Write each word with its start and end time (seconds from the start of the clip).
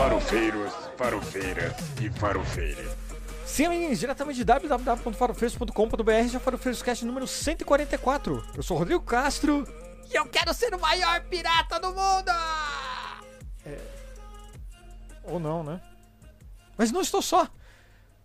Farofeiros, 0.00 0.72
farofeiras 0.96 1.74
e 2.00 2.08
farofeiras. 2.08 2.96
Sim, 3.44 3.66
amiguinhos, 3.66 3.98
diretamente 3.98 4.38
de 4.38 4.44
www.farofeiros.com.br, 4.44 6.26
já 6.26 6.40
Farofeiros 6.40 6.82
Cast 6.82 7.04
número 7.04 7.26
144. 7.26 8.42
Eu 8.56 8.62
sou 8.62 8.78
o 8.78 8.80
Rodrigo 8.80 9.02
Castro 9.02 9.68
e 10.10 10.16
eu 10.16 10.24
quero 10.24 10.54
ser 10.54 10.74
o 10.74 10.80
maior 10.80 11.22
pirata 11.24 11.78
do 11.78 11.88
mundo! 11.88 12.30
É... 13.66 13.78
Ou 15.24 15.38
não, 15.38 15.62
né? 15.62 15.82
Mas 16.78 16.90
não 16.90 17.02
estou 17.02 17.20
só. 17.20 17.46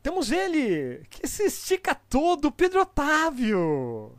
Temos 0.02 0.32
ele, 0.32 1.06
que 1.10 1.28
se 1.28 1.44
estica 1.44 1.94
todo, 1.94 2.54
Pedro 2.54 2.84
Otávio. 2.84 4.14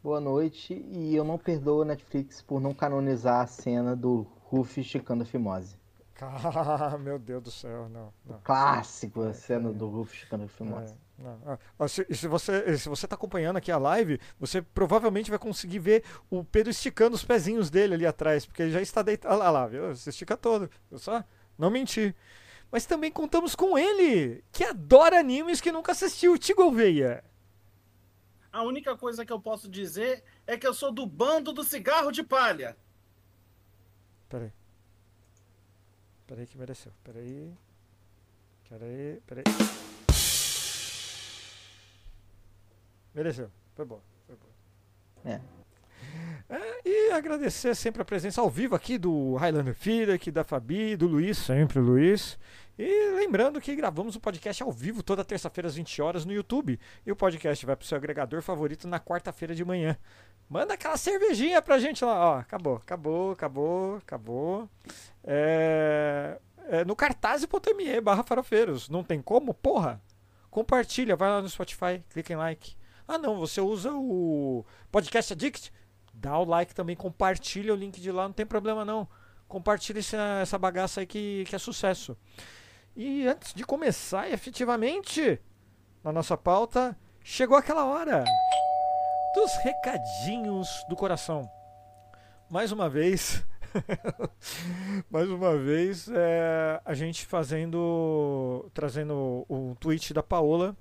Boa 0.00 0.20
noite, 0.20 0.72
e 0.72 1.16
eu 1.16 1.24
não 1.24 1.36
perdoo 1.36 1.82
a 1.82 1.86
Netflix 1.86 2.40
por 2.40 2.60
não 2.60 2.72
canonizar 2.72 3.40
a 3.40 3.46
cena 3.48 3.96
do 3.96 4.24
Ruff 4.44 4.80
esticando 4.80 5.24
a 5.24 5.26
fimose. 5.26 5.81
Ah, 6.24 6.96
meu 7.02 7.18
Deus 7.18 7.42
do 7.42 7.50
céu, 7.50 7.88
não. 7.88 8.12
não. 8.24 8.38
Clássico 8.44 9.22
a 9.22 9.32
cena 9.32 9.72
do 9.72 9.88
Ruff 9.88 10.14
esticando 10.14 10.44
a 10.44 10.48
fimose. 10.48 10.94
É, 11.18 11.22
não. 11.22 11.58
Ah, 11.76 11.88
se, 11.88 12.06
se, 12.14 12.28
você 12.28 12.78
se 12.78 12.88
você 12.88 13.08
tá 13.08 13.16
acompanhando 13.16 13.56
aqui 13.56 13.72
a 13.72 13.78
live, 13.78 14.20
você 14.38 14.62
provavelmente 14.62 15.30
vai 15.30 15.38
conseguir 15.38 15.80
ver 15.80 16.04
o 16.30 16.44
Pedro 16.44 16.70
esticando 16.70 17.16
os 17.16 17.24
pezinhos 17.24 17.70
dele 17.70 17.94
ali 17.94 18.06
atrás, 18.06 18.46
porque 18.46 18.62
ele 18.62 18.70
já 18.70 18.80
está 18.80 19.02
deitado. 19.02 19.34
Olha 19.34 19.50
lá, 19.50 19.66
viu? 19.66 19.88
Você 19.88 20.10
estica 20.10 20.36
todo. 20.36 20.70
Eu 20.90 20.98
só 20.98 21.24
não 21.58 21.70
menti. 21.70 22.14
Mas 22.70 22.86
também 22.86 23.10
contamos 23.10 23.56
com 23.56 23.76
ele, 23.76 24.44
que 24.52 24.64
adora 24.64 25.18
animes 25.18 25.60
que 25.60 25.72
nunca 25.72 25.92
assistiu, 25.92 26.38
Tigo 26.38 26.70
Veia. 26.70 27.22
A 28.52 28.62
única 28.62 28.96
coisa 28.96 29.26
que 29.26 29.32
eu 29.32 29.40
posso 29.40 29.68
dizer 29.68 30.22
é 30.46 30.56
que 30.56 30.66
eu 30.66 30.72
sou 30.72 30.92
do 30.92 31.04
bando 31.04 31.52
do 31.52 31.64
cigarro 31.64 32.12
de 32.12 32.22
palha. 32.22 32.76
Peraí. 34.28 34.52
Peraí 36.32 36.46
que 36.46 36.56
mereceu. 36.56 36.90
Peraí. 37.04 37.52
Peraí, 38.66 39.20
peraí. 39.26 39.44
Mereceu. 43.14 43.50
Foi 43.74 43.84
bom. 43.84 44.00
Foi 44.26 44.36
bom. 44.36 45.28
É. 45.28 45.42
É, 46.48 46.88
e 46.88 47.12
agradecer 47.12 47.74
sempre 47.74 48.00
a 48.00 48.04
presença 48.06 48.40
ao 48.40 48.48
vivo 48.48 48.74
aqui 48.74 48.96
do 48.96 49.34
Highlander 49.34 49.74
Feeder, 49.74 50.18
da 50.32 50.42
Fabi, 50.42 50.96
do 50.96 51.06
Luiz, 51.06 51.36
sempre 51.36 51.78
o 51.78 51.82
Luiz. 51.82 52.38
E 52.78 53.10
lembrando 53.10 53.60
que 53.60 53.76
gravamos 53.76 54.16
o 54.16 54.20
podcast 54.20 54.62
ao 54.62 54.72
vivo 54.72 55.02
toda 55.02 55.22
terça-feira 55.22 55.68
às 55.68 55.74
20 55.74 56.00
horas 56.00 56.24
no 56.24 56.32
YouTube. 56.32 56.80
E 57.04 57.12
o 57.12 57.16
podcast 57.16 57.66
vai 57.66 57.76
pro 57.76 57.86
seu 57.86 57.98
agregador 57.98 58.40
favorito 58.40 58.88
na 58.88 58.98
quarta-feira 58.98 59.54
de 59.54 59.66
manhã. 59.66 59.98
Manda 60.52 60.74
aquela 60.74 60.98
cervejinha 60.98 61.62
pra 61.62 61.78
gente 61.78 62.04
lá. 62.04 62.32
Ó, 62.32 62.38
acabou, 62.38 62.76
acabou, 62.76 63.32
acabou, 63.32 63.96
acabou. 63.96 64.68
É, 65.24 66.38
é 66.68 66.84
no 66.84 66.94
cartaz.me 66.94 67.98
barra 68.02 68.22
farofeiros. 68.22 68.90
Não 68.90 69.02
tem 69.02 69.22
como? 69.22 69.54
Porra! 69.54 69.98
Compartilha, 70.50 71.16
vai 71.16 71.30
lá 71.30 71.40
no 71.40 71.48
Spotify, 71.48 72.04
clica 72.10 72.34
em 72.34 72.36
like. 72.36 72.76
Ah 73.08 73.16
não, 73.16 73.38
você 73.38 73.62
usa 73.62 73.94
o 73.94 74.62
Podcast 74.90 75.32
Addict? 75.32 75.72
Dá 76.12 76.36
o 76.38 76.44
like 76.44 76.74
também, 76.74 76.94
compartilha 76.94 77.72
o 77.72 77.76
link 77.76 77.98
de 77.98 78.12
lá, 78.12 78.24
não 78.24 78.34
tem 78.34 78.44
problema 78.44 78.84
não. 78.84 79.08
Compartilha 79.48 80.00
essa, 80.00 80.40
essa 80.42 80.58
bagaça 80.58 81.00
aí 81.00 81.06
que, 81.06 81.46
que 81.48 81.56
é 81.56 81.58
sucesso. 81.58 82.14
E 82.94 83.26
antes 83.26 83.54
de 83.54 83.64
começar 83.64 84.30
efetivamente 84.30 85.40
na 86.04 86.12
nossa 86.12 86.36
pauta, 86.36 86.94
chegou 87.24 87.56
aquela 87.56 87.86
hora 87.86 88.22
dos 89.34 89.56
recadinhos 89.56 90.84
do 90.88 90.96
coração. 90.96 91.50
Mais 92.50 92.70
uma 92.70 92.88
vez, 92.88 93.42
mais 95.10 95.28
uma 95.28 95.56
vez, 95.56 96.08
é, 96.08 96.80
a 96.84 96.94
gente 96.94 97.24
fazendo, 97.24 98.70
trazendo 98.74 99.46
um 99.48 99.74
tweet 99.74 100.12
da 100.12 100.22
Paola 100.22 100.76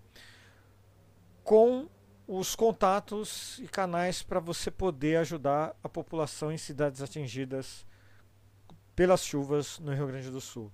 com 1.44 1.88
os 2.28 2.56
contatos 2.56 3.59
e 3.59 3.67
canais 3.67 4.22
para 4.22 4.40
você 4.40 4.69
poder 4.69 5.17
ajudar 5.17 5.75
a 5.84 5.90
população 5.90 6.51
em 6.51 6.57
cidades 6.57 7.01
atingidas 7.01 7.85
pelas 8.95 9.23
chuvas 9.23 9.79
no 9.79 9.94
Rio 9.94 10.07
Grande 10.07 10.29
do 10.29 10.41
Sul 10.41 10.72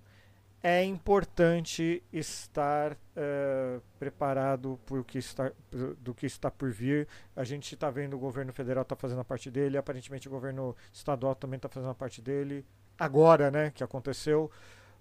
é 0.62 0.84
importante 0.84 2.04
estar 2.12 2.94
uh, 2.94 3.82
preparado 4.00 4.80
que 5.06 5.18
está, 5.18 5.52
do 6.00 6.14
que 6.14 6.26
está 6.26 6.50
por 6.50 6.72
vir. 6.72 7.08
A 7.36 7.44
gente 7.44 7.76
está 7.76 7.90
vendo 7.92 8.16
o 8.16 8.20
governo 8.20 8.52
federal 8.52 8.82
está 8.82 8.96
fazendo 8.96 9.22
a 9.22 9.26
parte 9.26 9.52
dele, 9.52 9.78
aparentemente 9.78 10.28
o 10.28 10.32
governo 10.32 10.76
estadual 10.92 11.36
também 11.36 11.58
está 11.58 11.70
fazendo 11.70 11.92
a 11.92 11.96
parte 11.96 12.22
dele. 12.22 12.66
Agora, 12.98 13.52
né, 13.52 13.70
que 13.70 13.84
aconteceu, 13.84 14.50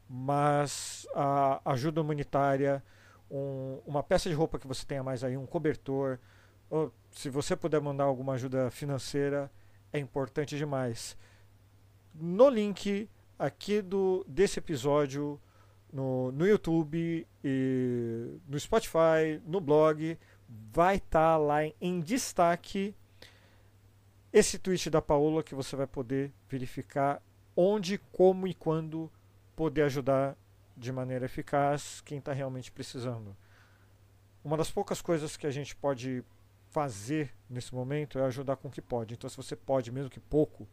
mas 0.08 1.06
a 1.14 1.60
ajuda 1.72 2.02
humanitária, 2.02 2.84
um, 3.30 3.80
uma 3.86 4.02
peça 4.02 4.28
de 4.28 4.34
roupa 4.34 4.58
que 4.58 4.66
você 4.66 4.84
tenha 4.84 5.02
mais 5.02 5.24
aí, 5.24 5.36
um 5.36 5.46
cobertor, 5.46 6.18
ou, 6.68 6.92
se 7.10 7.30
você 7.30 7.56
puder 7.56 7.80
mandar 7.80 8.04
alguma 8.04 8.34
ajuda 8.34 8.70
financeira, 8.70 9.50
é 9.90 9.98
importante 9.98 10.58
demais. 10.58 11.16
No 12.14 12.50
link 12.50 13.08
aqui 13.38 13.80
do 13.80 14.24
desse 14.28 14.58
episódio 14.58 15.40
no, 15.92 16.32
no 16.32 16.46
YouTube, 16.46 17.26
e 17.42 18.38
no 18.48 18.58
Spotify, 18.58 19.40
no 19.44 19.60
blog, 19.60 20.18
vai 20.72 20.96
estar 20.96 21.32
tá 21.32 21.36
lá 21.36 21.64
em, 21.64 21.74
em 21.80 22.00
destaque 22.00 22.94
esse 24.32 24.58
tweet 24.58 24.90
da 24.90 25.00
Paola 25.00 25.42
que 25.42 25.54
você 25.54 25.74
vai 25.76 25.86
poder 25.86 26.32
verificar 26.48 27.22
onde, 27.56 27.98
como 28.12 28.46
e 28.46 28.52
quando 28.52 29.10
poder 29.54 29.82
ajudar 29.82 30.36
de 30.76 30.92
maneira 30.92 31.24
eficaz 31.24 32.02
quem 32.02 32.18
está 32.18 32.32
realmente 32.32 32.70
precisando. 32.70 33.34
Uma 34.44 34.56
das 34.56 34.70
poucas 34.70 35.00
coisas 35.00 35.36
que 35.36 35.46
a 35.46 35.50
gente 35.50 35.74
pode 35.74 36.22
fazer 36.70 37.34
nesse 37.48 37.74
momento 37.74 38.18
é 38.18 38.24
ajudar 38.24 38.56
com 38.56 38.68
o 38.68 38.70
que 38.70 38.82
pode. 38.82 39.14
Então, 39.14 39.30
se 39.30 39.36
você 39.36 39.56
pode, 39.56 39.90
mesmo 39.90 40.10
que 40.10 40.20
pouco, 40.20 40.68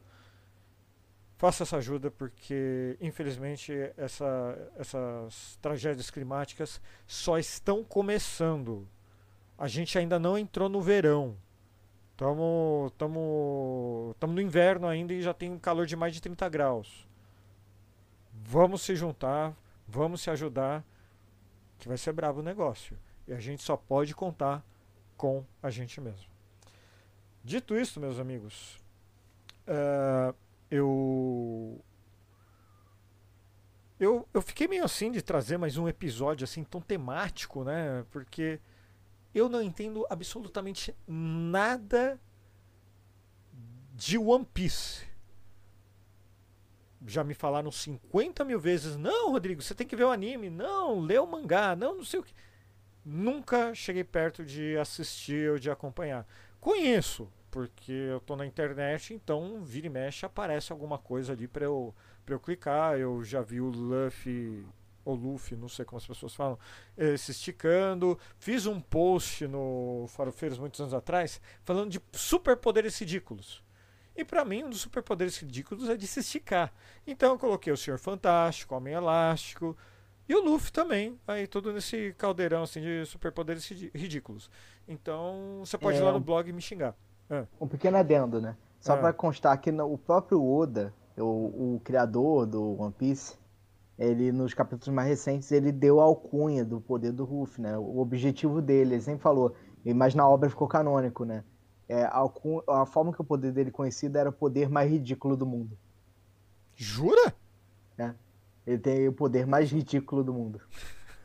faça 1.43 1.63
essa 1.63 1.75
ajuda 1.75 2.09
porque 2.09 2.97
infelizmente 3.01 3.73
essa, 3.97 4.71
essas 4.77 5.59
tragédias 5.61 6.09
climáticas 6.09 6.79
só 7.05 7.37
estão 7.37 7.83
começando. 7.83 8.87
A 9.57 9.67
gente 9.67 9.99
ainda 9.99 10.17
não 10.17 10.37
entrou 10.37 10.69
no 10.69 10.81
verão. 10.81 11.35
Estamos 12.11 12.93
tamo, 12.93 14.15
tamo 14.21 14.31
no 14.31 14.39
inverno 14.39 14.87
ainda 14.87 15.13
e 15.13 15.21
já 15.21 15.33
tem 15.33 15.51
um 15.51 15.59
calor 15.59 15.85
de 15.85 15.97
mais 15.97 16.13
de 16.13 16.21
30 16.21 16.47
graus. 16.47 17.05
Vamos 18.31 18.81
se 18.81 18.95
juntar, 18.95 19.53
vamos 19.85 20.21
se 20.21 20.29
ajudar, 20.29 20.81
que 21.77 21.89
vai 21.89 21.97
ser 21.97 22.13
brabo 22.13 22.39
o 22.39 22.43
negócio. 22.43 22.97
E 23.27 23.33
a 23.33 23.39
gente 23.41 23.63
só 23.63 23.75
pode 23.75 24.15
contar 24.15 24.63
com 25.17 25.43
a 25.61 25.69
gente 25.69 25.99
mesmo. 25.99 26.31
Dito 27.43 27.75
isso, 27.75 27.99
meus 27.99 28.17
amigos, 28.17 28.79
uh, 29.67 30.33
eu 30.73 31.79
eu, 33.99 34.27
eu 34.33 34.41
fiquei 34.41 34.67
meio 34.67 34.83
assim 34.83 35.11
de 35.11 35.21
trazer 35.21 35.57
mais 35.57 35.77
um 35.77 35.87
episódio 35.87 36.43
assim 36.43 36.63
tão 36.63 36.81
temático, 36.81 37.63
né? 37.63 38.03
Porque 38.09 38.59
eu 39.35 39.47
não 39.47 39.61
entendo 39.61 40.05
absolutamente 40.09 40.95
nada 41.07 42.19
de 43.93 44.17
One 44.17 44.45
Piece. 44.51 45.05
Já 47.05 47.23
me 47.23 47.35
falaram 47.35 47.71
50 47.71 48.43
mil 48.43 48.59
vezes: 48.59 48.97
não, 48.97 49.31
Rodrigo, 49.31 49.61
você 49.61 49.75
tem 49.75 49.85
que 49.85 49.95
ver 49.95 50.05
o 50.05 50.11
anime, 50.11 50.49
não, 50.49 50.99
lê 50.99 51.19
o 51.19 51.27
mangá, 51.27 51.75
não, 51.75 51.97
não 51.97 52.03
sei 52.03 52.19
o 52.19 52.23
que. 52.23 52.33
Nunca 53.05 53.75
cheguei 53.75 54.03
perto 54.03 54.43
de 54.43 54.75
assistir 54.77 55.51
ou 55.51 55.59
de 55.59 55.69
acompanhar. 55.69 56.25
Conheço, 56.59 57.31
porque 57.53 57.91
eu 57.91 58.19
tô 58.19 58.35
na 58.35 58.47
internet, 58.47 59.13
então 59.13 59.63
vira 59.63 59.85
e 59.85 59.89
mexe 59.89 60.25
aparece 60.25 60.71
alguma 60.71 60.97
coisa 60.97 61.33
ali 61.33 61.47
para 61.47 61.63
eu, 61.63 61.93
pra 62.25 62.33
eu 62.33 62.39
clicar. 62.39 62.97
Eu 62.97 63.23
já 63.23 63.43
vi 63.43 63.61
o 63.61 63.69
Luffy, 63.69 64.65
ou 65.05 65.13
Luffy, 65.13 65.55
não 65.55 65.69
sei 65.69 65.85
como 65.85 65.99
as 65.99 66.07
pessoas 66.07 66.33
falam, 66.33 66.57
eh, 66.97 67.15
se 67.15 67.29
esticando. 67.29 68.17
Fiz 68.39 68.65
um 68.65 68.81
post 68.81 69.45
no 69.47 70.07
Farofeiros 70.07 70.57
muitos 70.57 70.81
anos 70.81 70.95
atrás 70.95 71.39
falando 71.63 71.91
de 71.91 72.01
superpoderes 72.13 72.97
ridículos. 72.97 73.63
E 74.15 74.25
para 74.25 74.43
mim, 74.43 74.63
um 74.63 74.71
dos 74.71 74.81
superpoderes 74.81 75.37
ridículos 75.37 75.87
é 75.89 75.95
de 75.95 76.07
se 76.07 76.21
esticar. 76.21 76.73
Então 77.05 77.33
eu 77.33 77.37
coloquei 77.37 77.71
o 77.71 77.77
Senhor 77.77 77.99
Fantástico, 77.99 78.73
Homem 78.73 78.95
Elástico 78.95 79.77
e 80.27 80.33
o 80.33 80.43
Luffy 80.43 80.71
também. 80.71 81.19
Aí 81.27 81.45
tudo 81.45 81.71
nesse 81.71 82.15
caldeirão 82.17 82.63
assim, 82.63 82.81
de 82.81 83.05
superpoderes 83.05 83.69
ridículos. 83.93 84.49
Então 84.87 85.59
você 85.63 85.77
pode 85.77 85.97
é, 85.97 86.01
ir 86.01 86.03
lá 86.03 86.11
no 86.11 86.19
blog 86.19 86.49
e 86.49 86.51
me 86.51 86.59
xingar. 86.61 86.95
É. 87.29 87.45
Um 87.59 87.67
pequeno 87.67 87.97
adendo, 87.97 88.41
né? 88.41 88.55
Só 88.79 88.95
é. 88.95 88.99
para 88.99 89.13
constar 89.13 89.57
que 89.59 89.71
o 89.71 89.97
próprio 89.97 90.43
Oda, 90.43 90.93
o, 91.17 91.75
o, 91.75 91.81
criador 91.83 92.45
do 92.45 92.81
One 92.81 92.93
Piece, 92.93 93.37
ele 93.97 94.31
nos 94.31 94.53
capítulos 94.53 94.93
mais 94.93 95.07
recentes 95.07 95.51
ele 95.51 95.71
deu 95.71 96.01
a 96.01 96.03
alcunha 96.03 96.65
do 96.65 96.81
poder 96.81 97.11
do 97.11 97.23
Ruff, 97.23 97.61
né? 97.61 97.77
O 97.77 97.99
objetivo 97.99 98.61
dele, 98.61 98.95
ele 98.95 99.01
sempre 99.01 99.21
falou, 99.21 99.55
mas 99.95 100.13
na 100.13 100.27
obra 100.27 100.49
ficou 100.49 100.67
canônico, 100.67 101.23
né? 101.23 101.43
É, 101.87 102.03
a, 102.03 102.23
a 102.67 102.85
forma 102.85 103.13
que 103.13 103.21
o 103.21 103.25
poder 103.25 103.51
dele 103.51 103.71
conhecido 103.71 104.17
era 104.17 104.29
o 104.29 104.33
poder 104.33 104.69
mais 104.69 104.89
ridículo 104.89 105.37
do 105.37 105.45
mundo. 105.45 105.77
Jura? 106.75 107.33
É. 107.97 108.13
Ele 108.65 108.79
tem 108.79 109.07
o 109.07 109.13
poder 109.13 109.45
mais 109.45 109.71
ridículo 109.71 110.23
do 110.23 110.33
mundo. 110.33 110.61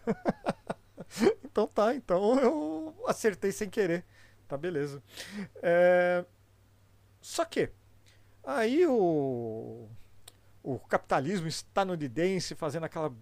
então 1.44 1.66
tá, 1.66 1.94
então 1.94 2.38
eu 2.38 2.94
acertei 3.06 3.50
sem 3.50 3.68
querer. 3.68 4.04
Tá 4.48 4.56
beleza. 4.56 5.02
É... 5.62 6.24
Só 7.20 7.44
que 7.44 7.70
aí 8.42 8.86
o 8.86 9.88
o 10.62 10.78
capitalismo 10.78 11.46
estadunidense 11.46 12.54
fazendo 12.54 12.84
aquela 12.84 13.14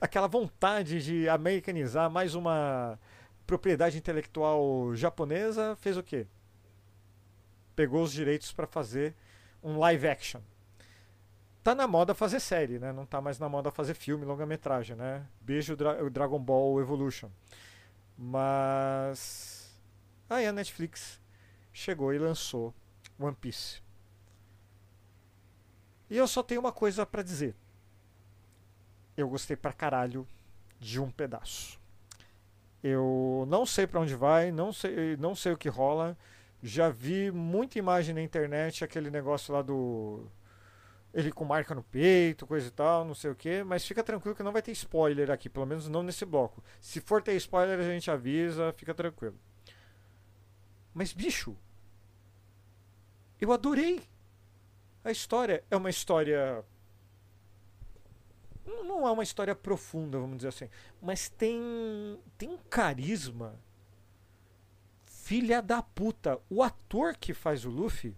aquela 0.00 0.26
vontade 0.26 1.02
de 1.02 1.28
americanizar 1.28 2.10
mais 2.10 2.34
uma 2.34 2.98
propriedade 3.46 3.96
intelectual 3.96 4.94
japonesa, 4.94 5.76
fez 5.76 5.96
o 5.96 6.02
quê? 6.02 6.26
Pegou 7.76 8.02
os 8.02 8.12
direitos 8.12 8.52
para 8.52 8.66
fazer 8.66 9.14
um 9.62 9.78
live 9.78 10.08
action. 10.08 10.40
Tá 11.62 11.74
na 11.74 11.86
moda 11.86 12.14
fazer 12.14 12.40
série, 12.40 12.78
né? 12.78 12.92
Não 12.92 13.06
tá 13.06 13.20
mais 13.20 13.38
na 13.38 13.48
moda 13.48 13.70
fazer 13.70 13.94
filme, 13.94 14.24
longa-metragem, 14.24 14.96
né? 14.96 15.26
Beijo 15.40 15.76
Dra 15.76 16.10
Dragon 16.10 16.38
Ball 16.38 16.80
Evolution. 16.80 17.30
Mas 18.16 19.53
aí 20.28 20.46
a 20.46 20.52
Netflix 20.52 21.20
chegou 21.72 22.12
e 22.12 22.18
lançou 22.18 22.74
One 23.18 23.36
Piece. 23.36 23.82
E 26.08 26.16
eu 26.16 26.26
só 26.28 26.42
tenho 26.42 26.60
uma 26.60 26.72
coisa 26.72 27.04
para 27.04 27.22
dizer. 27.22 27.54
Eu 29.16 29.28
gostei 29.28 29.56
pra 29.56 29.72
caralho 29.72 30.26
de 30.78 31.00
um 31.00 31.10
pedaço. 31.10 31.80
Eu 32.82 33.44
não 33.48 33.64
sei 33.64 33.86
para 33.86 34.00
onde 34.00 34.14
vai, 34.14 34.52
não 34.52 34.72
sei, 34.72 35.16
não 35.16 35.34
sei 35.34 35.52
o 35.52 35.56
que 35.56 35.68
rola. 35.68 36.16
Já 36.62 36.88
vi 36.88 37.30
muita 37.30 37.78
imagem 37.78 38.14
na 38.14 38.22
internet, 38.22 38.84
aquele 38.84 39.10
negócio 39.10 39.52
lá 39.52 39.62
do 39.62 40.26
ele 41.14 41.30
com 41.30 41.44
marca 41.44 41.74
no 41.74 41.82
peito, 41.82 42.46
coisa 42.46 42.66
e 42.66 42.70
tal, 42.72 43.04
não 43.04 43.14
sei 43.14 43.30
o 43.30 43.36
que, 43.36 43.62
mas 43.62 43.86
fica 43.86 44.02
tranquilo 44.02 44.34
que 44.34 44.42
não 44.42 44.52
vai 44.52 44.60
ter 44.60 44.72
spoiler 44.72 45.30
aqui, 45.30 45.48
pelo 45.48 45.64
menos 45.64 45.88
não 45.88 46.02
nesse 46.02 46.24
bloco. 46.24 46.62
Se 46.80 47.00
for 47.00 47.22
ter 47.22 47.36
spoiler, 47.36 47.78
a 47.78 47.82
gente 47.84 48.10
avisa, 48.10 48.72
fica 48.72 48.92
tranquilo. 48.92 49.38
Mas 50.94 51.12
bicho, 51.12 51.56
eu 53.40 53.52
adorei. 53.52 54.02
A 55.02 55.10
história 55.10 55.62
é 55.70 55.76
uma 55.76 55.90
história 55.90 56.64
não 58.64 59.06
é 59.06 59.10
uma 59.10 59.22
história 59.22 59.54
profunda, 59.54 60.18
vamos 60.18 60.38
dizer 60.38 60.48
assim, 60.48 60.70
mas 61.02 61.28
tem 61.28 61.60
tem 62.38 62.48
um 62.48 62.56
carisma 62.70 63.60
filha 65.04 65.60
da 65.60 65.82
puta. 65.82 66.40
O 66.48 66.62
ator 66.62 67.16
que 67.16 67.34
faz 67.34 67.64
o 67.64 67.70
Luffy 67.70 68.16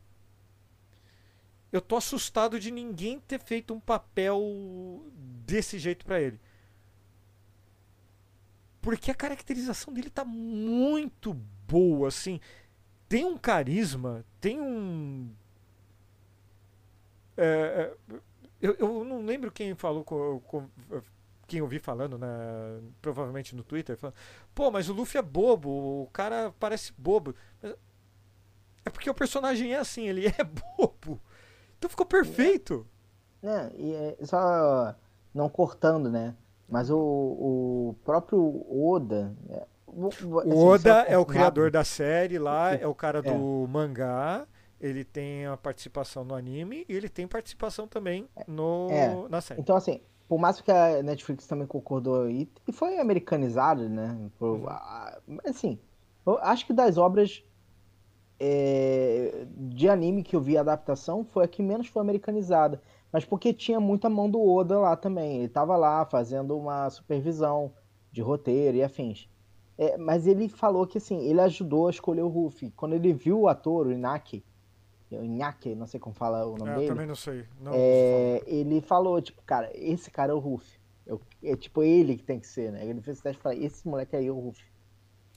eu 1.73 1.81
tô 1.81 1.97
assustado 1.97 2.59
de 2.59 2.71
ninguém 2.71 3.21
ter 3.21 3.41
feito 3.41 3.75
um 3.75 3.81
papel 3.81 5.05
desse 5.45 5.79
jeito 5.79 6.05
para 6.07 6.21
ele. 6.21 6.41
Porque 8.81 9.11
a 9.11 9.15
caracterização 9.15 9.93
dele 9.93 10.09
tá 10.09 10.25
muito 10.25 11.35
boa, 11.35 12.09
assim. 12.09 12.41
Tem 13.09 13.25
um 13.25 13.37
carisma, 13.37 14.25
tem 14.41 14.61
um. 14.61 15.31
É, 17.37 17.93
é 18.11 18.17
eu, 18.61 18.75
eu 18.79 19.05
não 19.05 19.25
lembro 19.25 19.53
quem 19.53 19.75
falou 19.75 20.03
com, 20.03 20.41
com 20.41 20.69
quem 21.47 21.61
eu 21.61 21.67
vi 21.67 21.79
falando, 21.79 22.19
né, 22.19 22.29
provavelmente 23.01 23.55
no 23.55 23.63
Twitter, 23.63 23.97
falando, 23.97 24.17
pô, 24.55 24.71
mas 24.71 24.89
o 24.89 24.93
Luffy 24.93 25.19
é 25.19 25.23
bobo, 25.23 26.03
o 26.03 26.09
cara 26.13 26.53
parece 26.59 26.93
bobo. 26.97 27.35
é 28.85 28.91
porque 28.91 29.09
o 29.09 29.15
personagem 29.15 29.73
é 29.73 29.79
assim, 29.79 30.09
ele 30.09 30.27
é 30.39 30.45
bobo. 30.45 31.21
Então 31.79 31.91
ficou 31.91 32.07
perfeito. 32.07 32.87
É, 33.43 33.71
e 33.77 33.95
é, 33.95 34.17
só 34.25 34.95
não 35.33 35.49
cortando, 35.49 36.11
né? 36.11 36.35
Mas 36.69 36.91
o, 36.91 36.99
o 36.99 37.97
próprio 38.05 38.67
Oda. 38.69 39.37
É, 39.97 40.07
assim, 40.09 40.27
o 40.27 40.65
Oda 40.65 41.01
é 41.09 41.17
o 41.17 41.25
criador 41.25 41.71
da 41.71 41.83
série 41.85 42.39
lá, 42.39 42.75
é 42.75 42.87
o 42.87 42.95
cara 42.95 43.23
do 43.23 43.65
é. 43.65 43.69
mangá. 43.69 44.47
Ele 44.79 45.05
tem 45.05 45.47
a 45.47 45.57
participação 45.57 46.23
no 46.23 46.35
anime 46.35 46.85
e 46.87 46.95
ele 46.95 47.09
tem 47.09 47.27
participação 47.27 47.89
também 47.89 48.29
no, 48.47 48.89
é. 48.91 49.29
na 49.29 49.41
série. 49.41 49.61
Então, 49.61 49.75
assim, 49.75 50.03
por 50.29 50.39
mais 50.39 50.61
que 50.61 50.71
a 50.71 51.03
Netflix 51.03 51.47
também 51.47 51.67
concordou 51.67 52.25
aí, 52.25 52.47
e 52.69 52.73
foi 52.73 52.99
americanizado, 52.99 53.89
né? 53.89 54.31
Por, 54.39 54.59
uhum. 54.59 55.39
assim, 55.47 55.79
eu 56.27 56.39
acho 56.39 56.67
que 56.67 56.75
das 56.75 56.99
obras 56.99 57.43
é, 58.39 59.47
de 59.57 59.89
anime 59.89 60.23
que 60.23 60.37
eu 60.37 60.41
vi 60.41 60.59
a 60.59 60.61
adaptação 60.61 61.25
foi 61.25 61.45
a 61.45 61.49
que 61.49 61.63
menos 61.63 61.87
foi 61.87 62.03
americanizada. 62.03 62.83
Mas 63.13 63.25
porque 63.25 63.55
tinha 63.55 63.81
muita 63.81 64.11
mão 64.11 64.29
do 64.29 64.43
Oda 64.43 64.79
lá 64.79 64.97
também. 64.97 65.37
Ele 65.37 65.47
estava 65.47 65.77
lá 65.77 66.05
fazendo 66.05 66.57
uma 66.57 66.91
supervisão 66.91 67.73
de 68.13 68.21
roteiro 68.21 68.77
e 68.77 68.83
afins. 68.83 69.29
É, 69.79 69.97
mas 69.99 70.27
ele 70.27 70.49
falou 70.49 70.87
que 70.87 70.99
assim, 70.99 71.29
ele 71.29 71.41
ajudou 71.41 71.87
a 71.87 71.91
escolher 71.91 72.23
o 72.23 72.29
Ruffy. 72.29 72.71
Quando 72.71 72.95
ele 72.95 73.13
viu 73.13 73.41
o 73.41 73.49
ator, 73.49 73.87
o 73.87 73.93
Inaki, 73.93 74.43
o 75.11 75.23
Inaki, 75.23 75.75
não 75.75 75.87
sei 75.87 76.01
como 76.01 76.15
fala 76.15 76.47
o 76.47 76.57
nome 76.57 76.71
é, 76.71 76.75
dele. 76.77 76.89
também 76.89 77.07
não 77.07 77.15
sei. 77.15 77.45
Não, 77.61 77.73
é, 77.75 78.43
ele 78.47 78.81
falou, 78.81 79.21
tipo, 79.21 79.43
cara, 79.43 79.71
esse 79.75 80.11
cara 80.11 80.33
é 80.33 80.35
o 80.35 80.39
Ruffy. 80.39 80.79
Eu, 81.07 81.21
é 81.43 81.55
tipo 81.55 81.83
ele 81.83 82.17
que 82.17 82.25
tem 82.25 82.41
que 82.41 82.47
ser, 82.47 82.73
né? 82.73 82.85
Ele 82.85 83.01
fez 83.01 83.21
teste 83.21 83.39
e 83.39 83.43
falou, 83.43 83.59
esse 83.59 83.87
moleque 83.87 84.17
aí 84.17 84.27
é 84.27 84.31
o 84.31 84.39
Ruffy. 84.39 84.65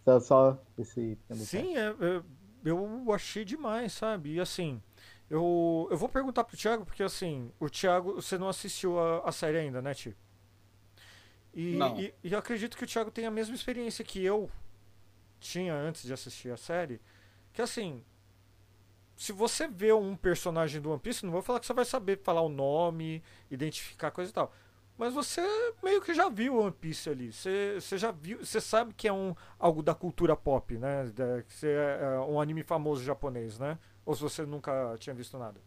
Só, 0.04 0.20
só 0.20 0.64
esse. 0.78 1.18
Sim, 1.34 1.76
é, 1.76 1.90
é 1.90 2.24
eu 2.64 3.14
achei 3.14 3.46
demais, 3.46 3.94
sabe? 3.94 4.34
E 4.34 4.40
assim, 4.40 4.82
eu, 5.30 5.88
eu 5.92 5.98
vou 5.98 6.10
perguntar 6.10 6.44
pro 6.44 6.58
Thiago, 6.58 6.86
porque 6.86 7.04
assim, 7.04 7.52
o 7.60 7.70
Thiago, 7.70 8.16
você 8.16 8.38
não 8.38 8.50
assistiu 8.50 9.00
a, 9.00 9.30
a 9.30 9.32
série 9.32 9.58
ainda, 9.60 9.82
né, 9.82 9.94
Tio? 9.94 10.16
E. 11.54 11.78
E, 11.98 12.14
e 12.24 12.36
acredito 12.36 12.78
que 12.78 12.84
o 12.84 12.88
Thiago 12.88 13.12
tem 13.12 13.26
a 13.26 13.32
mesma 13.32 13.56
experiência 13.56 14.04
que 14.04 14.24
eu 14.24 14.50
tinha 15.40 15.74
antes 15.74 16.04
de 16.04 16.14
assistir 16.14 16.52
a 16.52 16.58
série. 16.58 17.02
Que 17.54 17.62
assim, 17.62 18.04
se 19.16 19.32
você 19.32 19.68
vê 19.68 19.92
um 19.92 20.16
personagem 20.16 20.82
do 20.82 20.92
One 20.92 21.00
Piece, 21.00 21.26
não 21.26 21.32
vou 21.32 21.42
falar 21.42 21.60
que 21.60 21.66
você 21.66 21.74
vai 21.74 21.86
saber 21.86 22.20
falar 22.24 22.42
o 22.42 22.50
nome, 22.50 23.24
identificar 23.50 24.12
coisa 24.12 24.32
e 24.32 24.34
tal. 24.34 24.54
Mas 24.98 25.14
você 25.14 25.42
meio 25.82 26.02
que 26.02 26.14
já 26.14 26.28
viu 26.28 26.58
One 26.58 26.74
Piece 26.74 27.10
ali. 27.10 27.32
Você, 27.32 27.76
você 27.80 27.98
já 27.98 28.12
viu. 28.12 28.40
Você 28.46 28.60
sabe 28.60 28.94
que 28.94 29.08
é 29.08 29.14
um, 29.14 29.34
algo 29.58 29.82
da 29.82 29.96
cultura 29.96 30.36
pop, 30.36 30.78
né? 30.78 31.12
Que 31.60 31.68
é, 31.68 32.00
é 32.16 32.20
um 32.20 32.40
anime 32.40 32.64
famoso 32.64 33.04
japonês, 33.04 33.58
né? 33.58 33.80
Ou 34.06 34.14
se 34.14 34.22
você 34.22 34.46
nunca 34.46 34.96
tinha 35.00 35.14
visto 35.14 35.38
nada? 35.38 35.62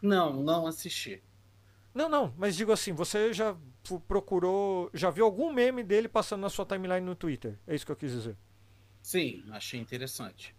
Não, 0.00 0.42
não 0.42 0.66
assisti. 0.66 1.22
Não, 1.96 2.10
não, 2.10 2.34
mas 2.36 2.54
digo 2.54 2.72
assim, 2.72 2.92
você 2.92 3.32
já 3.32 3.56
procurou. 4.06 4.90
Já 4.92 5.08
viu 5.08 5.24
algum 5.24 5.50
meme 5.50 5.82
dele 5.82 6.08
passando 6.08 6.42
na 6.42 6.50
sua 6.50 6.66
timeline 6.66 7.00
no 7.00 7.14
Twitter? 7.14 7.58
É 7.66 7.74
isso 7.74 7.86
que 7.86 7.92
eu 7.92 7.96
quis 7.96 8.12
dizer. 8.12 8.36
Sim, 9.00 9.42
achei 9.50 9.80
interessante. 9.80 10.54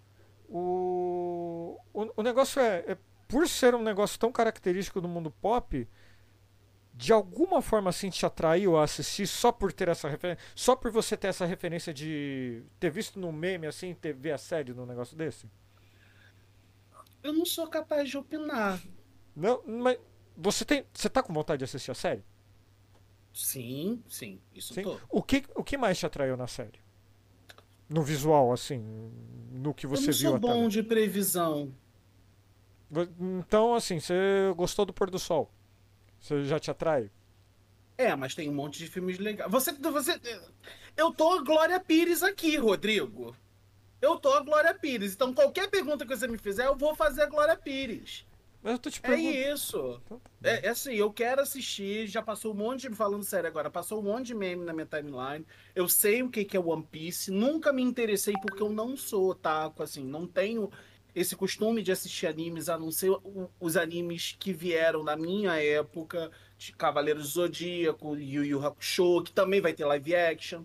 O, 0.49 1.79
o, 1.93 2.11
o 2.17 2.23
negócio 2.23 2.59
é, 2.59 2.83
é. 2.87 2.97
Por 3.27 3.47
ser 3.47 3.75
um 3.75 3.83
negócio 3.83 4.17
tão 4.17 4.31
característico 4.31 4.99
do 4.99 5.07
mundo 5.07 5.29
pop 5.29 5.87
de 6.91 7.13
alguma 7.13 7.61
forma 7.61 7.91
assim 7.91 8.09
te 8.09 8.25
atraiu 8.25 8.75
a 8.75 8.83
assistir 8.83 9.27
só 9.27 9.51
por 9.51 9.71
ter 9.71 9.89
essa 9.89 10.09
referência? 10.09 10.43
Só 10.55 10.75
por 10.75 10.89
você 10.89 11.15
ter 11.15 11.27
essa 11.27 11.45
referência 11.45 11.93
de 11.93 12.63
ter 12.79 12.89
visto 12.89 13.19
no 13.19 13.31
meme 13.31 13.67
assim, 13.67 13.93
ter 13.93 14.13
ver 14.13 14.31
a 14.31 14.39
série 14.39 14.73
num 14.73 14.87
negócio 14.87 15.15
desse? 15.15 15.47
Eu 17.21 17.31
não 17.31 17.45
sou 17.45 17.67
capaz 17.67 18.09
de 18.09 18.17
opinar. 18.17 18.81
Não, 19.35 19.61
mas 19.67 19.99
você 20.37 20.63
tem, 20.63 20.85
você 20.93 21.09
tá 21.09 21.23
com 21.23 21.33
vontade 21.33 21.59
de 21.59 21.63
assistir 21.65 21.89
a 21.91 21.95
série? 21.95 22.23
Sim, 23.33 24.03
sim, 24.07 24.39
isso 24.53 24.73
sim? 24.73 24.83
Tô. 24.83 24.99
O 25.09 25.21
que 25.21 25.43
o 25.55 25.63
que 25.63 25.77
mais 25.77 25.97
te 25.97 26.05
atraiu 26.05 26.37
na 26.37 26.47
série? 26.47 26.79
No 27.89 28.03
visual 28.03 28.51
assim, 28.51 28.79
no 29.51 29.73
que 29.73 29.87
você 29.87 30.11
viu 30.11 30.31
Eu 30.31 30.39
não 30.39 30.47
sou 30.47 30.55
bom 30.55 30.67
de 30.69 30.83
previsão. 30.83 31.73
Então, 33.19 33.75
assim, 33.75 33.99
você 33.99 34.13
gostou 34.55 34.85
do 34.85 34.93
pôr 34.93 35.09
do 35.09 35.19
sol? 35.19 35.51
Você 36.19 36.45
já 36.45 36.59
te 36.59 36.71
atrai? 36.71 37.11
É, 37.97 38.15
mas 38.15 38.35
tem 38.35 38.49
um 38.49 38.53
monte 38.53 38.77
de 38.77 38.87
filmes 38.87 39.17
legais. 39.17 39.51
Você, 39.51 39.73
você, 39.73 40.19
eu 40.95 41.11
tô 41.11 41.33
a 41.33 41.43
Glória 41.43 41.79
Pires 41.79 42.21
aqui, 42.21 42.55
Rodrigo. 42.55 43.35
Eu 43.99 44.17
tô 44.17 44.31
a 44.33 44.41
Glória 44.41 44.73
Pires. 44.73 45.13
Então, 45.13 45.33
qualquer 45.33 45.69
pergunta 45.69 46.05
que 46.05 46.15
você 46.15 46.27
me 46.27 46.37
fizer, 46.37 46.67
eu 46.67 46.75
vou 46.75 46.95
fazer 46.95 47.23
a 47.23 47.25
Glória 47.25 47.57
Pires. 47.57 48.26
Mas 48.61 48.73
eu 48.73 48.79
tô 48.79 48.89
te 48.89 48.99
É 49.03 49.15
isso. 49.15 50.01
Então, 50.05 50.19
tá 50.19 50.49
é, 50.49 50.65
é, 50.65 50.69
assim, 50.69 50.93
eu 50.93 51.11
quero 51.11 51.41
assistir. 51.41 52.07
Já 52.07 52.21
passou 52.21 52.53
um 52.53 52.57
monte 52.57 52.89
de. 52.89 52.95
Falando 52.95 53.23
sério 53.23 53.47
agora, 53.47 53.69
passou 53.69 53.99
um 53.99 54.03
monte 54.03 54.27
de 54.27 54.35
meme 54.35 54.65
na 54.65 54.73
minha 54.73 54.85
timeline. 54.85 55.45
Eu 55.75 55.87
sei 55.87 56.23
o 56.23 56.29
que, 56.29 56.43
que 56.43 56.57
é 56.57 56.59
One 56.59 56.83
Piece. 56.83 57.31
Nunca 57.31 57.71
me 57.71 57.81
interessei 57.81 58.33
porque 58.41 58.61
eu 58.61 58.69
não 58.69 58.97
sou 58.97 59.29
otaku, 59.29 59.83
assim. 59.83 60.03
Não 60.03 60.27
tenho 60.27 60.69
esse 61.17 61.35
costume 61.35 61.81
de 61.81 61.91
assistir 61.91 62.27
animes, 62.27 62.69
a 62.69 62.77
não 62.77 62.91
ser 62.91 63.11
os 63.59 63.75
animes 63.75 64.35
que 64.39 64.53
vieram 64.53 65.03
na 65.03 65.15
minha 65.15 65.55
época, 65.55 66.29
de 66.59 66.71
Cavaleiros 66.73 67.23
do 67.23 67.29
Zodíaco, 67.29 68.15
Yu 68.15 68.45
Yu 68.45 68.63
Hakusho, 68.63 69.23
que 69.23 69.31
também 69.31 69.59
vai 69.59 69.73
ter 69.73 69.85
live 69.85 70.15
action. 70.15 70.63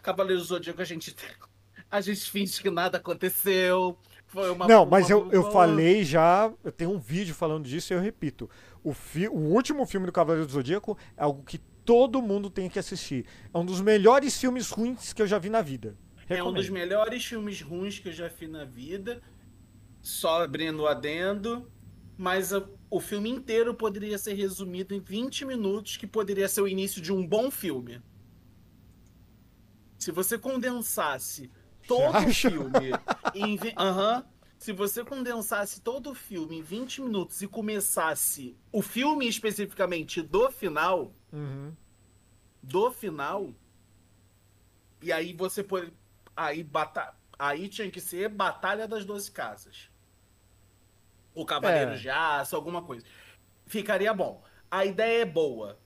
Cavaleiros 0.00 0.44
do 0.44 0.48
Zodíaco 0.54 0.80
a 0.80 0.84
gente 0.84 1.16
a 1.90 2.00
gente 2.00 2.30
finge 2.30 2.62
que 2.62 2.70
nada 2.70 2.98
aconteceu. 2.98 3.98
Foi 4.28 4.50
uma, 4.50 4.66
Não, 4.68 4.84
mas 4.86 5.06
uma- 5.10 5.12
eu, 5.12 5.32
eu 5.32 5.50
falei 5.50 6.04
já, 6.04 6.52
eu 6.62 6.70
tenho 6.70 6.90
um 6.92 6.98
vídeo 6.98 7.34
falando 7.34 7.64
disso 7.66 7.92
e 7.92 7.96
eu 7.96 8.00
repito. 8.00 8.48
O, 8.84 8.92
fi, 8.92 9.26
o 9.26 9.32
último 9.36 9.84
filme 9.86 10.04
do 10.06 10.12
Cavaleiro 10.12 10.46
do 10.46 10.52
Zodíaco 10.52 10.96
é 11.16 11.22
algo 11.24 11.42
que 11.42 11.58
todo 11.84 12.20
mundo 12.20 12.50
tem 12.50 12.68
que 12.68 12.78
assistir. 12.78 13.24
É 13.52 13.58
um 13.58 13.64
dos 13.64 13.80
melhores 13.80 14.38
filmes 14.38 14.70
ruins 14.70 15.12
que 15.14 15.22
eu 15.22 15.26
já 15.26 15.38
vi 15.38 15.48
na 15.48 15.62
vida. 15.62 15.96
É 16.28 16.42
um 16.44 16.52
dos 16.52 16.66
Recomendo. 16.66 16.72
melhores 16.72 17.24
filmes 17.24 17.62
ruins 17.62 17.98
que 17.98 18.08
eu 18.08 18.12
já 18.12 18.28
fiz 18.28 18.50
na 18.50 18.64
vida. 18.66 19.22
Só 20.02 20.42
abrindo 20.42 20.82
o 20.82 20.86
adendo. 20.86 21.70
Mas 22.18 22.52
a- 22.52 22.68
o 22.90 23.00
filme 23.00 23.30
inteiro 23.30 23.72
poderia 23.74 24.18
ser 24.18 24.34
resumido 24.34 24.94
em 24.94 25.00
20 25.00 25.46
minutos, 25.46 25.96
que 25.96 26.06
poderia 26.06 26.48
ser 26.48 26.60
o 26.60 26.68
início 26.68 27.00
de 27.00 27.12
um 27.12 27.26
bom 27.26 27.50
filme. 27.50 28.02
Se 29.98 30.12
você 30.12 30.36
condensasse 30.38 31.50
todo 31.88 32.16
o 32.28 32.32
filme 32.34 32.92
em. 33.34 33.58
Aham. 33.76 34.24
Se 34.58 34.72
você 34.72 35.04
condensasse 35.04 35.80
todo 35.80 36.10
o 36.10 36.14
filme 36.14 36.58
em 36.58 36.62
20 36.62 37.02
minutos 37.02 37.40
e 37.42 37.46
começasse 37.46 38.56
o 38.72 38.82
filme 38.82 39.28
especificamente 39.28 40.20
do 40.20 40.50
final, 40.50 41.12
Uhum. 41.32 41.72
do 42.62 42.90
final. 42.90 43.52
E 45.00 45.12
aí 45.12 45.32
você 45.32 45.62
pode. 45.62 45.92
Aí, 46.36 46.62
bata... 46.64 47.14
aí 47.38 47.68
tinha 47.68 47.88
que 47.90 48.00
ser 48.00 48.28
Batalha 48.28 48.86
das 48.88 49.04
Doze 49.04 49.30
Casas. 49.30 49.88
O 51.34 51.44
Cavaleiro 51.46 51.92
É. 51.92 51.96
de 51.96 52.10
Aço, 52.10 52.56
alguma 52.56 52.82
coisa. 52.82 53.06
Ficaria 53.66 54.12
bom. 54.12 54.42
A 54.70 54.84
ideia 54.84 55.22
é 55.22 55.24
boa. 55.24 55.78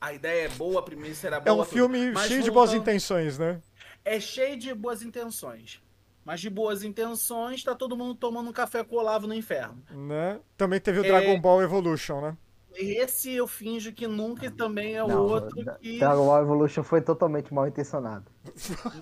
A 0.00 0.12
ideia 0.14 0.46
é 0.46 0.48
boa, 0.48 0.80
a 0.80 0.82
premissa 0.82 1.26
era 1.26 1.36
É 1.36 1.40
boa. 1.40 1.56
um 1.56 1.64
tudo. 1.64 1.74
filme 1.74 2.10
Mas 2.12 2.26
cheio 2.28 2.42
de 2.42 2.50
boas 2.50 2.70
voltando- 2.70 2.88
intenções, 2.88 3.38
né? 3.38 3.60
É 4.04 4.20
cheio 4.20 4.56
de 4.58 4.74
boas 4.74 5.02
intenções. 5.02 5.80
Mas 6.24 6.40
de 6.40 6.48
boas 6.48 6.82
intenções, 6.82 7.62
tá 7.62 7.74
todo 7.74 7.96
mundo 7.96 8.14
tomando 8.14 8.48
um 8.48 8.52
café 8.52 8.82
com 8.82 8.96
o 8.96 8.98
Olavo 8.98 9.26
no 9.26 9.34
inferno. 9.34 9.82
né? 9.90 10.40
Também 10.56 10.80
teve 10.80 11.00
o 11.00 11.04
É. 11.04 11.08
Dragon 11.08 11.38
Ball 11.40 11.62
Evolution, 11.62 12.20
né? 12.20 12.36
Esse 12.76 13.30
eu 13.32 13.46
finjo 13.46 13.92
que 13.92 14.06
nunca 14.08 14.46
e 14.46 14.50
também 14.50 14.94
é 14.96 15.04
o 15.04 15.08
outro 15.16 15.56
que. 15.78 15.98
Dragon 15.98 16.26
Ball 16.26 16.42
Evolution 16.42 16.82
foi 16.82 17.00
totalmente 17.02 17.52
mal 17.54 17.68
intencionado. 17.68 18.30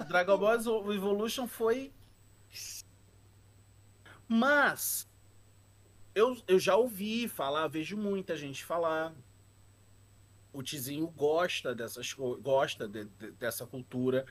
Dragon 0.09 0.37
Ball 0.37 0.54
Evolution 0.92 1.47
foi. 1.47 1.92
Mas. 4.28 5.09
Eu, 6.14 6.37
eu 6.47 6.59
já 6.59 6.76
ouvi 6.76 7.26
falar, 7.26 7.66
vejo 7.68 7.97
muita 7.97 8.37
gente 8.37 8.64
falar. 8.64 9.14
O 10.52 10.62
Tizinho 10.62 11.06
gosta 11.06 11.75
dessas 11.75 12.12
gosta 12.12 12.87
de- 12.87 13.06
de- 13.06 13.30
dessa 13.32 13.64
cultura. 13.66 14.26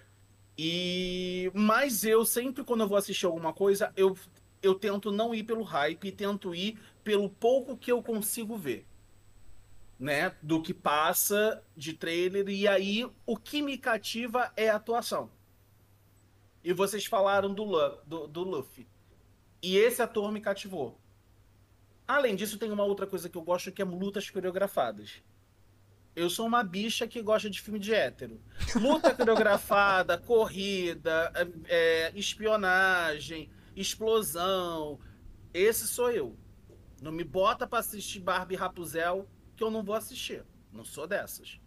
E 0.57 1.51
mas 1.53 2.03
eu 2.03 2.25
sempre 2.25 2.63
quando 2.63 2.81
eu 2.81 2.87
vou 2.87 2.97
assistir 2.97 3.25
alguma 3.25 3.53
coisa, 3.53 3.91
eu 3.95 4.15
eu 4.61 4.75
tento 4.75 5.11
não 5.11 5.33
ir 5.33 5.43
pelo 5.43 5.63
hype 5.63 6.07
e 6.07 6.11
tento 6.11 6.53
ir 6.53 6.77
pelo 7.03 7.29
pouco 7.29 7.75
que 7.75 7.91
eu 7.91 8.01
consigo 8.03 8.55
ver. 8.57 8.85
Né, 9.99 10.35
do 10.41 10.63
que 10.63 10.73
passa 10.73 11.63
de 11.77 11.93
trailer 11.93 12.49
e 12.49 12.67
aí 12.67 13.07
o 13.23 13.37
que 13.37 13.61
me 13.61 13.77
cativa 13.77 14.51
é 14.57 14.67
a 14.67 14.75
atuação. 14.75 15.29
E 16.63 16.73
vocês 16.73 17.05
falaram 17.05 17.53
do, 17.53 17.65
do, 18.07 18.27
do 18.27 18.43
Luffy. 18.43 18.87
E 19.61 19.77
esse 19.77 20.01
ator 20.01 20.31
me 20.31 20.41
cativou. 20.41 20.99
Além 22.07 22.35
disso, 22.35 22.57
tem 22.57 22.71
uma 22.71 22.83
outra 22.83 23.05
coisa 23.05 23.29
que 23.29 23.37
eu 23.37 23.43
gosto 23.43 23.71
que 23.71 23.81
é 23.81 23.85
lutas 23.85 24.27
coreografadas. 24.29 25.21
Eu 26.15 26.29
sou 26.29 26.45
uma 26.45 26.63
bicha 26.63 27.07
que 27.07 27.21
gosta 27.21 27.49
de 27.49 27.61
filme 27.61 27.79
de 27.79 27.93
hétero. 27.93 28.41
Luta 28.75 29.13
coreografada, 29.15 30.17
corrida, 30.17 31.31
é, 31.35 32.07
é, 32.09 32.11
espionagem, 32.19 33.49
explosão. 33.75 34.99
Esse 35.53 35.87
sou 35.87 36.11
eu. 36.11 36.37
Não 37.01 37.11
me 37.11 37.23
bota 37.23 37.65
pra 37.65 37.79
assistir 37.79 38.19
Barbie 38.19 38.55
Rapuzel 38.55 39.27
que 39.55 39.63
eu 39.63 39.71
não 39.71 39.83
vou 39.83 39.95
assistir. 39.95 40.43
Não 40.71 40.83
sou 40.83 41.07
dessas. 41.07 41.59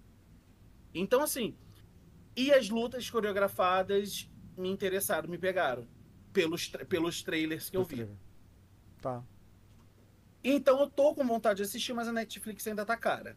Então, 0.94 1.22
assim. 1.22 1.56
E 2.36 2.52
as 2.52 2.68
lutas 2.68 3.08
coreografadas 3.08 4.28
me 4.56 4.68
interessaram, 4.68 5.28
me 5.28 5.38
pegaram. 5.38 5.86
Pelos, 6.32 6.68
tra- 6.68 6.84
pelos 6.84 7.22
trailers 7.22 7.70
que 7.70 7.76
eu 7.76 7.84
vi. 7.84 8.08
Tá. 9.00 9.22
Então 10.42 10.80
eu 10.80 10.90
tô 10.90 11.14
com 11.14 11.24
vontade 11.26 11.58
de 11.58 11.62
assistir, 11.62 11.92
mas 11.92 12.08
a 12.08 12.12
Netflix 12.12 12.66
ainda 12.66 12.84
tá 12.84 12.96
cara. 12.96 13.36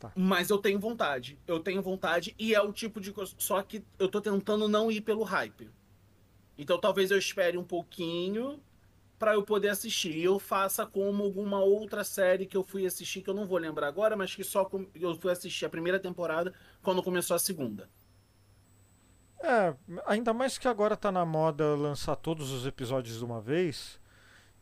Tá. 0.00 0.10
Mas 0.16 0.48
eu 0.48 0.56
tenho 0.56 0.80
vontade. 0.80 1.38
Eu 1.46 1.60
tenho 1.60 1.82
vontade 1.82 2.34
e 2.38 2.54
é 2.54 2.60
o 2.60 2.72
tipo 2.72 3.00
de 3.00 3.12
coisa. 3.12 3.34
Só 3.36 3.62
que 3.62 3.84
eu 3.98 4.08
tô 4.08 4.18
tentando 4.20 4.66
não 4.66 4.90
ir 4.90 5.02
pelo 5.02 5.22
hype. 5.22 5.70
Então 6.56 6.80
talvez 6.80 7.10
eu 7.10 7.18
espere 7.18 7.58
um 7.58 7.64
pouquinho 7.64 8.58
pra 9.18 9.34
eu 9.34 9.42
poder 9.42 9.68
assistir. 9.68 10.16
E 10.16 10.24
eu 10.24 10.38
faça 10.38 10.86
como 10.86 11.22
alguma 11.22 11.60
outra 11.60 12.02
série 12.02 12.46
que 12.46 12.56
eu 12.56 12.64
fui 12.64 12.86
assistir, 12.86 13.20
que 13.20 13.28
eu 13.28 13.34
não 13.34 13.44
vou 13.46 13.58
lembrar 13.58 13.88
agora, 13.88 14.16
mas 14.16 14.34
que 14.34 14.42
só 14.42 14.64
com- 14.64 14.86
eu 14.94 15.14
fui 15.14 15.30
assistir 15.30 15.66
a 15.66 15.70
primeira 15.70 16.00
temporada 16.00 16.54
quando 16.82 17.02
começou 17.02 17.36
a 17.36 17.38
segunda. 17.38 17.86
É, 19.42 19.74
ainda 20.06 20.32
mais 20.32 20.56
que 20.56 20.66
agora 20.68 20.96
tá 20.96 21.12
na 21.12 21.24
moda 21.26 21.74
lançar 21.74 22.16
todos 22.16 22.50
os 22.50 22.66
episódios 22.66 23.18
de 23.18 23.24
uma 23.24 23.40
vez. 23.40 24.00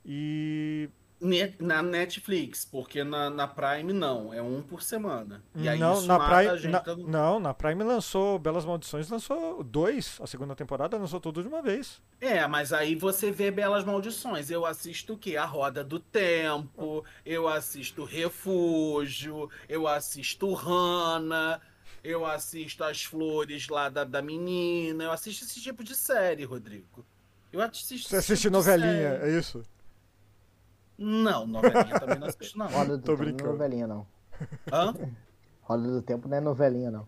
E. 0.04 0.88
Na 1.58 1.82
Netflix, 1.82 2.64
porque 2.64 3.02
na, 3.02 3.28
na 3.28 3.48
Prime 3.48 3.92
não, 3.92 4.32
é 4.32 4.40
um 4.40 4.62
por 4.62 4.80
semana. 4.82 5.42
E 5.56 5.68
aí 5.68 5.76
não, 5.78 6.00
na 6.02 6.16
Prime, 6.20 6.58
gente 6.58 6.70
na, 6.70 6.78
da- 6.78 6.96
não, 6.96 7.40
na 7.40 7.52
Prime 7.52 7.82
lançou 7.82 8.38
Belas 8.38 8.64
Maldições, 8.64 9.08
lançou 9.10 9.64
dois. 9.64 10.16
A 10.20 10.28
segunda 10.28 10.54
temporada 10.54 10.96
lançou 10.96 11.20
tudo 11.20 11.42
de 11.42 11.48
uma 11.48 11.60
vez. 11.60 12.00
É, 12.20 12.46
mas 12.46 12.72
aí 12.72 12.94
você 12.94 13.32
vê 13.32 13.50
belas 13.50 13.84
maldições. 13.84 14.48
Eu 14.50 14.64
assisto 14.64 15.14
o 15.14 15.18
quê? 15.18 15.36
A 15.36 15.44
Roda 15.44 15.82
do 15.82 15.98
Tempo, 15.98 17.04
eu 17.26 17.48
assisto 17.48 18.04
Refúgio, 18.04 19.50
eu 19.68 19.86
assisto 19.88 20.52
Hannah, 20.54 21.60
eu 22.02 22.24
assisto 22.26 22.84
As 22.84 23.02
Flores 23.04 23.68
lá 23.68 23.88
da, 23.88 24.04
da 24.04 24.22
Menina, 24.22 25.04
eu 25.04 25.12
assisto 25.12 25.44
esse 25.44 25.60
tipo 25.60 25.82
de 25.82 25.96
série, 25.96 26.44
Rodrigo. 26.44 27.04
Eu 27.52 27.60
assisto 27.62 28.08
Você 28.08 28.16
assiste 28.16 28.42
tipo 28.42 28.52
novelinha, 28.52 29.18
série. 29.18 29.30
é 29.34 29.38
isso? 29.38 29.62
Não, 30.98 31.46
novelinha 31.46 32.00
também 32.00 32.18
não 32.18 32.26
assisto, 32.26 32.58
não. 32.58 32.66
Roda 32.66 32.98
do 32.98 33.04
Tô 33.04 33.12
Tempo 33.12 33.22
não 33.22 33.28
é 33.28 33.32
brincando. 33.32 33.52
novelinha, 33.52 33.86
não. 33.86 34.06
Hã? 34.72 34.94
Roda 35.62 35.88
do 35.88 36.02
Tempo 36.02 36.28
não 36.28 36.36
é 36.36 36.40
novelinha, 36.40 36.90
não. 36.90 37.06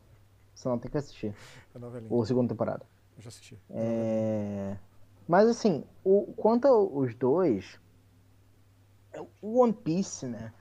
Você 0.55 0.69
não 0.69 0.79
tem 0.79 0.91
que 0.91 0.99
assistir. 0.99 1.35
É 1.75 1.79
novelinha. 1.79 2.13
Ou 2.13 2.25
segunda 2.25 2.49
temporada. 2.49 2.87
Eu 3.17 3.23
já 3.23 3.29
assisti. 3.29 3.59
É... 3.71 4.77
Mas 5.27 5.49
assim, 5.49 5.85
o... 6.05 6.33
quanto 6.37 6.69
aos 6.69 7.15
dois, 7.15 7.81
o 9.43 9.61
One 9.61 9.73
Piece, 9.73 10.27
né? 10.27 10.53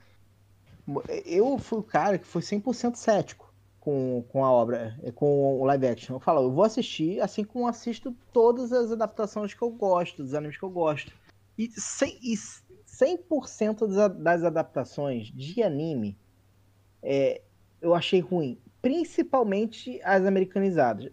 Eu 1.24 1.56
fui 1.58 1.78
o 1.78 1.84
cara 1.84 2.18
que 2.18 2.26
foi 2.26 2.42
100% 2.42 2.96
cético 2.96 3.52
com, 3.78 4.24
com 4.28 4.44
a 4.44 4.50
obra, 4.50 4.98
com 5.14 5.60
o 5.60 5.64
live 5.64 5.86
action. 5.86 6.16
Eu 6.16 6.20
falo, 6.20 6.42
eu 6.42 6.50
vou 6.52 6.64
assistir, 6.64 7.20
assim 7.20 7.44
como 7.44 7.68
assisto 7.68 8.14
todas 8.32 8.72
as 8.72 8.90
adaptações 8.90 9.54
que 9.54 9.62
eu 9.62 9.70
gosto, 9.70 10.22
dos 10.22 10.34
animes 10.34 10.56
que 10.56 10.64
eu 10.64 10.70
gosto. 10.70 11.12
E 11.56 11.68
100%, 11.68 12.18
e 12.22 12.36
100% 13.00 13.86
das, 14.12 14.44
adaptações 14.44 15.28
de 15.28 15.62
anime 15.62 16.18
é, 17.02 17.40
eu 17.80 17.94
achei 17.94 18.20
ruim. 18.20 18.58
Principalmente 18.82 20.00
as 20.02 20.24
americanizadas. 20.24 21.10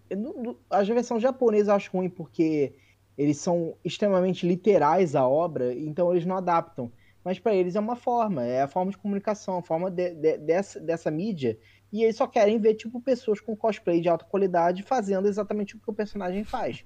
A 0.69 0.83
versão 0.83 1.19
japonesa 1.19 1.71
eu 1.71 1.75
acho 1.75 1.91
ruim 1.91 2.09
porque 2.09 2.73
eles 3.17 3.37
são 3.37 3.77
extremamente 3.83 4.47
literais 4.47 5.15
à 5.15 5.27
obra, 5.27 5.73
então 5.73 6.11
eles 6.11 6.25
não 6.25 6.37
adaptam. 6.37 6.91
Mas 7.23 7.39
para 7.39 7.53
eles 7.55 7.75
é 7.75 7.79
uma 7.79 7.95
forma, 7.95 8.43
é 8.45 8.61
a 8.61 8.67
forma 8.67 8.91
de 8.91 8.97
comunicação, 8.97 9.57
a 9.57 9.61
forma 9.61 9.91
de- 9.91 10.13
de- 10.15 10.37
dessa, 10.37 10.79
dessa 10.79 11.11
mídia. 11.11 11.57
E 11.91 12.03
eles 12.03 12.15
só 12.15 12.27
querem 12.27 12.59
ver, 12.59 12.75
tipo, 12.75 13.01
pessoas 13.01 13.39
com 13.41 13.55
cosplay 13.55 13.99
de 14.01 14.07
alta 14.09 14.25
qualidade 14.25 14.83
fazendo 14.83 15.27
exatamente 15.27 15.75
o 15.75 15.79
que 15.79 15.89
o 15.89 15.93
personagem 15.93 16.43
faz. 16.43 16.85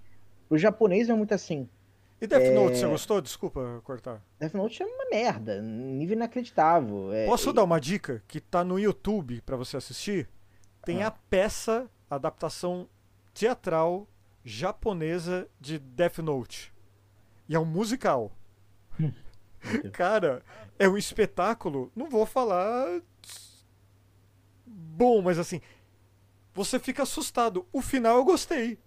O 0.50 0.58
japonês 0.58 1.10
é 1.10 1.14
muito 1.14 1.34
assim. 1.34 1.70
E 2.22 2.28
Death 2.28 2.42
É. 2.44 2.54
Note, 2.54 2.78
você 2.78 2.88
gostou? 2.88 3.20
Desculpa 3.20 3.82
cortar. 3.84 4.22
Death 4.40 4.54
Note 4.54 4.84
é 4.84 4.86
uma 4.86 5.10
merda, 5.10 5.60
nível 5.62 6.16
inacreditável. 6.16 7.12
É, 7.12 7.26
Posso 7.26 7.52
dar 7.52 7.64
uma 7.64 7.82
dica 7.82 8.24
que 8.28 8.40
tá 8.40 8.64
no 8.64 8.78
YouTube 8.80 9.42
pra 9.42 9.56
você 9.58 9.76
assistir? 9.76 10.30
Tem 10.86 11.02
Ah. 11.04 11.08
a 11.08 11.12
peça, 11.12 11.90
a 12.10 12.16
adaptação 12.16 12.88
teatral 13.34 14.08
japonesa 14.44 15.48
de 15.60 15.80
Death 15.80 16.20
Note. 16.20 16.72
E 17.50 17.56
é 17.56 17.60
um 17.60 17.66
musical. 17.66 18.32
Deus. 19.00 19.14
Cara, 19.94 20.44
é 20.78 20.88
um 20.88 20.98
espetáculo. 20.98 21.92
Não 21.96 22.08
vou 22.10 22.26
falar. 22.26 23.02
Bom, 24.66 25.22
mas 25.22 25.40
assim. 25.40 25.60
Você 26.54 26.78
fica 26.80 27.04
assustado. 27.04 27.66
O 27.72 27.82
final 27.82 28.18
eu 28.18 28.26
gostei. 28.26 28.78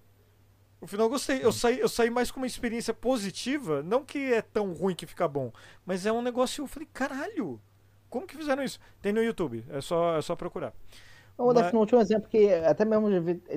O 0.85 0.87
final 0.87 1.07
eu 1.07 1.11
gostei. 1.11 1.43
Eu 1.43 1.51
saí, 1.51 1.81
eu 1.81 1.89
saí 1.89 2.11
mais 2.11 2.31
com 2.31 2.39
uma 2.41 2.47
experiência 2.47 2.93
positiva. 2.93 3.83
Não 3.83 4.05
que 4.05 4.33
é 4.35 4.43
tão 4.43 4.73
ruim 4.75 4.95
que 4.95 5.07
fica 5.07 5.27
bom. 5.27 5.51
Mas 5.87 6.05
é 6.05 6.13
um 6.13 6.21
negócio. 6.23 6.63
Eu 6.63 6.69
falei, 6.69 6.87
caralho. 6.93 7.59
Como 8.11 8.27
que 8.27 8.37
fizeram 8.37 8.63
isso? 8.63 8.79
Tem 9.01 9.13
no 9.13 9.23
YouTube. 9.23 9.65
É 9.71 9.81
só, 9.81 10.19
é 10.19 10.23
só 10.23 10.37
procurar. 10.37 10.75
O 11.39 11.47
Mas- 11.47 11.55
Death 11.55 11.73
Note 11.73 11.95
é 11.95 11.99
um 11.99 12.01
exemplo 12.01 12.29
que 12.29 12.53
até 12.53 12.85
mesmo 12.85 13.09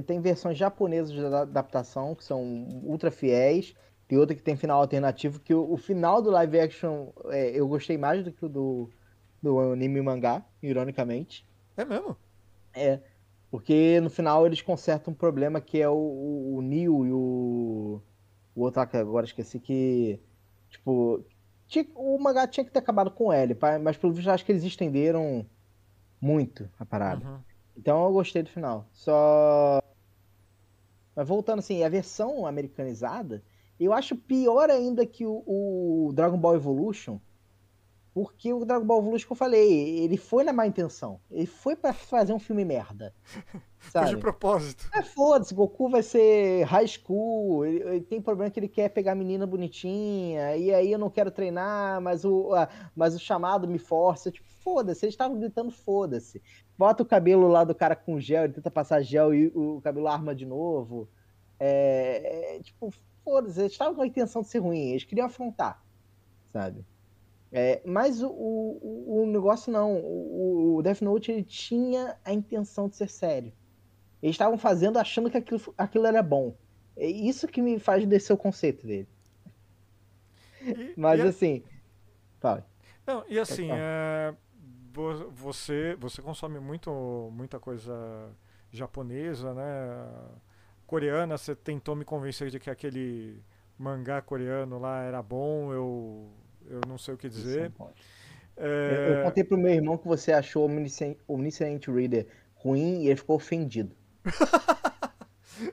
tem 0.06 0.20
versões 0.22 0.58
japonesas 0.58 1.12
de 1.14 1.24
ada- 1.26 1.42
adaptação 1.42 2.16
que 2.16 2.24
são 2.24 2.42
ultra 2.84 3.12
fiéis 3.12 3.76
Tem 4.08 4.18
outra 4.18 4.36
que 4.36 4.42
tem 4.42 4.56
final 4.56 4.80
alternativo, 4.82 5.40
que 5.40 5.54
o, 5.54 5.72
o 5.74 5.78
final 5.78 6.22
do 6.22 6.32
live 6.32 6.60
action 6.60 7.10
é, 7.26 7.52
eu 7.52 7.68
gostei 7.68 7.98
mais 7.98 8.24
do 8.24 8.32
que 8.32 8.46
o 8.46 8.50
do, 8.50 8.90
do 9.44 9.60
anime 9.60 10.02
mangá, 10.02 10.44
ironicamente. 10.64 11.46
É 11.76 11.86
mesmo? 11.86 12.18
É. 12.74 13.00
Porque 13.58 14.00
no 14.02 14.10
final 14.12 14.46
eles 14.46 14.62
consertam 14.62 15.12
um 15.12 15.18
problema 15.18 15.60
que 15.60 15.82
é 15.82 15.90
o, 15.90 15.96
o, 15.96 16.58
o 16.58 16.62
Neo 16.62 17.08
e 17.08 17.12
o. 17.12 18.00
O 18.56 18.62
outro 18.62 18.80
lá 18.80 18.86
que 18.86 18.96
agora 18.96 19.26
esqueci 19.26 19.60
que. 19.60 20.20
Tipo. 20.70 21.26
Tinha, 21.68 21.88
o 21.96 22.20
mangá 22.20 22.48
tinha 22.48 22.64
que 22.64 22.70
ter 22.70 22.78
acabado 22.78 23.10
com 23.10 23.34
ele, 23.34 23.58
mas 23.82 23.98
pelo 23.98 24.14
visto 24.14 24.30
acho 24.30 24.46
que 24.46 24.52
eles 24.52 24.64
estenderam 24.64 25.44
muito 26.22 26.70
a 26.78 26.86
parada. 26.86 27.28
Uhum. 27.28 27.40
Então 27.76 28.06
eu 28.06 28.14
gostei 28.14 28.44
do 28.44 28.50
final. 28.50 28.86
Só. 28.94 29.82
Mas 31.16 31.28
voltando 31.28 31.60
assim, 31.60 31.84
a 31.84 31.90
versão 31.90 32.46
americanizada, 32.46 33.44
eu 33.80 33.92
acho 33.92 34.16
pior 34.16 34.70
ainda 34.70 35.04
que 35.04 35.26
o, 35.26 35.44
o 35.48 36.12
Dragon 36.14 36.38
Ball 36.38 36.56
Evolution, 36.56 37.20
porque 38.18 38.52
o 38.52 38.66
Dragon 38.66 38.84
Ball 38.84 38.98
Evolution 38.98 39.28
que 39.28 39.34
eu 39.34 39.38
falei, 39.38 40.00
ele 40.00 40.18
foi 40.18 40.44
na 40.44 40.52
má 40.52 40.66
intenção. 40.66 41.20
Ele 41.30 41.46
foi 41.46 41.76
para 41.76 41.94
fazer 41.94 42.34
um 42.34 42.40
filme 42.40 42.66
merda. 42.66 43.14
Sabe? 43.92 44.08
Foi 44.10 44.16
de 44.16 44.22
propósito. 44.22 44.90
É, 44.92 45.04
foda-se, 45.04 45.54
Goku 45.54 45.88
vai 45.88 46.02
ser 46.02 46.64
high 46.64 46.88
school, 46.88 47.64
ele, 47.64 47.84
ele, 47.84 48.02
tem 48.02 48.20
problema 48.20 48.50
que 48.50 48.60
ele 48.60 48.68
quer 48.68 48.90
pegar 48.90 49.12
a 49.12 49.16
menina 49.16 49.46
bonitinha, 49.46 50.58
e 50.58 50.74
aí 50.74 50.92
eu 50.92 50.98
não 50.98 51.12
quero 51.12 51.30
treinar, 51.30 52.02
mas 52.02 52.26
o, 52.26 52.56
a, 52.56 52.68
mas 52.96 53.14
o 53.14 53.20
chamado 53.20 53.68
me 53.68 53.78
força. 53.78 54.32
Tipo, 54.32 54.48
foda-se, 54.64 55.06
eles 55.06 55.14
estavam 55.14 55.40
gritando 55.40 55.70
foda-se. 55.70 56.42
Bota 56.76 57.04
o 57.04 57.06
cabelo 57.06 57.48
lá 57.48 57.64
do 57.64 57.76
cara 57.76 57.96
com 57.96 58.20
gel, 58.20 58.46
ele 58.46 58.54
tenta 58.54 58.72
passar 58.72 59.04
gel 59.04 59.32
e 59.32 59.52
o 59.54 59.80
cabelo 59.80 60.08
arma 60.08 60.34
de 60.34 60.48
novo. 60.48 61.08
É, 61.60 62.56
é 62.56 62.64
tipo, 62.64 62.92
foda-se, 63.24 63.60
eles 63.60 63.74
estavam 63.74 63.94
com 63.94 64.02
a 64.02 64.08
intenção 64.08 64.42
de 64.42 64.48
ser 64.48 64.58
ruim, 64.58 64.90
eles 64.90 65.04
queriam 65.04 65.28
afrontar, 65.28 65.84
sabe? 66.52 66.84
É, 67.52 67.82
mas 67.86 68.22
o, 68.22 68.30
o, 68.30 69.22
o, 69.22 69.26
negócio 69.26 69.72
não, 69.72 69.96
o, 69.96 70.76
o 70.76 70.82
Death 70.82 71.02
Note 71.02 71.32
ele 71.32 71.44
tinha 71.44 72.18
a 72.24 72.34
intenção 72.34 72.90
de 72.90 72.98
ser 72.98 73.10
sério. 73.10 73.54
Eles 74.22 74.34
estavam 74.34 74.58
fazendo 74.58 74.98
achando 74.98 75.30
que 75.30 75.38
aquilo, 75.38 75.62
aquilo 75.78 76.06
era 76.06 76.22
bom. 76.22 76.56
É 76.96 77.08
isso 77.08 77.48
que 77.48 77.62
me 77.62 77.80
faz 77.80 78.06
descer 78.06 78.34
o 78.34 78.38
conceito 78.38 78.86
dele. 78.86 79.08
E, 80.62 80.94
mas 80.98 81.20
e 81.20 81.24
assim. 81.24 81.64
Fala. 82.40 82.66
Não, 83.06 83.24
e 83.30 83.40
assim, 83.40 83.70
é, 83.72 84.36
você, 85.32 85.96
você 86.00 86.22
consome 86.22 86.60
muito, 86.60 87.30
muita 87.32 87.60
coisa 87.60 87.94
japonesa, 88.70 89.54
né? 89.54 89.64
Coreana, 90.86 91.38
você 91.38 91.56
tentou 91.56 91.96
me 91.96 92.04
convencer 92.04 92.50
de 92.50 92.60
que 92.60 92.70
aquele 92.70 93.42
mangá 93.78 94.22
coreano 94.22 94.80
lá 94.80 95.04
era 95.04 95.22
bom, 95.22 95.72
eu 95.72 96.32
eu 96.70 96.82
não 96.88 96.98
sei 96.98 97.14
o 97.14 97.18
que 97.18 97.30
dizer. 97.30 97.72
É... 98.56 99.10
Eu, 99.10 99.14
eu 99.16 99.24
contei 99.24 99.44
pro 99.44 99.58
meu 99.58 99.72
irmão 99.72 99.98
que 99.98 100.08
você 100.08 100.32
achou 100.32 100.66
Omniscient, 100.66 101.18
Omniscient 101.28 101.88
Reader 101.88 102.28
ruim 102.56 103.04
e 103.04 103.08
ele 103.08 103.16
ficou 103.16 103.36
ofendido. 103.36 103.96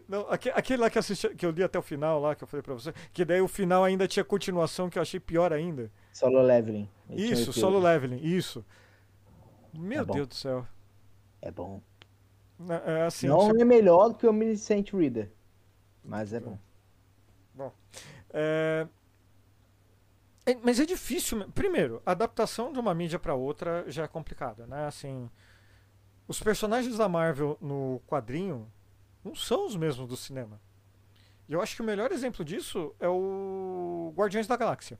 Não, 0.08 0.26
aquele 0.30 0.80
lá 0.80 0.88
que, 0.88 0.98
assisti, 0.98 1.28
que 1.34 1.44
eu 1.44 1.50
li 1.50 1.62
até 1.62 1.78
o 1.78 1.82
final 1.82 2.18
lá, 2.18 2.34
que 2.34 2.42
eu 2.42 2.48
falei 2.48 2.62
pra 2.62 2.72
você, 2.72 2.92
que 3.12 3.24
daí 3.24 3.40
o 3.40 3.48
final 3.48 3.84
ainda 3.84 4.08
tinha 4.08 4.24
continuação 4.24 4.88
que 4.88 4.98
eu 4.98 5.02
achei 5.02 5.20
pior 5.20 5.52
ainda. 5.52 5.90
Solo 6.12 6.40
Leveling. 6.40 6.88
Isso, 7.10 7.52
Solo 7.52 7.78
Leveling, 7.78 8.20
isso. 8.22 8.64
Meu 9.72 10.02
é 10.02 10.06
Deus 10.06 10.28
do 10.28 10.34
céu. 10.34 10.66
É 11.42 11.50
bom. 11.50 11.82
É, 12.68 12.92
é 12.92 13.02
assim, 13.02 13.26
Não 13.26 13.40
você... 13.40 13.60
é 13.60 13.64
melhor 13.64 14.08
do 14.08 14.14
que 14.14 14.26
o 14.26 14.30
Omniscient 14.30 14.92
Reader, 14.92 15.30
mas 16.02 16.32
é 16.32 16.40
bom. 16.40 16.58
Bom. 17.54 17.72
É... 18.30 18.86
É, 20.46 20.54
mas 20.56 20.78
é 20.78 20.84
difícil. 20.84 21.48
Primeiro, 21.52 22.02
a 22.04 22.12
adaptação 22.12 22.72
de 22.72 22.78
uma 22.78 22.94
mídia 22.94 23.18
para 23.18 23.35
outra 23.35 23.85
já 23.88 24.04
é 24.04 24.09
complicada, 24.09 24.66
né? 24.66 24.87
Assim, 24.87 25.30
os 26.28 26.42
personagens 26.42 26.96
da 26.96 27.09
Marvel 27.09 27.57
no 27.61 28.00
quadrinho 28.07 28.70
não 29.22 29.35
são 29.35 29.66
os 29.66 29.76
mesmos 29.76 30.09
do 30.09 30.16
cinema. 30.16 30.61
E 31.48 31.52
eu 31.52 31.61
acho 31.61 31.76
que 31.76 31.83
o 31.83 31.85
melhor 31.85 32.12
exemplo 32.12 32.44
disso 32.44 32.94
é 32.98 33.09
o 33.09 34.12
Guardiões 34.16 34.46
da 34.46 34.57
Galáxia. 34.57 34.98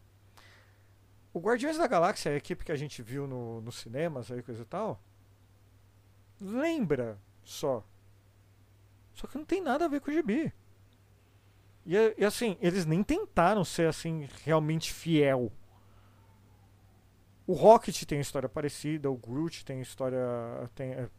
O 1.33 1.41
Guardiões 1.41 1.77
da 1.77 1.87
Galáxia, 1.87 2.33
a 2.33 2.37
equipe 2.37 2.65
que 2.65 2.73
a 2.73 2.77
gente 2.77 3.03
viu 3.03 3.27
no, 3.27 3.61
nos 3.61 3.77
cinemas, 3.77 4.31
aí, 4.31 4.43
coisa 4.43 4.63
e 4.63 4.67
tal, 4.67 5.03
lembra 6.41 7.19
só. 7.43 7.85
Só 9.15 9.27
que 9.27 9.37
não 9.37 9.45
tem 9.45 9.61
nada 9.61 9.85
a 9.85 9.89
ver 9.89 10.01
com 10.01 10.11
o 10.11 10.15
gibi. 10.15 10.53
E, 11.87 11.95
e, 12.17 12.25
assim, 12.25 12.57
eles 12.61 12.87
nem 12.87 13.03
tentaram 13.03 13.65
ser 13.65 13.89
assim 13.89 14.29
realmente 14.45 14.93
fiel. 14.93 15.53
O 17.47 17.53
Rocket 17.53 18.05
tem 18.05 18.21
história 18.21 18.49
parecida, 18.49 19.11
o 19.11 19.17
Groot 19.17 19.65
tem 19.65 19.81
história 19.81 20.19
tem 20.75 20.93
é, 20.93 21.11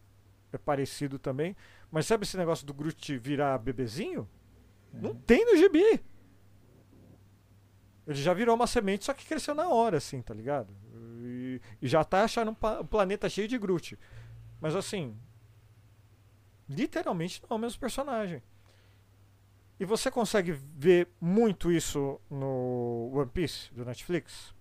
é 0.51 0.57
parecido 0.57 1.19
também, 1.19 1.55
mas 1.91 2.07
sabe 2.07 2.23
esse 2.23 2.35
negócio 2.35 2.65
do 2.65 2.73
Groot 2.73 3.17
virar 3.19 3.59
bebezinho? 3.59 4.27
Não 4.91 5.11
uhum. 5.11 5.19
tem 5.19 5.45
no 5.45 5.55
gibi. 5.55 6.03
Ele 8.07 8.21
já 8.21 8.33
virou 8.33 8.55
uma 8.55 8.67
semente, 8.67 9.05
só 9.05 9.13
que 9.13 9.25
cresceu 9.25 9.53
na 9.53 9.67
hora, 9.69 9.97
assim, 9.97 10.21
tá 10.21 10.33
ligado? 10.33 10.73
E, 11.23 11.61
e 11.81 11.87
já 11.87 12.03
tá 12.03 12.23
achando 12.23 12.51
um, 12.51 12.79
um 12.81 12.85
planeta 12.85 13.29
cheio 13.29 13.47
de 13.47 13.57
Groot. 13.57 13.97
Mas 14.59 14.75
assim, 14.75 15.15
literalmente 16.67 17.41
não 17.43 17.49
é 17.51 17.53
o 17.55 17.61
mesmo 17.61 17.79
personagem. 17.79 18.41
E 19.77 19.83
você 19.83 20.09
consegue 20.09 20.53
ver 20.53 21.09
muito 21.19 21.69
isso 21.71 22.19
no 22.29 23.11
One 23.13 23.29
Piece 23.29 23.73
do 23.73 23.83
Netflix? 23.83 24.53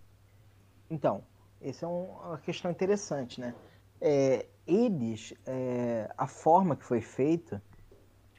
Então, 0.90 1.22
essa 1.60 1.86
é 1.86 1.88
uma 1.88 2.38
questão 2.38 2.70
interessante, 2.70 3.40
né? 3.40 3.54
É, 4.00 4.46
eles, 4.66 5.32
é, 5.46 6.12
a 6.18 6.26
forma 6.26 6.74
que 6.74 6.84
foi 6.84 7.00
feita 7.00 7.62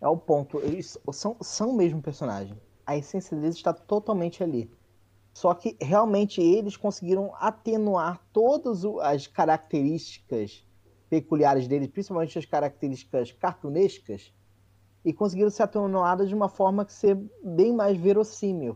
é 0.01 0.07
o 0.07 0.17
ponto. 0.17 0.59
Eles 0.59 0.97
são, 1.13 1.37
são 1.41 1.69
o 1.69 1.77
mesmo 1.77 2.01
personagem. 2.01 2.59
A 2.85 2.97
essência 2.97 3.37
deles 3.37 3.55
está 3.55 3.73
totalmente 3.73 4.43
ali. 4.43 4.69
Só 5.33 5.53
que 5.53 5.77
realmente 5.81 6.41
eles 6.41 6.77
conseguiram 6.77 7.33
atenuar 7.35 8.21
todas 8.31 8.85
as 9.01 9.27
características 9.27 10.65
peculiares 11.09 11.67
deles, 11.67 11.87
principalmente 11.87 12.37
as 12.37 12.45
características 12.45 13.31
cartunescas, 13.31 14.33
e 15.05 15.13
conseguiram 15.13 15.51
ser 15.51 15.63
atenuadas 15.63 16.27
de 16.27 16.33
uma 16.33 16.49
forma 16.49 16.83
que 16.83 16.91
ser 16.91 17.15
bem 17.43 17.71
mais 17.71 17.95
verossímil. 17.95 18.75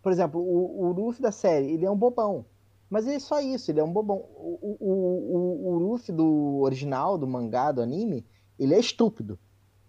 Por 0.00 0.12
exemplo, 0.12 0.40
o, 0.40 0.84
o 0.84 0.92
Luffy 0.92 1.20
da 1.20 1.32
série, 1.32 1.72
ele 1.72 1.84
é 1.84 1.90
um 1.90 1.96
bobão. 1.96 2.46
Mas 2.88 3.06
ele 3.06 3.16
é 3.16 3.20
só 3.20 3.40
isso, 3.40 3.70
ele 3.70 3.80
é 3.80 3.84
um 3.84 3.92
bobão. 3.92 4.16
O, 4.16 4.78
o, 4.80 5.66
o, 5.68 5.74
o 5.74 5.78
Luffy 5.78 6.14
do 6.14 6.60
original, 6.60 7.18
do 7.18 7.26
mangá, 7.26 7.72
do 7.72 7.82
anime, 7.82 8.24
ele 8.58 8.74
é 8.74 8.78
estúpido. 8.78 9.38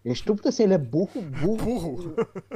Ele 0.03 0.11
é 0.11 0.15
estúpido 0.15 0.49
assim, 0.49 0.63
ele 0.63 0.73
é 0.73 0.77
burro, 0.79 1.21
burro. 1.21 1.57
burro. 1.57 2.15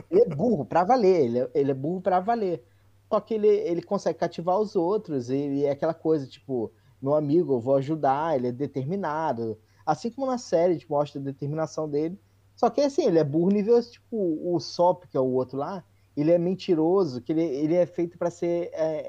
Ele 0.10 0.22
é 0.22 0.36
burro 0.36 0.66
pra 0.66 0.84
valer, 0.84 1.26
ele 1.26 1.40
é, 1.40 1.52
ele 1.54 1.72
é 1.72 1.74
burro 1.76 2.02
pra 2.02 2.20
valer. 2.20 2.64
Só 3.08 3.20
que 3.20 3.36
ele, 3.36 3.48
ele 3.48 3.84
consegue 3.84 4.18
cativar 4.18 4.60
os 4.60 4.76
outros, 4.76 5.30
ele 5.30 5.64
é 5.64 5.70
aquela 5.70 5.94
coisa, 5.94 6.26
tipo, 6.26 6.72
meu 7.00 7.14
amigo, 7.14 7.54
eu 7.54 7.60
vou 7.60 7.76
ajudar, 7.76 8.36
ele 8.36 8.48
é 8.48 8.52
determinado. 8.52 9.60
Assim 9.86 10.10
como 10.10 10.26
na 10.26 10.40
série, 10.40 10.80
tipo, 10.80 10.94
mostra 10.94 11.22
a 11.22 11.24
determinação 11.24 11.88
dele, 11.88 12.20
só 12.56 12.70
que 12.70 12.82
assim, 12.82 13.06
ele 13.06 13.20
é 13.20 13.24
burro 13.24 13.50
nível, 13.50 13.82
tipo, 13.84 14.40
o 14.44 14.60
Sop, 14.60 15.06
que 15.08 15.18
é 15.18 15.20
o 15.20 15.26
outro 15.26 15.58
lá, 15.58 15.84
ele 16.16 16.32
é 16.32 16.38
mentiroso, 16.38 17.22
que 17.22 17.32
ele, 17.32 17.44
ele 17.44 17.76
é 17.76 17.86
feito 17.86 18.18
para 18.18 18.32
ser 18.32 18.70
é, 18.74 19.02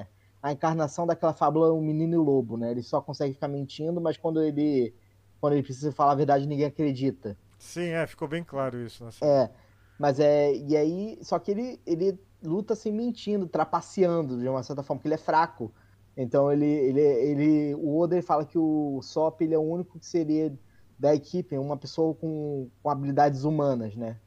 é, 0.00 0.06
a 0.40 0.52
encarnação 0.52 1.06
daquela 1.06 1.32
fábula 1.32 1.72
O 1.72 1.80
Menino 1.80 2.14
e 2.14 2.18
o 2.18 2.22
Lobo, 2.22 2.56
né? 2.56 2.70
Ele 2.70 2.82
só 2.82 3.00
consegue 3.00 3.34
ficar 3.34 3.48
mentindo, 3.48 4.00
mas 4.00 4.16
quando 4.16 4.40
ele, 4.40 4.94
quando 5.40 5.54
ele 5.54 5.62
precisa 5.62 5.90
falar 5.90 6.12
a 6.12 6.16
verdade, 6.16 6.46
ninguém 6.46 6.66
acredita. 6.66 7.36
Sim, 7.58 7.88
é, 7.88 8.06
ficou 8.06 8.28
bem 8.28 8.44
claro 8.44 8.80
isso. 8.80 9.04
Né? 9.04 9.10
É, 9.22 9.50
mas 9.98 10.20
é, 10.20 10.54
e 10.54 10.76
aí, 10.76 11.18
só 11.22 11.38
que 11.38 11.50
ele, 11.50 11.80
ele 11.84 12.18
luta 12.42 12.74
assim 12.74 12.92
mentindo, 12.92 13.46
trapaceando 13.46 14.38
de 14.38 14.48
uma 14.48 14.62
certa 14.62 14.82
forma, 14.82 14.98
porque 14.98 15.08
ele 15.08 15.14
é 15.14 15.18
fraco. 15.18 15.72
Então 16.16 16.52
ele, 16.52 16.66
ele, 16.66 17.00
ele 17.00 17.74
o 17.74 17.98
Oda 17.98 18.14
ele 18.14 18.22
fala 18.22 18.44
que 18.44 18.58
o 18.58 19.00
Sop 19.02 19.40
ele 19.40 19.54
é 19.54 19.58
o 19.58 19.62
único 19.62 19.98
que 19.98 20.06
seria 20.06 20.52
da 21.02 21.12
equipe, 21.12 21.58
uma 21.58 21.76
pessoa 21.76 22.14
com, 22.14 22.68
com 22.80 22.88
habilidades 22.88 23.42
humanas, 23.42 23.96
né? 23.96 24.20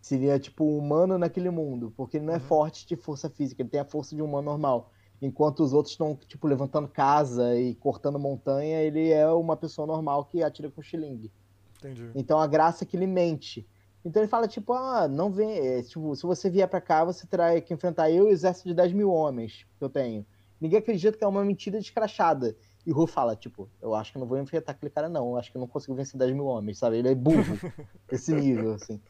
Seria 0.00 0.38
tipo 0.38 0.64
um 0.64 0.78
humano 0.78 1.18
naquele 1.18 1.50
mundo, 1.50 1.92
porque 1.94 2.16
ele 2.16 2.24
não 2.24 2.32
é 2.32 2.38
uhum. 2.38 2.42
forte 2.42 2.86
de 2.86 2.96
força 2.96 3.28
física, 3.28 3.60
ele 3.60 3.68
tem 3.68 3.80
a 3.80 3.84
força 3.84 4.16
de 4.16 4.22
um 4.22 4.24
humano 4.24 4.46
normal. 4.46 4.90
Enquanto 5.20 5.60
os 5.60 5.74
outros 5.74 5.92
estão, 5.92 6.16
tipo, 6.26 6.46
levantando 6.46 6.88
casa 6.88 7.54
e 7.54 7.74
cortando 7.74 8.18
montanha, 8.18 8.80
ele 8.80 9.10
é 9.10 9.28
uma 9.28 9.58
pessoa 9.58 9.86
normal 9.86 10.24
que 10.24 10.42
atira 10.42 10.70
com 10.70 10.80
xilingue. 10.80 11.30
Entendi. 11.76 12.10
Então 12.14 12.38
a 12.38 12.46
graça 12.46 12.84
é 12.84 12.86
que 12.86 12.96
ele 12.96 13.06
mente. 13.06 13.68
Então 14.02 14.22
ele 14.22 14.28
fala, 14.28 14.48
tipo, 14.48 14.72
ah, 14.72 15.06
não 15.06 15.30
vem. 15.30 15.50
É, 15.50 15.82
tipo, 15.82 16.16
se 16.16 16.22
você 16.22 16.48
vier 16.48 16.66
para 16.66 16.80
cá, 16.80 17.04
você 17.04 17.26
terá 17.26 17.60
que 17.60 17.74
enfrentar 17.74 18.10
eu 18.10 18.24
e 18.24 18.28
o 18.28 18.32
exército 18.32 18.68
de 18.68 18.74
10 18.74 18.94
mil 18.94 19.10
homens 19.10 19.66
que 19.78 19.84
eu 19.84 19.90
tenho. 19.90 20.24
Ninguém 20.58 20.78
acredita 20.78 21.18
que 21.18 21.24
é 21.24 21.28
uma 21.28 21.44
mentira 21.44 21.78
descrachada. 21.78 22.56
E 22.86 22.92
o 22.92 22.94
Ru 22.94 23.06
fala, 23.06 23.34
tipo, 23.34 23.68
eu 23.80 23.94
acho 23.94 24.12
que 24.12 24.18
não 24.18 24.26
vou 24.26 24.38
enfrentar 24.38 24.72
aquele 24.72 24.90
cara, 24.90 25.08
não. 25.08 25.30
Eu 25.30 25.36
acho 25.38 25.50
que 25.50 25.56
eu 25.56 25.60
não 25.60 25.66
consigo 25.66 25.94
vencer 25.94 26.18
10 26.18 26.32
mil 26.32 26.46
homens, 26.46 26.78
sabe? 26.78 26.98
Ele 26.98 27.08
é 27.08 27.14
burro. 27.14 27.58
esse 28.10 28.34
nível, 28.34 28.74
assim. 28.74 29.00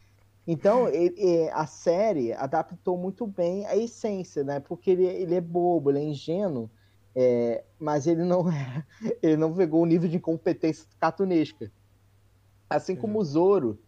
Então, 0.47 0.89
ele, 0.89 1.49
a 1.53 1.67
série 1.67 2.33
adaptou 2.33 2.97
muito 2.99 3.27
bem 3.27 3.67
a 3.67 3.77
essência, 3.77 4.45
né? 4.45 4.61
Porque 4.61 4.91
ele, 4.91 5.07
ele 5.07 5.35
é 5.35 5.41
bobo, 5.41 5.91
ele 5.91 5.99
é 6.01 6.03
ingênuo, 6.05 6.71
é, 7.15 7.65
mas 7.79 8.07
ele 8.07 8.23
não 8.23 8.47
é, 8.53 8.85
ele 9.23 9.37
não 9.37 9.55
pegou 9.55 9.83
o 9.83 9.87
nível 9.87 10.09
de 10.09 10.17
incompetência 10.17 10.87
cartunesca. 11.01 11.71
Assim 12.69 12.95
como 12.95 13.19
o 13.19 13.25
Zoro, 13.25 13.79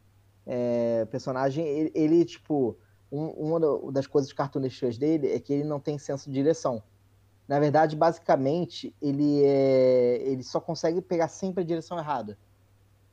é, 0.47 1.05
personagem, 1.07 1.67
ele, 1.67 1.93
ele 1.95 2.25
tipo, 2.25 2.77
um, 3.11 3.27
uma 3.29 3.93
das 3.93 4.07
coisas 4.07 4.33
cartunescas 4.33 4.97
dele 4.97 5.33
é 5.33 5.39
que 5.39 5.53
ele 5.53 5.65
não 5.65 5.79
tem 5.79 5.99
senso 5.99 6.31
de 6.31 6.35
direção. 6.35 6.83
Na 7.49 7.61
verdade, 7.61 7.95
basicamente, 7.95 8.95
ele 9.01 9.43
é, 9.45 10.21
ele 10.23 10.43
só 10.43 10.61
consegue 10.61 11.01
pegar 11.01 11.29
sempre 11.29 11.63
a 11.63 11.67
direção 11.67 11.99
errada. 11.99 12.37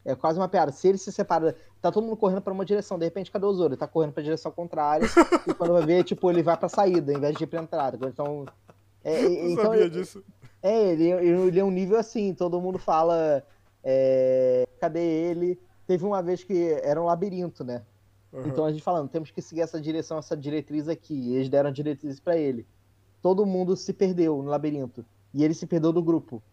É 0.05 0.15
quase 0.15 0.39
uma 0.39 0.49
piada. 0.49 0.71
Se 0.71 0.87
ele 0.87 0.97
se 0.97 1.11
separa, 1.11 1.55
tá 1.81 1.91
todo 1.91 2.03
mundo 2.03 2.17
correndo 2.17 2.41
para 2.41 2.51
uma 2.51 2.65
direção, 2.65 2.97
de 2.97 3.05
repente, 3.05 3.31
cadê 3.31 3.45
o 3.45 3.53
Zoro? 3.53 3.73
Ele 3.73 3.79
tá 3.79 3.87
correndo 3.87 4.11
pra 4.11 4.23
direção 4.23 4.51
contrária, 4.51 5.05
e 5.47 5.53
quando 5.53 5.73
vai 5.73 5.85
ver, 5.85 6.03
tipo, 6.03 6.29
ele 6.29 6.43
vai 6.43 6.57
pra 6.57 6.67
saída, 6.67 7.13
em 7.13 7.19
vez 7.19 7.35
de 7.35 7.43
ir 7.43 7.47
pra 7.47 7.61
entrada. 7.61 8.07
Então. 8.07 8.45
É, 9.03 9.23
Eu 9.23 9.49
então, 9.51 9.65
sabia 9.65 9.89
disso. 9.89 10.23
É, 10.61 10.91
ele, 10.91 11.09
ele 11.09 11.59
é 11.59 11.63
um 11.63 11.71
nível 11.71 11.97
assim, 11.99 12.33
todo 12.33 12.59
mundo 12.59 12.79
fala. 12.79 13.45
é, 13.83 14.65
cadê 14.79 15.01
ele? 15.01 15.59
Teve 15.85 16.05
uma 16.05 16.23
vez 16.23 16.43
que 16.43 16.71
era 16.81 17.01
um 17.01 17.05
labirinto, 17.05 17.63
né? 17.63 17.83
Uhum. 18.31 18.47
Então 18.47 18.65
a 18.65 18.71
gente 18.71 18.81
falando, 18.81 19.09
temos 19.09 19.29
que 19.29 19.41
seguir 19.41 19.61
essa 19.61 19.79
direção, 19.79 20.17
essa 20.17 20.35
diretriz 20.35 20.87
aqui. 20.87 21.13
E 21.13 21.35
eles 21.35 21.49
deram 21.49 21.69
a 21.69 21.73
diretriz 21.73 22.19
para 22.19 22.37
ele. 22.37 22.65
Todo 23.23 23.43
mundo 23.45 23.75
se 23.75 23.91
perdeu 23.93 24.43
no 24.43 24.49
labirinto. 24.49 25.03
E 25.33 25.43
ele 25.43 25.55
se 25.55 25.65
perdeu 25.65 25.91
do 25.91 26.03
grupo. 26.03 26.43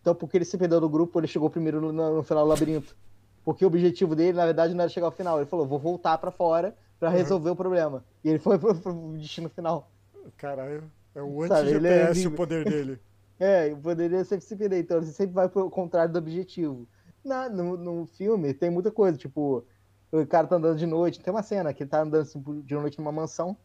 Então, 0.00 0.14
porque 0.14 0.38
ele 0.38 0.46
se 0.46 0.56
perdeu 0.56 0.80
do 0.80 0.88
grupo, 0.88 1.20
ele 1.20 1.26
chegou 1.26 1.50
primeiro 1.50 1.78
no, 1.92 1.92
no 2.16 2.22
final 2.22 2.44
do 2.44 2.48
labirinto. 2.48 2.96
Porque 3.44 3.64
o 3.64 3.68
objetivo 3.68 4.14
dele, 4.16 4.32
na 4.38 4.46
verdade, 4.46 4.72
não 4.72 4.80
era 4.80 4.88
chegar 4.88 5.06
ao 5.08 5.12
final. 5.12 5.36
Ele 5.38 5.46
falou, 5.46 5.66
vou 5.66 5.78
voltar 5.78 6.16
para 6.16 6.30
fora 6.30 6.74
para 6.98 7.10
Uhum. 7.10 7.16
resolver 7.16 7.50
o 7.50 7.56
problema. 7.56 8.04
E 8.24 8.28
ele 8.30 8.38
foi 8.38 8.58
pro, 8.58 8.74
pro 8.74 9.12
destino 9.18 9.48
final. 9.50 9.90
Caralho, 10.36 10.84
é 11.14 11.22
um 11.22 11.42
ele 11.44 11.52
é 11.52 11.56
anti-GPS 11.56 12.12
o 12.12 12.14
nível- 12.30 12.36
poder 12.36 12.64
dele. 12.64 13.00
É, 13.38 13.74
poderia 13.74 14.22
sempre 14.24 14.44
se 14.46 14.54
perder. 14.54 14.78
Então, 14.80 15.02
você 15.02 15.12
sempre 15.12 15.34
vai 15.34 15.48
pro 15.48 15.68
contrário 15.68 16.12
do 16.12 16.18
objetivo. 16.18 16.86
Na, 17.24 17.48
no, 17.48 17.76
no 17.76 18.06
filme, 18.06 18.54
tem 18.54 18.70
muita 18.70 18.90
coisa. 18.90 19.18
Tipo, 19.18 19.64
o 20.12 20.26
cara 20.26 20.46
tá 20.46 20.56
andando 20.56 20.78
de 20.78 20.86
noite. 20.86 21.18
Tem 21.20 21.32
uma 21.32 21.42
cena 21.42 21.72
que 21.74 21.82
ele 21.82 21.90
tá 21.90 22.02
andando 22.02 22.22
assim, 22.22 22.40
de 22.64 22.74
noite 22.74 22.98
numa 22.98 23.10
mansão. 23.12 23.56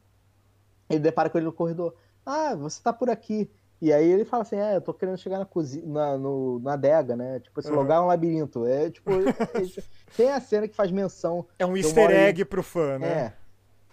Ele 0.90 1.00
depara 1.00 1.30
com 1.30 1.38
ele 1.38 1.46
no 1.46 1.54
corredor. 1.54 1.94
Ah, 2.26 2.56
você 2.56 2.82
tá 2.82 2.92
por 2.92 3.10
aqui. 3.10 3.50
E 3.82 3.92
aí 3.94 4.10
ele 4.10 4.26
fala 4.26 4.44
assim: 4.44 4.56
É, 4.56 4.76
eu 4.78 4.82
tô 4.82 4.94
querendo 4.94 5.18
chegar 5.18 5.38
na 5.40 5.46
cozinha, 5.46 5.86
na, 5.86 6.18
no, 6.18 6.60
na 6.60 6.74
adega, 6.74 7.16
né? 7.16 7.40
Tipo, 7.40 7.60
esse 7.60 7.70
Uhum. 7.70 7.76
lugar 7.80 7.98
é 7.98 8.00
um 8.02 8.08
labirinto. 8.08 8.66
É 8.66 8.90
tipo. 8.90 9.10
é- 9.82 9.84
tem 10.16 10.30
a 10.32 10.40
cena 10.40 10.68
que 10.68 10.76
faz 10.76 10.92
menção. 10.92 11.46
É 11.60 11.66
um 11.66 11.76
easter 11.76 12.10
egg 12.10 12.46
pro 12.46 12.64
fã, 12.64 12.98
né? 12.98 13.08
É. 13.08 13.34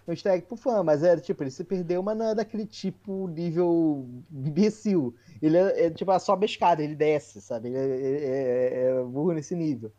Um 0.08 0.12
easter 0.12 0.32
egg 0.32 0.46
pro 0.46 0.56
fã, 0.56 0.82
mas 0.82 1.02
é 1.02 1.16
tipo, 1.16 1.42
ele 1.42 1.50
se 1.50 1.62
perdeu, 1.64 2.02
mas 2.02 2.16
não 2.16 2.28
é 2.30 2.34
daquele 2.34 2.64
tipo 2.66 3.26
nível 3.28 4.06
imbecil. 4.32 5.14
Ele 5.40 5.56
é, 5.56 5.86
é, 5.86 5.90
tipo, 5.90 6.10
é 6.12 6.18
só 6.18 6.38
escada, 6.42 6.82
ele 6.82 6.94
desce, 6.94 7.40
sabe? 7.40 7.68
Ele 7.68 7.76
é, 7.78 7.82
é- 7.82 8.24
é- 8.24 8.84
é 9.00 9.02
burro 9.04 9.32
nesse 9.32 9.54
nível. 9.54 9.92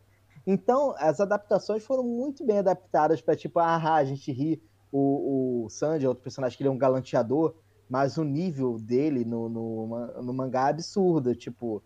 Então, 0.46 0.94
as 0.98 1.20
adaptações 1.20 1.84
foram 1.84 2.02
muito 2.04 2.44
bem 2.44 2.58
adaptadas 2.58 3.20
pra, 3.20 3.34
tipo, 3.36 3.58
ah, 3.58 3.94
a 3.94 4.04
gente 4.04 4.30
ri. 4.30 4.62
O, 4.92 5.64
o 5.64 5.70
Sanji 5.70 6.04
é 6.04 6.08
outro 6.08 6.22
personagem 6.22 6.56
que 6.56 6.62
ele 6.62 6.68
é 6.68 6.72
um 6.72 6.78
galanteador, 6.78 7.54
mas 7.88 8.16
o 8.16 8.24
nível 8.24 8.78
dele 8.78 9.24
no, 9.24 9.48
no, 9.48 10.22
no 10.22 10.32
mangá 10.32 10.68
é 10.68 10.70
absurdo. 10.70 11.34
Tipo, 11.34 11.82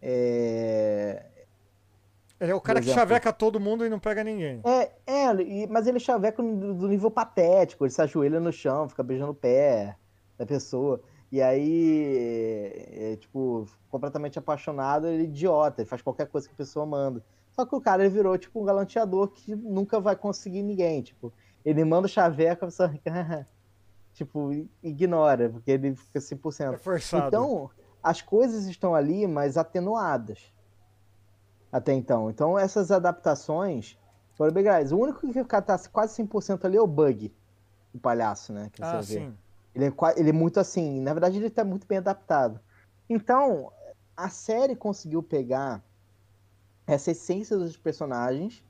é, 0.00 1.22
Ele 2.40 2.52
é 2.52 2.54
o 2.54 2.60
cara 2.60 2.80
que 2.80 2.88
chaveca 2.88 3.32
todo 3.32 3.60
mundo 3.60 3.84
e 3.84 3.88
não 3.88 3.98
pega 3.98 4.24
ninguém. 4.24 4.60
É, 4.64 4.92
é 5.06 5.66
mas 5.68 5.86
ele 5.86 6.00
chaveca 6.00 6.42
do, 6.42 6.88
nível 6.88 7.10
patético, 7.10 7.84
ele 7.84 7.92
se 7.92 8.00
ajoelha 8.00 8.40
no 8.40 8.52
chão, 8.52 8.88
fica 8.88 9.02
beijando 9.02 9.32
o 9.32 9.34
pé 9.34 9.96
da 10.38 10.46
pessoa. 10.46 11.02
E 11.30 11.40
aí, 11.40 12.82
é, 13.12 13.16
tipo, 13.16 13.66
completamente 13.88 14.38
apaixonado, 14.38 15.06
ele 15.06 15.22
é 15.22 15.26
idiota, 15.26 15.80
ele 15.80 15.88
faz 15.88 16.02
qualquer 16.02 16.26
coisa 16.26 16.48
que 16.48 16.54
a 16.54 16.56
pessoa 16.56 16.84
manda. 16.84 17.22
Só 17.52 17.64
que 17.64 17.74
o 17.74 17.80
cara 17.80 18.04
ele 18.04 18.14
virou, 18.14 18.36
tipo, 18.36 18.60
um 18.60 18.64
galanteador 18.64 19.28
que 19.28 19.54
nunca 19.54 20.00
vai 20.00 20.16
conseguir 20.16 20.62
ninguém. 20.62 21.02
Tipo, 21.02 21.32
ele 21.64 21.84
manda 21.84 22.06
o 22.06 22.08
chaveco, 22.08 22.64
a 22.64 22.68
pessoa 22.68 22.90
tipo, 24.24 24.50
ignora, 24.82 25.48
porque 25.48 25.70
ele 25.70 25.94
fica 25.94 26.18
100%. 26.18 26.74
É 26.74 26.76
forçado. 26.76 27.26
Então, 27.26 27.70
as 28.02 28.20
coisas 28.20 28.66
estão 28.66 28.94
ali, 28.94 29.26
mas 29.26 29.56
atenuadas. 29.56 30.52
Até 31.72 31.94
então. 31.94 32.28
Então, 32.28 32.58
essas 32.58 32.90
adaptações 32.90 33.98
foram 34.34 34.52
bem 34.52 34.62
legais. 34.64 34.92
O 34.92 34.98
único 34.98 35.20
que 35.20 35.44
tá 35.44 35.78
quase 35.90 36.22
100% 36.22 36.64
ali 36.64 36.76
é 36.76 36.82
o 36.82 36.86
Bug, 36.86 37.34
o 37.94 37.98
palhaço, 37.98 38.52
né? 38.52 38.68
Que 38.72 38.82
ah, 38.82 38.96
vê. 38.96 39.02
sim. 39.02 39.34
Ele 39.74 39.86
é, 39.86 39.92
ele 40.16 40.30
é 40.30 40.32
muito 40.32 40.60
assim. 40.60 41.00
Na 41.00 41.14
verdade, 41.14 41.38
ele 41.38 41.48
tá 41.48 41.64
muito 41.64 41.86
bem 41.86 41.98
adaptado. 41.98 42.60
Então, 43.08 43.72
a 44.16 44.28
série 44.28 44.76
conseguiu 44.76 45.22
pegar 45.22 45.82
essa 46.86 47.12
essência 47.12 47.56
dos 47.56 47.76
personagens 47.76 48.64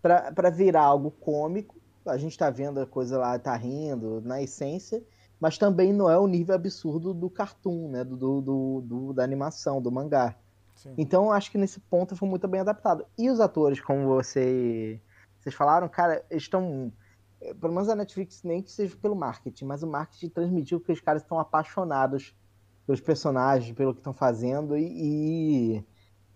pra 0.00 0.50
virar 0.50 0.82
algo 0.82 1.10
cômico. 1.10 1.81
A 2.06 2.16
gente 2.18 2.36
tá 2.38 2.50
vendo 2.50 2.80
a 2.80 2.86
coisa 2.86 3.18
lá, 3.18 3.38
tá 3.38 3.54
rindo, 3.56 4.20
na 4.22 4.42
essência, 4.42 5.04
mas 5.40 5.58
também 5.58 5.92
não 5.92 6.10
é 6.10 6.18
o 6.18 6.26
nível 6.26 6.54
absurdo 6.54 7.14
do 7.14 7.30
cartoon, 7.30 7.90
né? 7.90 8.04
Do, 8.04 8.16
do, 8.16 8.40
do- 8.42 8.80
do- 8.82 9.12
da 9.14 9.24
animação, 9.24 9.80
do 9.82 9.90
mangá. 9.92 10.36
sim. 10.74 10.98
Então, 10.98 11.32
acho 11.32 11.50
que 11.50 11.58
nesse 11.58 11.80
ponto 11.80 12.16
foi 12.16 12.28
muito 12.28 12.46
bem 12.48 12.60
adaptado. 12.60 13.06
E 13.18 13.30
os 13.30 13.40
atores, 13.40 13.80
como 13.80 14.06
você, 14.06 15.02
vocês 15.40 15.54
falaram, 15.54 15.88
cara, 15.88 16.24
eles 16.30 16.44
estão. 16.44 16.92
eh, 17.40 17.54
Pelo 17.54 17.72
menos 17.72 17.88
a 17.88 17.96
Netflix, 17.96 18.42
nem 18.42 18.62
que 18.62 18.70
seja 18.72 18.96
pelo 18.96 19.16
marketing, 19.16 19.64
mas 19.66 19.82
o 19.82 19.86
marketing 19.86 20.28
transmitiu 20.30 20.80
que 20.80 20.92
os 20.92 21.00
caras 21.00 21.22
estão 21.22 21.38
apaixonados 21.40 22.34
pelos 22.86 23.00
personagens, 23.00 23.74
pelo 23.76 23.94
que 23.94 24.00
estão 24.00 24.12
fazendo 24.14 24.76
e, 24.76 25.78
e, 25.78 25.86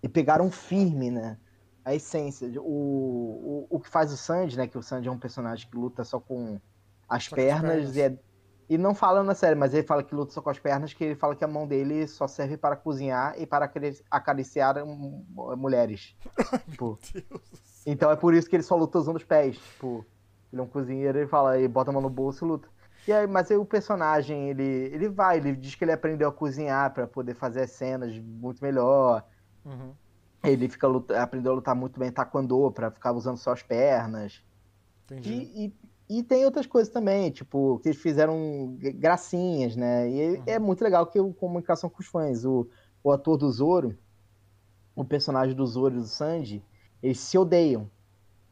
e 0.02 0.08
pegaram 0.08 0.50
firme, 0.50 1.10
né? 1.10 1.38
A 1.86 1.94
essência. 1.94 2.50
O, 2.60 3.66
o, 3.70 3.76
o 3.76 3.80
que 3.80 3.88
faz 3.88 4.12
o 4.12 4.16
Sanji, 4.16 4.56
né? 4.56 4.66
Que 4.66 4.76
o 4.76 4.82
Sanji 4.82 5.08
é 5.08 5.12
um 5.12 5.18
personagem 5.18 5.70
que 5.70 5.76
luta 5.76 6.02
só 6.02 6.18
com 6.18 6.60
as 7.08 7.26
Só 7.26 7.36
pernas, 7.36 7.76
pernas. 7.76 7.96
e 7.96 8.00
é 8.02 8.18
e 8.68 8.76
não 8.76 8.96
fala 8.96 9.22
na 9.22 9.32
série, 9.32 9.54
mas 9.54 9.72
ele 9.72 9.86
fala 9.86 10.02
que 10.02 10.12
luta 10.12 10.32
só 10.32 10.42
com 10.42 10.50
as 10.50 10.58
pernas, 10.58 10.92
que 10.92 11.04
ele 11.04 11.14
fala 11.14 11.36
que 11.36 11.44
a 11.44 11.48
mão 11.48 11.68
dele 11.68 12.04
só 12.08 12.26
serve 12.26 12.56
para 12.56 12.74
cozinhar 12.74 13.40
e 13.40 13.46
para 13.46 13.66
acari- 13.66 14.02
acariciar 14.10 14.74
mulheres. 15.56 16.16
Tipo, 16.68 16.98
então 17.86 18.10
é 18.10 18.16
por 18.16 18.34
isso 18.34 18.50
que 18.50 18.56
ele 18.56 18.64
só 18.64 18.74
luta 18.74 18.98
usando 18.98 19.16
os 19.16 19.24
pés. 19.24 19.56
Tipo, 19.56 20.04
ele 20.52 20.60
é 20.60 20.64
um 20.64 20.68
cozinheiro, 20.68 21.16
ele 21.16 21.28
fala, 21.28 21.56
ele 21.56 21.68
bota 21.68 21.90
a 21.90 21.92
mão 21.92 22.02
no 22.02 22.10
bolso 22.10 22.44
e 22.44 22.48
luta. 22.48 22.68
E 23.06 23.12
aí, 23.12 23.24
mas 23.28 23.48
aí 23.52 23.56
o 23.56 23.64
personagem, 23.64 24.50
ele, 24.50 24.64
ele 24.64 25.08
vai, 25.08 25.36
ele 25.36 25.54
diz 25.54 25.76
que 25.76 25.84
ele 25.84 25.92
aprendeu 25.92 26.28
a 26.28 26.32
cozinhar 26.32 26.92
para 26.92 27.06
poder 27.06 27.34
fazer 27.34 27.62
as 27.62 27.70
cenas 27.70 28.18
muito 28.18 28.60
melhor. 28.64 29.24
Uhum. 29.64 29.94
Ele 30.48 30.68
fica 30.68 30.86
luta- 30.86 31.20
aprendeu 31.22 31.52
a 31.52 31.54
lutar 31.56 31.74
muito 31.74 31.98
bem 31.98 32.10
taekwondo 32.10 32.70
para 32.72 32.90
ficar 32.90 33.12
usando 33.12 33.36
só 33.36 33.52
as 33.52 33.62
pernas. 33.62 34.42
Entendi. 35.04 35.32
E, 35.32 35.74
e, 36.08 36.18
e 36.18 36.22
tem 36.22 36.44
outras 36.44 36.66
coisas 36.66 36.92
também, 36.92 37.30
tipo, 37.30 37.78
que 37.80 37.88
eles 37.88 38.00
fizeram 38.00 38.76
gracinhas, 38.94 39.76
né? 39.76 40.08
E 40.10 40.20
é- 40.46 40.54
é 40.54 40.58
muito 40.58 40.82
legal 40.82 41.06
que 41.06 41.18
o 41.20 41.32
comunicação 41.32 41.90
com 41.90 42.00
os 42.00 42.06
fãs. 42.06 42.44
O, 42.44 42.68
o 43.02 43.10
ator 43.12 43.36
do 43.36 43.50
Zoro, 43.50 43.96
o 44.94 45.04
personagem 45.04 45.54
do 45.54 45.66
Zoro 45.66 45.94
e 45.96 46.00
do 46.00 46.06
Sanji, 46.06 46.64
eles 47.02 47.20
se 47.20 47.36
odeiam. 47.36 47.90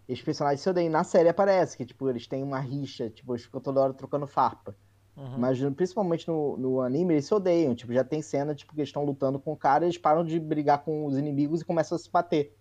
Esses 0.08 0.22
personagens 0.22 0.60
se 0.60 0.68
odeiam. 0.68 0.90
Na 0.90 1.02
série 1.02 1.28
aparece 1.28 1.76
que, 1.76 1.86
tipo, 1.86 2.08
eles 2.10 2.26
têm 2.26 2.42
uma 2.42 2.60
rixa, 2.60 3.08
tipo, 3.08 3.32
eles 3.32 3.44
ficam 3.44 3.60
toda 3.60 3.80
hora 3.80 3.94
trocando 3.94 4.26
farpa. 4.26 4.76
Uhum. 5.16 5.38
Mas 5.38 5.60
principalmente 5.76 6.26
no, 6.26 6.56
no 6.56 6.80
anime, 6.80 7.14
eles 7.14 7.26
se 7.26 7.34
odeiam. 7.34 7.74
Tipo, 7.74 7.92
já 7.92 8.02
tem 8.02 8.20
cena, 8.20 8.54
tipo, 8.54 8.74
que 8.74 8.80
eles 8.80 8.88
estão 8.88 9.04
lutando 9.04 9.38
com 9.38 9.52
o 9.52 9.56
cara, 9.56 9.84
eles 9.84 9.98
param 9.98 10.24
de 10.24 10.38
brigar 10.40 10.82
com 10.84 11.06
os 11.06 11.16
inimigos 11.16 11.60
e 11.60 11.64
começam 11.64 11.96
a 11.96 11.98
se 11.98 12.10
bater. 12.10 12.56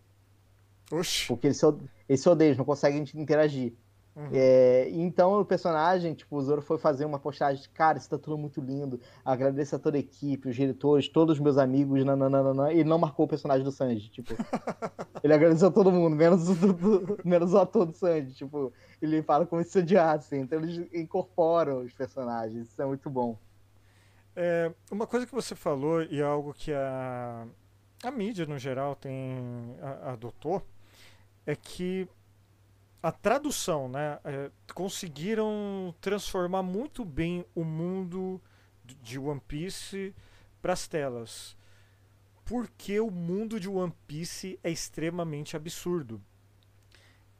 Oxi. 0.91 1.27
Porque 1.27 1.47
eles 1.47 1.57
se, 1.57 1.65
eles 2.07 2.21
se 2.21 2.29
odeiam, 2.29 2.49
eles 2.49 2.57
não 2.57 2.65
conseguem 2.65 3.03
interagir. 3.15 3.73
Uhum. 4.15 4.29
É, 4.31 4.89
então 4.91 5.41
o 5.41 5.45
personagem, 5.45 6.13
tipo, 6.13 6.35
o 6.35 6.41
Zoro 6.41 6.61
foi 6.61 6.77
fazer 6.77 7.03
uma 7.03 7.17
postagem, 7.17 7.63
cara, 7.73 7.97
isso 7.97 8.07
tá 8.07 8.17
tudo 8.17 8.37
muito 8.37 8.61
lindo. 8.61 8.99
Agradeço 9.25 9.75
a 9.75 9.79
toda 9.79 9.97
a 9.97 9.99
equipe, 9.99 10.49
os 10.49 10.55
diretores, 10.55 11.07
todos 11.09 11.37
os 11.37 11.39
meus 11.39 11.57
amigos, 11.57 12.05
nananana, 12.05 12.71
e 12.71 12.83
não 12.83 12.99
marcou 12.99 13.25
o 13.25 13.27
personagem 13.27 13.63
do 13.63 13.71
Sanji, 13.71 14.09
tipo. 14.09 14.35
ele 15.23 15.33
agradeceu 15.33 15.69
a 15.69 15.71
todo 15.71 15.91
mundo, 15.91 16.15
menos 16.15 16.47
o, 16.47 16.53
do- 16.73 17.17
menos 17.25 17.53
o 17.53 17.57
ator 17.57 17.87
do 17.87 17.97
Sanji, 17.97 18.33
tipo, 18.35 18.71
ele 19.05 19.21
fala 19.21 19.45
como 19.45 19.63
se 19.63 19.79
odiasse, 19.79 20.35
então 20.35 20.59
eles 20.59 20.87
incorporam 20.93 21.81
os 21.83 21.93
personagens, 21.93 22.69
isso 22.69 22.81
é 22.81 22.85
muito 22.85 23.09
bom. 23.09 23.37
É, 24.35 24.71
uma 24.89 25.05
coisa 25.05 25.25
que 25.25 25.33
você 25.33 25.55
falou 25.55 26.01
e 26.03 26.19
é 26.19 26.23
algo 26.23 26.53
que 26.53 26.73
a, 26.73 27.45
a 28.03 28.11
mídia 28.11 28.45
no 28.45 28.57
geral 28.57 28.95
tem 28.95 29.75
adotou 30.03 30.65
é 31.45 31.55
que 31.55 32.07
a 33.01 33.11
tradução, 33.11 33.89
né, 33.89 34.17
é, 34.23 34.49
conseguiram 34.73 35.93
transformar 35.99 36.63
muito 36.63 37.03
bem 37.03 37.45
o 37.53 37.65
mundo 37.65 38.41
de 38.83 39.19
One 39.19 39.41
Piece 39.45 40.15
para 40.61 40.71
as 40.71 40.87
telas, 40.87 41.57
porque 42.45 43.01
o 43.01 43.11
mundo 43.11 43.59
de 43.59 43.67
One 43.69 43.93
Piece 44.07 44.57
é 44.63 44.71
extremamente 44.71 45.57
absurdo. 45.57 46.21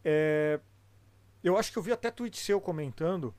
É, 0.04 0.60
eu 1.44 1.58
acho 1.58 1.72
que 1.72 1.78
eu 1.78 1.84
vi 1.84 1.92
até 1.92 2.10
tweet 2.10 2.38
seu 2.38 2.62
comentando, 2.62 3.34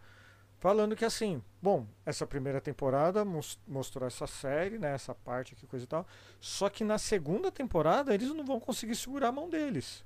falando 0.58 0.96
que 0.96 1.04
assim, 1.04 1.42
bom, 1.60 1.86
essa 2.04 2.26
primeira 2.26 2.60
temporada 2.60 3.24
mostrou 3.66 4.06
essa 4.06 4.26
série, 4.26 4.78
né, 4.78 4.94
essa 4.94 5.14
parte 5.14 5.54
aqui, 5.54 5.66
coisa 5.66 5.84
e 5.84 5.88
tal, 5.88 6.06
só 6.40 6.68
que 6.68 6.84
na 6.84 6.98
segunda 6.98 7.50
temporada 7.50 8.14
eles 8.14 8.28
não 8.28 8.44
vão 8.44 8.60
conseguir 8.60 8.94
segurar 8.94 9.28
a 9.28 9.32
mão 9.32 9.48
deles. 9.48 10.04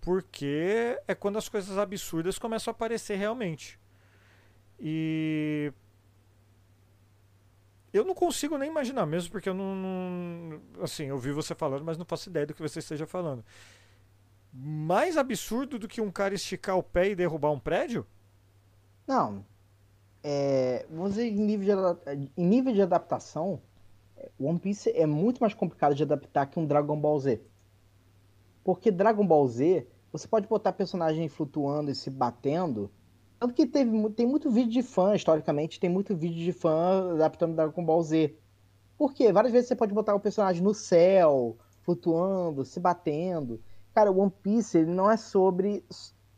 Porque 0.00 0.98
é 1.06 1.14
quando 1.14 1.36
as 1.36 1.48
coisas 1.48 1.76
absurdas 1.76 2.38
começam 2.38 2.70
a 2.70 2.74
aparecer 2.74 3.16
realmente. 3.16 3.78
E 4.78 5.72
eu 7.92 8.04
não 8.04 8.14
consigo 8.14 8.56
nem 8.56 8.70
imaginar 8.70 9.04
mesmo, 9.04 9.30
porque 9.30 9.48
eu 9.48 9.54
não, 9.54 9.74
não, 9.74 10.60
Assim, 10.82 11.06
eu 11.06 11.18
vi 11.18 11.32
você 11.32 11.54
falando, 11.54 11.84
mas 11.84 11.98
não 11.98 12.04
faço 12.04 12.30
ideia 12.30 12.46
do 12.46 12.54
que 12.54 12.62
você 12.62 12.78
esteja 12.78 13.06
falando. 13.06 13.44
Mais 14.52 15.16
absurdo 15.16 15.78
do 15.78 15.88
que 15.88 16.00
um 16.00 16.10
cara 16.10 16.34
esticar 16.34 16.76
o 16.76 16.82
pé 16.82 17.10
e 17.10 17.14
derrubar 17.14 17.50
um 17.50 17.58
prédio? 17.58 18.06
Não. 19.06 19.44
É, 20.22 20.86
vamos 20.90 21.10
dizer, 21.10 21.26
em 21.28 21.36
nível, 21.36 21.94
de, 21.94 22.30
em 22.36 22.44
nível 22.44 22.72
de 22.72 22.82
adaptação, 22.82 23.60
One 24.38 24.58
Piece 24.58 24.90
é 24.90 25.06
muito 25.06 25.40
mais 25.40 25.54
complicado 25.54 25.94
de 25.94 26.02
adaptar 26.02 26.46
que 26.46 26.58
um 26.58 26.66
Dragon 26.66 27.00
Ball 27.00 27.18
Z. 27.18 27.40
Porque 28.62 28.90
Dragon 28.90 29.26
Ball 29.26 29.46
Z, 29.48 29.86
você 30.12 30.28
pode 30.28 30.46
botar 30.46 30.72
personagem 30.72 31.28
flutuando 31.28 31.90
e 31.90 31.94
se 31.94 32.10
batendo 32.10 32.90
tanto 33.40 33.54
que 33.54 33.66
teve, 33.66 34.10
tem 34.10 34.26
muito 34.26 34.50
vídeo 34.50 34.70
de 34.70 34.82
fã, 34.82 35.16
historicamente, 35.16 35.80
tem 35.80 35.88
muito 35.88 36.14
vídeo 36.14 36.44
de 36.44 36.52
fã 36.52 37.14
adaptando 37.14 37.56
Dragon 37.56 37.82
Ball 37.82 38.02
Z. 38.02 38.36
Por 38.98 39.14
quê? 39.14 39.32
Várias 39.32 39.50
vezes 39.50 39.66
você 39.66 39.74
pode 39.74 39.94
botar 39.94 40.14
o 40.14 40.20
personagem 40.20 40.62
no 40.62 40.74
céu, 40.74 41.56
flutuando, 41.80 42.66
se 42.66 42.78
batendo. 42.78 43.58
Cara, 43.94 44.10
o 44.10 44.18
One 44.18 44.32
Piece, 44.42 44.78
ele 44.78 44.90
não 44.90 45.10
é 45.10 45.16
sobre 45.16 45.84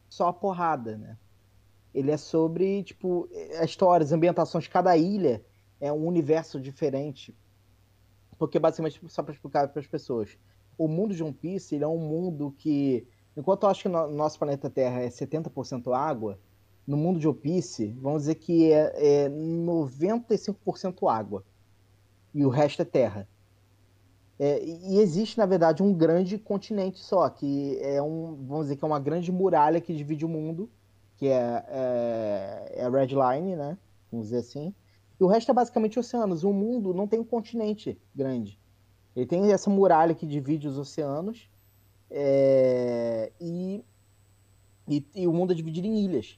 só 0.09 0.29
a 0.29 0.33
porrada, 0.33 0.97
né? 0.97 1.17
Ele 1.95 2.11
é 2.11 2.17
sobre, 2.17 2.83
tipo, 2.83 3.29
a 3.59 3.65
história, 3.65 4.05
as 4.05 4.13
ambientações. 4.13 4.67
Cada 4.67 4.97
ilha 4.97 5.45
é 5.81 5.93
um 5.93 6.07
universo 6.07 6.61
diferente. 6.61 7.37
Porque, 8.39 8.59
basicamente, 8.59 9.01
só 9.09 9.23
para 9.23 9.35
explicar 9.35 9.69
para 9.69 9.81
as 9.81 9.87
pessoas, 9.87 10.39
o 10.79 10.89
mundo 10.89 11.15
de 11.15 11.23
One 11.23 11.35
Piece, 11.35 11.75
ele 11.75 11.85
é 11.85 11.89
um 11.89 11.99
mundo 11.99 12.55
que, 12.57 13.07
enquanto 13.37 13.65
eu 13.65 13.69
acho 13.69 13.83
que 13.83 13.89
no 13.89 14.09
nosso 14.11 14.39
planeta 14.39 14.71
Terra 14.71 15.01
é 15.01 15.09
70% 15.09 15.95
água, 15.95 16.39
no 16.87 16.97
mundo 16.97 17.21
de 17.21 17.29
Opice, 17.29 17.97
vamos 18.01 18.23
dizer 18.23 18.37
que 18.37 18.73
é, 18.73 19.25
é 19.25 19.29
95% 19.29 21.09
água 21.11 21.45
e 22.35 22.45
o 22.45 22.49
resto 22.49 22.83
é 22.83 22.85
terra. 22.85 23.29
É, 24.45 24.61
e 24.65 24.99
existe, 24.99 25.39
na 25.39 25.47
verdade, 25.47 25.85
um 25.85 25.95
grande 25.95 26.37
continente 26.37 26.99
só, 26.99 27.31
que 27.31 27.79
é 27.81 28.03
um, 28.03 28.35
vamos 28.45 28.65
dizer 28.65 28.77
que 28.77 28.85
é 28.85 28.89
uma 28.89 28.99
grande 28.99 29.31
muralha 29.31 29.81
que 29.81 29.95
divide 29.95 30.25
o 30.25 30.29
mundo, 30.29 30.69
que 31.15 31.29
é, 31.29 31.65
é, 31.69 32.73
é 32.79 32.85
a 32.85 32.91
Red 32.91 33.15
Line, 33.15 33.55
né? 33.55 33.79
Vamos 34.11 34.27
dizer 34.27 34.39
assim. 34.39 34.75
E 35.21 35.23
o 35.23 35.29
resto 35.29 35.53
é 35.53 35.55
basicamente 35.55 35.97
oceanos. 35.97 36.43
O 36.43 36.53
mundo 36.53 36.93
não 36.93 37.07
tem 37.07 37.21
um 37.21 37.25
continente 37.25 37.97
grande. 38.13 38.59
Ele 39.15 39.27
tem 39.27 39.53
essa 39.53 39.71
muralha 39.71 40.13
que 40.13 40.27
divide 40.27 40.67
os 40.67 40.77
oceanos 40.77 41.49
é, 42.11 43.31
e, 43.41 43.85
e, 44.89 45.07
e, 45.15 45.29
o 45.29 45.33
mundo 45.33 45.53
é 45.53 45.55
dividido 45.55 45.87
em 45.87 46.05
ilhas. 46.05 46.37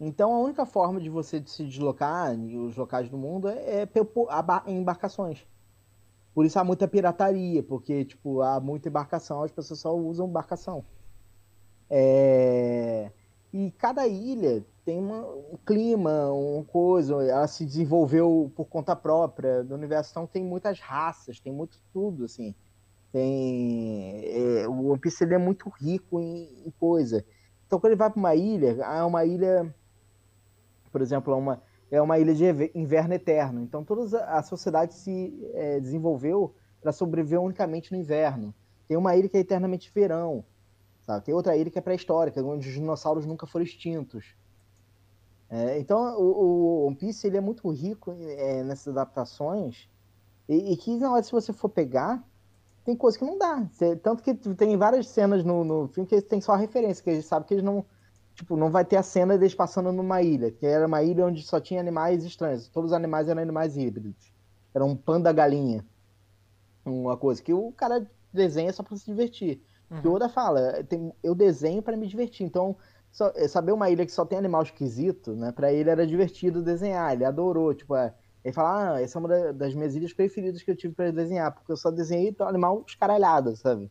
Então 0.00 0.32
a 0.32 0.38
única 0.38 0.64
forma 0.64 0.98
de 0.98 1.10
você 1.10 1.42
se 1.44 1.64
deslocar 1.64 2.32
os 2.32 2.74
locais 2.78 3.10
do 3.10 3.18
mundo 3.18 3.46
é, 3.48 3.82
é 3.82 3.88
em 4.66 4.78
embarcações. 4.78 5.46
Por 6.34 6.46
isso 6.46 6.58
há 6.58 6.64
muita 6.64 6.88
pirataria, 6.88 7.62
porque 7.62 8.04
tipo, 8.04 8.40
há 8.40 8.58
muita 8.60 8.88
embarcação, 8.88 9.42
as 9.42 9.52
pessoas 9.52 9.80
só 9.80 9.94
usam 9.94 10.28
embarcação. 10.28 10.84
É... 11.90 13.10
E 13.52 13.70
cada 13.72 14.06
ilha 14.06 14.64
tem 14.84 14.98
uma, 14.98 15.20
um 15.26 15.58
clima, 15.64 16.30
uma 16.32 16.64
coisa, 16.64 17.22
ela 17.22 17.46
se 17.46 17.66
desenvolveu 17.66 18.50
por 18.56 18.64
conta 18.64 18.96
própria 18.96 19.62
do 19.62 19.74
universo, 19.74 20.10
então 20.12 20.26
tem 20.26 20.42
muitas 20.42 20.80
raças, 20.80 21.38
tem 21.38 21.52
muito 21.52 21.78
tudo, 21.92 22.24
assim. 22.24 22.54
Tem... 23.12 24.22
É, 24.24 24.68
o 24.68 24.86
One 24.86 24.98
Piece 24.98 25.24
é 25.24 25.38
muito 25.38 25.68
rico 25.68 26.18
em, 26.18 26.66
em 26.66 26.70
coisa. 26.80 27.24
Então 27.66 27.78
quando 27.78 27.92
ele 27.92 27.98
vai 27.98 28.10
para 28.10 28.18
uma 28.18 28.34
ilha, 28.34 28.82
é 28.82 29.02
uma 29.02 29.24
ilha 29.26 29.74
por 30.92 31.00
exemplo, 31.00 31.34
uma, 31.34 31.60
é 31.92 32.00
uma 32.00 32.18
ilha 32.18 32.34
de 32.34 32.44
inverno 32.74 33.12
eterno. 33.12 33.60
Então, 33.60 33.84
toda 33.84 34.24
a 34.24 34.42
sociedade 34.42 34.94
se 34.94 35.38
é, 35.52 35.78
desenvolveu 35.78 36.54
para 36.80 36.90
sobreviver 36.90 37.40
unicamente 37.40 37.92
no 37.92 37.98
inverno. 37.98 38.54
Tem 38.88 38.96
uma 38.96 39.14
ilha 39.14 39.28
que 39.28 39.36
é 39.36 39.40
eternamente 39.40 39.92
verão. 39.94 40.42
Sabe? 41.02 41.26
Tem 41.26 41.34
outra 41.34 41.54
ilha 41.54 41.70
que 41.70 41.78
é 41.78 41.82
pré-histórica, 41.82 42.42
onde 42.42 42.66
os 42.66 42.74
dinossauros 42.74 43.26
nunca 43.26 43.46
foram 43.46 43.64
extintos. 43.64 44.34
É, 45.50 45.78
então, 45.78 46.18
o, 46.18 46.22
o 46.22 46.86
One 46.86 46.96
Piece 46.96 47.26
ele 47.26 47.36
é 47.36 47.42
muito 47.42 47.68
rico 47.70 48.16
é, 48.18 48.62
nessas 48.62 48.96
adaptações. 48.96 49.86
E, 50.48 50.72
e, 50.72 50.76
que, 50.78 50.96
na 50.96 51.12
hora, 51.12 51.22
se 51.22 51.30
você 51.30 51.52
for 51.52 51.68
pegar, 51.68 52.26
tem 52.86 52.96
coisa 52.96 53.18
que 53.18 53.24
não 53.24 53.36
dá. 53.36 53.68
tanto 54.02 54.22
que 54.22 54.34
tem 54.34 54.78
várias 54.78 55.08
cenas 55.08 55.44
no, 55.44 55.62
no 55.62 55.88
filme 55.88 56.08
que 56.08 56.22
tem 56.22 56.40
só 56.40 56.54
referência, 56.54 57.04
que 57.04 57.10
a 57.10 57.14
gente 57.14 57.26
sabe 57.26 57.46
que 57.46 57.52
eles 57.52 57.64
não 57.64 57.84
tipo, 58.34 58.56
não 58.56 58.70
vai 58.70 58.84
ter 58.84 58.96
a 58.96 59.02
cena 59.02 59.36
deles 59.36 59.54
passando 59.54 59.92
numa 59.92 60.22
ilha, 60.22 60.50
que 60.50 60.66
era 60.66 60.86
uma 60.86 61.02
ilha 61.02 61.26
onde 61.26 61.42
só 61.42 61.60
tinha 61.60 61.80
animais 61.80 62.24
estranhos. 62.24 62.68
Todos 62.68 62.90
os 62.90 62.96
animais 62.96 63.28
eram 63.28 63.42
animais 63.42 63.76
híbridos. 63.76 64.32
Era 64.74 64.84
um 64.84 64.96
panda 64.96 65.32
galinha. 65.32 65.84
Uma 66.84 67.16
coisa 67.16 67.42
que 67.42 67.52
o 67.52 67.72
cara 67.72 68.06
desenha 68.32 68.72
só 68.72 68.82
para 68.82 68.96
se 68.96 69.04
divertir. 69.04 69.62
Uhum. 69.90 70.10
O 70.10 70.14
Oda 70.14 70.28
fala, 70.28 70.84
eu 71.22 71.34
desenho 71.34 71.82
para 71.82 71.96
me 71.96 72.06
divertir. 72.06 72.44
Então, 72.44 72.76
só, 73.10 73.30
é, 73.36 73.46
saber 73.46 73.72
uma 73.72 73.90
ilha 73.90 74.06
que 74.06 74.12
só 74.12 74.24
tem 74.24 74.38
animal 74.38 74.62
esquisito, 74.62 75.34
né? 75.36 75.52
Para 75.52 75.72
ele 75.72 75.90
era 75.90 76.06
divertido 76.06 76.62
desenhar. 76.62 77.12
Ele 77.12 77.24
adorou, 77.24 77.74
tipo, 77.74 77.94
é, 77.94 78.14
ele 78.42 78.54
fala, 78.54 78.94
ah, 78.94 79.00
essa 79.02 79.18
é 79.18 79.20
uma 79.20 79.52
das 79.52 79.74
minhas 79.74 79.94
ilhas 79.94 80.12
preferidas 80.12 80.62
que 80.62 80.70
eu 80.70 80.76
tive 80.76 80.94
para 80.94 81.12
desenhar, 81.12 81.52
porque 81.52 81.70
eu 81.70 81.76
só 81.76 81.90
desenhei 81.90 82.34
um 82.40 82.44
animal 82.44 82.84
escaralhado, 82.86 83.54
sabe? 83.54 83.90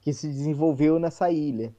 Que 0.00 0.12
se 0.14 0.28
desenvolveu 0.28 0.98
nessa 0.98 1.30
ilha. 1.30 1.74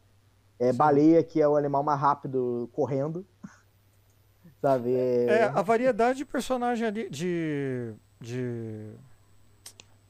É, 0.70 0.74
baleia, 0.74 1.24
que 1.24 1.42
é 1.42 1.48
o 1.48 1.56
animal 1.56 1.84
mais 1.84 2.00
rápido 2.00 2.70
correndo. 2.74 3.26
Sabe? 4.62 4.94
É... 4.94 5.26
é, 5.26 5.44
a 5.44 5.62
variedade 5.62 6.20
de 6.20 6.26
personagem 6.26 6.88
ali, 6.88 7.10
de. 7.10 7.94
de 8.20 8.94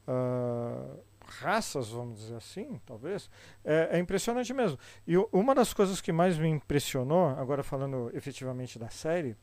uh, 0.06 0.98
raças, 1.40 1.88
vamos 1.88 2.18
dizer 2.18 2.36
assim, 2.36 2.80
talvez, 2.86 3.28
é, 3.64 3.90
é, 3.92 3.98
impressionante 3.98 4.52
mesmo. 4.52 4.78
E 5.06 5.16
uma 5.32 5.54
das 5.54 5.72
coisas 5.72 6.00
que 6.00 6.12
mais 6.12 6.38
me 6.38 6.48
impressionou, 6.48 7.28
agora 7.30 7.62
falando 7.62 8.10
efetivamente 8.14 8.78
da 8.78 8.88
série, 8.88 9.36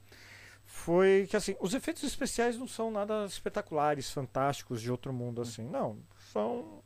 foi 0.65 1.27
que 1.29 1.35
assim, 1.35 1.55
os 1.59 1.73
efeitos 1.73 2.03
especiais 2.03 2.57
não 2.57 2.67
são 2.67 2.89
nada 2.89 3.25
espetaculares, 3.25 4.09
fantásticos 4.11 4.81
de 4.81 4.89
outro 4.89 5.11
mundo 5.11 5.41
assim. 5.41 5.67
Não, 5.67 5.97
são 6.31 6.81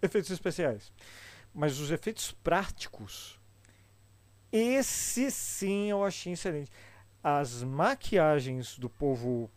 efeitos 0.00 0.30
especiais. 0.30 0.92
Mas 1.54 1.78
os 1.78 1.90
efeitos 1.90 2.32
práticos 2.32 3.38
esse 4.52 5.30
sim 5.30 5.90
eu 5.90 6.04
achei 6.04 6.32
excelente. 6.32 6.70
As 7.22 7.62
maquiagens 7.62 8.78
do 8.78 8.88
povo 8.88 9.50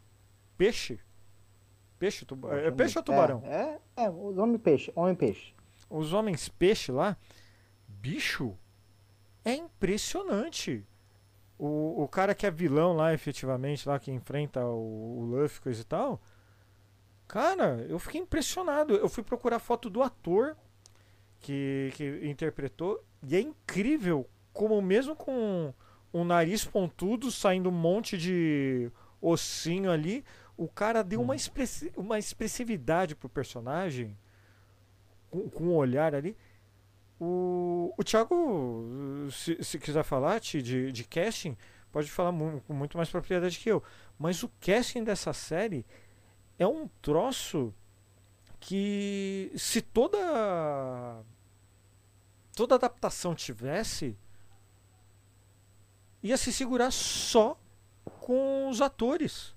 peixe. 0.57 0.99
Peixe, 1.97 2.25
tuba, 2.25 2.55
é, 2.59 2.71
peixe 2.71 2.97
ou 2.97 3.03
tubarão? 3.03 3.43
É, 3.45 3.79
é, 3.95 4.05
é 4.05 4.09
os 4.09 4.37
homens 4.37 4.61
peixe, 4.61 4.91
homem 4.95 5.15
peixe. 5.15 5.53
Os 5.89 6.13
homens 6.13 6.49
peixe 6.49 6.91
lá, 6.91 7.15
bicho, 7.87 8.57
é 9.45 9.53
impressionante. 9.53 10.85
O, 11.59 12.03
o 12.03 12.07
cara 12.07 12.33
que 12.33 12.45
é 12.45 12.51
vilão 12.51 12.93
lá, 12.93 13.13
efetivamente, 13.13 13.87
lá 13.87 13.99
que 13.99 14.11
enfrenta 14.11 14.65
o, 14.65 15.19
o 15.19 15.25
Luffy, 15.25 15.61
coisa 15.61 15.81
e 15.81 15.85
tal. 15.85 16.19
Cara, 17.27 17.85
eu 17.87 17.99
fiquei 17.99 18.19
impressionado. 18.19 18.95
Eu 18.95 19.07
fui 19.07 19.23
procurar 19.23 19.59
foto 19.59 19.89
do 19.89 20.01
ator 20.01 20.57
que, 21.39 21.91
que 21.93 22.27
interpretou. 22.27 23.03
E 23.23 23.35
é 23.35 23.39
incrível 23.39 24.27
como 24.53 24.81
mesmo 24.81 25.15
com 25.15 25.73
um 26.13 26.23
nariz 26.23 26.65
pontudo, 26.65 27.31
saindo 27.31 27.69
um 27.69 27.73
monte 27.73 28.17
de 28.17 28.91
ossinho 29.21 29.91
ali, 29.91 30.25
o 30.57 30.67
cara 30.67 31.03
deu 31.03 31.21
uma, 31.21 31.29
uhum. 31.29 31.35
expressi 31.35 31.91
uma 31.95 32.19
expressividade 32.19 33.15
pro 33.15 33.29
personagem, 33.29 34.17
com, 35.29 35.49
com 35.49 35.63
um 35.65 35.75
olhar 35.75 36.13
ali. 36.13 36.35
O, 37.19 37.93
o 37.97 38.03
Thiago, 38.03 39.27
se, 39.31 39.63
se 39.63 39.79
quiser 39.79 40.03
falar 40.03 40.39
de, 40.39 40.91
de 40.91 41.03
casting, 41.03 41.55
pode 41.91 42.09
falar 42.09 42.31
mu 42.31 42.61
com 42.67 42.73
muito 42.73 42.97
mais 42.97 43.09
propriedade 43.09 43.59
que 43.59 43.69
eu. 43.69 43.83
Mas 44.17 44.43
o 44.43 44.51
casting 44.59 45.03
dessa 45.03 45.31
série 45.31 45.85
é 46.57 46.65
um 46.65 46.87
troço 47.01 47.73
que 48.59 49.51
se 49.55 49.81
toda 49.81 51.23
toda 52.55 52.75
adaptação 52.75 53.33
tivesse, 53.33 54.17
ia 56.21 56.37
se 56.37 56.51
segurar 56.51 56.91
só 56.91 57.59
com 58.19 58.69
os 58.69 58.81
atores. 58.81 59.55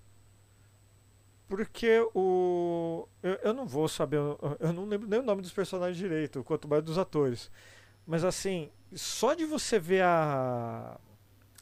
Porque 1.47 2.01
o. 2.15 3.07
Eu, 3.23 3.35
eu 3.35 3.55
não 3.55 3.67
vou 3.67 3.87
saber. 3.87 4.17
Eu 4.59 4.73
não 4.73 4.87
lembro 4.87 5.09
nem 5.09 5.21
o 5.21 5.23
nome 5.23 5.43
dos 5.43 5.53
personagens 5.53 5.97
direito, 5.97 6.43
quanto 6.43 6.67
mais 6.67 6.83
dos 6.83 6.99
atores. 6.99 7.51
Mas 8.07 8.25
assim, 8.25 8.71
só 8.95 9.35
de 9.35 9.45
você 9.45 9.79
ver 9.79 10.03
a, 10.03 10.99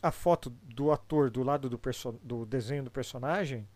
a 0.03 0.11
foto 0.11 0.51
do 0.51 0.91
ator 0.91 1.31
do 1.31 1.43
lado 1.43 1.69
do, 1.69 1.81
do 2.23 2.47
desenho 2.47 2.85
do 2.85 2.91
personagem, 2.91 3.69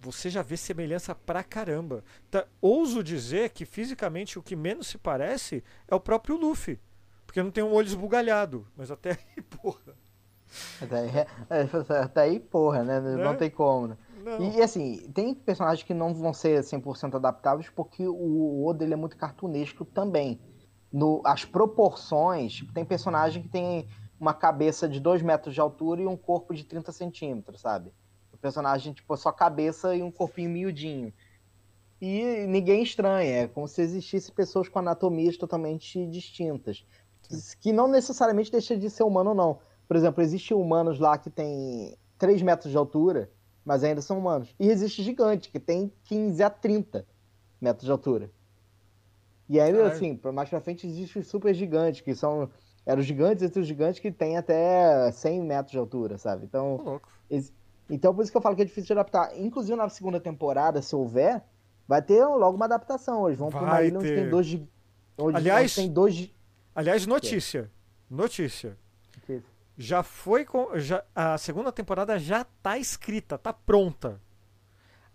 você 0.00 0.28
já 0.28 0.42
vê 0.42 0.56
semelhança 0.56 1.14
pra 1.14 1.42
caramba. 1.42 2.04
Tá, 2.30 2.46
ouso 2.60 3.02
dizer 3.02 3.50
que 3.50 3.64
fisicamente 3.64 4.38
o 4.38 4.42
que 4.42 4.56
menos 4.56 4.88
se 4.88 4.98
parece 4.98 5.62
é 5.88 5.94
o 5.94 6.00
próprio 6.00 6.36
Luffy. 6.36 6.78
Porque 7.32 7.42
não 7.42 7.50
tem 7.50 7.64
um 7.64 7.72
olho 7.72 7.86
esbugalhado. 7.86 8.66
Mas 8.76 8.90
até 8.90 9.12
aí, 9.12 9.42
porra. 9.62 9.96
Até 10.82 10.98
aí, 10.98 11.10
é, 11.48 11.96
até 12.02 12.20
aí 12.20 12.38
porra, 12.38 12.84
né? 12.84 13.00
Não 13.00 13.32
é? 13.32 13.36
tem 13.36 13.48
como, 13.48 13.88
né? 13.88 13.96
E, 14.38 14.58
e, 14.58 14.62
assim, 14.62 15.10
tem 15.14 15.34
personagens 15.34 15.82
que 15.82 15.94
não 15.94 16.12
vão 16.12 16.34
ser 16.34 16.60
100% 16.60 17.14
adaptáveis 17.14 17.70
porque 17.70 18.06
o 18.06 18.66
Oda 18.66 18.84
ele 18.84 18.92
é 18.92 18.96
muito 18.96 19.16
cartunesco 19.16 19.82
também. 19.82 20.38
No, 20.92 21.22
as 21.24 21.42
proporções, 21.42 22.52
tipo, 22.52 22.70
tem 22.70 22.84
personagem 22.84 23.42
que 23.42 23.48
tem 23.48 23.88
uma 24.20 24.34
cabeça 24.34 24.86
de 24.86 25.00
2 25.00 25.22
metros 25.22 25.54
de 25.54 25.60
altura 25.60 26.02
e 26.02 26.06
um 26.06 26.18
corpo 26.18 26.54
de 26.54 26.64
30 26.64 26.92
centímetros, 26.92 27.62
sabe? 27.62 27.94
O 28.30 28.36
personagem, 28.36 28.92
tipo, 28.92 29.16
só 29.16 29.32
cabeça 29.32 29.96
e 29.96 30.02
um 30.02 30.10
corpinho 30.10 30.50
miudinho. 30.50 31.14
E 31.98 32.46
ninguém 32.48 32.82
estranha, 32.82 33.44
é 33.44 33.46
como 33.46 33.68
se 33.68 33.80
existisse 33.80 34.32
pessoas 34.32 34.68
com 34.68 34.80
anatomias 34.80 35.36
totalmente 35.36 36.04
distintas. 36.08 36.84
Que 37.60 37.72
não 37.72 37.88
necessariamente 37.88 38.50
deixa 38.50 38.76
de 38.76 38.88
ser 38.90 39.02
humano, 39.02 39.34
não. 39.34 39.58
Por 39.86 39.96
exemplo, 39.96 40.22
existem 40.22 40.56
humanos 40.56 40.98
lá 40.98 41.18
que 41.18 41.30
tem 41.30 41.96
3 42.18 42.42
metros 42.42 42.70
de 42.70 42.76
altura 42.76 43.30
mas 43.64 43.84
ainda 43.84 44.02
são 44.02 44.18
humanos. 44.18 44.54
E 44.58 44.68
existe 44.68 45.02
gigante, 45.02 45.50
que 45.50 45.60
tem 45.60 45.92
15 46.04 46.42
a 46.42 46.50
30 46.50 47.06
metros 47.60 47.84
de 47.84 47.92
altura. 47.92 48.30
E 49.48 49.60
aí, 49.60 49.78
assim, 49.82 50.18
mais 50.32 50.48
pra 50.48 50.60
frente 50.60 50.86
existe 50.86 51.18
os 51.18 51.26
super 51.26 51.54
gigantes, 51.54 52.00
que 52.00 52.14
são. 52.14 52.48
Eram 52.84 53.00
os 53.00 53.06
gigantes 53.06 53.44
entre 53.44 53.60
os 53.60 53.66
gigantes 53.66 54.00
que 54.00 54.10
tem 54.10 54.36
até 54.36 55.10
100 55.12 55.42
metros 55.42 55.72
de 55.72 55.78
altura, 55.78 56.18
sabe? 56.18 56.44
Então. 56.44 57.00
Então, 57.90 58.14
por 58.14 58.22
isso 58.22 58.30
que 58.30 58.36
eu 58.36 58.42
falo 58.42 58.56
que 58.56 58.62
é 58.62 58.64
difícil 58.64 58.86
de 58.86 58.92
adaptar. 58.92 59.38
Inclusive, 59.38 59.76
na 59.76 59.88
segunda 59.88 60.18
temporada, 60.18 60.80
se 60.80 60.96
houver, 60.96 61.42
vai 61.86 62.00
ter 62.00 62.24
logo 62.24 62.56
uma 62.56 62.64
adaptação. 62.64 63.26
Eles 63.26 63.38
vão 63.38 63.50
vai 63.50 63.60
pra 63.60 63.70
uma 63.70 63.82
ilha 63.82 63.98
onde 63.98 64.14
tem 64.14 64.30
dois. 64.30 64.60
Onde, 65.18 65.36
aliás, 65.36 65.74
tem 65.74 65.92
dois. 65.92 66.30
Aliás, 66.74 67.06
notícia. 67.06 67.70
Notícia 68.10 68.76
já 69.76 70.02
foi 70.02 70.44
com, 70.44 70.78
já, 70.78 71.04
a 71.14 71.38
segunda 71.38 71.72
temporada 71.72 72.18
já 72.18 72.44
tá 72.44 72.78
escrita, 72.78 73.38
tá 73.38 73.52
pronta. 73.52 74.20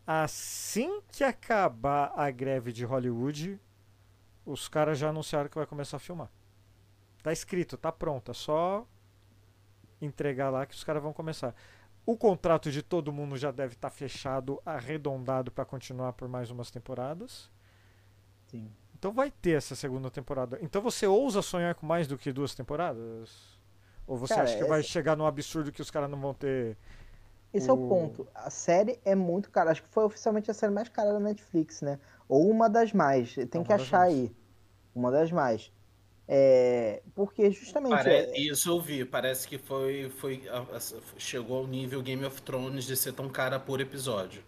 Assim 0.06 1.02
que 1.12 1.24
acabar 1.24 2.14
a 2.16 2.32
greve 2.32 2.72
de 2.72 2.86
Hollywood, 2.86 3.60
os 4.46 4.68
caras 4.68 4.98
já 4.98 5.10
anunciaram 5.10 5.50
que 5.50 5.58
vai 5.58 5.66
começar 5.66 5.98
a 5.98 6.00
filmar. 6.00 6.30
Tá 7.22 7.32
escrito, 7.32 7.78
tá 7.78 7.92
pronta, 7.92 8.34
só 8.34 8.88
entregar 10.02 10.50
lá 10.50 10.66
que 10.66 10.76
os 10.76 10.84
caras 10.84 11.04
vão 11.04 11.12
começar. 11.12 11.54
O 12.06 12.16
contrato 12.16 12.72
de 12.72 12.82
todo 12.82 13.12
mundo 13.12 13.36
já 13.36 13.52
deve 13.52 13.74
estar 13.74 13.90
tá 13.90 13.96
fechado, 13.96 14.62
arredondado 14.66 15.52
para 15.52 15.66
continuar 15.66 16.14
por 16.14 16.28
mais 16.28 16.50
umas 16.50 16.72
temporadas. 16.72 17.52
Sim. 18.48 18.72
Então 19.08 19.16
vai 19.16 19.32
ter 19.32 19.52
essa 19.52 19.74
segunda 19.74 20.12
temporada. 20.12 20.60
Então 20.62 20.82
você 20.82 21.08
ousa 21.08 21.42
sonhar 21.42 21.74
com 21.76 21.86
mais 21.86 22.08
do 22.08 22.18
que 22.18 22.30
duas 22.30 22.54
temporadas? 22.54 23.58
Ou 24.06 24.18
você 24.18 24.34
cara, 24.34 24.46
acha 24.46 24.58
que 24.58 24.66
vai 24.66 24.84
chegar 24.84 25.16
num 25.16 25.26
absurdo 25.26 25.72
que 25.72 25.82
os 25.82 25.90
caras 25.90 26.10
não 26.10 26.20
vão 26.20 26.34
ter. 26.34 26.76
Esse 27.54 27.70
o... 27.70 27.72
é 27.72 27.74
o 27.74 27.88
ponto. 27.88 28.28
A 28.36 28.50
série 28.50 29.00
é 29.06 29.16
muito 29.16 29.50
cara. 29.50 29.72
Acho 29.72 29.82
que 29.82 29.88
foi 29.88 30.04
oficialmente 30.04 30.52
a 30.52 30.54
série 30.54 30.74
mais 30.74 30.90
cara 30.90 31.14
da 31.14 31.22
Netflix, 31.22 31.82
né? 31.82 32.02
Ou 32.28 32.50
uma 32.50 32.70
das 32.70 32.92
mais. 32.92 33.34
Tem 33.34 33.48
uma 33.62 33.64
que 33.64 33.72
achar 33.72 34.00
mais. 34.00 34.14
aí. 34.14 34.36
Uma 34.94 35.10
das 35.10 35.32
mais. 35.32 35.72
É, 36.28 37.02
porque 37.16 37.50
justamente. 37.50 37.92
Pare... 37.92 38.10
É... 38.12 38.38
Isso 38.38 38.70
eu 38.70 38.82
vi. 38.82 39.06
Parece 39.06 39.48
que 39.48 39.58
foi, 39.58 40.10
foi. 40.18 40.44
Chegou 41.18 41.60
ao 41.60 41.68
nível 41.68 42.02
Game 42.02 42.26
of 42.26 42.42
Thrones 42.42 42.84
de 42.84 42.98
ser 42.98 43.14
tão 43.14 43.30
cara 43.30 43.58
por 43.58 43.80
episódio. 43.80 44.44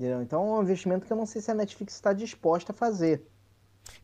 Entendeu? 0.00 0.22
Então 0.22 0.42
é 0.42 0.58
um 0.58 0.62
investimento 0.62 1.06
que 1.06 1.12
eu 1.12 1.16
não 1.16 1.26
sei 1.26 1.42
se 1.42 1.50
a 1.50 1.54
Netflix 1.54 1.92
está 1.92 2.14
disposta 2.14 2.72
a 2.72 2.74
fazer. 2.74 3.22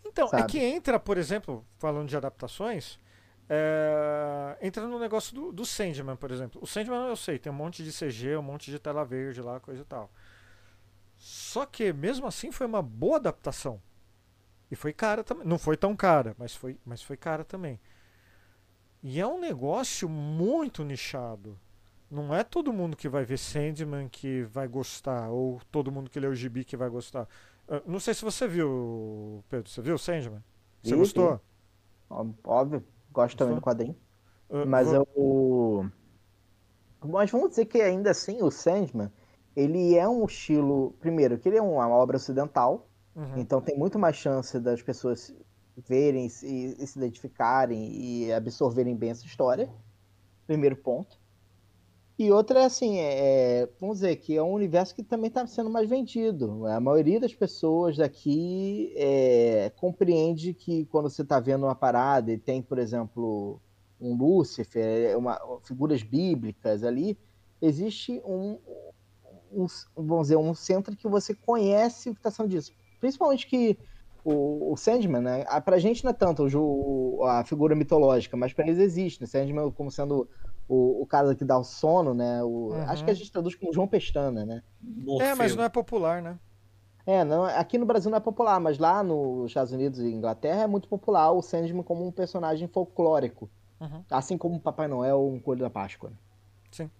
Então, 0.04 0.26
é 0.26 0.28
sabe? 0.28 0.42
é 0.42 0.46
que 0.46 0.58
entra, 0.58 1.00
por 1.00 1.16
exemplo, 1.16 1.64
falando 1.78 2.06
de 2.06 2.14
adaptações, 2.14 3.00
é, 3.48 4.58
entra 4.60 4.86
no 4.86 4.98
negócio 4.98 5.34
do, 5.34 5.50
do 5.50 5.64
Sandman, 5.64 6.14
por 6.14 6.30
exemplo. 6.30 6.60
O 6.62 6.66
Sandman 6.66 7.08
eu 7.08 7.16
sei, 7.16 7.38
tem 7.38 7.50
um 7.50 7.54
monte 7.54 7.82
de 7.82 7.90
CG, 7.90 8.36
um 8.36 8.42
monte 8.42 8.70
de 8.70 8.78
tela 8.78 9.06
verde 9.06 9.40
lá, 9.40 9.58
coisa 9.58 9.80
e 9.80 9.84
tal. 9.86 10.10
Só 11.16 11.64
que 11.64 11.94
mesmo 11.94 12.26
assim 12.26 12.52
foi 12.52 12.66
uma 12.66 12.82
boa 12.82 13.16
adaptação. 13.16 13.80
E 14.70 14.76
foi 14.76 14.92
cara 14.92 15.24
também. 15.24 15.46
Não 15.46 15.58
foi 15.58 15.78
tão 15.78 15.96
cara, 15.96 16.36
mas 16.38 16.54
foi, 16.54 16.78
mas 16.84 17.00
foi 17.00 17.16
cara 17.16 17.42
também. 17.42 17.80
E 19.02 19.18
é 19.18 19.26
um 19.26 19.40
negócio 19.40 20.10
muito 20.10 20.84
nichado. 20.84 21.58
Não 22.10 22.34
é 22.34 22.44
todo 22.44 22.72
mundo 22.72 22.96
que 22.96 23.08
vai 23.08 23.24
ver 23.24 23.36
Sandman 23.36 24.08
que 24.08 24.42
vai 24.44 24.68
gostar, 24.68 25.28
ou 25.30 25.60
todo 25.72 25.90
mundo 25.90 26.08
que 26.08 26.20
lê 26.20 26.28
o 26.28 26.34
gibi 26.34 26.64
que 26.64 26.76
vai 26.76 26.88
gostar. 26.88 27.28
Uh, 27.68 27.82
não 27.84 27.98
sei 27.98 28.14
se 28.14 28.24
você 28.24 28.46
viu, 28.46 29.42
Pedro. 29.48 29.68
Você 29.68 29.82
viu 29.82 29.98
Sandman? 29.98 30.42
Você 30.82 30.94
gostou? 30.94 31.40
Óbvio. 32.08 32.84
Gosto 33.12 33.36
também 33.36 33.56
do 33.56 33.60
quadrinho. 33.60 33.96
Uh, 34.48 34.66
mas 34.66 34.88
vou... 34.88 35.08
eu. 35.16 35.90
Mas 37.08 37.30
vamos 37.30 37.50
dizer 37.50 37.66
que 37.66 37.80
ainda 37.80 38.10
assim 38.10 38.40
o 38.40 38.50
Sandman, 38.50 39.10
ele 39.56 39.96
é 39.96 40.08
um 40.08 40.24
estilo. 40.24 40.94
Primeiro, 41.00 41.38
que 41.38 41.48
ele 41.48 41.58
é 41.58 41.62
uma 41.62 41.88
obra 41.88 42.16
ocidental. 42.16 42.88
Uhum. 43.16 43.38
Então 43.38 43.60
tem 43.60 43.76
muito 43.76 43.98
mais 43.98 44.14
chance 44.14 44.60
das 44.60 44.80
pessoas 44.80 45.34
verem 45.76 46.26
e 46.26 46.30
se 46.30 46.98
identificarem 46.98 47.90
e 47.92 48.32
absorverem 48.32 48.94
bem 48.94 49.10
essa 49.10 49.26
história. 49.26 49.68
Primeiro 50.46 50.76
ponto. 50.76 51.18
E 52.18 52.32
outra 52.32 52.60
é 52.60 52.64
assim, 52.64 52.96
é, 52.98 53.62
é 53.62 53.68
vamos 53.78 53.96
dizer 53.98 54.16
que 54.16 54.34
é 54.36 54.42
um 54.42 54.52
universo 54.52 54.94
que 54.94 55.02
também 55.02 55.28
está 55.28 55.46
sendo 55.46 55.68
mais 55.68 55.88
vendido. 55.88 56.66
A 56.66 56.80
maioria 56.80 57.20
das 57.20 57.34
pessoas 57.34 57.96
daqui 57.98 58.94
é, 58.96 59.70
compreende 59.76 60.54
que 60.54 60.86
quando 60.86 61.10
você 61.10 61.22
está 61.22 61.38
vendo 61.38 61.64
uma 61.64 61.74
parada 61.74 62.32
e 62.32 62.38
tem, 62.38 62.62
por 62.62 62.78
exemplo, 62.78 63.60
um 64.00 64.16
Lúcifer, 64.16 65.10
é 65.10 65.16
uma, 65.16 65.38
figuras 65.62 66.02
bíblicas 66.02 66.82
ali, 66.82 67.18
existe 67.60 68.22
um, 68.24 68.58
um, 69.52 69.66
vamos 69.94 70.28
dizer, 70.28 70.36
um 70.36 70.54
centro 70.54 70.96
que 70.96 71.08
você 71.08 71.34
conhece 71.34 72.08
o 72.08 72.14
que 72.14 72.20
está 72.20 72.30
sendo 72.30 72.48
disso. 72.48 72.72
Principalmente 72.98 73.46
que 73.46 73.78
o, 74.24 74.72
o 74.72 74.76
Sandman, 74.76 75.20
né? 75.20 75.44
Pra 75.64 75.78
gente 75.78 76.02
não 76.02 76.10
é 76.10 76.14
tanto 76.14 76.46
o, 76.58 77.22
a 77.24 77.44
figura 77.44 77.76
mitológica, 77.76 78.36
mas 78.36 78.52
para 78.52 78.66
eles 78.66 78.78
existe. 78.78 79.20
Né? 79.20 79.26
Sandman 79.26 79.70
como 79.70 79.90
sendo 79.90 80.28
o, 80.68 81.02
o 81.02 81.06
cara 81.06 81.34
que 81.34 81.44
dá 81.44 81.58
o 81.58 81.64
sono, 81.64 82.14
né? 82.14 82.42
O, 82.42 82.72
uhum. 82.72 82.82
Acho 82.88 83.04
que 83.04 83.10
a 83.10 83.14
gente 83.14 83.30
traduz 83.30 83.54
como 83.54 83.72
João 83.72 83.86
Pestana, 83.86 84.44
né? 84.44 84.62
Morfeu. 84.80 85.28
É, 85.28 85.34
mas 85.34 85.54
não 85.54 85.64
é 85.64 85.68
popular, 85.68 86.22
né? 86.22 86.38
É, 87.06 87.24
não, 87.24 87.44
aqui 87.44 87.78
no 87.78 87.86
Brasil 87.86 88.10
não 88.10 88.18
é 88.18 88.20
popular, 88.20 88.58
mas 88.58 88.78
lá 88.78 89.02
nos 89.02 89.46
Estados 89.46 89.72
Unidos 89.72 90.00
e 90.00 90.12
Inglaterra 90.12 90.62
é 90.62 90.66
muito 90.66 90.88
popular 90.88 91.30
o 91.30 91.40
Sandman 91.40 91.84
como 91.84 92.04
um 92.04 92.10
personagem 92.10 92.66
folclórico. 92.66 93.48
Uhum. 93.80 94.02
Assim 94.10 94.36
como 94.36 94.56
o 94.56 94.60
Papai 94.60 94.88
Noel 94.88 95.20
ou 95.20 95.32
um 95.32 95.38
Coelho 95.38 95.60
da 95.60 95.70
Páscoa. 95.70 96.10
Sim. 96.72 96.90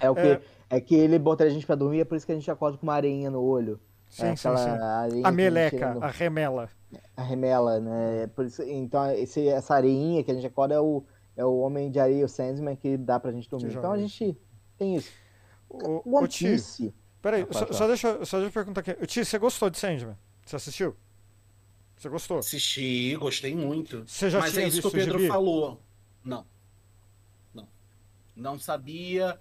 É 0.00 0.08
o 0.08 0.14
que 0.14 0.20
é... 0.20 0.40
é 0.70 0.80
que 0.80 0.94
ele 0.94 1.18
bota 1.18 1.44
a 1.44 1.48
gente 1.48 1.66
pra 1.66 1.74
dormir, 1.74 2.00
é 2.00 2.04
por 2.04 2.16
isso 2.16 2.24
que 2.24 2.32
a 2.32 2.34
gente 2.36 2.50
acorda 2.50 2.78
com 2.78 2.86
uma 2.86 2.94
areinha 2.94 3.28
no 3.28 3.42
olho. 3.42 3.80
Sim, 4.08 4.26
é 4.26 4.36
sim, 4.36 4.48
sim. 4.56 5.22
A 5.24 5.32
meleca, 5.32 5.98
a 6.00 6.08
remela. 6.08 6.70
A 7.16 7.22
remela, 7.22 7.80
né? 7.80 8.28
Por 8.28 8.46
isso, 8.46 8.62
então, 8.62 9.10
esse, 9.10 9.48
essa 9.48 9.74
areinha 9.74 10.22
que 10.22 10.30
a 10.30 10.34
gente 10.34 10.46
acorda 10.46 10.74
é 10.74 10.80
o, 10.80 11.02
é 11.36 11.44
o 11.44 11.58
Homem 11.58 11.90
de 11.90 12.00
Areia, 12.00 12.24
o 12.24 12.28
Sandman, 12.28 12.74
que 12.74 12.96
dá 12.96 13.20
pra 13.20 13.30
gente 13.30 13.48
dormir. 13.48 13.74
Então 13.74 13.92
a 13.92 13.98
gente 13.98 14.36
tem 14.78 14.96
isso. 14.96 15.12
O, 15.68 16.16
One 16.16 16.28
Piece. 16.28 16.94
Peraí, 17.20 17.46
só, 17.50 17.72
só, 17.72 17.86
deixa, 17.86 18.24
só 18.24 18.38
deixa 18.38 18.48
eu 18.48 18.52
perguntar 18.52 18.80
aqui. 18.80 19.06
Ti, 19.06 19.24
você 19.24 19.38
gostou 19.38 19.68
de 19.68 19.78
Sandman? 19.78 20.16
Você 20.44 20.56
assistiu? 20.56 20.96
Você 21.96 22.08
gostou? 22.08 22.38
Assisti, 22.38 23.16
gostei 23.16 23.54
muito. 23.54 24.04
Você 24.06 24.30
já 24.30 24.38
Mas 24.38 24.52
tinha 24.52 24.64
é 24.64 24.68
isso 24.68 24.80
que 24.80 24.86
o 24.86 24.90
Pedro 24.90 25.26
falou. 25.26 25.80
Não. 26.24 26.46
Não. 27.54 27.68
Não 28.34 28.58
sabia. 28.58 29.38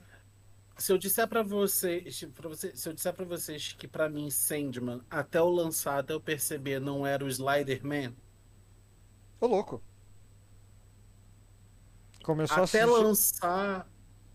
Se 0.77 0.91
eu 0.91 0.97
disser 0.97 1.27
para 1.27 1.43
vocês, 1.43 2.25
pra 2.33 2.49
você, 2.49 2.75
se 2.75 2.89
eu 2.89 2.93
disser 2.93 3.13
para 3.13 3.25
vocês 3.25 3.73
que 3.73 3.87
para 3.87 4.09
mim 4.09 4.29
Sandman, 4.29 5.01
até 5.09 5.41
o 5.41 5.49
lançar, 5.49 5.99
até 5.99 6.13
eu 6.13 6.19
perceber, 6.19 6.79
não 6.79 7.05
era 7.05 7.23
o 7.23 7.29
Slider-Man. 7.29 8.13
Ô 9.39 9.47
louco. 9.47 9.81
Começou 12.25 12.63
Até 12.63 12.81
a 12.81 12.87
lançar, 12.87 13.87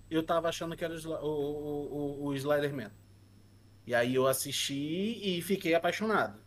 eu 0.09 0.23
tava 0.23 0.49
achando 0.49 0.77
que 0.77 0.85
era 0.85 0.95
o, 0.95 1.11
o, 1.11 2.23
o, 2.23 2.27
o 2.27 2.35
Slider-Man. 2.37 2.93
E 3.85 3.93
aí 3.93 4.15
eu 4.15 4.29
assisti 4.29 5.19
e 5.21 5.43
fiquei 5.43 5.75
apaixonado. 5.75 6.39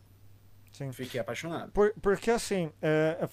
Sim. 0.72 0.90
Fiquei 0.90 1.20
apaixonado. 1.20 1.70
Por, 1.70 1.92
porque 2.00 2.30
assim, 2.30 2.72
é, 2.80 3.28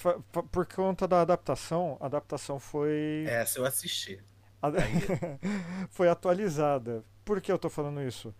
por 0.51 0.65
conta 0.65 1.07
da 1.07 1.21
adaptação, 1.21 1.95
a 2.01 2.07
adaptação 2.07 2.59
foi. 2.59 3.23
Essa 3.29 3.59
eu 3.59 3.65
assisti. 3.65 4.21
foi 5.89 6.09
atualizada. 6.09 7.05
Por 7.23 7.39
que 7.39 7.49
eu 7.49 7.57
tô 7.57 7.69
falando 7.69 8.01
isso? 8.01 8.35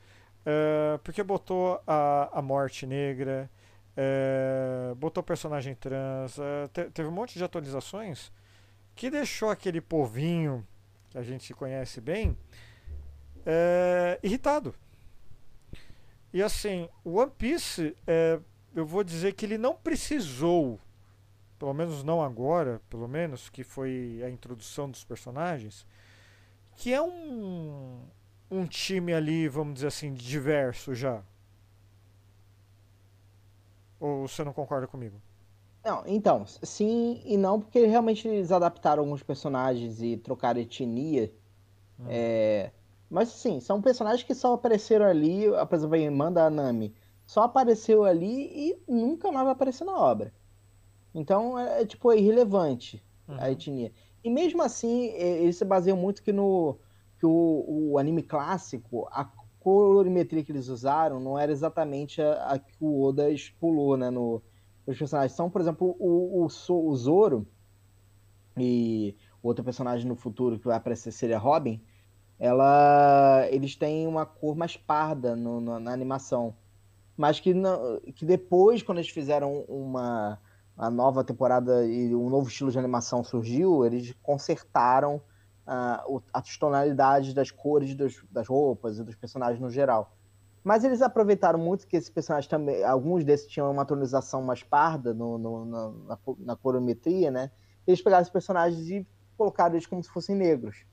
É, 0.45 0.99
porque 1.01 1.23
botou 1.23 1.81
a, 1.87 2.29
a 2.37 2.41
morte 2.41 2.85
negra, 2.85 3.49
é, 3.95 4.93
botou 4.97 5.23
personagem 5.23 5.75
trans, 5.75 6.37
é, 6.37 6.67
te, 6.67 6.91
teve 6.91 7.07
um 7.07 7.13
monte 7.13 7.37
de 7.37 7.43
atualizações 7.45 8.33
que 8.95 9.09
deixou 9.09 9.49
aquele 9.49 9.81
povinho 9.81 10.65
que 11.09 11.17
a 11.17 11.23
gente 11.23 11.53
conhece 11.53 11.99
bem 11.99 12.37
é, 13.45 14.19
irritado. 14.23 14.73
E 16.33 16.41
assim, 16.41 16.87
o 17.03 17.19
One 17.19 17.31
Piece, 17.37 17.95
é, 18.07 18.39
eu 18.73 18.85
vou 18.85 19.03
dizer 19.03 19.33
que 19.33 19.45
ele 19.45 19.57
não 19.57 19.75
precisou, 19.75 20.79
pelo 21.59 21.73
menos 21.73 22.03
não 22.03 22.23
agora, 22.23 22.81
pelo 22.89 23.07
menos, 23.07 23.49
que 23.49 23.63
foi 23.63 24.21
a 24.25 24.29
introdução 24.29 24.89
dos 24.89 25.03
personagens, 25.03 25.85
que 26.77 26.93
é 26.93 27.01
um, 27.01 28.01
um 28.49 28.65
time 28.65 29.13
ali, 29.13 29.47
vamos 29.49 29.75
dizer 29.75 29.87
assim, 29.87 30.13
diverso 30.13 30.95
já. 30.95 31.21
Ou 33.99 34.27
você 34.27 34.43
não 34.43 34.53
concorda 34.53 34.87
comigo? 34.87 35.21
Não, 35.83 36.03
então, 36.05 36.45
sim 36.45 37.21
e 37.25 37.37
não, 37.37 37.59
porque 37.59 37.85
realmente 37.85 38.27
eles 38.27 38.51
adaptaram 38.51 39.03
alguns 39.03 39.23
personagens 39.23 40.01
e 40.01 40.15
trocaram 40.15 40.59
etnia. 40.59 41.33
Hum. 41.99 42.05
É... 42.07 42.71
Mas 43.09 43.29
sim, 43.29 43.59
são 43.59 43.81
personagens 43.81 44.23
que 44.23 44.33
só 44.33 44.53
apareceram 44.53 45.05
ali, 45.05 45.45
por 45.67 45.75
exemplo, 45.75 45.95
a 45.95 45.99
irmã 45.99 46.31
da 46.31 46.49
Nami, 46.49 46.93
só 47.25 47.43
apareceu 47.43 48.05
ali 48.05 48.49
e 48.53 48.81
nunca 48.87 49.31
mais 49.31 49.43
vai 49.45 49.53
aparecer 49.53 49.83
na 49.83 49.97
obra. 49.97 50.33
Então 51.13 51.59
é, 51.59 51.81
é 51.81 51.85
tipo 51.85 52.11
é 52.11 52.17
irrelevante 52.17 53.03
uhum. 53.27 53.35
a 53.39 53.51
etnia. 53.51 53.91
E 54.23 54.29
mesmo 54.29 54.61
assim, 54.61 55.07
eles 55.07 55.57
se 55.57 55.65
baseiam 55.65 55.97
muito 55.97 56.21
que 56.21 56.31
no 56.31 56.77
que 57.17 57.25
o, 57.25 57.65
o 57.67 57.97
anime 57.97 58.23
clássico, 58.23 59.07
a 59.11 59.25
colorimetria 59.59 60.43
que 60.43 60.51
eles 60.51 60.69
usaram 60.69 61.19
não 61.19 61.37
era 61.37 61.51
exatamente 61.51 62.21
a, 62.21 62.53
a 62.53 62.59
que 62.59 62.73
o 62.79 63.03
Oda 63.03 63.27
pulou, 63.59 63.95
né, 63.95 64.09
no, 64.09 64.41
nos 64.85 64.97
personagens. 64.97 65.33
São, 65.33 65.49
por 65.49 65.61
exemplo, 65.61 65.95
o, 65.99 66.45
o, 66.45 66.45
o 66.45 66.95
Zoro 66.95 67.47
e 68.57 69.15
outro 69.41 69.63
personagem 69.63 70.07
no 70.07 70.15
futuro 70.15 70.59
que 70.59 70.65
vai 70.65 70.77
aparecer 70.77 71.11
seria 71.11 71.37
Robin, 71.37 71.81
ela, 72.39 73.47
eles 73.49 73.75
têm 73.75 74.07
uma 74.07 74.25
cor 74.25 74.55
mais 74.55 74.75
parda 74.75 75.35
no, 75.35 75.61
no, 75.61 75.79
na 75.79 75.91
animação. 75.91 76.55
Mas 77.15 77.39
que, 77.39 77.53
que 78.15 78.25
depois, 78.25 78.81
quando 78.81 78.97
eles 78.97 79.11
fizeram 79.11 79.63
uma 79.67 80.39
a 80.77 80.89
nova 80.89 81.23
temporada 81.23 81.85
e 81.85 82.15
um 82.15 82.29
novo 82.29 82.47
estilo 82.47 82.71
de 82.71 82.79
animação 82.79 83.23
surgiu, 83.23 83.85
eles 83.85 84.15
consertaram 84.23 85.21
uh, 85.67 86.23
as 86.33 86.57
tonalidades 86.57 87.33
das 87.35 87.51
cores 87.51 87.93
dos, 87.93 88.23
das 88.31 88.47
roupas 88.47 88.97
e 88.97 89.03
dos 89.03 89.15
personagens 89.15 89.59
no 89.59 89.69
geral. 89.69 90.17
Mas 90.63 90.83
eles 90.83 91.01
aproveitaram 91.01 91.57
muito 91.57 91.87
que 91.87 91.97
esses 91.97 92.09
personagens 92.09 92.47
também, 92.47 92.83
alguns 92.83 93.23
desses 93.23 93.47
tinham 93.47 93.71
uma 93.71 93.85
tonização 93.85 94.43
mais 94.43 94.61
parda 94.61 95.13
no, 95.13 95.37
no, 95.37 95.65
na, 95.65 95.89
na, 95.89 96.17
na 96.39 96.55
corometria, 96.55 97.31
né? 97.31 97.51
Eles 97.85 98.01
pegaram 98.01 98.21
esses 98.21 98.31
personagens 98.31 98.89
e 98.89 99.07
colocaram 99.35 99.73
eles 99.73 99.87
como 99.87 100.03
se 100.03 100.09
fossem 100.09 100.35
negros. 100.35 100.85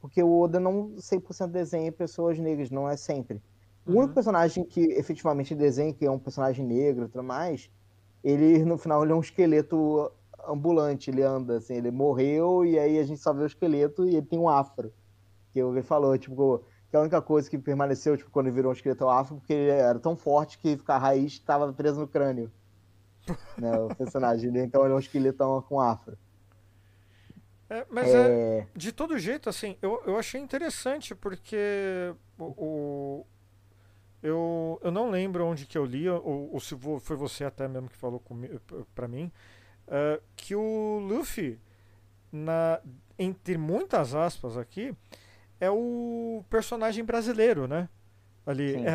Porque 0.00 0.22
o 0.22 0.40
Oda 0.40 0.58
não 0.58 0.94
100% 0.96 1.48
desenha 1.48 1.92
pessoas 1.92 2.38
negras, 2.38 2.70
não 2.70 2.88
é 2.88 2.96
sempre. 2.96 3.42
Uhum. 3.86 3.94
O 3.94 3.98
único 3.98 4.14
personagem 4.14 4.64
que 4.64 4.80
efetivamente 4.80 5.54
desenha, 5.54 5.92
que 5.92 6.06
é 6.06 6.10
um 6.10 6.18
personagem 6.18 6.64
negro 6.64 7.04
e 7.04 7.08
tudo 7.08 7.22
mais, 7.22 7.70
ele 8.24 8.64
no 8.64 8.78
final 8.78 9.02
ele 9.02 9.12
é 9.12 9.14
um 9.14 9.20
esqueleto 9.20 10.10
ambulante, 10.48 11.10
ele 11.10 11.22
anda, 11.22 11.58
assim, 11.58 11.74
ele 11.74 11.90
morreu 11.90 12.64
e 12.64 12.78
aí 12.78 12.98
a 12.98 13.04
gente 13.04 13.20
só 13.20 13.32
vê 13.32 13.42
o 13.42 13.46
esqueleto 13.46 14.06
e 14.06 14.16
ele 14.16 14.26
tem 14.26 14.38
um 14.38 14.48
afro. 14.48 14.92
Que 15.52 15.60
ele 15.60 15.82
falou, 15.82 16.16
tipo, 16.16 16.64
que 16.92 16.96
a 16.98 17.00
única 17.00 17.22
coisa 17.22 17.48
que 17.48 17.56
permaneceu, 17.56 18.18
tipo, 18.18 18.30
quando 18.30 18.52
virou 18.52 18.70
um 18.70 18.74
esqueleto 18.74 19.08
afro, 19.08 19.36
porque 19.36 19.54
ele 19.54 19.70
era 19.70 19.98
tão 19.98 20.14
forte 20.14 20.58
que 20.58 20.78
a 20.86 20.98
raiz 20.98 21.32
estava 21.32 21.72
presa 21.72 21.98
no 21.98 22.06
crânio. 22.06 22.52
né, 23.56 23.78
o 23.78 23.94
personagem, 23.96 24.50
então 24.58 24.84
ele 24.84 24.92
é 24.92 24.96
um 24.96 24.98
esqueletão 24.98 25.62
com 25.62 25.80
afro. 25.80 26.18
É, 27.70 27.86
mas 27.88 28.08
é... 28.08 28.58
é... 28.58 28.66
de 28.76 28.92
todo 28.92 29.18
jeito, 29.18 29.48
assim, 29.48 29.74
eu, 29.80 30.02
eu 30.04 30.18
achei 30.18 30.38
interessante 30.38 31.14
porque 31.14 32.14
o, 32.38 32.44
o, 32.44 33.26
eu, 34.22 34.78
eu 34.82 34.90
não 34.90 35.08
lembro 35.08 35.46
onde 35.46 35.64
que 35.64 35.78
eu 35.78 35.86
li, 35.86 36.06
ou, 36.06 36.52
ou 36.52 36.60
se 36.60 36.76
foi 37.00 37.16
você 37.16 37.44
até 37.44 37.66
mesmo 37.66 37.88
que 37.88 37.96
falou 37.96 38.22
para 38.94 39.08
mim, 39.08 39.32
uh, 39.88 40.22
que 40.36 40.54
o 40.54 40.98
Luffy, 40.98 41.58
na, 42.30 42.82
entre 43.18 43.56
muitas 43.56 44.14
aspas 44.14 44.58
aqui, 44.58 44.94
é 45.62 45.70
o 45.70 46.42
personagem 46.50 47.04
brasileiro, 47.04 47.68
né? 47.68 47.88
Ali, 48.44 48.74
é, 48.74 48.90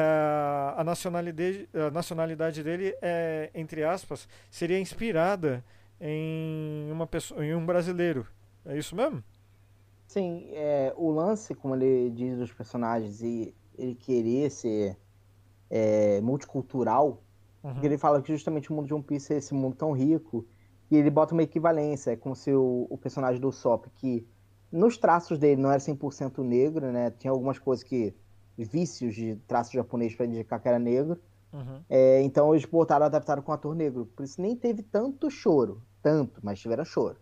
a, 0.76 0.84
nacionalidade, 0.84 1.70
a 1.74 1.89
nacionalidade 1.89 2.61
dele, 2.61 2.93
é, 3.01 3.49
entre 3.55 3.86
aspas, 3.86 4.28
seria 4.51 4.78
inspirada 4.78 5.63
em, 6.01 6.91
uma 6.91 7.07
pessoa, 7.07 7.45
em 7.45 7.55
um 7.55 7.65
brasileiro. 7.65 8.28
É 8.65 8.78
isso 8.78 8.97
mesmo? 8.97 9.24
Sim, 10.05 10.49
é, 10.51 10.93
o 10.97 11.09
lance, 11.09 11.55
como 11.55 11.74
ele 11.74 12.09
diz 12.09 12.38
dos 12.38 12.51
personagens, 12.51 13.22
e 13.22 13.55
ele 13.78 13.95
querer 13.95 14.51
ser 14.51 14.97
é, 15.70 16.20
multicultural, 16.20 17.24
uhum. 17.63 17.72
porque 17.72 17.86
ele 17.86 17.97
fala 17.97 18.22
que 18.22 18.34
justamente 18.34 18.70
o 18.70 18.76
mundo 18.76 18.88
de 18.88 18.93
One 18.93 19.03
Piece 19.03 19.34
é 19.34 19.38
esse 19.38 19.53
mundo 19.53 19.78
tão 19.78 19.93
rico 19.93 20.45
e 20.91 20.97
ele 20.97 21.09
bota 21.09 21.34
uma 21.34 21.43
equivalência, 21.43 22.11
é 22.11 22.18
como 22.18 22.36
se 22.36 22.51
o, 22.51 22.88
o 22.89 22.97
personagem 22.97 23.39
do 23.39 23.53
Sop, 23.53 23.86
que 23.95 24.28
nos 24.72 24.97
traços 24.97 25.38
dele 25.38 25.61
não 25.61 25.72
era 25.72 25.80
100% 25.80 26.43
negro, 26.43 26.91
né? 26.91 27.11
Tinha 27.11 27.32
algumas 27.32 27.59
coisas 27.59 27.84
que. 27.84 28.13
vícios 28.57 29.15
de 29.15 29.36
traço 29.47 29.74
japonês 29.74 30.15
para 30.15 30.26
indicar 30.26 30.61
que 30.61 30.68
era 30.68 30.80
negro. 30.80 31.20
Uhum. 31.53 31.82
É, 31.89 32.22
então 32.22 32.53
eles 32.53 32.65
botaram, 32.65 33.05
adaptaram 33.05 33.41
com 33.41 33.51
um 33.51 33.55
ator 33.55 33.76
negro. 33.76 34.05
Por 34.15 34.24
isso 34.24 34.41
nem 34.41 34.55
teve 34.55 34.84
tanto 34.84 35.30
choro. 35.30 35.82
Tanto, 36.01 36.39
mas 36.43 36.59
tiveram 36.59 36.86
choro 36.86 37.18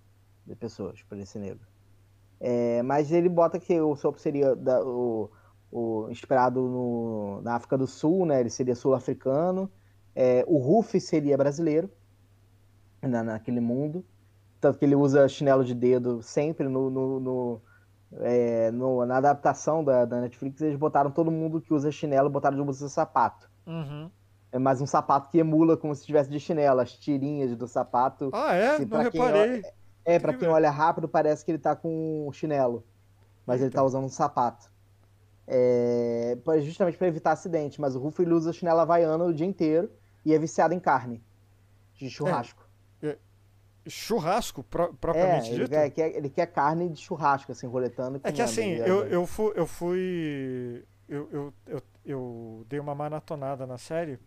de 0.46 0.56
pessoas 0.56 1.02
por 1.04 1.18
esse 1.18 1.40
negro. 1.40 1.66
É, 2.40 2.84
mas 2.84 3.12
ele 3.12 3.30
bota 3.30 3.60
que 3.60 3.80
o 3.80 3.96
Sop 3.96 4.18
seria 4.18 4.56
da, 4.56 4.84
o, 4.84 5.32
o, 5.72 6.08
inspirado 6.10 6.62
no, 6.62 7.42
na 7.42 7.56
África 7.56 7.78
do 7.78 7.88
Sul, 7.88 8.26
né? 8.26 8.40
Ele 8.40 8.50
seria 8.50 8.76
sul-africano. 8.76 9.72
É, 10.16 10.44
o 10.48 10.58
Ruff 10.58 11.00
seria 11.00 11.38
brasileiro 11.38 11.90
na, 13.02 13.24
naquele 13.24 13.60
mundo. 13.60 14.06
Tanto 14.66 14.80
que 14.80 14.86
ele 14.86 14.96
usa 14.96 15.30
chinelo 15.30 15.64
de 15.64 15.76
dedo 15.76 16.24
sempre 16.24 16.68
no, 16.68 16.90
no, 16.90 17.20
no, 17.20 17.62
é, 18.22 18.72
no 18.72 19.06
na 19.06 19.18
adaptação 19.18 19.84
da, 19.84 20.06
da, 20.06 20.22
Netflix. 20.22 20.60
Eles 20.60 20.76
botaram 20.76 21.12
todo 21.12 21.30
mundo 21.30 21.62
que 21.62 21.72
usa 21.72 21.92
chinelo, 21.92 22.32
botaram 22.32 22.58
de 22.58 22.68
usa 22.68 22.90
sapato. 22.90 23.48
Uhum. 23.68 24.10
É 24.52 24.58
mais 24.58 24.82
um 24.82 24.88
sapato 24.88 25.30
que 25.30 25.38
emula 25.38 25.78
como 25.78 25.94
se 25.94 26.02
estivesse 26.02 26.32
de 26.32 26.40
chinelo, 26.40 26.80
as 26.80 26.94
tirinhas 26.94 27.56
do 27.56 27.68
sapato. 27.68 28.32
Ah, 28.34 28.56
é? 28.56 28.84
Não 28.84 29.04
reparei. 29.04 29.42
Olha, 29.52 29.74
é, 30.04 30.18
pra 30.18 30.34
quem 30.34 30.48
olha 30.48 30.72
rápido, 30.72 31.08
parece 31.08 31.46
que 31.46 31.52
ele 31.52 31.60
tá 31.60 31.76
com 31.76 32.28
um 32.28 32.32
chinelo. 32.32 32.84
Mas 33.46 33.58
Eita. 33.58 33.66
ele 33.66 33.76
tá 33.76 33.84
usando 33.84 34.06
um 34.06 34.10
sapato. 34.10 34.72
É, 35.46 36.36
justamente 36.64 36.98
para 36.98 37.06
evitar 37.06 37.34
acidente. 37.34 37.80
Mas 37.80 37.96
o 37.96 38.00
Rufo 38.00 38.20
ele 38.24 38.34
usa 38.34 38.52
chinelo 38.52 38.80
havaiana 38.80 39.26
o 39.26 39.34
dia 39.34 39.46
inteiro 39.46 39.92
e 40.26 40.34
é 40.34 40.40
viciado 40.40 40.74
em 40.74 40.80
carne. 40.80 41.24
De 41.94 42.10
churrasco. 42.10 42.65
Churrasco, 43.88 44.64
pro, 44.64 44.94
propriamente 44.94 45.50
é, 45.50 45.56
dito? 45.56 45.74
Ele 45.74 45.90
quer, 45.90 46.16
ele 46.16 46.30
quer 46.30 46.46
carne 46.48 46.90
de 46.90 47.02
churrasco, 47.02 47.52
assim, 47.52 47.68
roletando. 47.68 48.20
É 48.24 48.32
que 48.32 48.42
assim, 48.42 48.72
eu, 48.72 49.06
eu 49.08 49.26
fui. 49.26 49.54
Eu, 49.56 49.68
fui 49.68 50.86
eu, 51.08 51.30
eu, 51.32 51.54
eu, 51.68 51.82
eu 52.06 52.66
dei 52.68 52.80
uma 52.80 52.96
maratonada 52.96 53.66
na 53.66 53.78
série 53.78 54.20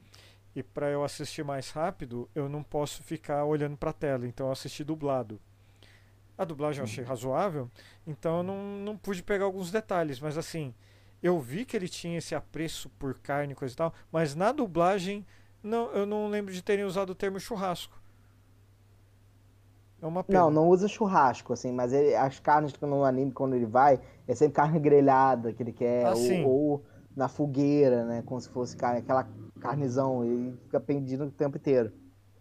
e 0.54 0.62
para 0.62 0.88
eu 0.90 1.04
assistir 1.04 1.44
mais 1.44 1.70
rápido, 1.70 2.28
eu 2.34 2.48
não 2.48 2.62
posso 2.62 3.02
ficar 3.02 3.44
olhando 3.44 3.76
para 3.76 3.90
a 3.90 3.92
tela, 3.92 4.26
então 4.26 4.46
eu 4.46 4.52
assisti 4.52 4.82
dublado. 4.82 5.40
A 6.36 6.44
dublagem 6.44 6.80
eu 6.80 6.84
achei 6.84 7.02
uhum. 7.02 7.10
razoável, 7.10 7.70
então 8.06 8.38
eu 8.38 8.42
não, 8.42 8.62
não 8.78 8.96
pude 8.96 9.22
pegar 9.22 9.44
alguns 9.44 9.70
detalhes, 9.70 10.20
mas 10.20 10.38
assim, 10.38 10.74
eu 11.22 11.38
vi 11.40 11.64
que 11.64 11.76
ele 11.76 11.88
tinha 11.88 12.18
esse 12.18 12.34
apreço 12.34 12.88
por 12.90 13.18
carne 13.18 13.52
e 13.52 13.56
coisa 13.56 13.74
e 13.74 13.76
tal, 13.76 13.92
mas 14.10 14.34
na 14.34 14.52
dublagem 14.52 15.26
não, 15.62 15.90
eu 15.92 16.06
não 16.06 16.28
lembro 16.28 16.52
de 16.52 16.62
terem 16.62 16.84
usado 16.84 17.10
o 17.10 17.14
termo 17.14 17.40
churrasco. 17.40 17.97
É 20.00 20.06
uma 20.06 20.22
pena. 20.22 20.40
Não, 20.40 20.50
não 20.50 20.68
usa 20.68 20.86
churrasco, 20.86 21.52
assim, 21.52 21.72
mas 21.72 21.92
ele, 21.92 22.14
as 22.14 22.38
carnes 22.38 22.72
no 22.80 23.04
anime, 23.04 23.32
quando 23.32 23.54
ele 23.54 23.66
vai, 23.66 24.00
é 24.26 24.34
sempre 24.34 24.54
carne 24.54 24.78
grelhada 24.78 25.52
que 25.52 25.62
ele 25.62 25.72
quer, 25.72 26.06
ah, 26.06 26.14
ou, 26.14 26.48
ou, 26.48 26.84
na 27.16 27.28
fogueira, 27.28 28.04
né? 28.04 28.22
Como 28.24 28.40
se 28.40 28.48
fosse 28.48 28.76
carne, 28.76 29.00
aquela 29.00 29.26
carnezão, 29.60 30.24
ele 30.24 30.56
fica 30.64 30.78
pendido 30.78 31.24
o 31.24 31.30
tempo 31.30 31.56
inteiro. 31.56 31.92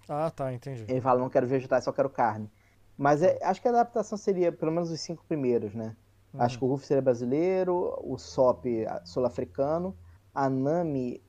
Ah, 0.07 0.29
tá, 0.29 0.53
entendi. 0.53 0.85
Ele 0.87 1.01
fala, 1.01 1.19
não 1.19 1.29
quero 1.29 1.47
vegetais, 1.47 1.83
só 1.83 1.91
quero 1.91 2.09
carne. 2.09 2.49
Mas 2.95 3.21
é, 3.21 3.39
acho 3.43 3.61
que 3.61 3.67
a 3.67 3.71
adaptação 3.71 4.17
seria 4.17 4.51
pelo 4.51 4.71
menos 4.71 4.91
os 4.91 4.99
cinco 4.99 5.23
primeiros, 5.27 5.73
né? 5.73 5.95
Uhum. 6.33 6.41
Acho 6.41 6.57
que 6.57 6.65
o 6.65 6.67
Ruff 6.67 6.85
seria 6.85 7.01
brasileiro, 7.01 7.97
o 8.03 8.17
Sop 8.17 8.65
sul-africano, 9.03 9.95
a 10.33 10.49
Nami, 10.49 11.21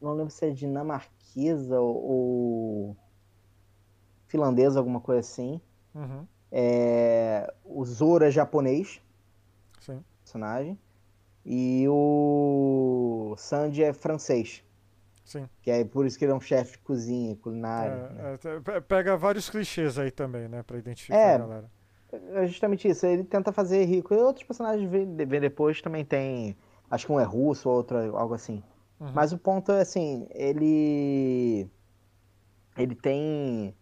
não 0.00 0.12
lembro 0.12 0.30
se 0.30 0.46
é 0.46 0.50
dinamarquesa 0.50 1.80
ou 1.80 2.96
finlandesa, 4.26 4.78
alguma 4.78 5.00
coisa 5.00 5.20
assim. 5.20 5.60
Uhum. 5.96 6.26
É, 6.52 7.52
o 7.64 7.84
Zoro 7.84 8.24
é 8.24 8.30
japonês. 8.30 9.00
Sim. 9.80 10.04
Personagem. 10.22 10.78
E 11.44 11.86
o 11.88 13.34
Sanji 13.38 13.82
é 13.82 13.92
francês. 13.92 14.62
Sim. 15.24 15.48
Que 15.62 15.70
é 15.70 15.84
por 15.84 16.06
isso 16.06 16.18
que 16.18 16.24
ele 16.24 16.32
é 16.32 16.34
um 16.34 16.40
chefe 16.40 16.72
de 16.72 16.78
cozinha, 16.78 17.34
culinário. 17.36 18.12
né? 18.14 18.38
É, 18.44 18.48
é, 18.56 18.60
pe- 18.60 18.80
pega 18.82 19.16
vários 19.16 19.48
clichês 19.50 19.98
aí 19.98 20.10
também, 20.10 20.48
né? 20.48 20.62
Pra 20.62 20.78
identificar 20.78 21.16
É. 21.18 21.34
a 21.34 21.38
galera. 21.38 21.70
É 22.12 22.46
justamente 22.46 22.86
isso. 22.88 23.04
Ele 23.06 23.24
tenta 23.24 23.52
fazer 23.52 23.84
rico. 23.84 24.14
E 24.14 24.16
outros 24.18 24.44
personagens 24.46 24.88
vêm 24.88 25.16
vêm 25.16 25.40
depois 25.40 25.82
também 25.82 26.04
tem. 26.04 26.56
Acho 26.90 27.06
que 27.06 27.12
um 27.12 27.18
é 27.20 27.24
russo, 27.24 27.68
outro 27.68 27.98
é 27.98 28.06
algo 28.06 28.34
assim. 28.34 28.62
Uhum. 29.00 29.10
Mas 29.12 29.32
o 29.32 29.38
ponto 29.38 29.72
é 29.72 29.80
assim, 29.80 30.26
ele. 30.30 31.68
Ele 32.76 32.94
tem 32.94 33.74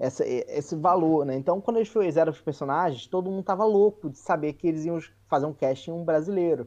essa, 0.00 0.24
esse 0.26 0.74
valor, 0.74 1.26
né? 1.26 1.36
Então, 1.36 1.60
quando 1.60 1.76
eles 1.76 1.88
fizeram 1.88 2.32
os 2.32 2.40
personagens, 2.40 3.06
todo 3.06 3.30
mundo 3.30 3.44
tava 3.44 3.64
louco 3.64 4.08
de 4.08 4.18
saber 4.18 4.54
que 4.54 4.66
eles 4.66 4.84
iam 4.86 4.98
fazer 5.28 5.44
um 5.46 5.52
casting 5.52 5.92
um 5.92 6.04
brasileiro. 6.04 6.66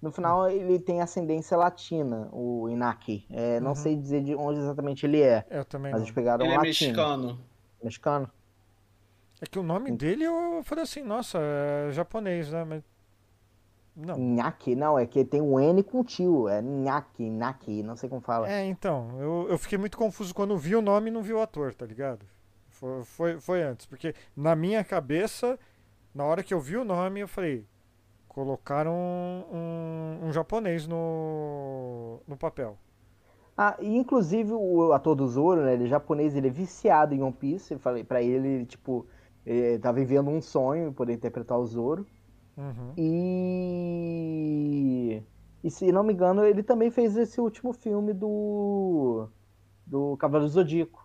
No 0.00 0.10
final, 0.12 0.48
ele 0.48 0.78
tem 0.78 1.00
ascendência 1.02 1.56
latina, 1.56 2.28
o 2.32 2.68
Inaki. 2.68 3.26
É, 3.30 3.60
não 3.60 3.70
Uhum. 3.70 3.74
sei 3.74 3.96
dizer 3.96 4.22
de 4.22 4.34
onde 4.34 4.60
exatamente 4.60 5.04
ele 5.06 5.20
é, 5.20 5.44
Eu 5.50 5.64
também 5.64 5.90
mas 5.92 6.00
não. 6.00 6.06
eles 6.06 6.14
pegaram 6.14 6.44
Ele 6.44 6.52
um 6.52 6.54
é 6.54 6.58
latino. 6.58 6.68
mexicano. 6.88 7.38
Mexicano. 7.82 8.30
É 9.40 9.46
que 9.46 9.58
o 9.58 9.62
nome 9.64 9.90
dele 9.92 10.24
eu 10.24 10.60
falei 10.64 10.84
assim, 10.84 11.02
nossa, 11.02 11.38
é 11.40 11.90
japonês, 11.92 12.50
né? 12.52 12.64
Mas. 12.64 12.82
Não. 13.94 14.16
Inaki, 14.16 14.74
não, 14.74 14.98
é 14.98 15.04
que 15.06 15.24
tem 15.24 15.40
um 15.42 15.58
N 15.60 15.82
com 15.82 16.02
tio. 16.02 16.48
É 16.48 16.60
Inaki, 16.60 17.24
Inaki, 17.24 17.82
não 17.82 17.94
sei 17.96 18.08
como 18.08 18.20
fala. 18.22 18.50
É, 18.50 18.64
então, 18.64 19.20
eu, 19.20 19.46
eu 19.50 19.58
fiquei 19.58 19.76
muito 19.76 19.98
confuso 19.98 20.32
quando 20.34 20.56
vi 20.56 20.74
o 20.76 20.80
nome 20.82 21.10
e 21.10 21.12
não 21.12 21.22
vi 21.22 21.32
o 21.32 21.40
ator, 21.42 21.74
tá 21.74 21.84
ligado? 21.84 22.24
Foi, 22.82 23.04
foi, 23.04 23.40
foi 23.40 23.62
antes, 23.62 23.86
porque 23.86 24.12
na 24.36 24.56
minha 24.56 24.82
cabeça, 24.82 25.56
na 26.12 26.24
hora 26.24 26.42
que 26.42 26.52
eu 26.52 26.58
vi 26.58 26.76
o 26.76 26.84
nome, 26.84 27.20
eu 27.20 27.28
falei, 27.28 27.64
colocaram 28.26 28.92
um, 28.92 30.18
um 30.26 30.32
japonês 30.32 30.88
no, 30.88 32.18
no 32.26 32.36
papel. 32.36 32.76
Ah, 33.56 33.76
e 33.80 33.96
inclusive 33.96 34.50
o 34.52 34.92
ator 34.92 35.14
do 35.14 35.28
Zoro, 35.28 35.62
né, 35.62 35.74
ele 35.74 35.84
é 35.84 35.86
japonês, 35.86 36.34
ele 36.34 36.48
é 36.48 36.50
viciado 36.50 37.14
em 37.14 37.22
One 37.22 37.32
Piece. 37.32 37.72
Eu 37.72 37.78
falei 37.78 38.02
pra 38.02 38.20
ele, 38.20 38.48
ele, 38.48 38.66
tipo, 38.66 39.06
ele 39.46 39.78
tá 39.78 39.92
vivendo 39.92 40.28
um 40.28 40.40
sonho 40.42 40.92
poder 40.92 41.12
interpretar 41.12 41.56
o 41.56 41.66
Zoro. 41.66 42.04
Uhum. 42.56 42.94
E 42.96 43.62
e 45.62 45.70
se 45.70 45.92
não 45.92 46.02
me 46.02 46.12
engano, 46.12 46.44
ele 46.44 46.64
também 46.64 46.90
fez 46.90 47.16
esse 47.16 47.40
último 47.40 47.72
filme 47.72 48.12
do 48.12 49.28
do 49.86 50.16
Cavaleiro 50.16 50.50
Zodíaco. 50.52 51.01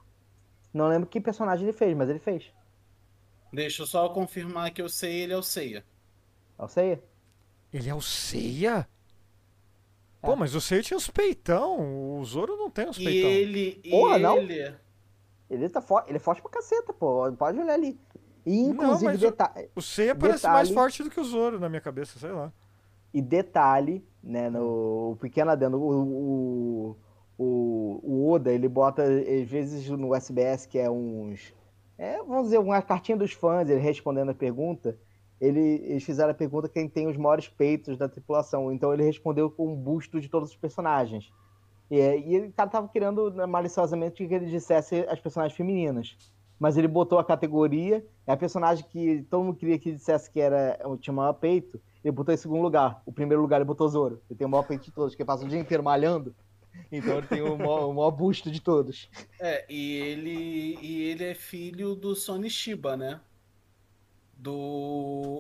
Não 0.78 0.88
lembro 0.88 1.10
que 1.10 1.20
personagem 1.20 1.64
ele 1.68 1.76
fez, 1.78 1.96
mas 1.98 2.10
ele 2.10 2.20
fez. 2.20 2.52
Deixa 3.52 3.82
eu 3.84 3.88
só 3.88 4.08
confirmar 4.10 4.72
que 4.72 4.82
eu 4.82 4.90
sei, 4.90 5.22
ele 5.22 5.34
é 5.34 5.38
o 5.38 5.44
Seiya. 5.44 5.84
Eu 6.60 6.68
sei. 6.68 7.02
Ele 7.74 7.90
é 7.90 7.96
o 7.96 8.02
Seiya? 8.02 8.88
Pô, 10.22 10.34
É. 10.34 10.36
mas 10.36 10.54
o 10.56 10.62
Seiya 10.62 10.84
tinha 10.84 10.98
os 10.98 11.10
peitão, 11.10 12.20
o 12.20 12.26
Zoro 12.26 12.58
não 12.58 12.70
tem 12.70 12.90
os 12.90 12.98
E 12.98 13.04
peitão. 13.04 13.30
ele. 13.30 13.80
E 13.84 13.90
Porra, 13.90 14.18
não? 14.20 14.38
ele. 14.38 14.76
Ele 15.50 15.70
tá 15.70 15.82
forte, 15.82 16.10
ele 16.10 16.18
é 16.18 16.20
forte 16.20 16.42
pra 16.42 16.52
caceta, 16.52 16.92
pô. 16.94 17.32
Pode 17.34 17.60
olhar 17.60 17.74
ali. 17.74 18.00
E 18.46 18.64
Não, 18.64 18.74
inclusive 18.74 19.06
mas 19.06 19.18
o- 19.18 19.26
deta- 19.26 19.54
O 19.76 19.82
Seiya 19.82 20.16
parece 20.16 20.46
mais 20.48 20.68
Detalhe- 20.70 20.74
forte 20.74 21.04
do 21.04 21.10
que 21.10 21.20
o 21.20 21.24
Zoro 21.24 21.60
na 21.60 21.70
minha 21.70 21.82
cabeça, 21.82 22.20
sei 22.20 22.32
lá. 22.32 22.52
E 23.14 23.22
detalhe, 23.22 24.06
né, 24.22 24.50
no 24.50 25.12
o 25.12 25.18
pequeno 25.20 25.52
adendo, 25.52 25.78
o, 25.78 26.90
o, 26.92 26.98
o, 27.38 28.00
o 28.04 28.32
Oda, 28.32 28.52
ele 28.52 28.68
bota, 28.68 29.04
às 29.04 29.48
vezes, 29.48 29.90
no 29.90 30.16
SBS, 30.16 30.66
que 30.66 30.80
é 30.80 30.90
uns... 30.90 31.54
É, 31.98 32.18
vamos 32.18 32.46
dizer, 32.46 32.60
uma 32.60 32.82
cartinha 32.82 33.18
dos 33.18 33.32
fãs, 33.32 33.70
ele 33.70 33.80
respondendo 33.80 34.30
a 34.30 34.34
pergunta, 34.34 34.98
ele, 35.40 35.60
eles 35.60 36.04
fizeram 36.04 36.32
a 36.32 36.34
pergunta 36.34 36.70
quem 36.70 36.88
tem 36.88 37.08
os 37.08 37.18
maiores 37.18 37.48
peitos 37.48 37.98
da 37.98 38.10
tripulação, 38.10 38.72
então 38.72 38.94
ele 38.94 39.04
respondeu 39.04 39.50
com 39.50 39.74
um 39.74 39.76
busto 39.76 40.20
de 40.20 40.30
todos 40.30 40.50
os 40.50 40.56
personagens. 40.56 41.32
E, 41.90 42.00
é, 42.00 42.20
e 42.20 42.36
ele 42.36 42.52
tava 42.52 42.88
querendo, 42.88 43.32
né, 43.32 43.46
maliciosamente, 43.46 44.28
que 44.28 44.34
ele 44.34 44.48
dissesse 44.48 45.06
as 45.08 45.20
personagens 45.20 45.56
femininas. 45.56 46.18
Mas 46.60 46.76
ele 46.76 46.88
botou 46.88 47.20
a 47.20 47.24
categoria, 47.24 48.06
é 48.26 48.32
a 48.32 48.38
personagem 48.38 48.84
que 48.90 49.24
todo 49.30 49.44
mundo 49.44 49.58
queria 49.58 49.78
que 49.78 49.92
dissesse 49.92 50.30
que 50.30 50.40
era, 50.40 50.78
tinha 51.00 51.14
maior 51.14 51.34
peito, 51.34 51.80
ele 52.04 52.12
botou 52.12 52.34
em 52.34 52.38
segundo 52.38 52.62
lugar. 52.62 53.02
O 53.06 53.12
primeiro 53.12 53.42
lugar 53.42 53.58
ele 53.58 53.66
botou 53.66 53.88
Zoro. 53.88 54.22
Ele 54.30 54.38
tem 54.38 54.48
o 54.48 54.50
maior 54.50 54.64
peito 54.64 54.86
de 54.86 54.92
todos, 54.92 55.14
que 55.14 55.24
passa 55.24 55.46
o 55.46 55.48
dia 55.48 55.60
inteiro 55.60 55.84
malhando. 55.84 56.36
Então 56.92 57.18
ele 57.18 57.28
tem 57.28 57.42
o 57.42 57.58
maior, 57.58 57.90
o 57.90 57.94
maior 57.94 58.12
busto 58.12 58.50
de 58.50 58.62
todos. 58.62 59.10
É, 59.40 59.66
e 59.70 59.94
ele. 59.98 60.78
E 60.82 61.04
ele 61.04 61.24
é 61.26 61.34
filho 61.34 61.96
do 61.96 62.16
Sony 62.16 62.50
Shiba, 62.50 62.96
né? 62.96 63.20
Do. 64.38 64.54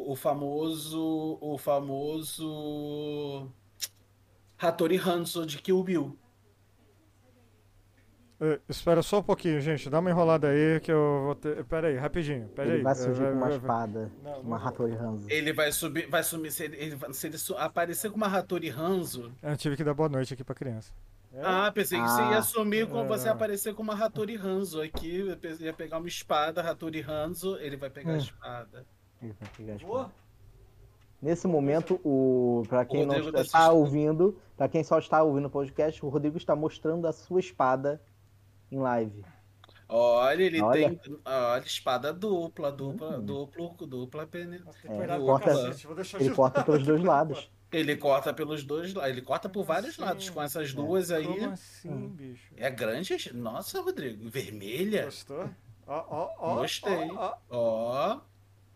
O 0.07 0.15
famoso. 0.15 1.37
O 1.41 1.57
famoso. 1.57 3.47
Hattori 4.59 4.97
Hanzo 4.97 5.45
de 5.45 5.59
Kill 5.61 5.83
Bill. 5.83 6.17
Eh, 8.39 8.59
espera 8.69 9.01
só 9.01 9.19
um 9.19 9.23
pouquinho, 9.23 9.59
gente. 9.61 9.89
Dá 9.89 9.99
uma 9.99 10.09
enrolada 10.11 10.49
aí 10.49 10.79
que 10.79 10.91
eu 10.91 11.23
vou 11.25 11.35
ter. 11.35 11.63
Pera 11.65 11.87
aí, 11.87 11.95
rapidinho. 11.97 12.47
Pera 12.49 12.67
ele 12.69 12.77
aí. 12.77 12.83
vai 12.83 12.91
Eh, 12.91 12.95
surgir 12.95 13.23
com 13.23 13.31
uma 13.37 13.49
espada, 13.49 14.11
Não, 14.23 14.41
uma 14.41 14.59
não. 14.59 14.67
Hattori 14.67 14.93
Hanzo. 14.95 15.25
Ele 15.29 15.53
vai 15.53 15.71
subir. 15.71 16.07
Vai 16.07 16.23
sumir. 16.23 16.51
Se 16.51 16.65
ele, 16.65 16.97
se 17.13 17.27
ele 17.27 17.37
su- 17.37 17.55
aparecer 17.57 18.11
com 18.11 18.17
uma 18.17 18.27
Hattori 18.27 18.69
Hanzo. 18.69 19.31
Eu 19.41 19.57
tive 19.57 19.75
que 19.77 19.83
dar 19.83 19.93
boa 19.93 20.09
noite 20.09 20.33
aqui 20.33 20.43
pra 20.43 20.53
criança. 20.53 20.91
Ah, 21.43 21.71
pensei 21.71 21.99
que 22.01 22.07
você 22.07 22.21
Ah. 22.21 22.31
ia 22.31 22.41
sumir 22.41 22.87
com 22.87 22.99
É, 23.01 23.05
você 23.07 23.27
não. 23.27 23.33
aparecer 23.35 23.73
com 23.75 23.83
uma 23.83 23.93
Hattori 23.93 24.35
Hanzo 24.35 24.81
aqui. 24.81 25.23
Ia 25.59 25.73
pegar 25.73 25.97
uma 25.99 26.07
espada, 26.07 26.61
Hattori 26.61 27.01
Hanzo, 27.01 27.57
ele 27.57 27.77
vai 27.77 27.89
pegar 27.89 28.11
a 28.11 28.15
Hum. 28.15 28.17
espada. 28.17 28.85
Ele 29.21 29.33
vai 29.39 29.49
pegar 29.55 29.73
a 29.73 29.75
espada. 29.75 30.11
Nesse 31.21 31.47
momento, 31.47 31.99
o 32.03 32.63
para 32.69 32.85
quem 32.85 33.01
não 33.05 33.15
Rodrigo 33.15 33.31
tá 33.31 33.41
está 33.41 33.57
assistindo. 33.59 33.77
ouvindo, 33.79 34.39
para 34.55 34.67
quem 34.69 34.83
só 34.83 34.99
está 34.99 35.23
ouvindo 35.23 35.45
o 35.45 35.49
podcast, 35.49 36.05
o 36.05 36.09
Rodrigo 36.09 36.37
está 36.37 36.55
mostrando 36.55 37.07
a 37.07 37.11
sua 37.11 37.39
espada 37.39 37.99
em 38.71 38.77
live. 38.77 39.25
Olha, 39.89 40.43
ele 40.43 40.61
Olha. 40.61 40.89
tem. 40.95 41.17
Olha, 41.25 41.63
espada 41.65 42.13
dupla, 42.13 42.71
dupla, 42.71 43.17
Hum. 43.17 43.25
duplo, 43.25 43.87
dupla 43.87 44.27
pene. 44.27 44.59
Tem 44.81 44.91
É, 45.01 45.07
com 45.07 45.23
o 45.23 45.25
corta- 45.25 45.51
Ele 46.19 46.29
corta 46.35 46.63
pelos 46.63 46.83
dois 46.85 47.01
lados. 47.03 47.49
Ele 47.71 47.95
corta 47.97 48.33
pelos 48.33 48.63
dois 48.63 48.93
lados. 48.93 49.11
Ele 49.11 49.21
corta 49.21 49.49
por 49.49 49.63
vários 49.65 49.91
assim? 49.93 50.01
lados. 50.01 50.29
Com 50.29 50.41
essas 50.41 50.69
É. 50.69 50.73
duas 50.73 51.11
aí. 51.11 51.25
Como 51.25 51.51
assim, 51.51 51.89
Hum. 51.89 52.09
bicho? 52.09 52.53
É 52.55 52.69
grande. 52.69 53.33
Nossa, 53.33 53.81
Rodrigo. 53.81 54.29
Vermelha? 54.29 55.05
Gostou? 55.05 55.49
Ó, 55.85 56.05
ó, 56.09 56.29
ó. 56.37 56.55
Gostei. 56.57 57.09
ó, 57.11 57.35
ó. 57.49 58.19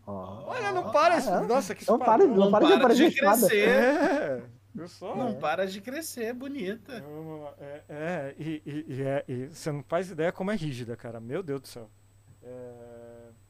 Ó. 0.07 0.43
Olha, 0.47 0.71
não 0.73 0.91
para. 0.91 1.15
Ah, 1.17 1.41
Nossa, 1.41 1.73
que 1.75 1.87
Não 1.87 1.99
para, 1.99 2.25
não 2.25 2.35
Não 2.35 2.51
para 2.51 2.65
de 2.65 2.71
para 2.71 2.77
aparecer 2.79 3.09
de 3.09 3.15
espada. 3.15 3.37
crescer. 3.47 3.67
É, 3.69 4.43
eu 4.75 4.87
sou. 4.87 5.15
Não 5.15 5.35
para 5.35 5.65
de 5.67 5.79
crescer. 5.79 6.23
É 6.25 6.33
bonita. 6.33 7.03
É, 7.59 7.81
é, 7.87 8.35
e, 8.37 8.61
e- 8.65 8.85
e 8.95 9.01
é, 9.03 9.23
e 9.27 9.45
você 9.47 9.71
não 9.71 9.83
faz 9.83 10.09
ideia 10.11 10.31
como 10.31 10.51
é 10.51 10.55
rígida, 10.55 10.97
cara. 10.97 11.19
Meu 11.19 11.41
Deus 11.43 11.61
do 11.61 11.67
céu. 11.67 11.89
É, 12.43 12.71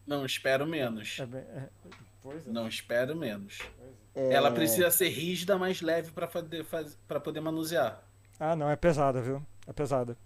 Não 0.06 0.26
espero 0.26 0.68
menos. 0.68 1.18
é 1.20 1.26
bem- 1.26 1.42
é- 1.42 1.70
pois 2.22 2.46
é. 2.46 2.52
Não 2.52 2.68
espero 2.68 3.16
menos. 3.16 3.60
É. 4.16 4.30
É, 4.30 4.34
Ela 4.34 4.52
precisa 4.52 4.90
ser 4.92 5.10
rígida, 5.10 5.58
mas 5.58 5.82
leve 5.82 6.12
pra 6.12 6.28
poder, 6.28 6.64
faz... 6.66 6.98
pra 7.08 7.20
poder 7.20 7.40
manusear. 7.42 8.04
Ah, 8.40 8.56
não, 8.56 8.70
é 8.70 8.76
pesada, 8.76 9.22
viu? 9.22 9.42
É 9.68 9.74
pesada. 9.74 10.18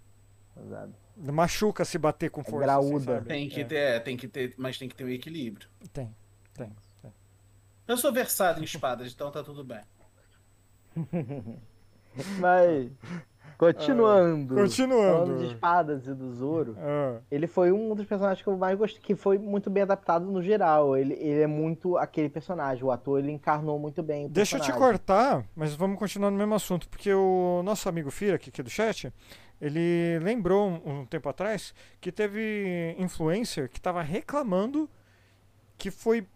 Pesado. 0.55 0.95
Machuca 1.17 1.85
se 1.85 1.97
bater 1.97 2.29
com 2.29 2.43
força. 2.43 2.65
graúda. 2.65 3.17
assim? 3.17 3.27
Tem 3.27 3.49
que 3.49 3.61
É, 3.61 3.63
ter, 3.65 3.75
é, 3.75 3.99
tem 3.99 4.17
que 4.17 4.27
ter, 4.27 4.53
mas 4.57 4.77
tem 4.77 4.87
que 4.89 4.95
ter 4.95 5.03
o 5.03 5.09
equilíbrio. 5.09 5.67
Tem, 5.93 6.13
tem. 6.53 6.71
tem. 7.01 7.13
Eu 7.87 7.97
sou 7.97 8.11
versado 8.11 8.59
em 8.61 8.63
espadas, 8.63 9.11
então 9.13 9.31
tá 9.31 9.43
tudo 9.43 9.63
bem. 9.63 9.81
Mas, 12.39 12.91
continuando. 13.57 14.55
Continuando. 14.55 15.25
Falando 15.25 15.39
de 15.39 15.45
espadas 15.53 16.07
e 16.07 16.13
do 16.13 16.31
Zoro, 16.33 16.75
Ah, 16.79 17.17
ele 17.31 17.47
foi 17.47 17.71
um 17.71 17.93
dos 17.95 18.05
personagens 18.05 18.41
que 18.41 18.47
eu 18.49 18.57
mais 18.57 18.77
gostei, 18.77 19.01
que 19.01 19.15
foi 19.15 19.37
muito 19.37 19.69
bem 19.69 19.83
adaptado 19.83 20.25
no 20.25 20.41
geral. 20.41 20.95
Ele, 20.97 21.13
ele 21.13 21.41
é 21.41 21.47
muito 21.47 21.97
aquele 21.97 22.29
personagem, 22.29 22.83
o 22.83 22.91
ator 22.91 23.19
ele 23.19 23.31
encarnou 23.31 23.79
muito 23.79 24.01
bem 24.03 24.25
o 24.25 24.29
Deixa 24.29 24.57
eu 24.57 24.61
te 24.61 24.71
cortar, 24.73 25.45
mas 25.55 25.73
vamos 25.75 25.97
continuar 25.99 26.31
no 26.31 26.37
mesmo 26.37 26.53
assunto, 26.55 26.87
porque 26.89 27.13
o 27.13 27.61
nosso 27.63 27.87
amigo 27.89 28.09
Fira, 28.11 28.35
aqui, 28.35 28.49
aqui 28.49 28.61
do 28.63 28.69
chat, 28.69 29.11
ele 29.61 30.19
lembrou 30.21 30.67
um, 30.69 30.99
um 31.01 31.05
tempo 31.05 31.29
atrás 31.29 31.73
que 32.01 32.11
teve 32.11 32.95
influencer 32.99 33.69
que 33.69 33.77
estava 33.79 34.01
reclamando 34.01 34.89
que 35.77 35.89
foi 35.91 36.27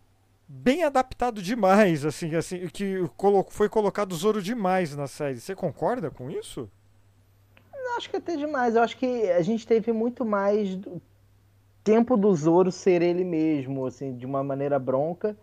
bem 0.47 0.83
adaptado 0.83 1.41
demais, 1.41 2.03
assim, 2.03 2.33
assim, 2.35 2.67
que 2.69 3.07
colo- 3.15 3.45
foi 3.49 3.69
colocado 3.69 4.15
Zoro 4.15 4.41
demais 4.41 4.95
na 4.95 5.05
série. 5.05 5.39
Você 5.39 5.53
concorda 5.53 6.09
com 6.09 6.29
isso? 6.29 6.69
Eu 7.89 7.97
acho 7.97 8.09
que 8.09 8.17
até 8.17 8.35
demais. 8.35 8.75
Eu 8.75 8.81
acho 8.81 8.97
que 8.97 9.29
a 9.31 9.41
gente 9.41 9.65
teve 9.67 9.91
muito 9.91 10.25
mais 10.25 10.75
do- 10.75 11.01
tempo 11.83 12.15
do 12.15 12.33
Zoro 12.35 12.71
ser 12.71 13.01
ele 13.01 13.23
mesmo, 13.23 13.85
assim, 13.85 14.15
de 14.15 14.25
uma 14.25 14.43
maneira 14.43 14.77
bronca. 14.77 15.37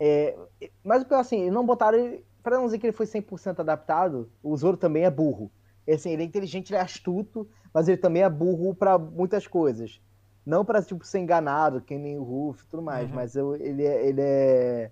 É, 0.00 0.36
mas 0.82 1.04
assim, 1.12 1.50
não 1.50 1.64
botaram 1.64 1.98
ele. 1.98 2.24
Pra 2.42 2.56
não 2.56 2.64
dizer 2.64 2.78
que 2.78 2.86
ele 2.86 2.92
foi 2.96 3.06
100% 3.06 3.60
adaptado, 3.60 4.28
o 4.42 4.56
Zoro 4.56 4.76
também 4.76 5.04
é 5.04 5.10
burro. 5.10 5.50
É, 5.86 5.94
Assim, 5.94 6.10
ele 6.10 6.22
é 6.22 6.26
inteligente, 6.26 6.70
ele 6.70 6.78
é 6.78 6.80
astuto, 6.82 7.48
mas 7.72 7.86
ele 7.86 7.96
também 7.98 8.22
é 8.22 8.28
burro 8.28 8.74
pra 8.74 8.98
muitas 8.98 9.46
coisas. 9.46 10.00
Não 10.44 10.64
pra, 10.64 10.82
tipo, 10.82 11.04
ser 11.06 11.20
enganado, 11.20 11.80
que 11.80 11.96
nem 11.96 12.18
o 12.18 12.22
Ruff 12.24 12.64
e 12.64 12.66
tudo 12.66 12.82
mais, 12.82 13.08
Uhum. 13.08 13.14
mas 13.14 13.36
eu- 13.36 13.54
ele, 13.54 13.84
é, 13.86 14.06
ele 14.08 14.20
é. 14.20 14.90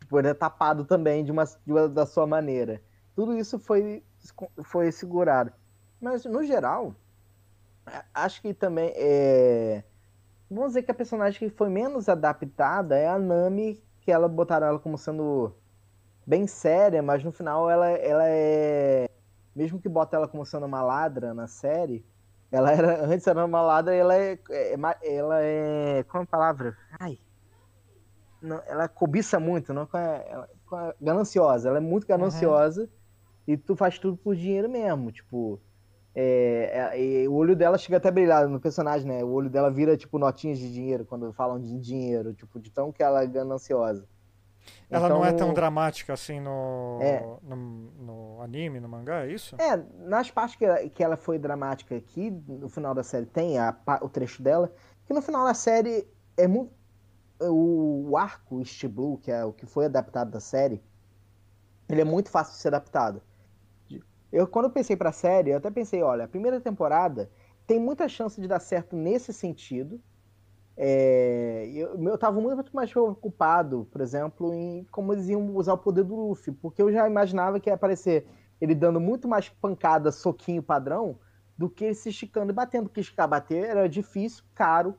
Tipo, 0.00 0.18
ele 0.18 0.28
é 0.28 0.34
tapado 0.34 0.84
também 0.84 1.22
de 1.24 1.30
uma, 1.30 1.44
de 1.44 1.72
uma- 1.72 1.88
da 1.88 2.04
sua 2.04 2.26
maneira. 2.26 2.82
Tudo 3.14 3.36
isso 3.36 3.58
foi, 3.60 4.02
foi 4.64 4.90
segurado. 4.90 5.52
Mas, 6.00 6.24
no 6.24 6.44
geral, 6.44 6.94
acho 8.14 8.40
que 8.42 8.54
também 8.54 8.92
é. 8.96 9.82
Vamos 10.50 10.68
dizer 10.68 10.82
que 10.82 10.90
a 10.90 10.94
personagem 10.94 11.48
que 11.48 11.54
foi 11.54 11.68
menos 11.68 12.08
adaptada 12.08 12.96
é 12.96 13.06
a 13.06 13.18
Nami, 13.18 13.82
que 14.00 14.10
ela 14.10 14.28
botaram 14.28 14.66
ela 14.66 14.78
como 14.78 14.96
sendo 14.96 15.54
bem 16.26 16.46
séria, 16.46 17.02
mas 17.02 17.22
no 17.22 17.32
final 17.32 17.70
ela, 17.70 17.88
ela 17.90 18.24
é. 18.26 19.08
Mesmo 19.54 19.80
que 19.80 19.88
bota 19.88 20.16
ela 20.16 20.28
como 20.28 20.46
sendo 20.46 20.66
uma 20.66 20.82
ladra 20.82 21.34
na 21.34 21.46
série, 21.46 22.04
ela 22.50 22.72
era. 22.72 23.04
Antes 23.04 23.26
era 23.26 23.44
uma 23.44 23.60
ladra 23.60 23.94
e 23.94 23.98
ela 23.98 24.16
é. 24.16 24.38
é 24.50 24.74
ela 25.02 25.42
é. 25.42 26.04
Qual 26.04 26.22
é 26.22 26.24
a 26.24 26.26
palavra? 26.26 26.76
Ai. 26.98 27.18
Não, 28.40 28.62
ela 28.66 28.86
cobiça 28.86 29.40
muito, 29.40 29.74
não 29.74 29.88
é, 29.94 30.26
ela, 30.30 30.48
é 30.72 30.94
gananciosa. 31.00 31.68
Ela 31.68 31.78
é 31.78 31.80
muito 31.80 32.06
gananciosa 32.06 32.82
uhum. 32.82 32.88
e 33.48 33.56
tu 33.56 33.74
faz 33.74 33.98
tudo 33.98 34.16
por 34.16 34.36
dinheiro 34.36 34.68
mesmo. 34.68 35.10
Tipo, 35.10 35.60
é, 36.20 37.22
é, 37.22 37.28
o 37.28 37.34
olho 37.34 37.54
dela 37.54 37.78
chega 37.78 37.98
até 37.98 38.08
a 38.08 38.12
brilhar 38.12 38.48
no 38.48 38.58
personagem, 38.58 39.06
né? 39.06 39.22
O 39.22 39.30
olho 39.30 39.48
dela 39.48 39.70
vira, 39.70 39.96
tipo, 39.96 40.18
notinhas 40.18 40.58
de 40.58 40.72
dinheiro 40.72 41.04
quando 41.04 41.32
falam 41.32 41.60
de 41.60 41.78
dinheiro, 41.78 42.34
tipo, 42.34 42.58
de 42.58 42.72
tão 42.72 42.90
que 42.90 43.04
ela 43.04 43.22
é 43.22 43.26
gananciosa. 43.26 44.04
Ela 44.90 45.06
então, 45.06 45.18
não 45.18 45.24
é 45.24 45.32
tão 45.32 45.54
dramática 45.54 46.12
assim 46.12 46.40
no, 46.40 46.98
é, 47.00 47.20
no, 47.42 47.56
no, 47.56 48.42
anime, 48.42 48.80
no 48.80 48.88
mangá, 48.88 49.26
é 49.26 49.32
isso? 49.32 49.54
É, 49.60 49.76
nas 50.00 50.28
partes 50.28 50.56
que 50.56 50.64
ela, 50.64 50.88
que 50.88 51.04
ela 51.04 51.16
foi 51.16 51.38
dramática 51.38 51.94
aqui, 51.96 52.30
no 52.30 52.68
final 52.68 52.94
da 52.94 53.04
série 53.04 53.24
tem 53.24 53.56
a, 53.56 53.76
o 54.02 54.08
trecho 54.08 54.42
dela, 54.42 54.72
que 55.06 55.14
no 55.14 55.22
final 55.22 55.44
da 55.44 55.54
série 55.54 56.04
é 56.36 56.48
muito. 56.48 56.72
O, 57.40 58.10
o 58.10 58.16
arco 58.16 58.58
East 58.58 58.84
Blue, 58.88 59.18
que 59.18 59.30
é 59.30 59.44
o 59.44 59.52
que 59.52 59.64
foi 59.66 59.84
adaptado 59.84 60.32
da 60.32 60.40
série, 60.40 60.82
ele 61.88 62.00
é 62.00 62.04
muito 62.04 62.28
fácil 62.28 62.54
de 62.54 62.60
ser 62.60 62.68
adaptado. 62.68 63.22
Eu, 64.32 64.46
quando 64.46 64.66
eu 64.66 64.70
pensei 64.70 64.96
pra 64.96 65.12
série, 65.12 65.50
eu 65.50 65.56
até 65.58 65.70
pensei, 65.70 66.02
olha, 66.02 66.24
a 66.24 66.28
primeira 66.28 66.60
temporada 66.60 67.30
tem 67.66 67.78
muita 67.78 68.08
chance 68.08 68.40
de 68.40 68.46
dar 68.48 68.60
certo 68.60 68.96
nesse 68.96 69.32
sentido. 69.32 70.00
É, 70.76 71.68
eu, 71.74 72.00
eu 72.02 72.18
tava 72.18 72.40
muito 72.40 72.74
mais 72.74 72.90
preocupado, 72.90 73.88
por 73.90 74.00
exemplo, 74.00 74.54
em 74.54 74.84
como 74.92 75.12
eles 75.12 75.28
iam 75.28 75.56
usar 75.56 75.72
o 75.74 75.78
poder 75.78 76.04
do 76.04 76.14
Luffy, 76.14 76.52
porque 76.52 76.80
eu 76.80 76.92
já 76.92 77.06
imaginava 77.08 77.58
que 77.58 77.68
ia 77.68 77.74
aparecer 77.74 78.26
ele 78.60 78.74
dando 78.74 79.00
muito 79.00 79.26
mais 79.28 79.48
pancada, 79.48 80.12
soquinho 80.12 80.62
padrão, 80.62 81.18
do 81.56 81.68
que 81.68 81.84
ele 81.84 81.94
se 81.94 82.10
esticando 82.10 82.52
e 82.52 82.54
batendo, 82.54 82.84
porque 82.88 83.00
esticar 83.00 83.28
bater 83.28 83.64
era 83.64 83.88
difícil, 83.88 84.44
caro, 84.54 84.96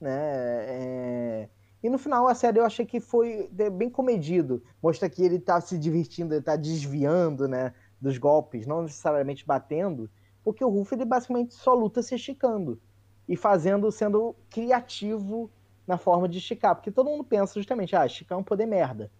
né? 0.00 0.10
É... 0.12 1.48
E 1.82 1.90
no 1.90 1.98
final 1.98 2.26
a 2.26 2.34
série 2.34 2.58
eu 2.58 2.64
achei 2.64 2.84
que 2.86 3.00
foi 3.00 3.48
bem 3.72 3.90
comedido. 3.90 4.62
Mostra 4.82 5.08
que 5.08 5.22
ele 5.22 5.38
tá 5.38 5.60
se 5.60 5.78
divertindo, 5.78 6.34
ele 6.34 6.42
tá 6.42 6.56
desviando, 6.56 7.46
né? 7.46 7.74
Dos 8.00 8.18
golpes, 8.18 8.66
não 8.66 8.82
necessariamente 8.82 9.46
batendo, 9.46 10.10
porque 10.44 10.64
o 10.64 10.68
Ruff 10.68 10.94
ele 10.94 11.04
basicamente 11.04 11.54
só 11.54 11.74
luta 11.74 12.02
se 12.02 12.14
esticando 12.14 12.80
e 13.28 13.36
fazendo, 13.36 13.90
sendo 13.90 14.34
criativo 14.50 15.50
na 15.86 15.96
forma 15.96 16.28
de 16.28 16.38
esticar, 16.38 16.74
porque 16.74 16.90
todo 16.90 17.10
mundo 17.10 17.24
pensa 17.24 17.54
justamente, 17.54 17.94
ah, 17.96 18.06
esticar 18.06 18.36
é 18.36 18.40
um 18.40 18.44
poder 18.44 18.66
merda. 18.66 19.10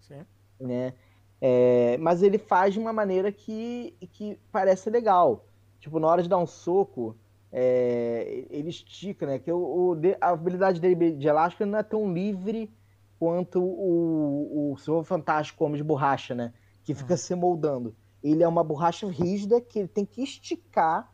Sim. 0.00 0.24
Né? 0.60 0.94
É, 1.40 1.96
mas 1.98 2.22
ele 2.22 2.38
faz 2.38 2.74
de 2.74 2.80
uma 2.80 2.92
maneira 2.92 3.30
que, 3.30 3.94
que 4.12 4.38
parece 4.50 4.90
legal. 4.90 5.44
Tipo, 5.78 5.98
na 5.98 6.06
hora 6.08 6.22
de 6.22 6.28
dar 6.28 6.38
um 6.38 6.46
soco, 6.46 7.16
é, 7.52 8.46
ele 8.50 8.70
estica, 8.70 9.26
né? 9.26 9.38
Que 9.38 9.52
o, 9.52 9.58
o, 9.92 10.00
a 10.20 10.30
habilidade 10.30 10.80
dele 10.80 11.12
de 11.12 11.28
elástico 11.28 11.64
não 11.66 11.78
é 11.78 11.82
tão 11.82 12.12
livre 12.12 12.70
quanto 13.18 13.62
o, 13.62 14.72
o 14.72 14.76
Senhor 14.78 15.04
Fantástico 15.04 15.64
Homem 15.64 15.76
de 15.76 15.84
Borracha, 15.84 16.34
né? 16.34 16.52
Que 16.84 16.94
fica 16.94 17.16
se 17.16 17.34
moldando. 17.34 17.94
Ele 18.22 18.42
é 18.42 18.48
uma 18.48 18.62
borracha 18.62 19.06
rígida 19.08 19.60
que 19.60 19.80
ele 19.80 19.88
tem 19.88 20.04
que 20.04 20.22
esticar 20.22 21.12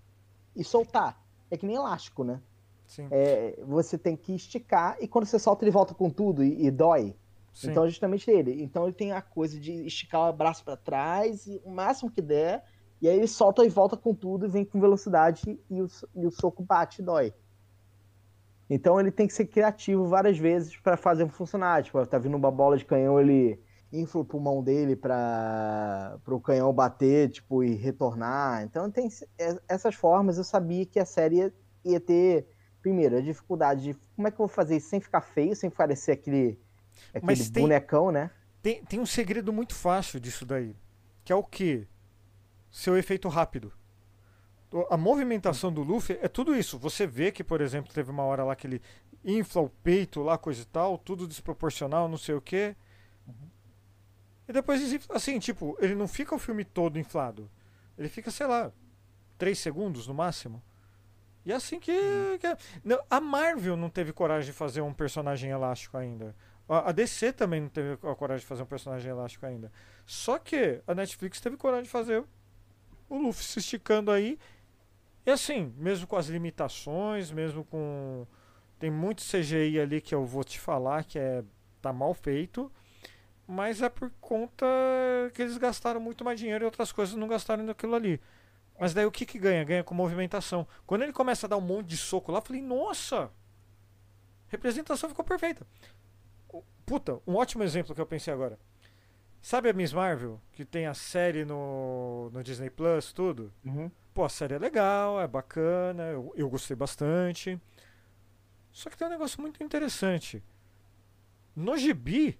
e 0.54 0.64
soltar. 0.64 1.20
É 1.50 1.56
que 1.56 1.66
nem 1.66 1.76
elástico, 1.76 2.24
né? 2.24 2.40
Sim. 2.86 3.06
É, 3.10 3.58
você 3.66 3.96
tem 3.96 4.16
que 4.16 4.34
esticar 4.34 4.96
e 5.00 5.06
quando 5.06 5.24
você 5.24 5.38
solta 5.38 5.64
ele 5.64 5.70
volta 5.70 5.94
com 5.94 6.10
tudo 6.10 6.42
e, 6.42 6.66
e 6.66 6.70
dói. 6.70 7.14
Sim. 7.52 7.70
Então, 7.70 7.88
justamente 7.88 8.30
ele. 8.30 8.62
Então, 8.62 8.84
ele 8.84 8.92
tem 8.92 9.12
a 9.12 9.22
coisa 9.22 9.58
de 9.58 9.72
esticar 9.86 10.28
o 10.28 10.32
braço 10.32 10.64
para 10.64 10.76
trás, 10.76 11.46
e, 11.46 11.60
o 11.64 11.70
máximo 11.70 12.10
que 12.10 12.22
der, 12.22 12.64
e 13.02 13.08
aí 13.08 13.16
ele 13.16 13.26
solta 13.26 13.64
e 13.64 13.68
volta 13.68 13.96
com 13.96 14.14
tudo 14.14 14.46
e 14.46 14.48
vem 14.48 14.64
com 14.64 14.80
velocidade 14.80 15.58
e 15.68 15.82
o, 15.82 15.88
e 16.14 16.26
o 16.26 16.30
soco 16.30 16.62
bate 16.62 17.00
e 17.00 17.04
dói. 17.04 17.32
Então, 18.68 19.00
ele 19.00 19.10
tem 19.10 19.26
que 19.26 19.32
ser 19.32 19.46
criativo 19.46 20.06
várias 20.06 20.38
vezes 20.38 20.76
para 20.76 20.96
fazer 20.96 21.28
funcionar. 21.28 21.82
Tipo, 21.82 22.04
tá 22.06 22.18
vindo 22.18 22.36
uma 22.36 22.52
bola 22.52 22.76
de 22.76 22.84
canhão, 22.84 23.20
ele 23.20 23.60
infla 23.92 24.20
o 24.20 24.24
pulmão 24.24 24.62
dele 24.62 24.94
para 24.94 26.18
o 26.26 26.40
canhão 26.40 26.72
bater, 26.72 27.30
tipo, 27.30 27.64
e 27.64 27.74
retornar. 27.74 28.62
Então 28.62 28.90
tem 28.90 29.08
essas 29.68 29.94
formas. 29.94 30.38
Eu 30.38 30.44
sabia 30.44 30.86
que 30.86 30.98
a 30.98 31.04
série 31.04 31.36
ia, 31.36 31.54
ia, 31.84 32.00
ter, 32.00 32.46
primeiro, 32.80 33.16
a 33.16 33.20
dificuldade 33.20 33.82
de 33.82 33.94
como 34.14 34.28
é 34.28 34.30
que 34.30 34.36
eu 34.36 34.46
vou 34.46 34.48
fazer 34.48 34.76
isso 34.76 34.88
sem 34.88 35.00
ficar 35.00 35.20
feio, 35.20 35.56
sem 35.56 35.68
parecer 35.68 36.12
aquele, 36.12 36.58
aquele 37.12 37.50
tem, 37.50 37.62
bonecão, 37.62 38.10
né? 38.12 38.30
Tem, 38.62 38.84
tem 38.84 39.00
um 39.00 39.06
segredo 39.06 39.52
muito 39.52 39.74
fácil 39.74 40.20
disso 40.20 40.46
daí, 40.46 40.76
que 41.24 41.32
é 41.32 41.36
o 41.36 41.42
que? 41.42 41.86
Seu 42.70 42.96
efeito 42.96 43.28
rápido. 43.28 43.72
A 44.88 44.96
movimentação 44.96 45.72
do 45.72 45.82
Luffy 45.82 46.16
é 46.22 46.28
tudo 46.28 46.54
isso. 46.54 46.78
Você 46.78 47.04
vê 47.04 47.32
que, 47.32 47.42
por 47.42 47.60
exemplo, 47.60 47.92
teve 47.92 48.08
uma 48.08 48.22
hora 48.22 48.44
lá 48.44 48.54
que 48.54 48.68
ele 48.68 48.80
infla 49.24 49.62
o 49.62 49.68
peito 49.68 50.22
lá, 50.22 50.38
coisa 50.38 50.62
e 50.62 50.64
tal, 50.64 50.96
tudo 50.96 51.26
desproporcional, 51.26 52.08
não 52.08 52.16
sei 52.16 52.36
o 52.36 52.40
que. 52.40 52.76
E 54.50 54.52
depois, 54.52 54.82
assim, 55.10 55.38
tipo, 55.38 55.78
ele 55.80 55.94
não 55.94 56.08
fica 56.08 56.34
o 56.34 56.38
filme 56.38 56.64
todo 56.64 56.98
inflado. 56.98 57.48
Ele 57.96 58.08
fica, 58.08 58.32
sei 58.32 58.48
lá, 58.48 58.72
3 59.38 59.56
segundos 59.56 60.08
no 60.08 60.12
máximo. 60.12 60.60
E 61.46 61.52
é 61.52 61.54
assim 61.54 61.78
que. 61.78 61.92
que 62.40 62.48
é. 62.48 62.56
não, 62.82 63.00
a 63.08 63.20
Marvel 63.20 63.76
não 63.76 63.88
teve 63.88 64.12
coragem 64.12 64.50
de 64.50 64.52
fazer 64.52 64.80
um 64.80 64.92
personagem 64.92 65.52
elástico 65.52 65.96
ainda. 65.96 66.34
A, 66.68 66.88
a 66.88 66.92
DC 66.92 67.32
também 67.32 67.60
não 67.60 67.68
teve 67.68 67.92
a 67.92 68.14
coragem 68.16 68.40
de 68.40 68.46
fazer 68.46 68.64
um 68.64 68.66
personagem 68.66 69.08
elástico 69.12 69.46
ainda. 69.46 69.70
Só 70.04 70.36
que 70.36 70.82
a 70.84 70.96
Netflix 70.96 71.40
teve 71.40 71.56
coragem 71.56 71.84
de 71.84 71.90
fazer 71.90 72.24
o 73.08 73.18
Luffy 73.18 73.44
se 73.44 73.60
esticando 73.60 74.10
aí. 74.10 74.36
E 75.24 75.30
assim, 75.30 75.72
mesmo 75.76 76.08
com 76.08 76.16
as 76.16 76.26
limitações, 76.26 77.30
mesmo 77.30 77.64
com. 77.66 78.26
Tem 78.80 78.90
muito 78.90 79.22
CGI 79.22 79.78
ali 79.78 80.00
que 80.00 80.12
eu 80.12 80.26
vou 80.26 80.42
te 80.42 80.58
falar 80.58 81.04
que 81.04 81.20
é 81.20 81.44
tá 81.80 81.92
mal 81.92 82.12
feito 82.14 82.68
mas 83.50 83.82
é 83.82 83.88
por 83.88 84.12
conta 84.20 84.64
que 85.34 85.42
eles 85.42 85.58
gastaram 85.58 86.00
muito 86.00 86.24
mais 86.24 86.38
dinheiro 86.38 86.64
e 86.64 86.66
outras 86.66 86.92
coisas 86.92 87.16
não 87.16 87.26
gastaram 87.26 87.64
naquilo 87.64 87.96
ali. 87.96 88.20
Mas 88.78 88.94
daí 88.94 89.04
o 89.04 89.10
que, 89.10 89.26
que 89.26 89.40
ganha? 89.40 89.64
Ganha 89.64 89.82
com 89.82 89.92
movimentação. 89.92 90.66
Quando 90.86 91.02
ele 91.02 91.12
começa 91.12 91.46
a 91.46 91.48
dar 91.48 91.56
um 91.56 91.60
monte 91.60 91.88
de 91.88 91.96
soco 91.96 92.30
lá, 92.30 92.38
eu 92.38 92.42
falei, 92.42 92.62
nossa! 92.62 93.30
Representação 94.46 95.08
ficou 95.08 95.24
perfeita. 95.24 95.66
Puta, 96.86 97.20
um 97.26 97.34
ótimo 97.34 97.64
exemplo 97.64 97.92
que 97.92 98.00
eu 98.00 98.06
pensei 98.06 98.32
agora. 98.32 98.56
Sabe 99.42 99.68
a 99.68 99.72
Miss 99.72 99.92
Marvel, 99.92 100.40
que 100.52 100.64
tem 100.64 100.86
a 100.86 100.94
série 100.94 101.44
no, 101.44 102.30
no 102.32 102.44
Disney 102.44 102.70
Plus, 102.70 103.12
tudo? 103.12 103.52
Uhum. 103.64 103.90
Pô, 104.14 104.24
a 104.24 104.28
série 104.28 104.54
é 104.54 104.58
legal, 104.58 105.20
é 105.20 105.26
bacana, 105.26 106.04
eu, 106.04 106.32
eu 106.36 106.48
gostei 106.48 106.76
bastante. 106.76 107.60
Só 108.70 108.88
que 108.88 108.96
tem 108.96 109.08
um 109.08 109.10
negócio 109.10 109.40
muito 109.40 109.62
interessante. 109.62 110.40
No 111.56 111.76
gibi, 111.76 112.38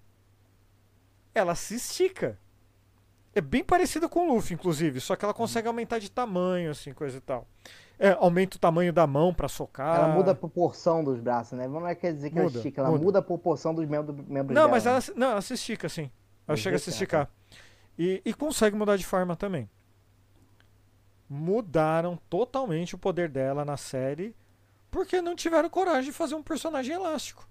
ela 1.35 1.55
se 1.55 1.75
estica. 1.75 2.39
É 3.35 3.41
bem 3.41 3.63
parecida 3.63 4.09
com 4.09 4.27
o 4.27 4.35
Luffy, 4.35 4.55
inclusive, 4.55 5.01
só 5.01 5.15
que 5.15 5.25
ela 5.25 5.33
consegue 5.33 5.69
aumentar 5.69 5.99
de 5.99 6.11
tamanho, 6.11 6.71
assim, 6.71 6.93
coisa 6.93 7.19
e 7.19 7.21
tal. 7.21 7.47
É, 7.99 8.13
aumenta 8.13 8.57
o 8.57 8.61
tamanho 8.61 8.93
da 8.93 9.07
mão 9.07 9.33
para 9.33 9.47
socar. 9.47 9.99
Ela 9.99 10.09
muda 10.09 10.33
a 10.33 10.35
proporção 10.35 11.05
dos 11.05 11.21
braços, 11.21 11.57
né? 11.57 11.69
Não 11.69 11.87
é 11.87 11.95
quer 11.95 12.13
dizer 12.13 12.31
que 12.31 12.37
muda, 12.37 12.49
ela 12.49 12.57
estica, 12.57 12.81
ela 12.81 12.91
muda. 12.91 13.05
muda 13.05 13.19
a 13.19 13.23
proporção 13.23 13.75
dos 13.75 13.87
membros, 13.87 14.17
membros 14.27 14.55
Não, 14.55 14.63
dela, 14.63 14.69
mas 14.69 14.85
né? 14.85 14.91
ela, 14.91 15.03
não, 15.15 15.31
ela 15.33 15.43
se 15.43 15.55
estica, 15.55 15.89
sim. 15.89 16.11
Ela 16.49 16.57
chega 16.57 16.77
a 16.77 16.79
se 16.79 16.91
esticar. 16.91 17.31
E, 17.99 18.21
e 18.25 18.35
consegue 18.35 18.75
mudar 18.75 18.97
de 18.97 19.05
forma 19.05 19.37
também. 19.37 19.69
Mudaram 21.29 22.19
totalmente 22.29 22.95
o 22.95 22.99
poder 22.99 23.29
dela 23.29 23.65
na 23.65 23.77
série 23.77 24.35
porque 24.91 25.23
não 25.23 25.37
tiveram 25.37 25.71
coragem 25.71 26.11
de 26.11 26.17
fazer 26.17 26.35
um 26.35 26.43
personagem 26.43 26.95
elástico. 26.95 27.49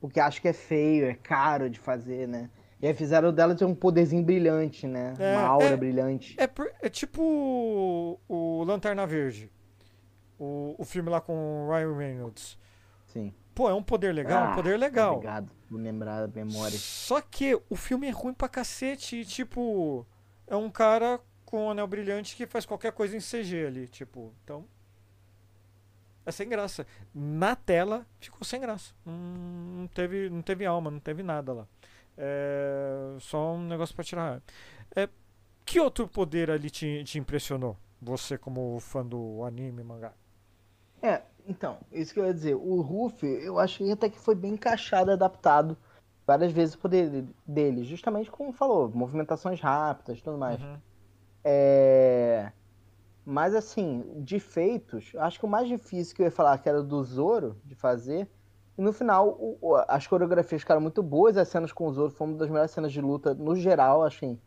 Porque 0.00 0.20
acho 0.20 0.40
que 0.40 0.48
é 0.48 0.52
feio, 0.52 1.06
é 1.06 1.14
caro 1.14 1.70
de 1.70 1.78
fazer, 1.78 2.28
né? 2.28 2.50
E 2.80 2.86
aí 2.86 2.94
fizeram 2.94 3.32
dela 3.32 3.54
ter 3.54 3.64
um 3.64 3.74
poderzinho 3.74 4.22
brilhante, 4.22 4.86
né? 4.86 5.14
É, 5.18 5.36
Uma 5.36 5.46
aura 5.46 5.68
é, 5.68 5.76
brilhante. 5.76 6.36
É, 6.38 6.48
é 6.86 6.88
tipo 6.90 7.22
o, 7.22 8.20
o 8.28 8.64
Lanterna 8.64 9.06
Verde. 9.06 9.50
O, 10.38 10.74
o 10.78 10.84
filme 10.84 11.08
lá 11.08 11.20
com 11.20 11.32
o 11.32 11.70
Ryan 11.70 11.96
Reynolds. 11.96 12.58
Sim. 13.06 13.32
Pô, 13.54 13.70
é 13.70 13.74
um 13.74 13.82
poder 13.82 14.12
legal, 14.12 14.48
ah, 14.48 14.50
um 14.50 14.54
poder 14.54 14.78
legal. 14.78 15.14
Obrigado 15.14 15.50
por 15.66 15.80
lembrar 15.80 16.26
da 16.26 16.44
memória. 16.44 16.76
Só 16.76 17.22
que 17.22 17.58
o 17.70 17.74
filme 17.74 18.06
é 18.06 18.10
ruim 18.10 18.34
pra 18.34 18.50
cacete. 18.50 19.16
E, 19.16 19.24
tipo, 19.24 20.06
é 20.46 20.54
um 20.54 20.68
cara 20.68 21.18
com 21.46 21.64
um 21.64 21.70
anel 21.70 21.86
brilhante 21.86 22.36
que 22.36 22.46
faz 22.46 22.66
qualquer 22.66 22.92
coisa 22.92 23.16
em 23.16 23.20
CG 23.20 23.66
ali. 23.66 23.88
Tipo, 23.88 24.34
então. 24.44 24.66
É 26.26 26.32
sem 26.32 26.48
graça. 26.48 26.84
Na 27.14 27.54
tela 27.54 28.04
ficou 28.18 28.44
sem 28.44 28.60
graça. 28.60 28.92
Hum, 29.06 29.76
não, 29.78 29.86
teve, 29.86 30.28
não 30.28 30.42
teve 30.42 30.66
alma, 30.66 30.90
não 30.90 30.98
teve 30.98 31.22
nada 31.22 31.52
lá. 31.52 31.66
É 32.18 33.16
só 33.20 33.54
um 33.54 33.66
negócio 33.66 33.94
para 33.94 34.04
tirar. 34.04 34.42
É, 34.94 35.08
que 35.64 35.78
outro 35.78 36.08
poder 36.08 36.50
ali 36.50 36.68
te, 36.70 37.04
te 37.04 37.18
impressionou 37.18 37.76
Você 38.02 38.36
como 38.36 38.78
fã 38.80 39.06
do 39.06 39.44
anime, 39.44 39.84
mangá. 39.84 40.12
É, 41.00 41.22
então, 41.46 41.78
isso 41.92 42.12
que 42.12 42.20
eu 42.20 42.26
ia 42.26 42.34
dizer. 42.34 42.54
O 42.54 42.80
Ruff, 42.80 43.24
eu 43.24 43.58
achei 43.58 43.92
até 43.92 44.08
que 44.08 44.18
foi 44.18 44.34
bem 44.34 44.54
encaixado, 44.54 45.12
adaptado 45.12 45.76
várias 46.26 46.50
vezes 46.50 46.74
o 46.74 46.78
poder 46.78 47.24
dele. 47.46 47.84
Justamente 47.84 48.30
como 48.30 48.52
falou, 48.52 48.90
movimentações 48.92 49.60
rápidas 49.60 50.18
e 50.18 50.22
tudo 50.22 50.38
mais. 50.38 50.60
Uhum. 50.60 50.76
É... 51.44 52.50
Mas 53.28 53.56
assim, 53.56 54.04
de 54.18 54.38
feitos, 54.38 55.12
acho 55.18 55.40
que 55.40 55.44
o 55.44 55.48
mais 55.48 55.66
difícil 55.66 56.14
que 56.14 56.22
eu 56.22 56.26
ia 56.26 56.30
falar 56.30 56.56
que 56.58 56.68
era 56.68 56.80
do 56.80 57.02
Zoro 57.02 57.60
de 57.64 57.74
fazer. 57.74 58.28
E 58.78 58.82
no 58.82 58.92
final, 58.92 59.36
o, 59.40 59.74
as 59.88 60.06
coreografias 60.06 60.60
ficaram 60.60 60.80
muito 60.80 61.02
boas, 61.02 61.36
as 61.36 61.48
cenas 61.48 61.72
com 61.72 61.88
o 61.88 61.92
Zoro 61.92 62.12
foram 62.12 62.32
uma 62.32 62.38
das 62.38 62.48
melhores 62.48 62.70
cenas 62.70 62.92
de 62.92 63.00
luta 63.00 63.34
no 63.34 63.56
geral, 63.56 64.04
assim. 64.04 64.38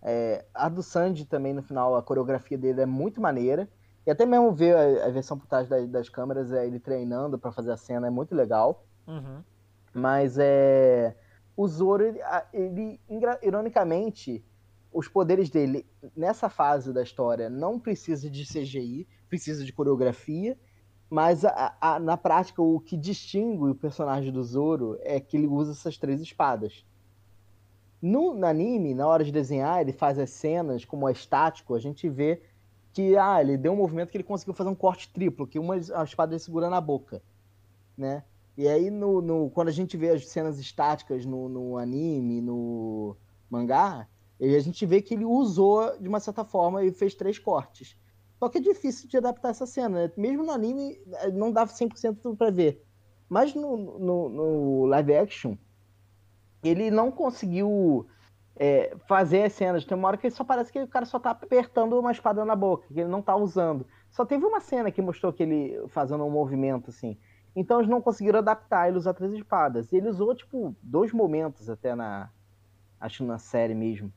É, 0.00 0.44
a 0.54 0.68
do 0.68 0.80
Sanji 0.80 1.24
também, 1.24 1.52
no 1.52 1.60
final, 1.60 1.96
a 1.96 2.02
coreografia 2.04 2.56
dele 2.56 2.82
é 2.82 2.86
muito 2.86 3.20
maneira. 3.20 3.68
E 4.06 4.10
até 4.12 4.24
mesmo 4.24 4.52
ver 4.52 4.76
a, 4.76 5.06
a 5.06 5.10
versão 5.10 5.36
por 5.36 5.48
trás 5.48 5.68
das, 5.68 5.88
das 5.88 6.08
câmeras, 6.08 6.52
é, 6.52 6.64
ele 6.64 6.78
treinando 6.78 7.36
para 7.36 7.50
fazer 7.50 7.72
a 7.72 7.76
cena, 7.76 8.06
é 8.06 8.10
muito 8.10 8.32
legal. 8.32 8.84
Uhum. 9.08 9.42
Mas 9.92 10.38
é. 10.38 11.16
O 11.56 11.66
Zoro, 11.66 12.04
ele, 12.04 12.20
ele, 12.52 13.00
ironicamente, 13.42 14.44
os 14.92 15.08
poderes 15.08 15.48
dele 15.48 15.86
nessa 16.16 16.48
fase 16.48 16.92
da 16.92 17.02
história 17.02 17.48
não 17.48 17.78
precisa 17.78 18.28
de 18.28 18.44
CGI, 18.44 19.06
precisa 19.28 19.64
de 19.64 19.72
coreografia. 19.72 20.58
Mas 21.08 21.44
a, 21.44 21.76
a, 21.80 21.98
na 21.98 22.16
prática, 22.16 22.62
o 22.62 22.78
que 22.78 22.96
distingue 22.96 23.64
o 23.64 23.74
personagem 23.74 24.32
do 24.32 24.44
Zoro 24.44 24.96
é 25.02 25.18
que 25.18 25.36
ele 25.36 25.46
usa 25.46 25.72
essas 25.72 25.96
três 25.96 26.20
espadas. 26.20 26.86
No, 28.00 28.32
no 28.32 28.46
anime, 28.46 28.94
na 28.94 29.06
hora 29.06 29.24
de 29.24 29.32
desenhar, 29.32 29.80
ele 29.80 29.92
faz 29.92 30.18
as 30.18 30.30
cenas 30.30 30.84
como 30.84 31.08
é 31.08 31.12
estático, 31.12 31.74
a 31.74 31.80
gente 31.80 32.08
vê 32.08 32.42
que 32.92 33.16
ah, 33.16 33.40
ele 33.40 33.56
deu 33.56 33.72
um 33.72 33.76
movimento 33.76 34.10
que 34.10 34.16
ele 34.16 34.24
conseguiu 34.24 34.54
fazer 34.54 34.70
um 34.70 34.74
corte 34.74 35.12
triplo, 35.12 35.46
que 35.46 35.58
uma 35.58 35.74
a 35.74 36.04
espada 36.04 36.32
ele 36.32 36.38
segura 36.38 36.70
na 36.70 36.80
boca, 36.80 37.22
né? 37.96 38.24
E 38.56 38.68
aí 38.68 38.90
no, 38.90 39.20
no 39.20 39.50
quando 39.50 39.68
a 39.68 39.72
gente 39.72 39.96
vê 39.96 40.10
as 40.10 40.26
cenas 40.28 40.58
estáticas 40.58 41.24
no, 41.26 41.48
no 41.48 41.76
anime, 41.76 42.40
no 42.40 43.16
mangá, 43.50 44.08
a 44.40 44.60
gente 44.60 44.86
vê 44.86 45.02
que 45.02 45.14
ele 45.14 45.24
usou 45.24 45.98
de 45.98 46.08
uma 46.08 46.20
certa 46.20 46.44
forma 46.44 46.82
e 46.84 46.92
fez 46.92 47.14
três 47.14 47.38
cortes. 47.38 47.96
Só 48.38 48.48
que 48.48 48.58
é 48.58 48.60
difícil 48.60 49.06
de 49.06 49.18
adaptar 49.18 49.50
essa 49.50 49.66
cena, 49.66 50.06
né? 50.06 50.12
Mesmo 50.16 50.42
no 50.42 50.50
anime 50.50 50.98
não 51.34 51.52
dava 51.52 51.70
100% 51.70 52.36
para 52.36 52.50
ver. 52.50 52.82
Mas 53.28 53.54
no, 53.54 53.98
no, 53.98 54.28
no 54.28 54.86
live 54.86 55.14
action, 55.14 55.56
ele 56.62 56.90
não 56.90 57.12
conseguiu 57.12 58.06
é, 58.56 58.96
fazer 59.06 59.44
as 59.44 59.52
cenas. 59.52 59.84
Tem 59.84 59.96
uma 59.96 60.08
hora 60.08 60.16
que 60.16 60.30
só 60.30 60.42
parece 60.42 60.72
que 60.72 60.80
o 60.82 60.88
cara 60.88 61.04
só 61.04 61.18
tá 61.18 61.30
apertando 61.30 61.98
uma 61.98 62.12
espada 62.12 62.44
na 62.44 62.56
boca, 62.56 62.88
que 62.88 62.98
ele 62.98 63.08
não 63.08 63.22
tá 63.22 63.36
usando. 63.36 63.86
Só 64.10 64.24
teve 64.24 64.44
uma 64.44 64.60
cena 64.60 64.90
que 64.90 65.02
mostrou 65.02 65.32
que 65.32 65.42
ele 65.42 65.86
fazendo 65.88 66.24
um 66.24 66.30
movimento 66.30 66.90
assim. 66.90 67.18
Então 67.54 67.78
eles 67.78 67.90
não 67.90 68.00
conseguiram 68.00 68.38
adaptar 68.38 68.88
ele 68.88 68.96
usar 68.96 69.14
três 69.14 69.32
espadas. 69.32 69.92
Ele 69.92 70.08
usou, 70.08 70.34
tipo, 70.34 70.74
dois 70.82 71.12
momentos 71.12 71.68
até 71.68 71.94
na. 71.94 72.30
Acho 72.98 73.24
na 73.24 73.38
série 73.38 73.74
mesmo. 73.74 74.12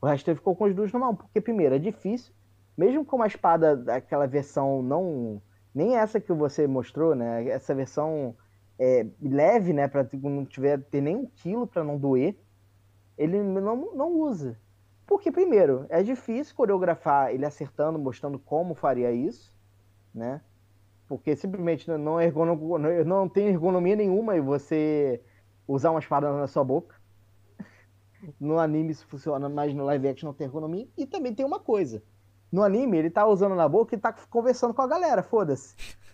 O 0.00 0.06
resto 0.06 0.34
ficou 0.34 0.54
com 0.54 0.64
as 0.64 0.74
duas 0.74 0.92
na 0.92 0.98
mão. 0.98 1.14
Porque, 1.14 1.40
primeiro, 1.40 1.74
é 1.74 1.78
difícil. 1.78 2.32
Mesmo 2.76 3.04
com 3.04 3.16
uma 3.16 3.26
espada 3.26 3.76
daquela 3.76 4.26
versão 4.26 4.82
não. 4.82 5.42
Nem 5.74 5.96
essa 5.96 6.20
que 6.20 6.32
você 6.32 6.66
mostrou, 6.66 7.14
né? 7.14 7.48
Essa 7.48 7.74
versão 7.74 8.36
é, 8.78 9.06
leve, 9.20 9.72
né? 9.72 9.88
Pra 9.88 10.06
não 10.22 10.44
tiver 10.44 10.80
ter 10.82 11.00
nem 11.00 11.16
um 11.16 11.26
quilo 11.26 11.66
para 11.66 11.82
não 11.82 11.98
doer. 11.98 12.36
Ele 13.16 13.42
não, 13.42 13.94
não 13.94 14.12
usa. 14.12 14.56
Porque, 15.06 15.32
primeiro, 15.32 15.86
é 15.88 16.02
difícil 16.02 16.54
coreografar 16.54 17.32
ele 17.32 17.46
acertando, 17.46 17.98
mostrando 17.98 18.38
como 18.38 18.74
faria 18.74 19.10
isso, 19.10 19.56
né? 20.14 20.42
Porque 21.08 21.34
simplesmente 21.34 21.90
não, 21.90 22.20
ergonom, 22.20 22.78
não 23.06 23.26
tem 23.26 23.48
ergonomia 23.48 23.96
nenhuma 23.96 24.36
e 24.36 24.40
você 24.40 25.22
usar 25.66 25.90
uma 25.90 26.00
espada 26.00 26.30
na 26.30 26.46
sua 26.46 26.62
boca. 26.62 26.94
No 28.40 28.58
anime 28.58 28.92
isso 28.92 29.06
funciona, 29.06 29.48
mas 29.48 29.74
no 29.74 29.84
live 29.84 30.08
action 30.08 30.28
não 30.28 30.34
tem 30.34 30.46
ergonomia. 30.46 30.88
E 30.96 31.06
também 31.06 31.34
tem 31.34 31.46
uma 31.46 31.60
coisa. 31.60 32.02
No 32.50 32.62
anime, 32.62 32.98
ele 32.98 33.10
tá 33.10 33.26
usando 33.26 33.54
na 33.54 33.68
boca 33.68 33.94
e 33.94 33.98
tá 33.98 34.12
conversando 34.30 34.72
com 34.72 34.82
a 34.82 34.86
galera, 34.86 35.22
foda-se. 35.22 35.74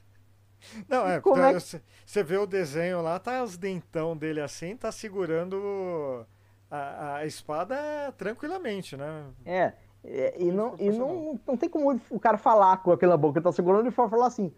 Não, 0.89 1.07
é, 1.07 1.17
é 1.17 1.21
você 1.53 1.81
que... 2.07 2.23
vê 2.23 2.39
o 2.39 2.47
desenho 2.47 3.03
lá, 3.03 3.19
tá 3.19 3.43
os 3.43 3.57
dentão 3.57 4.17
dele 4.17 4.41
assim, 4.41 4.75
tá 4.75 4.91
segurando 4.91 6.27
a, 6.71 7.17
a 7.17 7.27
espada 7.27 7.77
tranquilamente, 8.17 8.97
né? 8.97 9.27
É, 9.45 9.75
é 10.03 10.43
e, 10.43 10.51
não, 10.51 10.75
e 10.79 10.91
não, 10.91 11.39
não 11.47 11.57
tem 11.57 11.69
como 11.69 12.01
o 12.11 12.19
cara 12.19 12.39
falar 12.39 12.79
com 12.79 12.93
aquela 12.93 13.17
boca, 13.17 13.39
ele 13.39 13.45
tá 13.45 13.53
segurando 13.53 13.89
e 13.89 13.93
falar 13.93 14.27
assim, 14.27 14.53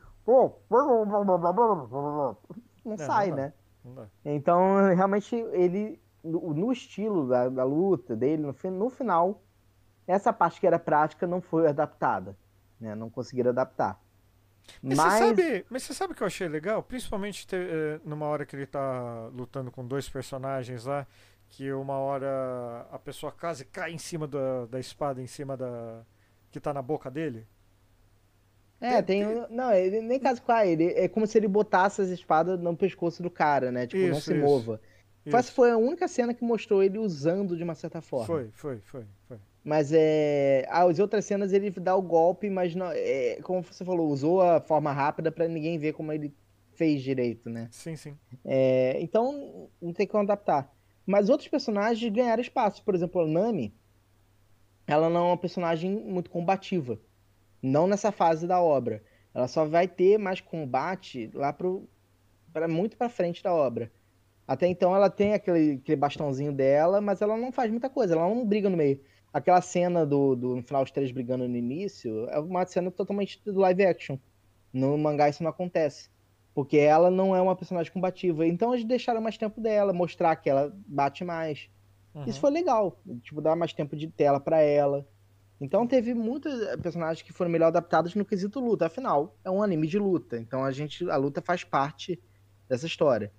não 2.85 2.95
é, 2.95 2.99
sai, 2.99 3.31
não 3.31 3.37
né? 3.37 3.53
Não 3.85 4.09
então, 4.25 4.95
realmente, 4.95 5.35
ele, 5.35 6.01
no, 6.27 6.55
no 6.55 6.73
estilo 6.73 7.29
da, 7.29 7.49
da, 7.49 7.65
luta 7.65 8.17
dele, 8.17 8.43
no, 8.43 8.71
no 8.71 8.91
final, 8.91 9.43
essa 10.07 10.33
parte 10.33 10.61
que 10.61 10.67
era 10.67 10.79
prática 10.79 11.27
não 11.27 11.41
foi 11.41 11.67
adaptada, 11.67 12.37
né? 12.81 12.95
Não 12.95 13.09
conseguiram 13.09 13.51
adaptar. 13.51 14.01
Mas, 14.83 14.99
mas... 14.99 15.13
Você 15.13 15.19
sabe, 15.19 15.67
mas 15.71 15.83
você 15.83 15.95
sabe 15.95 16.13
o 16.13 16.17
que 16.17 16.23
eu 16.23 16.27
achei 16.27 16.49
legal? 16.49 16.83
Principalmente 16.83 17.47
ter, 17.47 17.69
eh, 17.69 18.01
numa 18.05 18.27
hora 18.27 18.45
que 18.45 18.57
ele 18.57 18.67
tá 18.67 19.29
lutando 19.33 19.71
com 19.71 19.87
dois 19.87 20.09
personagens 20.09 20.85
lá, 20.85 21.07
que 21.49 21.73
uma 21.73 21.99
hora 21.99 22.87
a 22.91 22.99
pessoa 22.99 23.33
quase 23.33 23.65
cai 23.65 23.93
em 23.93 23.99
cima 23.99 24.27
da, 24.27 24.67
da 24.67 24.81
espada, 24.81 25.23
em 25.23 25.27
cima 25.27 25.57
da. 25.57 26.03
que 26.51 26.61
tá 26.61 26.75
na 26.75 26.83
boca 26.83 27.11
dele. 27.11 27.47
É, 28.81 29.01
tem. 29.01 29.25
tem... 29.25 29.47
Não, 29.51 29.73
ele 29.73 30.01
nem 30.03 30.19
caso 30.19 30.43
com 30.43 30.53
ele. 30.53 30.93
É 30.93 31.09
como 31.09 31.27
se 31.27 31.39
ele 31.39 31.49
botasse 31.49 32.03
as 32.03 32.09
espadas 32.09 32.61
no 32.61 32.77
pescoço 32.77 33.23
do 33.23 33.31
cara, 33.31 33.71
né? 33.71 33.87
Tipo, 33.87 34.03
isso, 34.03 34.13
não 34.13 34.21
se 34.21 34.35
isso, 34.35 34.43
mova. 34.43 34.81
Isso. 35.27 35.53
Foi 35.53 35.71
a 35.71 35.77
única 35.77 36.07
cena 36.09 36.33
que 36.33 36.45
mostrou 36.45 36.83
ele 36.83 36.99
usando 36.99 37.57
de 37.57 37.63
uma 37.63 37.75
certa 37.75 38.01
forma. 38.01 38.27
Foi, 38.27 38.51
foi, 38.53 38.81
foi, 38.81 39.05
foi. 39.27 39.39
Mas 39.65 39.93
é. 39.93 40.65
Ah, 40.69 40.85
as 40.85 41.01
outras 41.01 41.25
cenas 41.25 41.53
ele 41.53 41.71
dá 41.71 41.97
o 41.97 42.03
golpe, 42.03 42.49
mas 42.49 42.75
não. 42.75 42.91
É, 42.93 43.41
como 43.43 43.63
você 43.63 43.85
falou, 43.85 44.09
usou 44.09 44.41
a 44.41 44.61
forma 44.61 44.93
rápida 44.93 45.33
para 45.33 45.49
ninguém 45.49 45.77
ver 45.77 45.93
como 45.93 46.13
ele 46.13 46.33
fez 46.75 47.03
direito, 47.03 47.51
né? 47.51 47.69
Sim, 47.73 47.97
sim. 47.97 48.17
É, 48.45 48.97
então 49.01 49.69
não 49.83 49.93
tem 49.93 50.07
como 50.07 50.23
adaptar. 50.23 50.73
Mas 51.05 51.29
outros 51.29 51.49
personagens 51.49 52.13
ganharam 52.13 52.41
espaço. 52.41 52.83
Por 52.85 52.95
exemplo, 52.95 53.23
a 53.23 53.27
Nami, 53.27 53.75
ela 54.87 55.09
não 55.09 55.27
é 55.27 55.29
uma 55.31 55.37
personagem 55.37 55.91
muito 55.91 56.31
combativa. 56.31 57.01
Não 57.61 57.89
nessa 57.89 58.13
fase 58.13 58.47
da 58.47 58.61
obra. 58.61 59.03
Ela 59.35 59.49
só 59.49 59.65
vai 59.65 59.89
ter 59.89 60.19
mais 60.19 60.41
combate 60.41 61.29
lá 61.35 61.53
pro, 61.53 61.89
pra, 62.53 62.69
muito 62.69 62.97
pra 62.97 63.09
frente 63.09 63.43
da 63.43 63.53
obra. 63.53 63.91
Até 64.47 64.67
então 64.67 64.95
ela 64.95 65.11
tem 65.11 65.35
aquele, 65.35 65.73
aquele 65.83 65.97
bastãozinho 65.97 66.53
dela, 66.53 67.01
mas 67.01 67.21
ela 67.21 67.37
não 67.37 67.51
faz 67.51 67.71
muita 67.71 67.91
coisa, 67.91 68.15
ela 68.15 68.29
não 68.29 68.47
briga 68.47 68.71
no 68.71 68.77
meio. 68.77 69.01
Aquela 69.33 69.61
cena 69.61 70.07
do, 70.07 70.35
do 70.37 70.57
no 70.57 70.63
final 70.63 70.83
os 70.83 70.91
três 70.91 71.11
brigando 71.11 71.49
no 71.49 71.57
início 71.57 72.29
é 72.31 72.39
uma 72.39 72.65
cena 72.65 72.91
totalmente 72.91 73.43
do 73.45 73.61
live 73.61 73.85
action. 73.85 74.19
No 74.73 74.97
mangá 74.97 75.29
isso 75.29 75.43
não 75.43 75.51
acontece. 75.51 76.09
Porque 76.55 76.79
ela 76.79 77.11
não 77.11 77.37
é 77.37 77.43
uma 77.43 77.55
personagem 77.55 77.93
combativa. 77.93 78.47
Então 78.47 78.73
eles 78.73 78.87
deixaram 78.87 79.21
mais 79.21 79.37
tempo 79.37 79.61
dela, 79.61 79.93
mostrar 79.93 80.37
que 80.37 80.49
ela 80.49 80.73
bate 80.87 81.23
mais. 81.23 81.69
Uhum. 82.15 82.25
Isso 82.25 82.41
foi 82.41 82.51
legal. 82.51 82.99
Tipo, 83.21 83.43
dar 83.43 83.57
mais 83.57 83.75
tempo 83.75 83.95
de 83.95 84.07
tela 84.09 84.41
para 84.41 84.59
ela. 84.61 85.07
Então 85.61 85.87
teve 85.87 86.15
muitos 86.15 86.59
eh, 86.63 86.77
personagens 86.77 87.23
que 87.23 87.33
foram 87.33 87.51
melhor 87.51 87.67
adaptados 87.67 88.15
no 88.15 88.25
quesito 88.25 88.61
luta. 88.61 88.87
Afinal, 88.87 89.37
é 89.45 89.51
um 89.51 89.63
anime 89.63 89.87
de 89.87 89.99
luta. 89.99 90.39
Então 90.39 90.65
a 90.65 90.73
gente. 90.73 91.09
A 91.11 91.17
luta 91.17 91.43
faz 91.43 91.65
parte 91.65 92.19
dessa 92.69 92.87
história. 92.87 93.33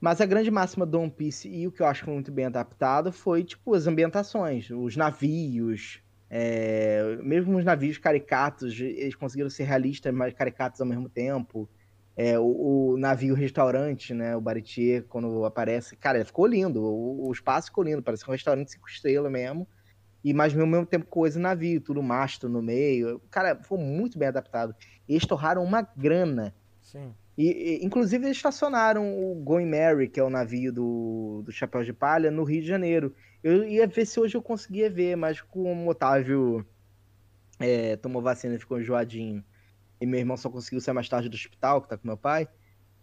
Mas 0.00 0.20
a 0.20 0.26
grande 0.26 0.50
máxima 0.50 0.84
do 0.84 1.00
One 1.00 1.10
Piece 1.10 1.48
e 1.48 1.66
o 1.66 1.72
que 1.72 1.80
eu 1.80 1.86
acho 1.86 2.08
muito 2.10 2.30
bem 2.30 2.44
adaptado 2.46 3.12
foi, 3.12 3.42
tipo, 3.42 3.74
as 3.74 3.86
ambientações, 3.86 4.70
os 4.70 4.96
navios, 4.96 6.00
é... 6.28 7.18
mesmo 7.22 7.56
os 7.56 7.64
navios 7.64 7.98
caricatos, 7.98 8.78
eles 8.78 9.14
conseguiram 9.14 9.48
ser 9.48 9.64
realistas, 9.64 10.12
mas 10.12 10.34
caricatos 10.34 10.80
ao 10.80 10.86
mesmo 10.86 11.08
tempo. 11.08 11.68
É, 12.18 12.38
o, 12.38 12.92
o, 12.92 12.96
navio 12.96 13.34
restaurante, 13.34 14.14
né, 14.14 14.34
o 14.34 14.40
Baritier, 14.40 15.04
quando 15.04 15.44
aparece, 15.44 15.94
cara, 15.96 16.24
ficou 16.24 16.46
lindo, 16.46 16.82
o, 16.82 17.28
o 17.28 17.32
espaço 17.32 17.68
ficou 17.68 17.84
lindo, 17.84 18.02
parece 18.02 18.26
um 18.26 18.32
restaurante 18.32 18.72
cinco 18.72 18.88
estrelas 18.88 19.30
mesmo 19.30 19.68
e 20.26 20.34
mas 20.34 20.58
ao 20.58 20.66
mesmo 20.66 20.84
tempo 20.84 21.06
coisa 21.06 21.38
navio, 21.38 21.80
tudo 21.80 22.02
mastro 22.02 22.48
no 22.48 22.60
meio. 22.60 23.20
Cara, 23.30 23.62
foi 23.62 23.78
muito 23.78 24.18
bem 24.18 24.26
adaptado. 24.26 24.74
E 25.08 25.12
eles 25.12 25.24
torraram 25.24 25.62
uma 25.62 25.82
grana. 25.82 26.52
Sim. 26.82 27.14
E, 27.36 27.80
inclusive 27.82 28.24
eles 28.24 28.36
estacionaram 28.36 29.12
o 29.14 29.34
Going 29.34 29.66
Mary, 29.66 30.08
que 30.08 30.18
é 30.18 30.22
o 30.22 30.30
navio 30.30 30.72
do, 30.72 31.42
do 31.44 31.52
Chapéu 31.52 31.84
de 31.84 31.92
Palha, 31.92 32.30
no 32.30 32.44
Rio 32.44 32.62
de 32.62 32.68
Janeiro. 32.68 33.14
Eu 33.42 33.64
ia 33.64 33.86
ver 33.86 34.06
se 34.06 34.18
hoje 34.18 34.36
eu 34.36 34.42
conseguia 34.42 34.88
ver, 34.88 35.16
mas 35.16 35.40
como 35.40 35.84
o 35.84 35.88
Otávio 35.88 36.66
é, 37.58 37.96
tomou 37.96 38.22
vacina 38.22 38.54
e 38.54 38.58
ficou 38.58 38.80
enjoadinho, 38.80 39.44
e 40.00 40.06
meu 40.06 40.18
irmão 40.18 40.36
só 40.36 40.48
conseguiu 40.48 40.80
sair 40.80 40.94
mais 40.94 41.08
tarde 41.08 41.28
do 41.28 41.34
hospital, 41.34 41.82
que 41.82 41.88
tá 41.88 41.96
com 41.96 42.06
meu 42.06 42.16
pai, 42.16 42.48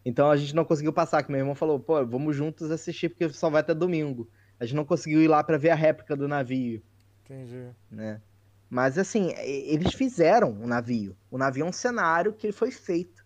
então 0.06 0.30
a 0.30 0.36
gente 0.36 0.56
não 0.56 0.66
conseguiu 0.66 0.92
passar, 0.92 1.24
que 1.24 1.32
meu 1.32 1.40
irmão 1.40 1.56
falou, 1.56 1.80
pô, 1.80 2.06
vamos 2.06 2.36
juntos 2.36 2.72
assistir, 2.72 3.10
porque 3.10 3.30
só 3.30 3.50
vai 3.50 3.62
até 3.62 3.74
domingo. 3.74 4.30
A 4.60 4.66
gente 4.66 4.76
não 4.76 4.86
conseguiu 4.86 5.22
ir 5.22 5.28
lá 5.28 5.44
para 5.44 5.58
ver 5.58 5.70
a 5.70 5.76
réplica 5.76 6.16
do 6.16 6.28
navio. 6.28 6.82
Entendi. 7.24 7.70
Né? 7.90 8.22
Mas 8.70 8.98
assim, 8.98 9.34
eles 9.38 9.94
fizeram 9.94 10.52
o 10.52 10.68
navio. 10.68 11.16
O 11.32 11.38
navio 11.38 11.66
é 11.66 11.70
um 11.70 11.72
cenário 11.72 12.34
que 12.34 12.52
foi 12.52 12.72
feito. 12.72 13.23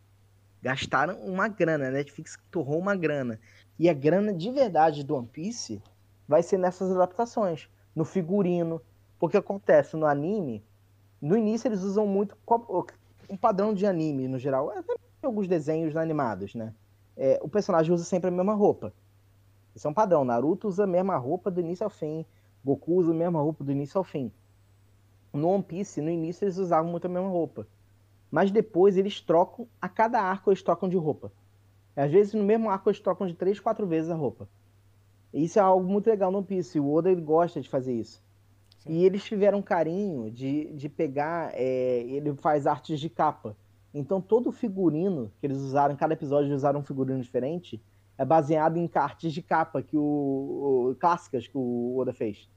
Gastaram 0.62 1.20
uma 1.20 1.48
grana, 1.48 1.88
a 1.88 1.92
Netflix 1.92 2.38
torrou 2.50 2.80
uma 2.80 2.96
grana. 2.96 3.40
E 3.78 3.90
a 3.90 3.94
grana 3.94 4.34
de 4.34 4.52
verdade 4.52 5.04
do 5.04 5.16
One 5.16 5.28
Piece 5.28 5.82
vai 6.28 6.42
ser 6.42 6.58
nessas 6.58 6.92
adaptações, 6.92 7.70
no 7.96 8.04
figurino. 8.04 8.82
Porque 9.20 9.38
acontece 9.38 9.96
no 9.98 10.06
anime, 10.06 10.64
no 11.20 11.36
início 11.36 11.68
eles 11.68 11.82
usam 11.82 12.06
muito 12.06 12.38
um 13.30 13.36
padrão 13.36 13.74
de 13.74 13.86
anime 13.86 14.28
no 14.28 14.38
geral, 14.38 14.70
até 14.70 14.94
alguns 15.24 15.48
desenhos 15.48 15.96
animados, 15.98 16.54
né? 16.54 16.74
É, 17.16 17.40
o 17.42 17.50
personagem 17.50 17.92
usa 17.92 18.04
sempre 18.04 18.30
a 18.30 18.32
mesma 18.32 18.54
roupa. 18.54 18.94
Isso 19.76 19.88
é 19.88 19.90
um 19.90 19.94
padrão. 19.94 20.24
Naruto 20.24 20.68
usa 20.68 20.84
a 20.84 20.88
mesma 20.88 21.18
roupa 21.18 21.50
do 21.50 21.60
início 21.60 21.84
ao 21.84 21.90
fim. 21.90 22.24
Goku 22.64 22.94
usa 22.94 23.12
a 23.12 23.16
mesma 23.16 23.42
roupa 23.42 23.64
do 23.64 23.72
início 23.72 23.98
ao 23.98 24.04
fim. 24.04 24.32
No 25.34 25.50
One 25.50 25.64
Piece, 25.64 26.00
no 26.02 26.10
início 26.10 26.46
eles 26.46 26.58
usavam 26.58 26.92
muito 26.92 27.06
a 27.06 27.10
mesma 27.10 27.30
roupa. 27.30 27.68
Mas 28.30 28.52
depois 28.52 28.98
eles 28.98 29.22
trocam, 29.22 29.68
a 29.82 29.88
cada 29.88 30.22
arco 30.22 30.50
eles 30.50 30.62
trocam 30.62 30.90
de 30.90 30.98
roupa. 30.98 31.32
Às 31.96 32.12
vezes 32.12 32.34
no 32.34 32.44
mesmo 32.44 32.70
arco 32.70 32.90
eles 32.90 33.00
trocam 33.00 33.26
de 33.26 33.34
três, 33.34 33.60
quatro 33.60 33.88
vezes 33.88 34.12
a 34.12 34.16
roupa. 34.16 34.48
Isso 35.34 35.60
é 35.60 35.62
algo 35.62 35.88
muito 35.88 36.08
legal 36.08 36.32
no 36.32 36.40
One 36.40 36.48
Piece. 36.48 36.80
O 36.80 36.92
Oda 36.92 37.12
ele 37.12 37.22
gosta 37.22 37.62
de 37.62 37.70
fazer 37.70 37.94
isso. 37.94 38.22
Sim. 38.80 38.94
E 38.94 39.06
eles 39.06 39.24
tiveram 39.24 39.62
carinho 39.62 40.30
de, 40.32 40.72
de 40.74 40.90
pegar. 40.90 41.52
É, 41.54 42.02
ele 42.02 42.34
faz 42.36 42.68
artes 42.68 43.00
de 43.00 43.10
capa. 43.10 43.56
Então 43.94 44.22
todo 44.22 44.48
o 44.48 44.52
figurino 44.52 45.32
que 45.40 45.48
eles 45.48 45.58
usaram, 45.58 45.96
cada 45.96 46.14
episódio 46.14 46.48
eles 46.48 46.58
usaram 46.58 46.80
um 46.82 46.84
figurino 46.84 47.22
diferente, 47.22 47.82
é 48.18 48.26
baseado 48.26 48.78
em 48.78 48.90
artes 48.94 49.34
de 49.34 49.42
capa 49.42 49.82
que 49.82 49.98
o, 49.98 50.90
o 50.92 50.96
clássicas 51.00 51.48
que 51.48 51.58
o 51.58 51.98
Oda 51.98 52.14
fez. 52.14 52.48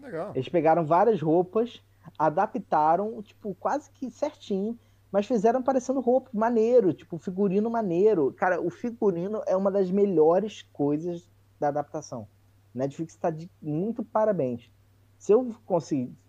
Legal. 0.00 0.32
Eles 0.34 0.48
pegaram 0.48 0.84
várias 0.84 1.20
roupas 1.20 1.82
adaptaram, 2.16 3.20
tipo, 3.22 3.54
quase 3.58 3.90
que 3.90 4.10
certinho, 4.10 4.78
mas 5.10 5.26
fizeram 5.26 5.62
parecendo 5.62 6.00
roupa 6.00 6.30
maneiro, 6.32 6.92
tipo, 6.92 7.18
figurino 7.18 7.70
maneiro. 7.70 8.32
Cara, 8.32 8.60
o 8.60 8.70
figurino 8.70 9.42
é 9.46 9.56
uma 9.56 9.70
das 9.70 9.90
melhores 9.90 10.62
coisas 10.72 11.28
da 11.58 11.68
adaptação. 11.68 12.26
Netflix 12.74 13.14
está 13.14 13.30
de 13.30 13.50
muito 13.60 14.04
parabéns. 14.04 14.70
Se 15.18 15.32
eu 15.32 15.54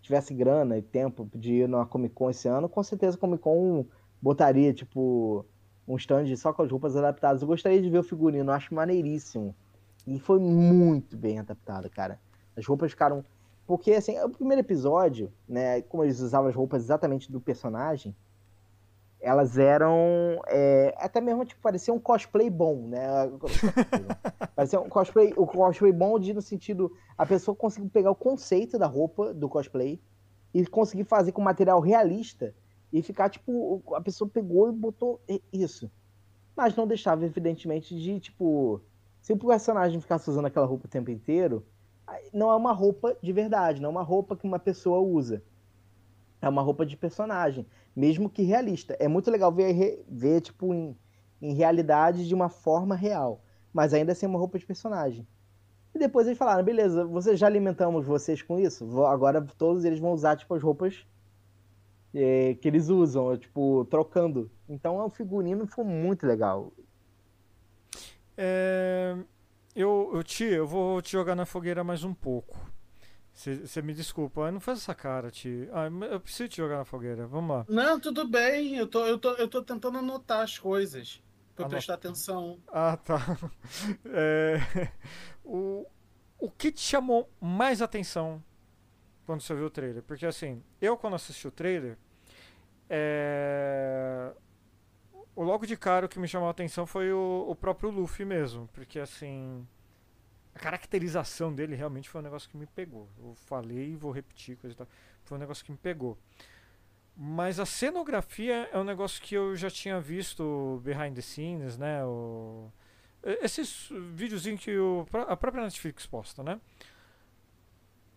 tivesse 0.02 0.34
grana 0.34 0.78
e 0.78 0.82
tempo 0.82 1.30
de 1.36 1.54
ir 1.54 1.70
na 1.70 1.86
Comic 1.86 2.16
Con 2.16 2.30
esse 2.30 2.48
ano, 2.48 2.68
com 2.68 2.82
certeza 2.82 3.18
a 3.18 3.20
Comic 3.20 3.44
Con 3.44 3.86
botaria, 4.22 4.74
tipo, 4.74 5.46
um 5.88 5.96
stand 5.98 6.36
só 6.38 6.52
com 6.54 6.64
as 6.64 6.72
roupas 6.72 6.96
adaptadas. 6.96 7.42
Eu 7.42 7.48
gostaria 7.48 7.82
de 7.82 7.90
ver 7.90 8.00
o 8.00 8.04
figurino, 8.04 8.52
acho 8.52 8.74
maneiríssimo. 8.74 9.56
E 10.08 10.20
foi 10.20 10.40
muito 10.40 11.16
bem 11.16 11.40
adaptado, 11.40 11.90
cara. 11.90 12.20
As 12.58 12.66
roupas 12.66 12.92
ficaram 12.92 13.24
porque, 13.70 13.92
assim, 13.92 14.20
o 14.22 14.30
primeiro 14.30 14.62
episódio, 14.62 15.32
né, 15.48 15.84
como 15.84 16.04
eles 16.04 16.20
usavam 16.20 16.50
as 16.50 16.56
roupas 16.56 16.82
exatamente 16.82 17.32
do 17.32 17.40
personagem, 17.40 18.16
elas 19.22 19.58
eram 19.58 20.42
é, 20.48 20.96
até 20.98 21.20
mesmo, 21.20 21.46
tipo, 21.46 21.62
parecia 21.62 21.94
um 21.94 22.00
cosplay 22.00 22.50
bom, 22.50 22.88
né? 22.88 23.06
parecia 24.56 24.80
um 24.80 24.88
cosplay, 24.88 25.34
o 25.36 25.46
cosplay 25.46 25.92
bom 25.92 26.18
de, 26.18 26.34
no 26.34 26.42
sentido, 26.42 26.92
a 27.18 27.26
pessoa 27.26 27.56
conseguiu 27.56 27.90
pegar 27.90 28.12
o 28.12 28.16
conceito 28.16 28.78
da 28.78 28.88
roupa 28.88 29.34
do 29.34 29.50
cosplay 29.50 30.02
e 30.54 30.66
conseguir 30.66 31.04
fazer 31.04 31.32
com 31.32 31.42
material 31.42 31.80
realista 31.80 32.56
e 32.92 33.02
ficar, 33.02 33.30
tipo, 33.30 33.84
a 33.94 34.02
pessoa 34.02 34.30
pegou 34.30 34.70
e 34.70 34.72
botou 34.72 35.20
isso. 35.52 35.92
Mas 36.56 36.76
não 36.76 36.88
deixava, 36.88 37.26
evidentemente, 37.26 37.96
de, 37.96 38.20
tipo, 38.20 38.82
se 39.22 39.34
o 39.34 39.38
personagem 39.38 40.00
ficasse 40.00 40.30
usando 40.30 40.46
aquela 40.46 40.66
roupa 40.66 40.88
o 40.88 40.90
tempo 40.90 41.12
inteiro, 41.12 41.66
não 42.34 42.50
é 42.50 42.56
uma 42.56 42.74
roupa 42.74 43.16
de 43.22 43.32
verdade, 43.32 43.82
não 43.82 43.90
é 43.90 43.92
uma 43.92 44.02
roupa 44.02 44.36
que 44.36 44.48
uma 44.48 44.60
pessoa 44.60 45.00
usa. 45.00 45.44
É 46.42 46.48
uma 46.48 46.62
roupa 46.62 46.86
de 46.86 46.96
personagem, 46.96 47.66
mesmo 47.96 48.30
que 48.30 48.44
realista. 48.44 48.96
É 49.00 49.08
muito 49.08 49.30
legal 49.30 49.52
ver, 49.52 50.04
ver 50.08 50.42
tipo, 50.42 50.74
em, 50.74 50.98
em 51.42 51.54
realidade 51.54 52.28
de 52.28 52.34
uma 52.34 52.50
forma 52.50 52.96
real, 52.96 53.42
mas 53.74 53.94
ainda 53.94 54.14
assim 54.14 54.26
é 54.26 54.30
uma 54.30 54.40
roupa 54.40 54.58
de 54.58 54.66
personagem. 54.66 55.28
E 55.94 56.00
depois 56.00 56.28
eles 56.28 56.38
falaram, 56.38 56.64
beleza, 56.64 57.06
vocês 57.06 57.40
já 57.40 57.48
alimentamos 57.48 58.06
vocês 58.06 58.42
com 58.42 58.60
isso? 58.60 59.04
Agora 59.06 59.42
todos 59.58 59.84
eles 59.84 60.00
vão 60.00 60.14
usar, 60.14 60.36
tipo, 60.38 60.54
as 60.54 60.62
roupas 60.62 61.06
é, 62.14 62.56
que 62.56 62.68
eles 62.68 62.90
usam, 62.90 63.38
tipo, 63.38 63.86
trocando. 63.86 64.50
Então 64.68 64.98
o 65.04 65.10
figurino 65.10 65.68
foi 65.68 65.84
muito 65.84 66.26
legal. 66.26 66.72
É... 68.38 69.18
Eu, 69.76 70.12
eu, 70.14 70.24
Ti, 70.24 70.46
eu 70.46 70.68
vou 70.68 71.02
te 71.02 71.12
jogar 71.12 71.36
na 71.36 71.46
fogueira 71.46 71.84
mais 71.84 72.04
um 72.04 72.14
pouco. 72.14 72.69
Você 73.40 73.82
me 73.82 73.94
desculpa, 73.94 74.52
não 74.52 74.60
faz 74.60 74.80
essa 74.80 74.94
cara, 74.94 75.32
Ti. 75.32 75.70
Ah, 75.72 75.86
eu 76.12 76.20
preciso 76.20 76.50
te 76.50 76.58
jogar 76.58 76.80
na 76.80 76.84
fogueira, 76.84 77.26
vamos 77.26 77.56
lá. 77.56 77.66
Não, 77.70 77.98
tudo 77.98 78.28
bem, 78.28 78.76
eu 78.76 78.86
tô, 78.86 79.06
eu 79.06 79.18
tô, 79.18 79.32
eu 79.36 79.48
tô 79.48 79.64
tentando 79.64 79.98
anotar 79.98 80.42
as 80.42 80.60
coisas. 80.60 81.24
Pra 81.56 81.64
Anota. 81.64 81.78
prestar 81.78 81.94
atenção. 81.94 82.60
Ah, 82.68 82.98
tá. 82.98 83.18
É, 84.12 84.92
o, 85.42 85.86
o 86.38 86.52
que 86.52 86.70
te 86.70 86.82
chamou 86.82 87.30
mais 87.40 87.82
atenção 87.82 88.44
quando 89.26 89.40
você 89.40 89.56
viu 89.56 89.68
o 89.68 89.70
trailer? 89.70 90.04
Porque 90.04 90.26
assim, 90.26 90.62
eu 90.82 90.98
quando 90.98 91.16
assisti 91.16 91.48
o 91.48 91.52
trailer, 91.52 91.98
é, 92.90 94.34
o 95.34 95.44
logo 95.44 95.66
de 95.66 95.78
cara 95.78 96.08
o 96.08 96.10
que 96.10 96.20
me 96.20 96.28
chamou 96.28 96.50
a 96.50 96.52
atenção 96.52 96.86
foi 96.86 97.14
o, 97.14 97.46
o 97.48 97.56
próprio 97.56 97.90
Luffy 97.90 98.26
mesmo, 98.26 98.68
porque 98.74 99.00
assim 99.00 99.66
a 100.54 100.60
caracterização 100.60 101.54
dele 101.54 101.76
realmente 101.76 102.10
foi 102.10 102.22
um 102.22 102.24
negócio 102.24 102.50
que 102.50 102.58
me 102.58 102.66
pegou. 102.66 103.08
Eu 103.18 103.36
falei 103.36 103.92
e 103.92 103.96
vou 103.96 104.12
repetir 104.12 104.58
coisa 104.58 104.74
e 104.74 104.78
tal. 104.78 104.88
Foi 105.24 105.38
um 105.38 105.40
negócio 105.40 105.64
que 105.64 105.72
me 105.72 105.78
pegou. 105.78 106.18
Mas 107.16 107.60
a 107.60 107.66
cenografia 107.66 108.70
é 108.72 108.78
um 108.78 108.84
negócio 108.84 109.22
que 109.22 109.36
eu 109.36 109.56
já 109.56 109.70
tinha 109.70 110.00
visto 110.00 110.82
behind 110.84 111.14
the 111.14 111.22
scenes, 111.22 111.78
né? 111.78 112.04
O, 112.06 112.72
esses 113.42 113.90
videozinhos 114.14 114.62
que 114.62 114.78
o, 114.78 115.06
a 115.28 115.36
própria 115.36 115.64
Netflix 115.64 116.06
posta, 116.06 116.42
né? 116.42 116.60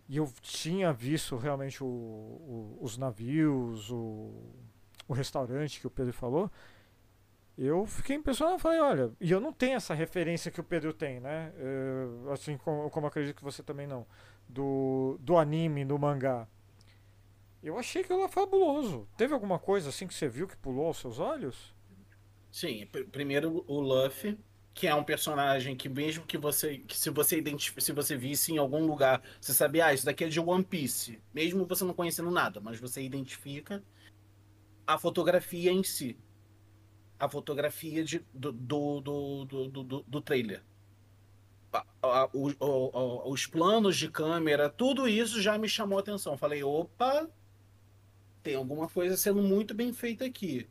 E 0.08 0.16
eu 0.16 0.32
tinha 0.40 0.92
visto 0.92 1.36
realmente 1.36 1.82
o, 1.82 1.86
o, 1.86 2.78
os 2.80 2.96
navios, 2.96 3.90
o, 3.90 4.32
o 5.08 5.12
restaurante 5.12 5.80
que 5.80 5.86
o 5.86 5.90
Pedro 5.90 6.12
falou 6.12 6.50
eu 7.56 7.86
fiquei 7.86 8.16
impressionado, 8.16 8.58
falei, 8.58 8.80
olha, 8.80 9.12
e 9.20 9.30
eu 9.30 9.40
não 9.40 9.52
tenho 9.52 9.76
essa 9.76 9.92
referência 9.92 10.50
que 10.50 10.60
o 10.60 10.64
Pedro 10.64 10.92
tem, 10.92 11.20
né? 11.20 11.52
Eu, 11.58 12.32
assim 12.32 12.56
como, 12.56 12.88
como 12.90 13.06
acredito 13.06 13.36
que 13.36 13.44
você 13.44 13.62
também 13.62 13.86
não, 13.86 14.06
do, 14.48 15.18
do 15.20 15.36
anime, 15.36 15.84
do 15.84 15.98
mangá. 15.98 16.48
Eu 17.62 17.78
achei 17.78 18.02
que 18.02 18.12
ela 18.12 18.28
fabuloso. 18.28 19.06
Teve 19.16 19.34
alguma 19.34 19.58
coisa 19.58 19.90
assim 19.90 20.06
que 20.06 20.14
você 20.14 20.28
viu 20.28 20.48
que 20.48 20.56
pulou 20.56 20.86
aos 20.86 20.98
seus 20.98 21.18
olhos? 21.18 21.74
Sim, 22.50 22.86
primeiro 23.12 23.64
o 23.68 23.80
Luffy, 23.80 24.38
que 24.74 24.86
é 24.86 24.94
um 24.94 25.04
personagem 25.04 25.76
que 25.76 25.88
mesmo 25.88 26.24
que 26.24 26.38
você, 26.38 26.78
que 26.78 26.96
se 26.96 27.10
você 27.10 27.38
identifique, 27.38 27.84
se 27.84 27.92
você 27.92 28.16
visse 28.16 28.52
em 28.52 28.58
algum 28.58 28.84
lugar, 28.86 29.22
você 29.40 29.52
sabia, 29.52 29.86
ah, 29.86 29.94
isso 29.94 30.06
daqui 30.06 30.24
é 30.24 30.28
de 30.28 30.40
One 30.40 30.64
Piece, 30.64 31.20
mesmo 31.32 31.66
você 31.66 31.84
não 31.84 31.94
conhecendo 31.94 32.30
nada, 32.30 32.60
mas 32.60 32.80
você 32.80 33.02
identifica 33.02 33.82
a 34.86 34.98
fotografia 34.98 35.70
em 35.70 35.84
si 35.84 36.18
a 37.22 37.28
fotografia 37.28 38.02
de, 38.02 38.18
do, 38.34 38.50
do, 38.50 39.00
do, 39.00 39.44
do, 39.68 40.04
do 40.08 40.20
trailer. 40.20 40.60
A, 41.72 41.84
a, 42.02 42.28
o, 42.32 42.50
o, 42.58 43.30
os 43.30 43.46
planos 43.46 43.96
de 43.96 44.10
câmera, 44.10 44.68
tudo 44.68 45.06
isso 45.06 45.40
já 45.40 45.56
me 45.56 45.68
chamou 45.68 45.98
a 45.98 46.00
atenção. 46.00 46.36
Falei, 46.36 46.64
opa, 46.64 47.30
tem 48.42 48.56
alguma 48.56 48.88
coisa 48.88 49.16
sendo 49.16 49.40
muito 49.40 49.72
bem 49.72 49.92
feita 49.92 50.24
aqui. 50.24 50.68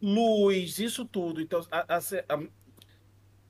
Luz, 0.00 0.78
isso 0.78 1.04
tudo. 1.04 1.38
Então, 1.38 1.60
a, 1.70 1.98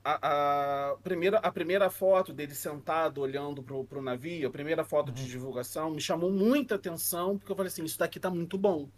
a, 0.05 0.90
a, 0.90 0.96
primeira, 1.05 1.38
a 1.38 1.53
primeira 1.53 1.88
foto 1.88 2.32
dele 2.32 2.57
sentado 2.57 3.20
olhando 3.20 3.62
pro, 3.62 3.84
pro 3.84 4.03
navio, 4.03 4.48
a 4.48 4.51
primeira 4.51 4.84
foto 4.84 5.11
uhum. 5.11 5.14
de 5.14 5.28
divulgação, 5.28 5.92
me 5.92 6.01
chamou 6.01 6.32
muita 6.32 6.74
atenção, 6.74 7.38
porque 7.38 7.53
eu 7.53 7.57
falei 7.57 7.68
assim, 7.68 7.84
isso 7.84 7.96
daqui 7.96 8.18
tá 8.18 8.28
muito 8.28 8.59
bom. 8.59 8.88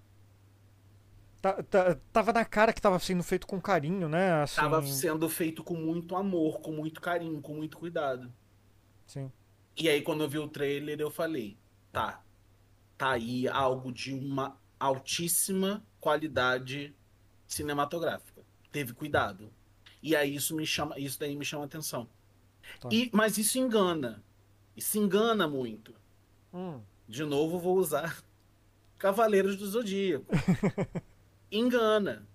Tá, 1.43 1.61
tá, 1.61 1.97
tava 2.12 2.32
na 2.32 2.45
cara 2.45 2.72
que 2.72 2.80
tava 2.80 3.01
sendo 3.01 3.24
feito 3.24 3.49
com 3.49 3.61
carinho, 3.61 4.09
né? 4.09 4.45
Assim... 4.45 4.61
Tava 4.61 4.80
sendo 4.86 5.28
feito 5.28 5.64
com 5.64 5.74
muito 5.74 6.14
amor, 6.14 6.61
com 6.61 6.70
muito 6.70 7.01
carinho, 7.01 7.43
com 7.43 7.53
muito 7.53 7.76
cuidado. 7.76 8.32
Sim. 9.09 9.28
E 9.76 9.88
aí, 9.88 10.03
quando 10.03 10.22
eu 10.22 10.28
vi 10.28 10.38
o 10.38 10.47
trailer, 10.47 11.01
eu 11.01 11.11
falei: 11.11 11.59
tá, 11.90 12.22
tá 12.97 13.11
aí 13.11 13.49
algo 13.49 13.90
de 13.90 14.14
uma 14.14 14.57
altíssima 14.78 15.84
qualidade 15.99 16.95
cinematográfica. 17.45 18.45
Teve 18.70 18.93
cuidado. 18.93 19.53
E 20.01 20.14
aí 20.14 20.36
isso 20.36 20.55
me 20.55 20.64
chama, 20.64 20.97
isso 20.97 21.18
daí 21.18 21.34
me 21.34 21.45
chama 21.45 21.64
atenção. 21.64 22.09
Tá. 22.80 22.88
E, 22.93 23.11
mas 23.12 23.36
isso 23.36 23.59
engana. 23.59 24.22
Isso 24.76 24.97
engana 24.97 25.49
muito. 25.49 25.93
Hum. 26.55 26.80
De 27.09 27.24
novo, 27.24 27.59
vou 27.59 27.76
usar 27.76 28.22
Cavaleiros 28.97 29.57
do 29.57 29.66
Zodíaco. 29.66 30.26
engana. 31.53 32.26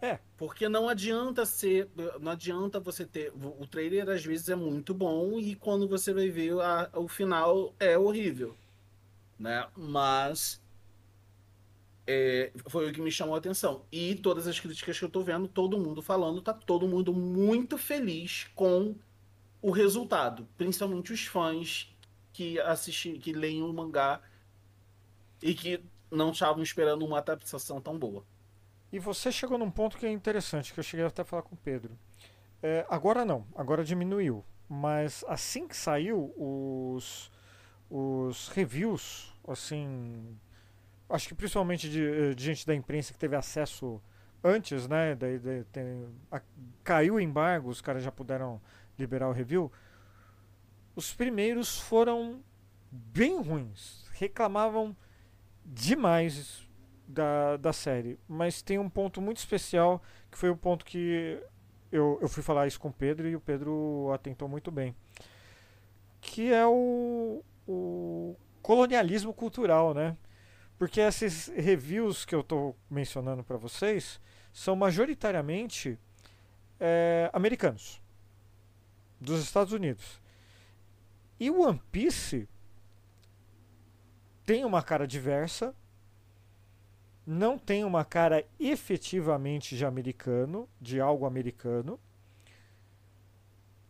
É. 0.00 0.18
Porque 0.36 0.68
não 0.68 0.88
adianta 0.88 1.46
ser. 1.46 1.88
Não 2.20 2.32
adianta 2.32 2.80
você 2.80 3.04
ter. 3.06 3.32
O 3.34 3.66
trailer 3.66 4.08
às 4.08 4.24
vezes 4.24 4.48
é 4.48 4.56
muito 4.56 4.94
bom 4.94 5.38
e 5.38 5.54
quando 5.54 5.88
você 5.88 6.12
vai 6.12 6.28
ver 6.30 6.52
a, 6.60 6.90
o 6.94 7.08
final 7.08 7.74
é 7.80 7.96
horrível. 7.98 8.56
né? 9.38 9.66
Mas 9.76 10.60
é, 12.06 12.52
foi 12.68 12.90
o 12.90 12.92
que 12.92 13.00
me 13.00 13.10
chamou 13.10 13.34
a 13.34 13.38
atenção. 13.38 13.84
E 13.90 14.14
todas 14.16 14.46
as 14.46 14.58
críticas 14.60 14.98
que 14.98 15.04
eu 15.04 15.10
tô 15.10 15.22
vendo, 15.22 15.48
todo 15.48 15.78
mundo 15.78 16.02
falando, 16.02 16.40
tá 16.42 16.52
todo 16.54 16.88
mundo 16.88 17.12
muito 17.12 17.76
feliz 17.78 18.46
com 18.54 18.94
o 19.60 19.70
resultado, 19.70 20.46
principalmente 20.56 21.12
os 21.12 21.26
fãs 21.26 21.92
que 22.32 22.60
assistem, 22.60 23.18
que 23.18 23.32
leem 23.32 23.62
o 23.62 23.72
mangá 23.72 24.20
e 25.42 25.54
que 25.54 25.80
não 26.10 26.30
estavam 26.30 26.62
esperando 26.62 27.04
uma 27.04 27.18
adaptação 27.18 27.80
tão 27.80 27.98
boa. 27.98 28.24
E 28.92 28.98
você 28.98 29.32
chegou 29.32 29.58
num 29.58 29.70
ponto 29.70 29.96
que 29.96 30.06
é 30.06 30.10
interessante, 30.10 30.72
que 30.72 30.80
eu 30.80 30.84
cheguei 30.84 31.04
até 31.04 31.22
a 31.22 31.24
falar 31.24 31.42
com 31.42 31.54
o 31.54 31.58
Pedro. 31.58 31.98
É, 32.62 32.86
agora 32.88 33.24
não, 33.24 33.46
agora 33.54 33.84
diminuiu. 33.84 34.44
Mas 34.68 35.24
assim 35.28 35.68
que 35.68 35.76
saiu, 35.76 36.34
os, 36.36 37.30
os 37.90 38.48
reviews, 38.48 39.32
assim, 39.46 40.36
acho 41.08 41.28
que 41.28 41.34
principalmente 41.34 41.88
de, 41.88 42.34
de, 42.34 42.44
gente 42.44 42.66
da 42.66 42.74
imprensa 42.74 43.12
que 43.12 43.18
teve 43.18 43.36
acesso 43.36 44.02
antes, 44.42 44.88
né? 44.88 45.14
Daí 45.14 45.38
tem, 45.72 46.08
a, 46.30 46.40
caiu 46.82 47.14
o 47.14 47.20
embargo, 47.20 47.68
os 47.68 47.80
caras 47.80 48.02
já 48.02 48.10
puderam 48.10 48.60
liberar 48.98 49.28
o 49.28 49.32
review. 49.32 49.70
Os 50.96 51.12
primeiros 51.12 51.78
foram 51.78 52.42
bem 52.90 53.40
ruins, 53.40 54.04
reclamavam 54.12 54.96
demais 55.66 56.66
da, 57.06 57.56
da 57.56 57.72
série. 57.72 58.18
Mas 58.28 58.62
tem 58.62 58.78
um 58.78 58.88
ponto 58.88 59.20
muito 59.20 59.38
especial 59.38 60.02
que 60.30 60.38
foi 60.38 60.50
o 60.50 60.56
ponto 60.56 60.84
que 60.84 61.40
eu, 61.90 62.18
eu 62.20 62.28
fui 62.28 62.42
falar 62.42 62.66
isso 62.66 62.80
com 62.80 62.88
o 62.88 62.92
Pedro 62.92 63.28
e 63.28 63.36
o 63.36 63.40
Pedro 63.40 64.10
atentou 64.12 64.48
muito 64.48 64.70
bem. 64.70 64.94
Que 66.20 66.52
é 66.52 66.66
o, 66.66 67.42
o 67.66 68.36
colonialismo 68.62 69.32
cultural, 69.32 69.94
né? 69.94 70.16
Porque 70.78 71.00
esses 71.00 71.48
reviews 71.48 72.24
que 72.24 72.34
eu 72.34 72.40
estou 72.40 72.76
mencionando 72.90 73.42
para 73.42 73.56
vocês 73.56 74.20
são 74.52 74.76
majoritariamente 74.76 75.98
é, 76.78 77.30
americanos, 77.32 78.02
dos 79.20 79.42
Estados 79.42 79.72
Unidos. 79.72 80.20
E 81.38 81.50
o 81.50 81.62
One 81.62 81.80
Piece 81.90 82.48
tem 84.46 84.64
uma 84.64 84.82
cara 84.82 85.06
diversa, 85.06 85.74
não 87.26 87.58
tem 87.58 87.84
uma 87.84 88.04
cara 88.04 88.46
efetivamente 88.60 89.76
de 89.76 89.84
americano, 89.84 90.68
de 90.80 91.00
algo 91.00 91.26
americano. 91.26 91.98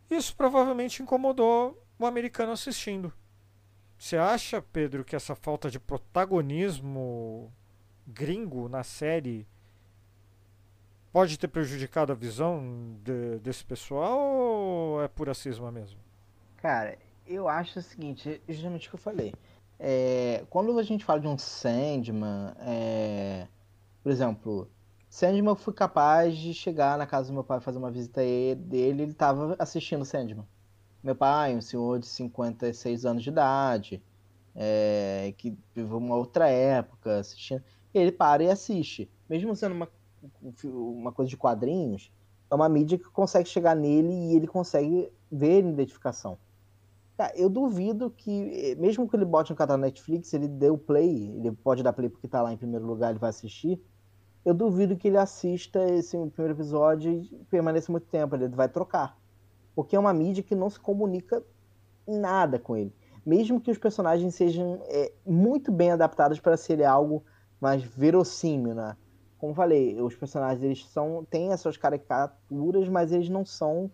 Isso 0.09 0.35
provavelmente 0.35 1.03
incomodou 1.03 1.81
o 1.99 2.07
americano 2.07 2.53
assistindo. 2.53 3.13
Você 3.99 4.17
acha, 4.17 4.63
Pedro, 4.63 5.05
que 5.05 5.15
essa 5.15 5.35
falta 5.35 5.71
de 5.71 5.79
protagonismo 5.79 7.53
gringo 8.07 8.69
na 8.69 8.83
série 8.83 9.47
pode 11.13 11.39
ter 11.39 11.49
prejudicado 11.49 12.13
a 12.13 12.15
visão 12.15 12.97
de, 13.03 13.39
desse 13.41 13.65
pessoal 13.65 14.19
ou 14.19 15.03
é 15.03 15.09
pura 15.09 15.35
cisma 15.35 15.71
mesmo? 15.71 15.99
Cara, 16.59 16.99
eu 17.27 17.49
acho 17.49 17.79
o 17.79 17.83
seguinte, 17.83 18.41
justamente 18.49 18.87
o 18.87 18.91
que 18.91 18.97
eu 18.97 19.01
falei. 19.01 19.35
É, 19.79 20.45
quando 20.49 20.79
a 20.79 20.83
gente 20.83 21.05
fala 21.05 21.21
de 21.21 21.29
um 21.29 21.37
Sandman, 21.37 22.55
é, 22.61 23.47
por 24.03 24.11
exemplo, 24.11 24.71
Sandman 25.11 25.51
eu 25.51 25.57
fui 25.57 25.75
capaz 25.75 26.37
de 26.37 26.55
chegar 26.55 26.97
na 26.97 27.07
casa 27.07 27.29
do 27.29 27.35
meu 27.35 27.45
pai 27.45 27.61
fazer 27.61 27.79
uma 27.79 27.91
visita 27.91 28.21
dele, 28.21 29.03
ele 29.03 29.13
estava 29.13 29.55
assistindo 29.59 30.05
Sandman. 30.05 30.47
Meu 31.03 31.15
pai, 31.15 31.55
um 31.55 31.61
senhor 31.61 31.99
de 31.99 32.07
56 32.07 33.05
anos 33.05 33.23
de 33.23 33.29
idade, 33.29 34.03
é, 34.55 35.35
que 35.37 35.57
viveu 35.75 35.99
uma 35.99 36.17
outra 36.17 36.49
época 36.49 37.19
assistindo, 37.19 37.63
ele 37.93 38.11
para 38.11 38.43
e 38.43 38.51
assiste. 38.51 39.11
Mesmo 39.29 39.55
sendo 39.55 39.75
uma, 39.75 39.89
uma 40.65 41.13
coisa 41.13 41.29
de 41.29 41.37
quadrinhos, 41.37 42.11
é 42.51 42.55
uma 42.55 42.69
mídia 42.69 42.99
que 42.99 43.05
consegue 43.11 43.49
chegar 43.49 43.75
nele 43.75 44.13
e 44.13 44.37
ele 44.37 44.47
consegue 44.47 45.13
ver 45.31 45.65
a 45.65 45.69
identificação. 45.69 46.39
Cara, 47.17 47.33
eu 47.35 47.49
duvido 47.49 48.11
que, 48.11 48.77
mesmo 48.79 49.09
que 49.09 49.17
ele 49.17 49.25
bote 49.25 49.51
no 49.51 49.57
canal 49.57 49.79
Netflix, 49.79 50.35
ele 50.35 50.47
dê 50.47 50.69
o 50.69 50.77
play, 50.77 51.35
ele 51.35 51.51
pode 51.51 51.83
dar 51.83 51.93
play 51.95 52.11
porque 52.11 52.29
tá 52.29 52.43
lá 52.43 52.53
em 52.53 52.59
primeiro 52.59 52.85
lugar, 52.85 53.11
ele 53.11 53.19
vai 53.19 53.31
assistir. 53.31 53.83
Eu 54.45 54.53
duvido 54.53 54.97
que 54.97 55.09
ele 55.09 55.17
assista 55.17 55.83
esse 55.91 56.17
primeiro 56.29 56.55
episódio 56.55 57.11
e 57.11 57.45
permaneça 57.51 57.91
muito 57.91 58.07
tempo, 58.07 58.37
ele 58.37 58.49
vai 58.49 58.69
trocar. 58.69 59.19
Porque 59.75 59.97
é 59.97 59.99
uma 59.99 60.13
mídia 60.13 60.43
que 60.43 60.55
não 60.55 60.69
se 60.69 60.79
comunica 60.79 61.43
nada 62.07 62.59
com 62.59 62.77
ele. 62.77 62.95
Mesmo 63.25 63.61
que 63.61 63.71
os 63.71 63.79
personagens 63.79 64.35
sejam 64.35 64.81
é, 64.85 65.13
muito 65.27 65.73
bem 65.73 65.91
adaptados 65.91 66.39
para 66.39 66.57
ser 66.57 66.85
algo 66.85 67.25
mais 67.61 67.83
verossímil, 67.83 68.75
né? 68.75 68.97
Como 69.39 69.55
falei, 69.55 70.01
os 70.01 70.15
personagens 70.15 70.63
eles 70.63 70.87
são 70.87 71.27
têm 71.29 71.53
as 71.53 71.61
suas 71.61 71.77
caricaturas, 71.77 72.89
mas 72.89 73.11
eles 73.11 73.29
não 73.29 73.45
são 73.45 73.91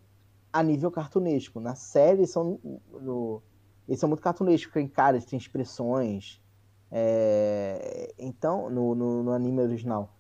a 0.52 0.62
nível 0.62 0.90
cartunesco. 0.90 1.60
Na 1.60 1.74
série 1.74 2.26
são, 2.26 2.58
no, 2.90 3.42
eles 3.88 3.98
são 3.98 4.08
muito 4.08 4.22
cartunescos, 4.22 4.72
tem 4.72 4.86
caras, 4.86 5.24
tem 5.24 5.38
expressões. 5.38 6.40
É, 6.90 8.12
então, 8.18 8.68
no, 8.68 8.94
no, 8.94 9.22
no, 9.22 9.32
anime 9.32 9.62
original. 9.62 10.14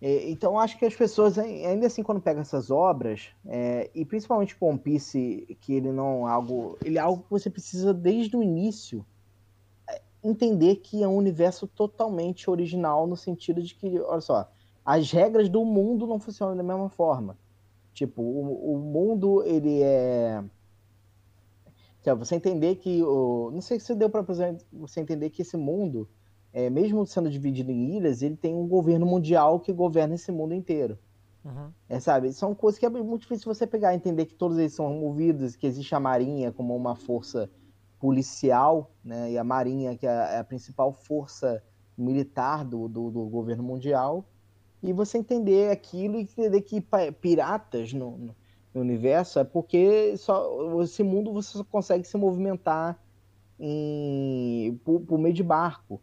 É, 0.00 0.30
então, 0.30 0.58
acho 0.58 0.78
que 0.78 0.84
as 0.84 0.94
pessoas, 0.94 1.36
ainda 1.38 1.86
assim, 1.86 2.02
quando 2.02 2.20
pegam 2.20 2.42
essas 2.42 2.70
obras, 2.70 3.30
é, 3.46 3.90
e 3.94 4.04
principalmente 4.04 4.54
com 4.54 4.70
One 4.70 4.78
Piece, 4.78 5.56
que 5.60 5.74
ele 5.74 5.90
não 5.90 6.28
é 6.28 6.32
algo. 6.32 6.78
Ele 6.84 6.98
é 6.98 7.00
algo 7.00 7.24
que 7.24 7.30
você 7.30 7.50
precisa, 7.50 7.92
desde 7.92 8.36
o 8.36 8.42
início, 8.42 9.04
é, 9.88 10.00
entender 10.22 10.76
que 10.76 11.02
é 11.02 11.08
um 11.08 11.16
universo 11.16 11.66
totalmente 11.66 12.48
original, 12.48 13.06
no 13.06 13.16
sentido 13.16 13.60
de 13.60 13.74
que, 13.74 13.98
olha 14.00 14.20
só, 14.20 14.48
as 14.84 15.10
regras 15.10 15.48
do 15.48 15.64
mundo 15.64 16.06
não 16.06 16.20
funcionam 16.20 16.56
da 16.56 16.62
mesma 16.62 16.88
forma. 16.88 17.36
Tipo, 17.94 18.22
o, 18.22 18.74
o 18.74 18.78
mundo, 18.78 19.44
ele 19.44 19.80
é. 19.80 20.44
Você 22.18 22.34
entender 22.34 22.74
que. 22.74 23.02
O... 23.02 23.50
Não 23.52 23.60
sei 23.60 23.78
se 23.78 23.94
deu 23.94 24.10
para 24.10 24.20
você 24.72 25.00
entender 25.00 25.30
que 25.30 25.42
esse 25.42 25.56
mundo, 25.56 26.08
é, 26.52 26.68
mesmo 26.68 27.06
sendo 27.06 27.30
dividido 27.30 27.70
em 27.70 27.96
ilhas, 27.96 28.20
ele 28.20 28.36
tem 28.36 28.52
um 28.52 28.66
governo 28.66 29.06
mundial 29.06 29.60
que 29.60 29.72
governa 29.72 30.16
esse 30.16 30.32
mundo 30.32 30.52
inteiro. 30.52 30.98
Uhum. 31.44 31.70
É, 31.88 32.00
sabe? 32.00 32.32
São 32.32 32.52
coisas 32.54 32.80
que 32.80 32.84
é 32.84 32.90
muito 32.90 33.22
difícil 33.22 33.54
você 33.54 33.66
pegar, 33.66 33.94
entender 33.94 34.26
que 34.26 34.34
todos 34.34 34.58
eles 34.58 34.74
são 34.74 34.92
movidos, 34.92 35.54
que 35.54 35.66
existe 35.66 35.94
a 35.94 36.00
Marinha 36.00 36.50
como 36.50 36.74
uma 36.74 36.96
força 36.96 37.48
policial, 38.00 38.90
né? 39.04 39.30
E 39.30 39.38
a 39.38 39.44
Marinha, 39.44 39.96
que 39.96 40.06
é, 40.06 40.10
é 40.10 40.38
a 40.38 40.44
principal 40.44 40.92
força 40.92 41.62
militar 41.96 42.64
do, 42.64 42.88
do, 42.88 43.10
do 43.10 43.24
governo 43.26 43.62
mundial 43.62 44.24
e 44.84 44.92
você 44.92 45.16
entender 45.16 45.70
aquilo 45.70 46.18
e 46.18 46.22
entender 46.22 46.60
que 46.60 46.84
piratas 47.20 47.92
no, 47.94 48.18
no, 48.18 48.80
universo 48.80 49.38
é 49.38 49.44
porque 49.44 50.14
só 50.18 50.82
esse 50.82 51.02
mundo 51.02 51.32
você 51.32 51.56
só 51.56 51.64
consegue 51.64 52.06
se 52.06 52.16
movimentar 52.18 52.98
em, 53.58 54.78
por, 54.84 55.00
por 55.00 55.18
meio 55.18 55.34
de 55.34 55.42
barco. 55.42 56.00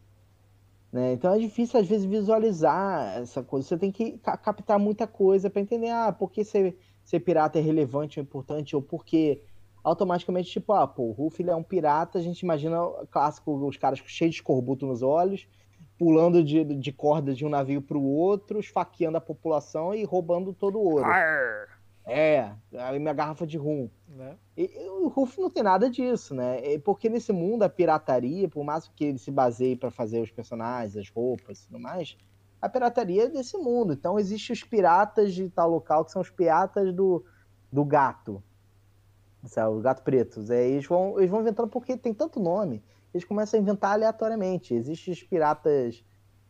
Né? 0.91 1.13
Então 1.13 1.31
é 1.31 1.37
difícil 1.37 1.79
às 1.79 1.87
vezes 1.87 2.05
visualizar 2.05 3.19
essa 3.19 3.43
coisa. 3.43 3.67
Você 3.67 3.77
tem 3.77 3.91
que 3.91 4.17
captar 4.17 4.79
muita 4.79 5.05
coisa 5.05 5.47
para 5.47 5.61
entender 5.61 5.89
ah, 5.89 6.11
por 6.11 6.31
que 6.31 6.43
ser, 6.43 6.75
ser 7.03 7.19
pirata 7.19 7.59
é 7.59 7.61
relevante 7.61 8.19
ou 8.19 8.23
importante, 8.23 8.75
ou 8.75 8.81
porque 8.81 9.43
automaticamente, 9.83 10.49
tipo, 10.49 10.73
ah, 10.73 10.87
pô, 10.87 11.03
o 11.03 11.11
Ruff 11.11 11.39
ele 11.39 11.51
é 11.51 11.55
um 11.55 11.63
pirata, 11.63 12.17
a 12.17 12.21
gente 12.21 12.39
imagina 12.39 12.77
clássico, 13.11 13.53
os 13.67 13.77
caras 13.77 13.99
cheios 14.07 14.33
de 14.33 14.41
escorbuto 14.41 14.87
nos 14.87 15.03
olhos, 15.03 15.47
pulando 16.01 16.43
de, 16.43 16.63
de 16.63 16.91
corda 16.91 17.31
de 17.31 17.45
um 17.45 17.49
navio 17.49 17.79
para 17.79 17.95
o 17.95 18.03
outro, 18.03 18.59
esfaqueando 18.59 19.19
a 19.19 19.21
população 19.21 19.93
e 19.93 20.03
roubando 20.03 20.51
todo 20.51 20.79
o 20.79 20.83
ouro. 20.83 21.05
Arr. 21.05 21.77
É, 22.07 22.51
a 22.75 22.91
minha 22.93 23.13
garrafa 23.13 23.45
de 23.45 23.55
rum. 23.55 23.87
Né? 24.07 24.35
E, 24.57 24.67
o 24.89 25.09
Ruff 25.09 25.39
não 25.39 25.51
tem 25.51 25.61
nada 25.61 25.87
disso, 25.91 26.33
né? 26.33 26.59
Porque 26.79 27.07
nesse 27.07 27.31
mundo 27.31 27.61
a 27.61 27.69
pirataria, 27.69 28.49
por 28.49 28.63
mais 28.63 28.87
que 28.87 29.05
ele 29.05 29.19
se 29.19 29.29
baseie 29.29 29.75
para 29.75 29.91
fazer 29.91 30.21
os 30.21 30.31
personagens, 30.31 30.97
as 30.97 31.07
roupas 31.07 31.59
e 31.59 31.67
tudo 31.67 31.79
mais, 31.79 32.17
a 32.59 32.67
pirataria 32.67 33.25
é 33.25 33.29
desse 33.29 33.55
mundo. 33.55 33.93
Então 33.93 34.17
existem 34.17 34.55
os 34.55 34.63
piratas 34.63 35.35
de 35.35 35.49
tal 35.49 35.69
local 35.69 36.03
que 36.03 36.11
são 36.11 36.23
os 36.23 36.31
piratas 36.31 36.91
do, 36.91 37.23
do 37.71 37.85
gato. 37.85 38.41
Sabe, 39.45 39.75
o 39.75 39.81
gato 39.81 40.01
preto. 40.01 40.51
É, 40.51 40.67
eles, 40.67 40.87
vão, 40.87 41.19
eles 41.19 41.29
vão 41.29 41.41
inventando 41.41 41.69
porque 41.69 41.95
tem 41.95 42.11
tanto 42.11 42.39
nome 42.39 42.81
eles 43.13 43.25
começam 43.25 43.59
a 43.59 43.61
inventar 43.61 43.93
aleatoriamente. 43.93 44.73
Existem 44.73 45.13
os 45.13 45.23
piratas. 45.23 46.03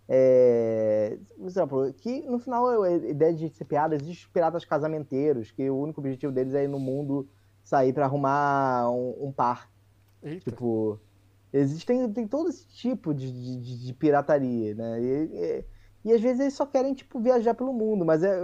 É, 0.07 1.18
por 1.38 1.47
exemplo, 1.47 1.93
que 1.93 2.22
no 2.24 2.38
final 2.38 2.82
a 2.82 2.91
ideia 2.91 3.34
de 3.34 3.49
ser 3.49 3.66
piada, 3.66 3.95
existem 3.95 4.26
os 4.26 4.26
piratas 4.28 4.66
casamenteiros, 4.66 5.51
que 5.51 5.70
o 5.70 5.80
único 5.80 6.01
objetivo 6.01 6.34
deles 6.34 6.53
é 6.53 6.66
ir 6.66 6.68
no 6.68 6.80
mundo 6.80 7.30
sair 7.64 7.93
para 7.93 8.05
arrumar 8.05 8.89
um, 8.91 9.28
um 9.28 9.32
par. 9.32 9.72
Eita. 10.22 10.51
Tipo, 10.51 10.99
existem 11.53 12.12
tem 12.12 12.28
todo 12.28 12.49
esse 12.49 12.68
tipo 12.68 13.14
de, 13.14 13.32
de, 13.32 13.86
de 13.86 13.93
pirataria, 13.93 14.76
né? 14.76 15.01
E, 15.01 15.05
e, 15.05 15.66
e, 16.05 16.14
às 16.14 16.22
vezes 16.22 16.39
eles 16.39 16.53
só 16.53 16.66
querem 16.66 16.93
tipo 16.93 17.20
viajar 17.20 17.53
pelo 17.53 17.74
mundo, 17.74 18.05
mas 18.05 18.24
é, 18.24 18.39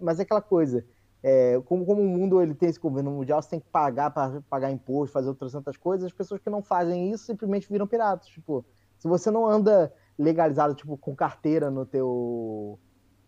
mas 0.00 0.18
é 0.18 0.22
aquela 0.22 0.42
coisa. 0.42 0.84
É, 1.22 1.60
como, 1.66 1.86
como 1.86 2.02
o 2.02 2.08
mundo 2.08 2.42
ele 2.42 2.54
tem 2.54 2.68
esse 2.68 2.80
governo 2.80 3.12
mundial, 3.12 3.40
você 3.40 3.50
tem 3.50 3.60
que 3.60 3.68
pagar 3.68 4.10
para 4.10 4.42
pagar 4.50 4.72
imposto, 4.72 5.12
fazer 5.12 5.28
outras 5.28 5.52
tantas 5.52 5.76
coisas, 5.76 6.06
as 6.06 6.12
pessoas 6.12 6.40
que 6.40 6.50
não 6.50 6.62
fazem 6.62 7.12
isso 7.12 7.24
simplesmente 7.24 7.68
viram 7.68 7.86
piratas. 7.86 8.28
Tipo, 8.28 8.64
Se 8.98 9.06
você 9.08 9.30
não 9.30 9.46
anda 9.46 9.92
legalizado, 10.18 10.74
tipo, 10.74 10.96
com 10.96 11.14
carteira 11.14 11.70
no 11.70 11.86
teu, 11.86 12.78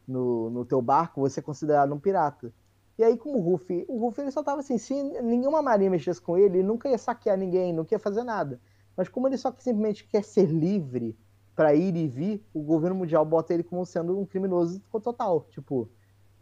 no, 0.06 0.50
no 0.50 0.64
teu 0.64 0.82
barco, 0.82 1.20
você 1.20 1.40
é 1.40 1.42
considerado 1.42 1.94
um 1.94 2.00
pirata. 2.00 2.52
E 2.98 3.02
aí, 3.02 3.16
como 3.16 3.38
o 3.38 3.42
Ruffy, 3.42 3.84
o 3.88 3.98
Ruffy 3.98 4.22
ele 4.22 4.30
só 4.30 4.42
tava 4.42 4.60
assim, 4.60 4.78
se 4.78 4.94
nenhuma 5.20 5.60
marinha 5.62 5.90
mexesse 5.90 6.20
com 6.20 6.36
ele, 6.38 6.58
ele 6.58 6.66
nunca 6.66 6.88
ia 6.88 6.98
saquear 6.98 7.36
ninguém, 7.36 7.72
nunca 7.72 7.94
ia 7.94 7.98
fazer 7.98 8.22
nada. 8.22 8.60
Mas 8.96 9.08
como 9.08 9.26
ele 9.26 9.36
só 9.36 9.52
simplesmente 9.58 10.06
quer 10.06 10.22
ser 10.22 10.46
livre 10.46 11.16
para 11.56 11.74
ir 11.74 11.96
e 11.96 12.06
vir, 12.08 12.44
o 12.52 12.62
governo 12.62 12.96
mundial 12.96 13.24
bota 13.24 13.52
ele 13.52 13.64
como 13.64 13.84
sendo 13.84 14.18
um 14.18 14.24
criminoso 14.24 14.80
total. 15.02 15.46
Tipo, 15.50 15.88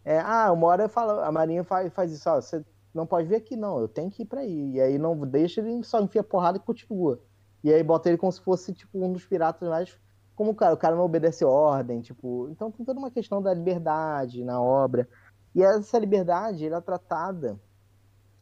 é, 0.04 0.18
ah, 0.18 0.52
uma 0.52 0.66
hora 0.66 0.88
fala, 0.88 1.26
a 1.26 1.32
marinha 1.32 1.64
faz, 1.64 1.92
faz 1.92 2.12
isso, 2.12 2.28
ó, 2.28 2.40
você 2.40 2.64
não 2.94 3.06
pode 3.06 3.28
vir 3.28 3.36
aqui, 3.36 3.56
não, 3.56 3.78
eu 3.80 3.88
tenho 3.88 4.10
que 4.10 4.22
ir 4.22 4.26
pra 4.26 4.40
aí. 4.40 4.72
E 4.72 4.80
aí 4.80 4.98
não 4.98 5.16
deixa 5.18 5.60
ele 5.60 5.82
só 5.82 6.00
enfia 6.00 6.22
porrada 6.22 6.58
e 6.58 6.60
continua. 6.60 7.20
E 7.64 7.72
aí 7.72 7.82
bota 7.82 8.08
ele 8.08 8.18
como 8.18 8.32
se 8.32 8.40
fosse, 8.40 8.72
tipo, 8.72 9.02
um 9.02 9.12
dos 9.12 9.24
piratas 9.24 9.68
mais. 9.68 9.98
Como 10.34 10.50
o 10.50 10.54
cara, 10.54 10.74
o 10.74 10.76
cara 10.76 10.96
não 10.96 11.04
obedece 11.04 11.44
ordem, 11.44 12.00
tipo. 12.00 12.48
Então 12.50 12.70
tem 12.70 12.84
toda 12.84 12.98
uma 12.98 13.10
questão 13.10 13.40
da 13.40 13.54
liberdade 13.54 14.44
na 14.44 14.60
obra. 14.60 15.08
E 15.54 15.62
essa 15.62 15.98
liberdade, 15.98 16.66
ela 16.66 16.78
é 16.78 16.80
tratada 16.80 17.60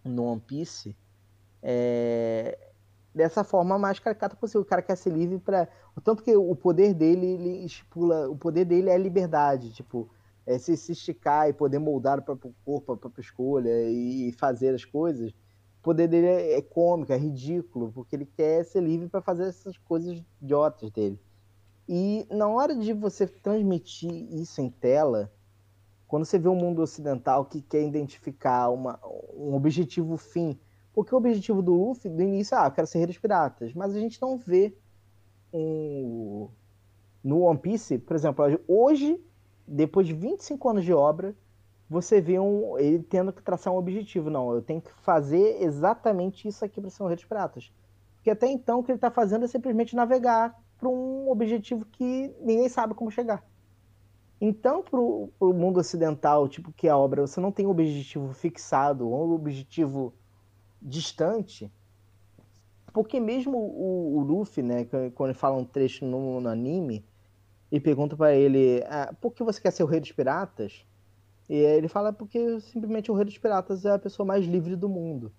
no 0.05 0.25
One 0.25 0.41
Piece 0.41 0.97
é, 1.63 2.59
dessa 3.15 3.45
forma 3.45 3.79
mais 3.79 3.99
caricata 3.99 4.37
possível. 4.37 4.63
O 4.63 4.65
cara 4.65 4.83
quer 4.83 4.97
ser 4.97 5.11
livre 5.11 5.39
para 5.39 5.69
tanto 6.03 6.23
que 6.23 6.35
o 6.35 6.57
poder 6.57 6.95
dele 6.95 7.27
ele 7.27 7.65
estipula, 7.65 8.29
o 8.31 8.37
poder 8.37 8.65
dele 8.65 8.89
é 8.89 8.95
a 8.95 8.99
liberdade, 8.99 9.73
tipo, 9.73 10.09
é 10.51 10.59
se, 10.59 10.77
se 10.77 10.93
esticar 10.93 11.49
e 11.49 11.53
poder 11.53 11.79
moldar 11.79 12.19
o 12.19 12.23
próprio 12.23 12.53
corpo, 12.65 12.93
a 12.93 12.97
própria 12.97 13.23
escolha 13.23 13.71
e 13.89 14.33
fazer 14.33 14.75
as 14.75 14.85
coisas. 14.85 15.31
O 15.31 15.83
poder 15.83 16.09
dele 16.09 16.27
é, 16.27 16.59
é 16.59 16.63
cômico, 16.63 17.13
é 17.13 17.17
ridículo, 17.17 17.93
porque 17.93 18.17
ele 18.17 18.27
quer 18.27 18.65
ser 18.65 18.83
livre 18.83 19.09
para 19.09 19.21
fazer 19.21 19.45
essas 19.45 19.79
coisas 19.79 20.21
idiotas 20.43 20.91
dele. 20.91 21.19
E 21.89 22.27
na 22.31 22.49
hora 22.49 22.75
de 22.75 22.93
você 22.93 23.29
transmitir 23.29 24.11
isso 24.35 24.61
em 24.61 24.69
tela, 24.69 25.33
quando 26.09 26.25
você 26.25 26.37
vê 26.37 26.49
um 26.49 26.57
mundo 26.57 26.83
ocidental 26.83 27.45
que 27.45 27.63
quer 27.63 27.87
identificar 27.87 28.71
uma, 28.71 28.99
um 29.33 29.55
objetivo 29.55 30.17
fim, 30.17 30.59
porque 30.93 31.15
o 31.15 31.19
objetivo 31.19 31.63
do 31.63 31.73
Luffy, 31.73 32.11
do 32.11 32.23
início, 32.23 32.57
ah, 32.59 32.67
eu 32.67 32.73
quero 32.73 32.89
ser 32.89 32.99
rei 32.99 33.07
dos 33.07 33.19
piratas, 33.19 33.73
mas 33.73 33.95
a 33.95 34.01
gente 34.01 34.21
não 34.21 34.37
vê 34.37 34.77
um... 35.53 36.49
no 37.23 37.43
One 37.43 37.59
Piece, 37.59 37.99
por 37.99 38.17
exemplo, 38.17 38.45
hoje, 38.67 39.21
depois 39.71 40.07
de 40.07 40.13
25 40.13 40.69
anos 40.69 40.85
de 40.85 40.93
obra, 40.93 41.35
você 41.89 42.21
vê 42.21 42.39
um, 42.39 42.77
ele 42.77 43.03
tendo 43.03 43.33
que 43.33 43.43
traçar 43.43 43.73
um 43.73 43.77
objetivo. 43.77 44.29
Não, 44.29 44.53
eu 44.53 44.61
tenho 44.61 44.81
que 44.81 44.93
fazer 45.03 45.63
exatamente 45.63 46.49
isso 46.49 46.65
aqui 46.65 46.81
para 46.81 46.91
ser 46.91 47.03
um 47.03 47.07
rei 47.07 47.17
dos 47.17 47.25
piratas. 47.25 47.73
Porque 48.17 48.31
até 48.31 48.49
então 48.49 48.81
o 48.81 48.85
que 48.85 48.91
ele 48.91 48.99
está 48.99 49.11
fazendo 49.11 49.45
é 49.45 49.49
simplesmente 49.49 49.95
navegar 49.95 50.61
para 50.77 50.89
um 50.89 51.31
objetivo 51.31 51.85
que 51.85 52.35
ninguém 52.41 52.69
sabe 52.69 52.95
como 52.95 53.11
chegar. 53.11 53.45
Então, 54.41 54.83
para 54.83 54.99
o 54.99 55.53
mundo 55.53 55.79
ocidental, 55.79 56.49
tipo, 56.49 56.73
que 56.73 56.89
a 56.89 56.97
obra, 56.97 57.27
você 57.27 57.41
não 57.41 57.53
tem 57.53 57.67
um 57.67 57.71
objetivo 57.71 58.33
fixado, 58.33 59.09
ou 59.09 59.29
um 59.29 59.35
objetivo 59.35 60.15
distante, 60.81 61.71
porque 62.93 63.21
mesmo 63.21 63.59
o, 63.59 64.17
o 64.17 64.21
Luffy, 64.21 64.63
né, 64.63 64.87
quando 65.15 65.31
ele 65.31 65.39
fala 65.39 65.57
um 65.57 65.65
trecho 65.65 66.07
no, 66.07 66.41
no 66.41 66.49
anime, 66.49 67.05
e 67.71 67.79
pergunta 67.79 68.17
para 68.17 68.35
ele, 68.35 68.83
ah, 68.87 69.15
por 69.21 69.33
que 69.33 69.43
você 69.43 69.61
quer 69.61 69.71
ser 69.71 69.83
o 69.83 69.87
rei 69.87 70.01
dos 70.01 70.13
piratas? 70.13 70.85
E 71.49 71.55
ele 71.55 71.89
fala 71.89 72.13
porque 72.13 72.61
simplesmente 72.61 73.11
o 73.11 73.15
rei 73.15 73.25
dos 73.25 73.39
piratas 73.39 73.85
é 73.85 73.91
a 73.91 73.99
pessoa 73.99 74.27
mais 74.27 74.45
livre 74.45 74.77
do 74.77 74.89
mundo. 74.89 75.33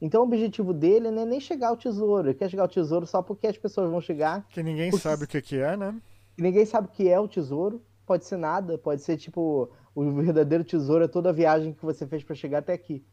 Então 0.00 0.22
o 0.22 0.24
objetivo 0.24 0.74
dele 0.74 1.10
não 1.10 1.22
é 1.22 1.24
nem 1.24 1.40
chegar 1.40 1.68
ao 1.68 1.76
tesouro, 1.76 2.28
ele 2.28 2.34
quer 2.34 2.50
chegar 2.50 2.64
ao 2.64 2.68
tesouro 2.68 3.06
só 3.06 3.22
porque 3.22 3.46
as 3.46 3.56
pessoas 3.56 3.90
vão 3.90 4.00
chegar. 4.00 4.46
Que 4.48 4.62
ninguém 4.62 4.90
porque... 4.90 5.02
sabe 5.02 5.24
o 5.24 5.28
que, 5.28 5.40
que 5.40 5.58
é, 5.58 5.76
né? 5.76 6.00
Ninguém 6.36 6.66
sabe 6.66 6.88
o 6.88 6.90
que 6.90 7.08
é 7.08 7.18
o 7.18 7.28
tesouro 7.28 7.82
pode 8.04 8.24
ser 8.24 8.36
nada, 8.36 8.78
pode 8.78 9.02
ser 9.02 9.16
tipo 9.16 9.70
o 9.94 10.10
verdadeiro 10.12 10.64
tesouro 10.64 11.04
é 11.04 11.08
toda 11.08 11.30
a 11.30 11.32
viagem 11.32 11.72
que 11.72 11.84
você 11.84 12.06
fez 12.06 12.22
para 12.24 12.34
chegar 12.34 12.58
até 12.58 12.72
aqui. 12.72 13.04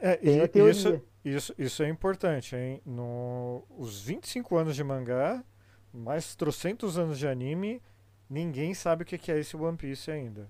É, 0.00 0.20
é, 0.22 0.68
isso, 0.68 1.00
isso, 1.24 1.54
isso 1.58 1.82
é 1.82 1.88
importante, 1.88 2.54
hein? 2.54 2.80
No, 2.86 3.64
os 3.76 4.00
25 4.00 4.56
anos 4.56 4.76
de 4.76 4.84
mangá, 4.84 5.44
mais 5.92 6.34
trocentos 6.34 6.98
anos 6.98 7.18
de 7.18 7.26
anime, 7.26 7.82
ninguém 8.28 8.74
sabe 8.74 9.02
o 9.02 9.06
que 9.06 9.30
é 9.30 9.38
esse 9.38 9.56
One 9.56 9.76
Piece 9.76 10.10
ainda. 10.10 10.48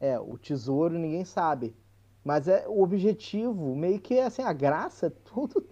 É, 0.00 0.18
o 0.18 0.36
tesouro 0.36 0.98
ninguém 0.98 1.24
sabe. 1.24 1.74
Mas 2.24 2.48
é 2.48 2.66
o 2.66 2.82
objetivo, 2.82 3.74
meio 3.76 4.00
que 4.00 4.18
assim, 4.18 4.42
a 4.42 4.52
graça, 4.52 5.10
tudo 5.24 5.66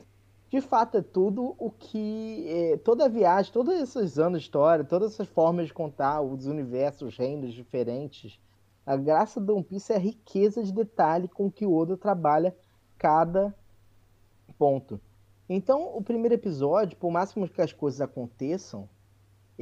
de 0.53 0.61
fato 0.61 0.99
é 0.99 1.03
tudo 1.03 1.55
o 1.59 1.71
que 1.71 2.45
é, 2.47 2.77
toda 2.77 3.07
a 3.07 3.09
viagem, 3.09 3.51
todos 3.51 3.73
esses 3.75 4.19
anos 4.19 4.43
de 4.43 4.45
história, 4.49 4.85
todas 4.85 5.15
essas 5.15 5.27
formas 5.27 5.69
de 5.69 5.73
contar 5.73 6.21
os 6.21 6.45
universos, 6.45 7.09
os 7.09 7.17
reinos 7.17 7.55
diferentes, 7.55 8.39
a 8.85 8.95
graça 8.95 9.41
do 9.41 9.55
One 9.55 9.65
Piece 9.65 9.95
é 9.95 9.97
a 9.97 9.99
riqueza 9.99 10.63
de 10.63 10.71
detalhe 10.71 11.27
com 11.27 11.51
que 11.51 11.65
o 11.65 11.75
Oda 11.75 11.97
trabalha 11.97 12.55
cada 12.99 13.55
ponto. 14.59 15.01
Então, 15.49 15.97
o 15.97 16.03
primeiro 16.03 16.35
episódio, 16.35 16.99
por 16.99 17.11
máximo 17.11 17.49
que 17.49 17.63
as 17.63 17.73
coisas 17.73 18.03
aconteçam, 18.03 18.87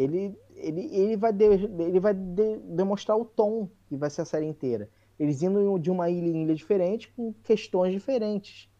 ele, 0.02 0.38
ele, 0.56 0.80
ele 0.94 1.16
vai, 1.16 1.32
de, 1.32 1.44
ele 1.44 2.00
vai 2.00 2.14
de, 2.14 2.58
demonstrar 2.58 3.16
o 3.16 3.24
tom 3.24 3.68
que 3.88 3.96
vai 3.96 4.10
ser 4.10 4.22
a 4.22 4.24
série 4.24 4.46
inteira. 4.46 4.88
Eles 5.18 5.42
indo 5.42 5.78
de 5.78 5.90
uma 5.90 6.08
ilha 6.08 6.28
em 6.28 6.44
ilha 6.44 6.54
diferente, 6.54 7.12
com 7.12 7.32
questões 7.44 7.92
diferentes 7.92 8.70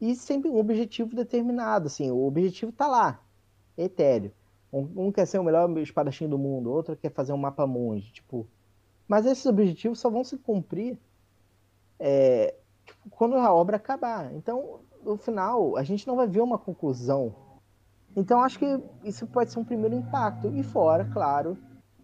e 0.00 0.14
sempre 0.14 0.50
um 0.50 0.58
objetivo 0.58 1.14
determinado, 1.14 1.86
assim, 1.86 2.10
o 2.10 2.26
objetivo 2.26 2.72
tá 2.72 2.86
lá, 2.86 3.22
etéreo. 3.76 4.32
Um, 4.72 5.06
um, 5.06 5.12
quer 5.12 5.26
ser 5.26 5.38
o 5.38 5.44
melhor 5.44 5.70
espadachim 5.78 6.28
do 6.28 6.38
mundo, 6.38 6.70
outro 6.70 6.96
quer 6.96 7.10
fazer 7.12 7.32
um 7.32 7.38
mapa 7.38 7.66
monge, 7.66 8.12
tipo... 8.12 8.46
Mas 9.08 9.24
esses 9.24 9.46
objetivos 9.46 10.00
só 10.00 10.10
vão 10.10 10.24
se 10.24 10.36
cumprir 10.36 10.98
é, 11.98 12.56
tipo, 12.84 13.08
quando 13.10 13.36
a 13.36 13.54
obra 13.54 13.76
acabar. 13.76 14.34
Então, 14.34 14.80
no 15.02 15.16
final, 15.16 15.76
a 15.76 15.84
gente 15.84 16.06
não 16.08 16.16
vai 16.16 16.26
ver 16.26 16.40
uma 16.40 16.58
conclusão. 16.58 17.32
Então, 18.16 18.40
acho 18.40 18.58
que 18.58 18.80
isso 19.04 19.26
pode 19.26 19.52
ser 19.52 19.58
um 19.58 19.64
primeiro 19.64 19.94
impacto. 19.94 20.50
E 20.56 20.62
fora, 20.62 21.04
claro, 21.04 21.56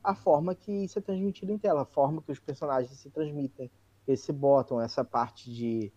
a 0.04 0.14
forma 0.14 0.54
que 0.54 0.70
isso 0.70 0.98
é 0.98 1.02
transmitido 1.02 1.52
em 1.52 1.58
tela, 1.58 1.82
a 1.82 1.86
forma 1.86 2.20
que 2.20 2.30
os 2.30 2.38
personagens 2.38 2.92
se 2.98 3.08
transmitem. 3.08 3.70
Eles 4.06 4.20
se 4.20 4.32
botam 4.32 4.80
essa 4.80 5.02
parte 5.02 5.50
de 5.50 5.92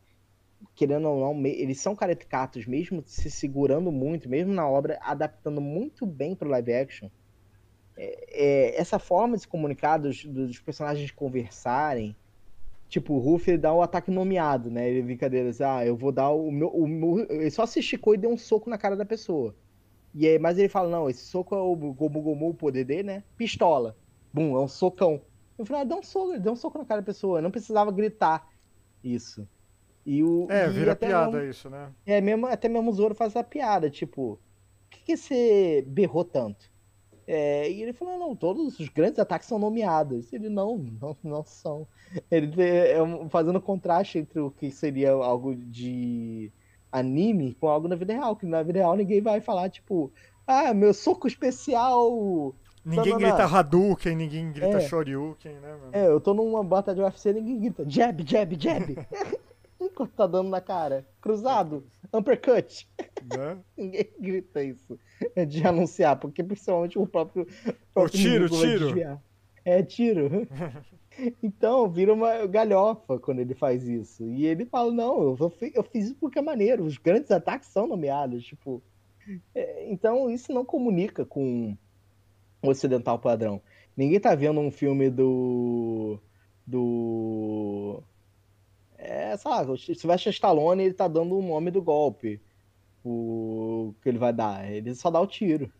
querendo 0.73 1.09
ou 1.09 1.19
não, 1.19 1.45
eles 1.45 1.79
são 1.79 1.95
caricatos, 1.95 2.65
mesmo 2.65 3.03
se 3.05 3.29
segurando 3.29 3.91
muito, 3.91 4.29
mesmo 4.29 4.53
na 4.53 4.67
obra, 4.67 4.97
adaptando 5.01 5.61
muito 5.61 6.05
bem 6.05 6.35
para 6.35 6.47
o 6.47 6.51
live 6.51 6.73
action. 6.73 7.09
É, 7.97 8.25
é, 8.29 8.79
essa 8.79 8.97
forma 8.97 9.35
de 9.35 9.43
se 9.43 9.47
comunicar, 9.47 9.97
dos, 9.97 10.25
dos, 10.25 10.59
personagens 10.59 11.11
conversarem, 11.11 12.15
tipo, 12.89 13.13
o 13.13 13.19
Ruff 13.19 13.57
dá 13.57 13.73
o 13.73 13.81
ataque 13.81 14.11
nomeado, 14.11 14.69
né? 14.69 14.89
Ele 14.89 15.01
brincadeira, 15.01 15.49
assim, 15.49 15.63
ah, 15.63 15.85
eu 15.85 15.95
vou 15.95 16.11
dar 16.11 16.29
o 16.29 16.51
meu, 16.51 16.69
o 16.69 16.87
meu. 16.87 17.25
Ele 17.29 17.51
só 17.51 17.65
se 17.65 17.79
esticou 17.79 18.13
e 18.13 18.17
deu 18.17 18.29
um 18.29 18.37
soco 18.37 18.69
na 18.69 18.77
cara 18.77 18.95
da 18.95 19.05
pessoa. 19.05 19.55
E 20.17 20.25
aí, 20.25 20.39
mas 20.39 20.57
ele 20.57 20.69
fala, 20.69 20.89
não, 20.89 21.09
esse 21.09 21.25
soco 21.25 21.53
é 21.53 21.59
o 21.59 21.75
Gomu 21.75 22.21
Gomu, 22.21 22.49
o 22.49 22.53
poder 22.53 22.85
dele, 22.85 23.03
né? 23.03 23.23
Pistola. 23.35 23.97
Bum, 24.33 24.55
é 24.55 24.61
um 24.61 24.67
socão. 24.67 25.21
No 25.57 25.65
final, 25.65 25.81
ele 25.81 25.89
deu 25.89 25.97
um 25.97 26.03
soco, 26.03 26.39
deu 26.39 26.53
um 26.53 26.55
soco 26.55 26.77
na 26.77 26.85
cara 26.85 27.01
da 27.01 27.05
pessoa. 27.05 27.41
Não 27.41 27.51
precisava 27.51 27.91
gritar 27.91 28.47
isso. 29.03 29.45
E 30.05 30.23
o, 30.23 30.47
é, 30.49 30.67
e 30.67 30.69
vira 30.69 30.95
piada 30.95 31.31
mesmo, 31.31 31.49
isso, 31.49 31.69
né? 31.69 31.91
É, 32.05 32.21
mesmo, 32.21 32.45
até 32.45 32.69
mesmo 32.69 32.89
o 32.91 32.93
Zoro 32.93 33.13
faz 33.13 33.35
a 33.35 33.43
piada, 33.43 33.89
tipo, 33.89 34.39
por 34.89 34.89
que, 34.89 35.03
que 35.03 35.17
você 35.17 35.83
berrou 35.85 36.23
tanto? 36.23 36.71
É, 37.27 37.69
e 37.69 37.81
ele 37.81 37.91
falou, 37.91 38.17
não, 38.17 38.35
todos 38.35 38.79
os 38.79 38.87
grandes 38.87 39.19
ataques 39.19 39.49
são 39.49 39.59
nomeados. 39.59 40.31
Ele, 40.31 40.47
não, 40.47 40.77
não, 40.77 41.17
não 41.23 41.43
são. 41.43 41.87
Ele 42.31 42.53
é, 42.61 42.95
fazendo 43.29 43.59
contraste 43.59 44.19
entre 44.19 44.39
o 44.39 44.51
que 44.51 44.71
seria 44.71 45.11
algo 45.11 45.55
de 45.55 46.53
anime 46.91 47.55
com 47.55 47.67
algo 47.67 47.87
na 47.87 47.95
vida 47.95 48.13
real, 48.13 48.35
que 48.35 48.45
na 48.45 48.63
vida 48.63 48.79
real 48.79 48.95
ninguém 48.95 49.21
vai 49.21 49.41
falar, 49.41 49.69
tipo, 49.69 50.11
ah, 50.45 50.73
meu 50.73 50.93
soco 50.93 51.27
especial... 51.27 52.55
Ninguém 52.85 53.17
grita 53.17 53.45
Hadouken, 53.45 54.15
ninguém 54.15 54.51
grita 54.51 54.77
é. 54.77 54.81
Shoryuken, 54.81 55.53
né, 55.53 55.71
mano? 55.71 55.89
É, 55.91 56.05
eu 56.07 56.21
tô 56.21 56.35
numa 56.35 56.63
bota 56.63 56.93
de 56.93 57.01
UFC, 57.01 57.33
ninguém 57.33 57.59
grita 57.59 57.83
jab, 57.89 58.23
jab, 58.23 58.55
jab. 58.59 58.95
Enquanto 59.81 60.11
tá 60.11 60.27
dando 60.27 60.49
na 60.49 60.61
cara. 60.61 61.05
Cruzado. 61.19 61.83
Uppercut. 62.13 62.87
Né? 63.23 63.57
Ninguém 63.75 64.09
grita 64.19 64.63
isso. 64.63 64.99
É 65.35 65.45
de 65.45 65.65
anunciar, 65.65 66.17
porque 66.17 66.43
principalmente 66.43 66.97
o 66.97 67.05
próprio. 67.05 67.47
O 67.93 68.07
tiro, 68.07 68.49
tiro. 68.49 69.19
É, 69.63 69.83
tiro. 69.83 70.47
Então, 71.41 71.89
vira 71.89 72.13
uma 72.13 72.45
galhofa 72.45 73.19
quando 73.19 73.39
ele 73.39 73.55
faz 73.55 73.87
isso. 73.87 74.29
E 74.29 74.45
ele 74.45 74.65
fala: 74.65 74.91
Não, 74.91 75.21
eu, 75.21 75.37
eu 75.73 75.83
fiz 75.83 76.05
isso 76.05 76.15
porque 76.15 76.39
é 76.39 76.41
maneiro. 76.41 76.83
Os 76.83 76.97
grandes 76.97 77.31
ataques 77.31 77.69
são 77.69 77.87
nomeados. 77.87 78.45
Tipo. 78.45 78.81
É, 79.55 79.89
então, 79.89 80.29
isso 80.29 80.53
não 80.53 80.63
comunica 80.65 81.25
com 81.25 81.75
o 82.61 82.69
ocidental 82.69 83.17
padrão. 83.19 83.61
Ninguém 83.97 84.19
tá 84.19 84.35
vendo 84.35 84.59
um 84.59 84.71
filme 84.71 85.09
do. 85.09 86.19
Do 86.67 88.03
é, 88.97 89.37
sabe, 89.37 89.71
o 89.71 89.77
Sylvester 89.77 90.33
Stallone 90.33 90.83
ele 90.83 90.93
tá 90.93 91.07
dando 91.07 91.37
o 91.37 91.41
nome 91.41 91.69
do 91.69 91.81
golpe. 91.81 92.41
O 93.03 93.93
que 94.01 94.09
ele 94.09 94.17
vai 94.17 94.33
dar. 94.33 94.69
Ele 94.71 94.95
só 94.95 95.11
dá 95.11 95.19
o 95.21 95.27
tiro. 95.27 95.71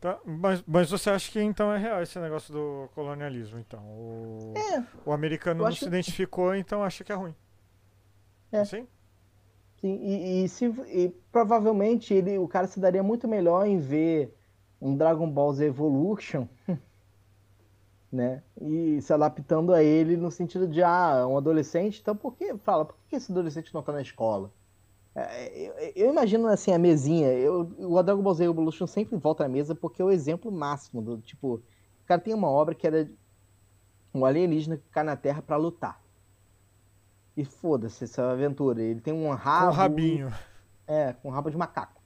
Tá, 0.00 0.18
mas, 0.24 0.62
mas 0.66 0.90
você 0.90 1.08
acha 1.10 1.30
que 1.32 1.40
então 1.40 1.72
é 1.72 1.78
real 1.78 2.02
esse 2.02 2.18
negócio 2.18 2.52
do 2.52 2.88
colonialismo, 2.94 3.58
então? 3.58 3.82
O, 3.82 4.52
É, 4.54 4.84
o 5.04 5.12
americano 5.12 5.64
não 5.64 5.74
se 5.74 5.80
que- 5.80 5.86
identificou, 5.86 6.54
então 6.54 6.82
acha 6.82 7.02
que 7.04 7.12
é 7.12 7.14
ruim. 7.14 7.34
É. 8.52 8.60
Assim? 8.60 8.86
sim, 9.80 9.98
e, 10.02 10.44
e 10.44 10.48
se, 10.48 10.66
e 10.88 11.08
provavelmente 11.32 12.12
ele, 12.14 12.38
o 12.38 12.48
cara 12.48 12.66
se 12.66 12.80
daria 12.80 13.02
muito 13.02 13.28
melhor 13.28 13.66
em 13.66 13.78
ver 13.78 14.34
um 14.80 14.96
Dragon 14.96 15.30
Ball 15.30 15.52
Z 15.52 15.66
Evolution, 15.66 16.46
né? 18.10 18.42
E 18.60 19.00
se 19.02 19.12
adaptando 19.12 19.72
a 19.74 19.82
ele 19.82 20.16
no 20.16 20.30
sentido 20.30 20.66
de, 20.68 20.82
ah, 20.82 21.18
é 21.20 21.26
um 21.26 21.36
adolescente, 21.36 22.00
então 22.00 22.16
por 22.16 22.34
que, 22.36 22.56
fala, 22.58 22.84
por 22.84 22.96
que 23.08 23.16
esse 23.16 23.30
adolescente 23.32 23.72
não 23.74 23.82
tá 23.82 23.92
na 23.92 24.02
escola? 24.02 24.50
É, 25.18 25.92
Eu, 25.96 26.10
imagino 26.10 26.46
assim 26.48 26.72
a 26.72 26.78
mesinha, 26.78 27.28
eu, 27.32 27.60
o 27.78 28.02
Dragon 28.02 28.22
Ball 28.22 28.34
Z 28.34 28.44
Evolution 28.44 28.86
sempre 28.86 29.16
volta 29.16 29.44
à 29.44 29.48
mesa 29.48 29.74
porque 29.74 30.02
é 30.02 30.04
o 30.04 30.10
exemplo 30.10 30.52
máximo 30.52 31.00
do 31.00 31.18
tipo, 31.18 31.54
o 31.54 31.62
cara 32.06 32.20
tem 32.20 32.34
uma 32.34 32.48
obra 32.50 32.74
que 32.74 32.86
era 32.86 33.08
um 34.12 34.24
alienígena 34.24 34.76
que 34.76 34.88
cai 34.90 35.04
na 35.04 35.16
Terra 35.16 35.40
pra 35.42 35.56
lutar. 35.56 36.00
E 37.36 37.44
foda-se 37.44 38.04
essa 38.04 38.30
aventura. 38.30 38.82
Ele 38.82 39.00
tem 39.00 39.12
um 39.12 39.24
Com 39.28 39.34
rabo. 39.34 39.66
o 39.68 39.74
rabinho. 39.74 40.32
É, 40.86 41.12
com 41.14 41.28
rabo 41.30 41.50
de 41.50 41.56
macaco. 41.56 42.00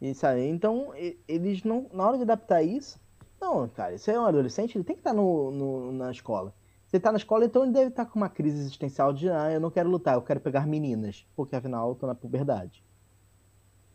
E, 0.00 0.14
sabe? 0.14 0.46
Então, 0.46 0.92
eles 1.28 1.62
não. 1.64 1.86
Na 1.92 2.06
hora 2.06 2.16
de 2.18 2.24
adaptar 2.24 2.62
isso. 2.62 3.00
Não, 3.40 3.66
cara, 3.68 3.94
isso 3.94 4.10
é 4.10 4.18
um 4.20 4.26
adolescente, 4.26 4.76
ele 4.76 4.84
tem 4.84 4.94
que 4.96 5.00
estar 5.00 5.14
no, 5.14 5.50
no- 5.50 5.92
na 5.92 6.10
escola. 6.10 6.52
Ele 6.92 7.00
tá 7.00 7.12
na 7.12 7.18
escola, 7.18 7.44
então 7.44 7.62
ele 7.62 7.72
deve 7.72 7.88
estar 7.90 8.06
com 8.06 8.18
uma 8.18 8.28
crise 8.28 8.58
existencial 8.58 9.12
de 9.12 9.28
ah, 9.30 9.50
eu 9.52 9.60
não 9.60 9.70
quero 9.70 9.88
lutar, 9.88 10.14
eu 10.14 10.22
quero 10.22 10.40
pegar 10.40 10.66
meninas. 10.66 11.26
Porque 11.36 11.54
afinal 11.56 11.88
eu 11.90 11.94
tô 11.94 12.06
na 12.06 12.14
puberdade. 12.14 12.84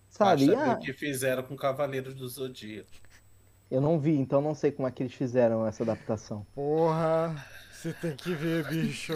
Sabe? 0.09 0.55
Ver 0.55 0.55
ah, 0.55 0.73
o 0.73 0.79
que 0.79 0.93
fizeram 0.93 1.43
com 1.43 1.55
Cavaleiros 1.57 2.15
do 2.15 2.27
Zodíaco. 2.27 2.89
eu 3.69 3.81
não 3.81 3.99
vi, 3.99 4.15
então 4.17 4.41
não 4.41 4.53
sei 4.55 4.71
como 4.71 4.87
é 4.87 4.91
que 4.91 5.03
eles 5.03 5.13
fizeram 5.13 5.65
essa 5.67 5.83
adaptação. 5.83 6.45
Porra, 6.53 7.35
você 7.71 7.93
tem 7.93 8.15
que 8.15 8.33
ver, 8.33 8.67
bicho. 8.67 9.13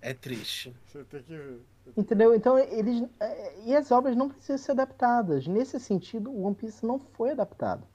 É 0.00 0.14
triste. 0.14 0.74
Você 0.86 1.04
tem 1.04 1.22
que 1.22 1.36
ver. 1.36 1.60
Entendeu? 1.96 2.34
Então 2.34 2.58
eles. 2.58 3.02
é, 3.20 3.60
E 3.64 3.74
as 3.76 3.90
obras 3.90 4.16
não 4.16 4.28
precisam 4.28 4.58
ser 4.58 4.72
adaptadas. 4.72 5.46
Nesse 5.46 5.78
sentido, 5.80 6.30
o 6.30 6.42
One 6.44 6.54
Piece 6.54 6.84
não 6.86 6.98
foi 6.98 7.30
adaptado. 7.30 7.86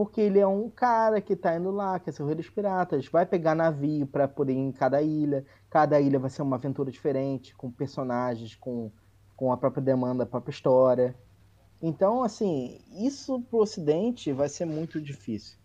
Porque 0.00 0.22
ele 0.22 0.38
é 0.38 0.46
um 0.46 0.70
cara 0.70 1.20
que 1.20 1.36
tá 1.36 1.54
indo 1.54 1.70
lá, 1.70 2.00
ser 2.10 2.22
o 2.22 2.26
rei 2.26 2.34
dos 2.34 2.48
piratas, 2.48 3.06
vai 3.08 3.26
pegar 3.26 3.54
navio 3.54 4.06
pra 4.06 4.26
poder 4.26 4.54
ir 4.54 4.56
em 4.56 4.72
cada 4.72 5.02
ilha. 5.02 5.44
Cada 5.68 6.00
ilha 6.00 6.18
vai 6.18 6.30
ser 6.30 6.40
uma 6.40 6.56
aventura 6.56 6.90
diferente, 6.90 7.54
com 7.54 7.70
personagens, 7.70 8.54
com, 8.54 8.90
com 9.36 9.52
a 9.52 9.58
própria 9.58 9.82
demanda, 9.82 10.22
a 10.22 10.26
própria 10.26 10.52
história. 10.52 11.14
Então, 11.82 12.22
assim, 12.22 12.80
isso 12.98 13.42
pro 13.42 13.58
ocidente 13.58 14.32
vai 14.32 14.48
ser 14.48 14.64
muito 14.64 14.98
difícil. 15.02 15.58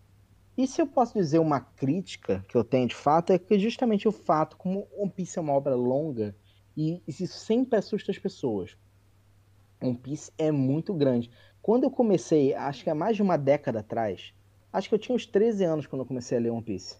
E 0.54 0.66
se 0.66 0.82
eu 0.82 0.86
posso 0.86 1.14
dizer 1.14 1.38
uma 1.38 1.60
crítica 1.60 2.44
que 2.46 2.58
eu 2.58 2.62
tenho 2.62 2.88
de 2.88 2.94
fato, 2.94 3.32
é 3.32 3.38
que 3.38 3.58
justamente 3.58 4.06
o 4.06 4.12
fato, 4.12 4.58
como 4.58 4.86
One 4.98 5.10
Piece 5.10 5.38
é 5.38 5.40
uma 5.40 5.54
obra 5.54 5.74
longa, 5.74 6.36
e 6.76 7.02
isso 7.08 7.26
sempre 7.26 7.78
assusta 7.78 8.12
as 8.12 8.18
pessoas. 8.18 8.76
One 9.82 9.96
Piece 9.96 10.30
é 10.36 10.52
muito 10.52 10.92
grande. 10.92 11.30
Quando 11.66 11.82
eu 11.82 11.90
comecei, 11.90 12.54
acho 12.54 12.84
que 12.84 12.90
há 12.90 12.94
mais 12.94 13.16
de 13.16 13.22
uma 13.22 13.36
década 13.36 13.80
atrás, 13.80 14.32
acho 14.72 14.88
que 14.88 14.94
eu 14.94 14.98
tinha 15.00 15.16
uns 15.16 15.26
13 15.26 15.64
anos 15.64 15.84
quando 15.84 16.02
eu 16.02 16.06
comecei 16.06 16.38
a 16.38 16.40
ler 16.40 16.50
One 16.50 16.62
Piece. 16.62 16.96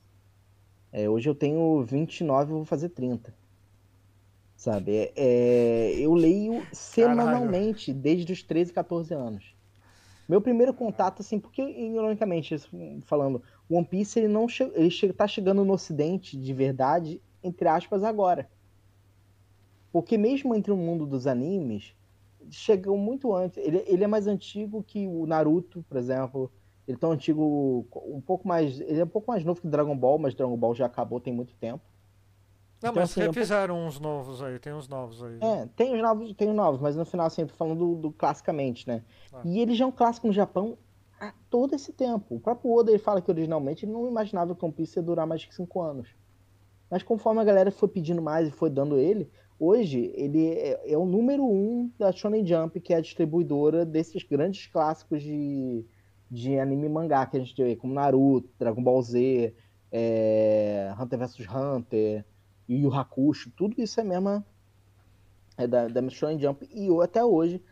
É, 0.91 1.09
hoje 1.09 1.29
eu 1.29 1.37
tenho 1.37 1.85
29 1.85 2.51
e 2.51 2.53
vou 2.53 2.65
fazer 2.65 2.89
30. 2.89 3.33
Sabe? 4.57 4.91
É, 4.97 5.13
é, 5.15 6.01
eu 6.01 6.15
leio 6.15 6.67
semanalmente 6.73 7.93
desde 7.93 8.33
os 8.33 8.43
13, 8.43 8.73
14 8.73 9.15
anos. 9.15 9.55
Meu 10.29 10.41
primeiro 10.41 10.75
contato, 10.75 11.21
assim, 11.21 11.39
porque, 11.39 11.63
ironicamente, 11.63 12.57
falando, 13.03 13.41
One 13.71 13.87
Piece 13.87 14.19
ele 14.19 14.27
não 14.27 14.49
che 14.49 14.65
ele 14.75 14.91
che 14.91 15.13
tá 15.13 15.29
chegando 15.29 15.65
no 15.65 15.75
ocidente 15.75 16.37
de 16.37 16.53
verdade, 16.53 17.23
entre 17.41 17.69
aspas, 17.69 18.03
agora. 18.03 18.51
Porque 19.93 20.19
mesmo 20.19 20.57
entre 20.57 20.73
o 20.73 20.77
mundo 20.77 21.07
dos 21.07 21.29
animes, 21.29 21.96
chegou 22.51 22.97
muito 22.97 23.35
antes. 23.35 23.59
Ele, 23.59 23.83
ele 23.87 24.05
é 24.05 24.07
mais 24.07 24.27
antigo 24.27 24.83
que 24.83 25.07
o 25.07 25.27
Naruto, 25.27 25.85
por 25.89 25.97
exemplo. 25.97 26.51
Ele 26.87 26.97
é 26.97 27.01
tão 27.01 27.11
antigo, 27.13 27.87
um 28.07 28.21
pouco 28.21 28.47
mais. 28.47 28.81
Ele 28.81 29.01
é 29.01 29.05
um 29.05 29.09
pouco 29.09 29.31
mais 29.31 29.45
novo 29.45 29.61
que 29.61 29.67
Dragon 29.67 29.97
Ball, 29.97 30.19
mas 30.19 30.35
Dragon 30.35 30.57
Ball 30.57 30.75
já 30.75 30.87
acabou 30.87 31.21
tem 31.21 31.33
muito 31.33 31.55
tempo. 31.57 31.83
Não, 32.83 32.91
Então, 32.91 33.03
mas 33.03 33.11
assim, 33.11 33.21
eu- 33.23 33.27
refizeram 33.29 33.87
uns 33.87 33.99
novos 33.99 34.43
aí, 34.43 34.59
tem 34.59 34.73
uns 34.73 34.87
novos 34.87 35.23
aí. 35.23 35.39
É, 35.41 35.67
tem 35.75 35.95
os 35.95 36.03
novos, 36.03 36.33
tem 36.35 36.49
os 36.51 36.55
novos, 36.55 36.81
mas 36.81 36.95
no 36.95 37.05
final, 37.07 37.27
assim, 37.27 37.43
eu 37.43 37.49
tô 37.49 37.55
falando 37.55 37.79
do, 37.79 37.95
do 38.03 38.13
classicamente, 38.13 38.87
né? 38.87 39.03
Ah. 39.33 39.41
E 39.45 39.59
ele 39.61 39.75
já 39.75 39.85
é 39.85 39.89
um 39.89 39.93
clássico 39.93 40.27
no 40.27 40.33
Japão 40.33 40.77
há 41.19 41.33
todo 41.49 41.75
esse 41.75 41.93
tempo. 41.93 42.37
O 42.37 42.41
próprio 42.41 42.71
Oda 42.73 42.91
ele 42.91 42.99
fala 42.99 43.21
que 43.23 43.31
originalmente 43.31 43.85
ele 43.85 43.93
não 43.93 44.07
imaginava 44.07 44.55
que 44.55 44.65
One 44.65 44.75
Piece 44.75 44.99
ia 44.99 45.03
durar 45.03 45.27
mais 45.27 45.41
de 45.41 45.53
5 45.55 45.81
anos. 45.81 46.09
Mas 46.91 47.03
conforme 47.03 47.41
a 47.41 47.45
galera 47.45 47.71
foi 47.73 47.89
pedindo 47.89 48.21
mais 48.23 48.47
e 48.47 48.51
foi 48.53 48.69
dando 48.71 48.97
ele, 48.99 49.29
hoje 49.59 50.13
ele 50.15 50.49
é, 50.49 50.93
é 50.93 50.99
o 50.99 51.05
número 51.05 51.45
um 51.45 51.91
da 51.99 52.13
Shonen 52.13 52.47
Jump, 52.47 52.81
que 52.81 52.93
é 52.93 52.97
a 52.97 53.01
distribuidora 53.01 53.85
desses 53.85 54.23
grandes 54.23 54.67
clássicos 54.67 55.23
de, 55.23 55.85
de 56.31 56.59
anime 56.59 56.87
e 56.87 56.89
mangá 56.89 57.27
que 57.27 57.37
a 57.37 57.41
gente 57.41 57.55
tem 57.55 57.77
como 57.77 57.95
Naruto, 57.95 58.49
Dragon 58.59 58.83
Ball 58.83 59.03
Z, 59.03 59.55
é, 59.91 60.95
Hunter 60.99 61.19
vs 61.19 61.47
Hunter, 61.49 62.25
Yu 62.69 62.93
Hakusho, 62.93 63.51
tudo 63.57 63.81
isso 63.81 64.01
é 64.01 64.05
mesma 64.05 64.45
é 65.57 65.67
da, 65.67 65.89
da 65.89 66.09
Shonen 66.09 66.39
Jump 66.39 66.69
e 66.71 66.89
até 67.03 67.25
hoje 67.25 67.63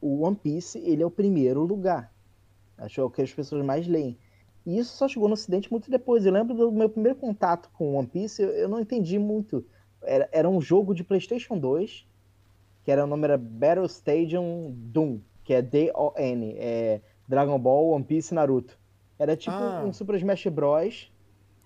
o 0.00 0.22
One 0.24 0.36
Piece 0.36 0.78
ele 0.78 1.02
é 1.02 1.06
o 1.06 1.10
primeiro 1.10 1.64
lugar. 1.64 2.12
Acho 2.78 2.94
que 2.94 3.00
é 3.00 3.04
o 3.04 3.10
que 3.10 3.22
as 3.22 3.32
pessoas 3.32 3.64
mais 3.64 3.86
leem. 3.86 4.18
E 4.64 4.78
isso 4.78 4.96
só 4.96 5.08
chegou 5.08 5.28
no 5.28 5.34
Ocidente 5.34 5.70
muito 5.70 5.90
depois. 5.90 6.24
Eu 6.24 6.32
lembro 6.32 6.54
do 6.54 6.72
meu 6.72 6.88
primeiro 6.88 7.18
contato 7.18 7.70
com 7.72 7.96
One 7.96 8.08
Piece, 8.08 8.42
eu, 8.42 8.50
eu 8.50 8.68
não 8.68 8.80
entendi 8.80 9.18
muito. 9.18 9.64
Era, 10.04 10.28
era 10.32 10.48
um 10.48 10.60
jogo 10.60 10.94
de 10.94 11.04
PlayStation 11.04 11.58
2, 11.58 12.06
que 12.84 12.90
era 12.90 13.04
o 13.04 13.06
nome 13.06 13.24
era 13.24 13.38
Battle 13.38 13.86
Stadium 13.86 14.72
Doom, 14.76 15.20
que 15.44 15.54
é 15.54 15.62
D-O-N, 15.62 16.54
é 16.58 17.00
Dragon 17.28 17.58
Ball, 17.58 17.90
One 17.90 18.04
Piece 18.04 18.32
e 18.32 18.34
Naruto. 18.34 18.78
Era 19.18 19.36
tipo 19.36 19.54
Ah. 19.54 19.84
um 19.84 19.92
Super 19.92 20.16
Smash 20.16 20.46
Bros. 20.46 21.12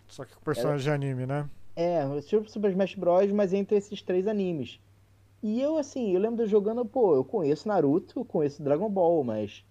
Só 0.08 0.24
que 0.24 0.34
com 0.34 0.42
personagem 0.42 0.84
de 0.84 0.90
anime, 0.90 1.26
né? 1.26 1.48
É, 1.74 2.02
tipo 2.22 2.48
Super 2.50 2.70
Smash 2.70 2.94
Bros, 2.94 3.30
mas 3.32 3.52
entre 3.52 3.76
esses 3.76 4.00
três 4.02 4.26
animes. 4.26 4.80
E 5.42 5.60
eu, 5.60 5.76
assim, 5.76 6.12
eu 6.12 6.20
lembro 6.20 6.44
de 6.44 6.50
jogando, 6.50 6.84
pô, 6.84 7.14
eu 7.14 7.24
conheço 7.24 7.68
Naruto, 7.68 8.20
eu 8.20 8.24
conheço 8.24 8.62
Dragon 8.62 8.88
Ball, 8.90 9.22
mas 9.22 9.64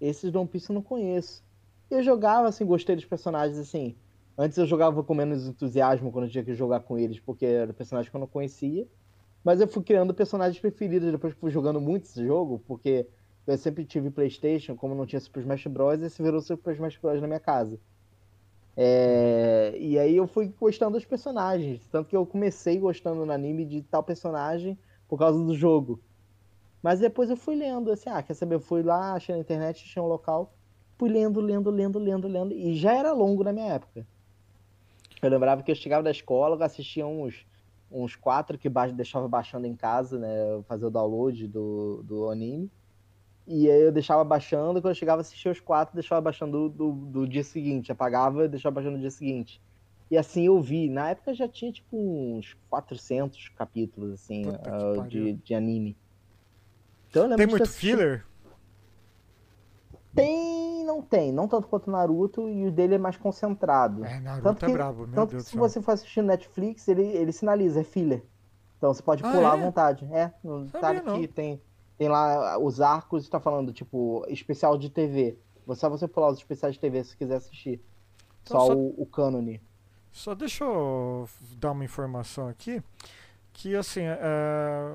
esses 0.00 0.34
One 0.34 0.46
Piece 0.48 0.70
eu 0.70 0.74
não 0.74 0.82
conheço. 0.82 1.44
Eu 1.90 2.02
jogava, 2.02 2.48
assim, 2.48 2.64
gostei 2.64 2.96
dos 2.96 3.04
personagens, 3.04 3.58
assim. 3.58 3.96
Antes 4.38 4.58
eu 4.58 4.66
jogava 4.66 5.02
com 5.02 5.14
menos 5.14 5.46
entusiasmo 5.46 6.12
quando 6.12 6.26
eu 6.26 6.30
tinha 6.30 6.44
que 6.44 6.54
jogar 6.54 6.80
com 6.80 6.98
eles, 6.98 7.18
porque 7.20 7.46
era 7.46 7.72
personagem 7.72 8.10
que 8.10 8.16
eu 8.16 8.20
não 8.20 8.26
conhecia. 8.26 8.86
Mas 9.44 9.60
eu 9.60 9.68
fui 9.68 9.82
criando 9.82 10.12
personagens 10.14 10.60
preferidos 10.60 11.10
depois 11.10 11.32
que 11.34 11.40
fui 11.40 11.50
jogando 11.50 11.80
muito 11.80 12.04
esse 12.04 12.24
jogo, 12.26 12.60
porque 12.66 13.08
eu 13.46 13.56
sempre 13.56 13.84
tive 13.84 14.10
Playstation, 14.10 14.76
como 14.76 14.94
não 14.94 15.06
tinha 15.06 15.20
Super 15.20 15.40
Smash 15.40 15.66
Bros, 15.68 16.00
esse 16.02 16.22
virou 16.22 16.40
Super 16.40 16.74
Smash 16.74 16.98
Bros 16.98 17.20
na 17.20 17.26
minha 17.28 17.40
casa. 17.40 17.80
É, 18.76 19.74
E 19.78 19.98
aí 19.98 20.16
eu 20.16 20.26
fui 20.26 20.48
gostando 20.60 20.92
dos 20.92 21.04
personagens. 21.06 21.86
Tanto 21.88 22.08
que 22.08 22.16
eu 22.16 22.26
comecei 22.26 22.78
gostando 22.78 23.24
no 23.24 23.32
anime 23.32 23.64
de 23.64 23.82
tal 23.82 24.02
personagem 24.02 24.78
por 25.08 25.18
causa 25.18 25.42
do 25.42 25.54
jogo. 25.54 26.00
Mas 26.82 27.00
depois 27.00 27.30
eu 27.30 27.36
fui 27.36 27.56
lendo, 27.56 27.90
assim, 27.90 28.08
ah, 28.10 28.22
quer 28.22 28.34
saber? 28.34 28.56
Eu 28.56 28.60
fui 28.60 28.82
lá, 28.82 29.14
achei 29.14 29.34
na 29.34 29.40
internet, 29.40 29.84
achei 29.84 30.02
um 30.02 30.06
local. 30.06 30.54
Fui 30.98 31.08
lendo, 31.10 31.40
lendo, 31.40 31.70
lendo, 31.70 31.98
lendo, 31.98 32.28
lendo. 32.28 32.54
E 32.54 32.74
já 32.76 32.94
era 32.94 33.12
longo 33.12 33.44
na 33.44 33.52
minha 33.52 33.66
época. 33.74 34.06
Eu 35.22 35.30
lembrava 35.30 35.62
que 35.62 35.70
eu 35.70 35.74
chegava 35.74 36.02
da 36.02 36.10
escola, 36.10 36.62
assistia 36.64 37.06
uns, 37.06 37.46
uns 37.90 38.14
quatro 38.16 38.58
que 38.58 38.68
ba 38.68 38.86
deixava 38.88 39.26
baixando 39.28 39.66
em 39.66 39.74
casa, 39.74 40.18
né? 40.18 40.28
Fazer 40.68 40.86
o 40.86 40.90
download 40.90 41.46
do, 41.48 42.02
do 42.04 42.30
anime. 42.30 42.70
E 43.46 43.70
aí 43.70 43.82
eu 43.82 43.92
deixava 43.92 44.24
baixando, 44.24 44.80
quando 44.82 44.90
eu 44.90 44.94
chegava 44.94 45.20
a 45.20 45.22
assistir 45.22 45.48
os 45.48 45.60
quatro, 45.60 45.94
deixava 45.94 46.20
baixando 46.20 46.68
do, 46.68 46.92
do, 46.92 46.92
do 47.06 47.28
dia 47.28 47.44
seguinte. 47.44 47.92
Apagava 47.92 48.44
e 48.44 48.48
deixava 48.48 48.74
baixando 48.74 48.96
no 48.96 49.00
dia 49.00 49.10
seguinte. 49.10 49.60
E 50.10 50.16
assim 50.16 50.46
eu 50.46 50.60
vi. 50.60 50.88
Na 50.90 51.10
época 51.10 51.32
já 51.32 51.48
tinha 51.48 51.72
tipo 51.72 51.96
uns 51.96 52.56
400 52.68 53.48
capítulos, 53.50 54.12
assim, 54.14 54.44
pariu. 54.62 55.02
de, 55.04 55.32
de 55.34 55.54
anime. 55.54 55.96
Então 57.08 57.34
Tem 57.36 57.46
muito 57.46 57.62
assistido- 57.62 57.98
filler? 57.98 58.26
Tem, 60.14 60.65
não 60.86 61.02
tem. 61.02 61.30
Não 61.32 61.46
tanto 61.48 61.66
quanto 61.68 61.90
Naruto, 61.90 62.48
e 62.48 62.66
o 62.66 62.70
dele 62.72 62.94
é 62.94 62.98
mais 62.98 63.16
concentrado. 63.16 64.04
É, 64.04 64.18
Naruto 64.20 64.44
Tanto 64.44 64.64
é 64.64 64.68
que- 64.68 64.72
brabo, 64.72 65.06
meu 65.06 65.14
Tanto 65.14 65.30
Deus 65.32 65.44
que 65.44 65.50
se 65.50 65.56
você 65.56 65.82
for 65.82 65.92
assistir 65.92 66.22
Netflix, 66.22 66.88
ele, 66.88 67.02
ele 67.02 67.32
sinaliza, 67.32 67.80
é 67.80 67.84
filler. 67.84 68.22
Então 68.78 68.92
você 68.94 69.02
pode 69.02 69.22
Ah, 69.24 69.30
pular 69.32 69.52
à 69.54 69.58
é? 69.58 69.60
vontade. 69.60 70.04
É, 70.12 70.28
tá 70.80 70.92
não. 70.94 71.14
aqui, 71.16 71.26
tem, 71.28 71.60
tem 71.98 72.08
lá 72.08 72.58
os 72.58 72.80
arcos, 72.80 73.28
tá 73.28 73.40
falando, 73.40 73.72
tipo, 73.72 74.24
especial 74.28 74.78
de 74.78 74.88
TV. 74.88 75.36
Só 75.74 75.90
você 75.90 76.06
pular 76.06 76.28
os 76.30 76.38
especiais 76.38 76.74
de 76.74 76.80
TV 76.80 77.02
se 77.02 77.16
quiser 77.16 77.36
assistir. 77.36 77.80
Então, 78.42 78.60
só 78.60 78.66
só- 78.68 78.74
o, 78.76 78.94
o 79.02 79.06
cânone. 79.06 79.60
Só 80.12 80.34
deixa 80.34 80.64
eu 80.64 81.28
dar 81.58 81.72
uma 81.72 81.84
informação 81.84 82.48
aqui. 82.48 82.82
Que 83.52 83.74
assim, 83.74 84.02
é, 84.02 84.94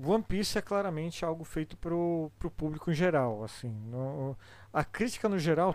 One 0.00 0.22
Piece 0.22 0.56
é 0.58 0.62
claramente 0.62 1.24
algo 1.24 1.44
feito 1.44 1.76
pro, 1.76 2.30
pro 2.38 2.50
público 2.50 2.90
em 2.90 2.94
geral. 2.94 3.42
Assim, 3.42 3.68
no- 3.68 4.36
a 4.72 4.84
crítica 4.84 5.28
no 5.28 5.38
geral 5.38 5.74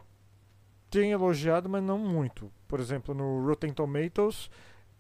tem 0.90 1.12
elogiado, 1.12 1.68
mas 1.70 1.84
não 1.84 1.98
muito. 1.98 2.52
Por 2.68 2.80
exemplo, 2.80 3.14
no 3.14 3.46
Rotten 3.46 3.74
Tomatoes, 3.74 4.50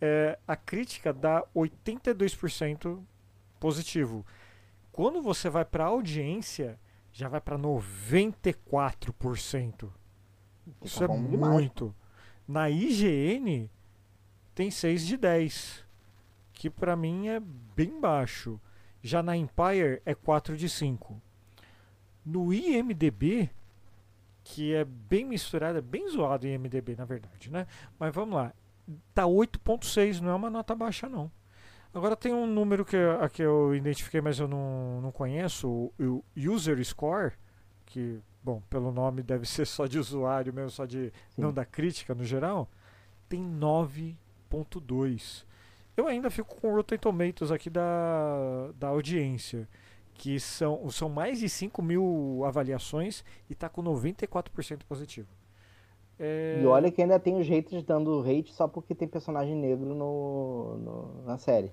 é, 0.01 0.37
a 0.47 0.55
crítica 0.55 1.13
dá 1.13 1.43
82% 1.55 3.01
positivo. 3.59 4.25
Quando 4.91 5.21
você 5.21 5.49
vai 5.49 5.63
para 5.63 5.85
audiência, 5.85 6.77
já 7.11 7.29
vai 7.29 7.39
para 7.39 7.57
94%. 7.57 9.89
Isso 10.81 10.99
tá 10.99 11.05
é 11.05 11.07
muito. 11.63 11.95
Na 12.47 12.69
IGN 12.69 13.69
tem 14.53 14.69
6 14.69 15.05
de 15.05 15.17
10, 15.17 15.83
que 16.53 16.69
para 16.69 16.95
mim 16.95 17.27
é 17.29 17.39
bem 17.39 17.99
baixo. 17.99 18.59
Já 19.03 19.21
na 19.21 19.35
Empire 19.35 20.01
é 20.05 20.15
4 20.15 20.55
de 20.55 20.69
5. 20.69 21.21
No 22.25 22.53
IMDB, 22.53 23.49
que 24.43 24.73
é 24.73 24.85
bem 24.85 25.25
misturado, 25.25 25.77
é 25.77 25.81
bem 25.81 26.09
zoado 26.09 26.47
o 26.47 26.49
IMDB, 26.49 26.95
na 26.95 27.03
verdade, 27.03 27.51
né? 27.51 27.67
Mas 27.99 28.15
vamos 28.15 28.35
lá. 28.35 28.53
Tá 29.13 29.23
8.6, 29.23 30.21
não 30.21 30.31
é 30.31 30.35
uma 30.35 30.49
nota 30.49 30.73
baixa 30.73 31.09
não. 31.09 31.29
Agora 31.93 32.15
tem 32.15 32.33
um 32.33 32.47
número 32.47 32.83
que, 32.83 32.97
a 32.97 33.29
que 33.29 33.43
eu 33.43 33.75
identifiquei, 33.75 34.19
mas 34.19 34.39
eu 34.39 34.47
não, 34.47 34.99
não 35.01 35.11
conheço, 35.11 35.69
o, 35.69 35.93
o 35.99 36.23
User 36.35 36.83
Score, 36.83 37.33
que, 37.85 38.19
bom, 38.41 38.63
pelo 38.69 38.91
nome 38.91 39.21
deve 39.21 39.45
ser 39.45 39.67
só 39.67 39.85
de 39.85 39.99
usuário 39.99 40.51
mesmo, 40.51 40.71
só 40.71 40.85
de 40.85 41.13
Sim. 41.29 41.41
não 41.41 41.53
da 41.53 41.65
crítica 41.65 42.15
no 42.15 42.23
geral, 42.23 42.67
tem 43.29 43.43
9.2. 43.43 45.45
Eu 45.95 46.07
ainda 46.07 46.29
fico 46.29 46.55
com 46.55 46.71
o 46.71 46.75
Rotten 46.75 46.97
Tomatoes 46.97 47.51
aqui 47.51 47.69
da, 47.69 48.71
da 48.79 48.87
audiência, 48.87 49.67
que 50.15 50.39
são, 50.39 50.89
são 50.89 51.07
mais 51.07 51.39
de 51.39 51.47
5 51.47 51.81
mil 51.81 52.43
avaliações 52.45 53.23
e 53.49 53.53
está 53.53 53.69
com 53.69 53.83
94% 53.83 54.81
positivo. 54.87 55.27
É... 56.19 56.59
E 56.61 56.65
olha 56.65 56.91
que 56.91 57.01
ainda 57.01 57.19
tem 57.19 57.39
os 57.39 57.47
haters 57.47 57.83
dando 57.83 58.21
hate 58.21 58.53
só 58.53 58.67
porque 58.67 58.95
tem 58.95 59.07
personagem 59.07 59.55
negro 59.55 59.93
no, 59.93 60.77
no, 60.77 61.23
na 61.25 61.37
série. 61.37 61.71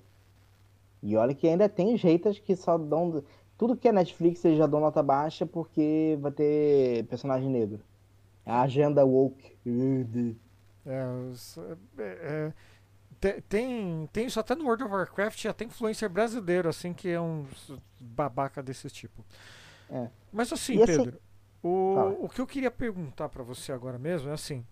E 1.01 1.15
olha 1.15 1.33
que 1.33 1.47
ainda 1.47 1.67
tem 1.67 1.93
os 1.93 2.01
haters 2.01 2.39
que 2.39 2.55
só 2.55 2.77
dão. 2.77 3.23
Tudo 3.57 3.75
que 3.75 3.87
é 3.87 3.91
Netflix 3.91 4.43
eles 4.45 4.57
já 4.57 4.67
dão 4.67 4.79
nota 4.79 5.01
baixa 5.01 5.45
porque 5.45 6.17
vai 6.21 6.31
ter 6.31 7.05
personagem 7.05 7.49
negro. 7.49 7.79
A 8.45 8.61
agenda 8.61 9.05
woke. 9.05 9.55
É, 10.85 11.05
é, 11.97 12.03
é, 12.03 12.53
tem, 13.47 14.07
tem 14.11 14.25
isso 14.25 14.39
até 14.39 14.55
no 14.55 14.65
World 14.65 14.83
of 14.83 14.93
Warcraft, 14.93 15.43
já 15.43 15.53
tem 15.53 15.67
influencer 15.67 16.09
brasileiro, 16.09 16.67
assim, 16.67 16.93
que 16.93 17.07
é 17.09 17.21
um 17.21 17.45
babaca 17.99 18.63
desse 18.63 18.89
tipo. 18.89 19.23
É. 19.89 20.09
Mas 20.31 20.51
assim, 20.51 20.81
e 20.81 20.85
Pedro, 20.85 21.21
o, 21.61 22.25
o 22.25 22.29
que 22.29 22.41
eu 22.41 22.47
queria 22.47 22.71
perguntar 22.71 23.29
para 23.29 23.43
você 23.43 23.71
agora 23.71 23.99
mesmo 23.99 24.29
é 24.29 24.33
assim: 24.33 24.65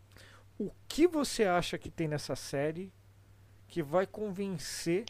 o 0.58 0.72
que 0.88 1.06
você 1.06 1.46
acha 1.46 1.78
que 1.78 1.92
tem 1.92 2.08
nessa 2.08 2.36
série 2.36 2.92
que 3.68 3.84
vai 3.84 4.08
convencer 4.08 5.06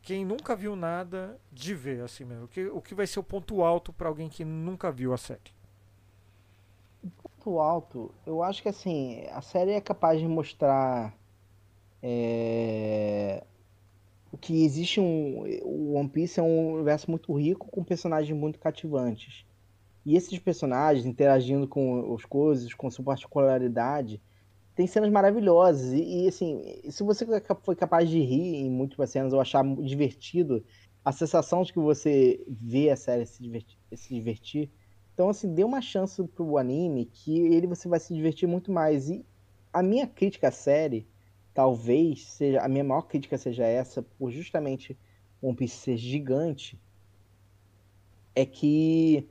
quem 0.00 0.24
nunca 0.24 0.54
viu 0.54 0.76
nada 0.76 1.38
de 1.50 1.74
ver, 1.74 2.02
assim 2.02 2.24
mesmo? 2.24 2.44
O 2.44 2.48
que, 2.48 2.66
o 2.68 2.80
que 2.80 2.94
vai 2.94 3.06
ser 3.06 3.18
o 3.18 3.24
ponto 3.24 3.62
alto 3.62 3.92
para 3.92 4.08
alguém 4.08 4.28
que 4.28 4.44
nunca 4.44 4.92
viu 4.92 5.12
a 5.12 5.18
série? 5.18 5.52
O 7.02 7.10
ponto 7.10 7.58
alto, 7.58 8.14
eu 8.24 8.42
acho 8.42 8.62
que 8.62 8.68
assim, 8.68 9.26
a 9.32 9.42
série 9.42 9.72
é 9.72 9.80
capaz 9.80 10.20
de 10.20 10.28
mostrar 10.28 11.17
é, 12.02 13.44
o 14.32 14.36
que 14.36 14.64
existe 14.64 15.00
um. 15.00 15.44
O 15.62 15.94
One 15.94 16.08
Piece 16.08 16.38
é 16.38 16.42
um 16.42 16.74
universo 16.74 17.10
muito 17.10 17.32
rico 17.34 17.68
com 17.70 17.82
personagens 17.82 18.36
muito 18.38 18.58
cativantes. 18.58 19.44
E 20.04 20.16
esses 20.16 20.38
personagens 20.38 21.04
interagindo 21.06 21.66
com 21.66 22.14
as 22.14 22.24
coisas, 22.24 22.72
com 22.72 22.90
sua 22.90 23.04
particularidade, 23.04 24.22
tem 24.74 24.86
cenas 24.86 25.10
maravilhosas. 25.10 25.92
E, 25.92 26.24
e, 26.24 26.28
assim, 26.28 26.80
se 26.88 27.02
você 27.02 27.26
foi 27.62 27.76
capaz 27.76 28.08
de 28.08 28.20
rir 28.20 28.56
em 28.56 28.70
muitas 28.70 29.10
cenas 29.10 29.32
ou 29.32 29.40
achar 29.40 29.64
divertido, 29.76 30.64
a 31.04 31.12
sensação 31.12 31.62
de 31.62 31.72
que 31.72 31.78
você 31.78 32.44
vê 32.48 32.90
a 32.90 32.96
série 32.96 33.26
se 33.26 33.42
divertir, 33.42 33.78
se 33.94 34.14
divertir. 34.14 34.70
Então, 35.14 35.28
assim, 35.28 35.52
dê 35.52 35.64
uma 35.64 35.80
chance 35.80 36.22
pro 36.28 36.58
anime 36.58 37.06
que 37.06 37.40
ele 37.40 37.66
você 37.66 37.88
vai 37.88 37.98
se 37.98 38.14
divertir 38.14 38.46
muito 38.46 38.70
mais. 38.70 39.10
E 39.10 39.26
a 39.72 39.82
minha 39.82 40.06
crítica 40.06 40.48
à 40.48 40.52
série, 40.52 41.08
talvez 41.58 42.24
seja. 42.28 42.60
A 42.60 42.68
minha 42.68 42.84
maior 42.84 43.02
crítica 43.02 43.36
seja 43.36 43.66
essa, 43.66 44.00
por 44.00 44.30
justamente 44.30 44.96
One 45.42 45.56
Piece 45.56 45.76
ser 45.76 45.96
gigante, 45.96 46.80
é 48.32 48.46
que 48.46 49.28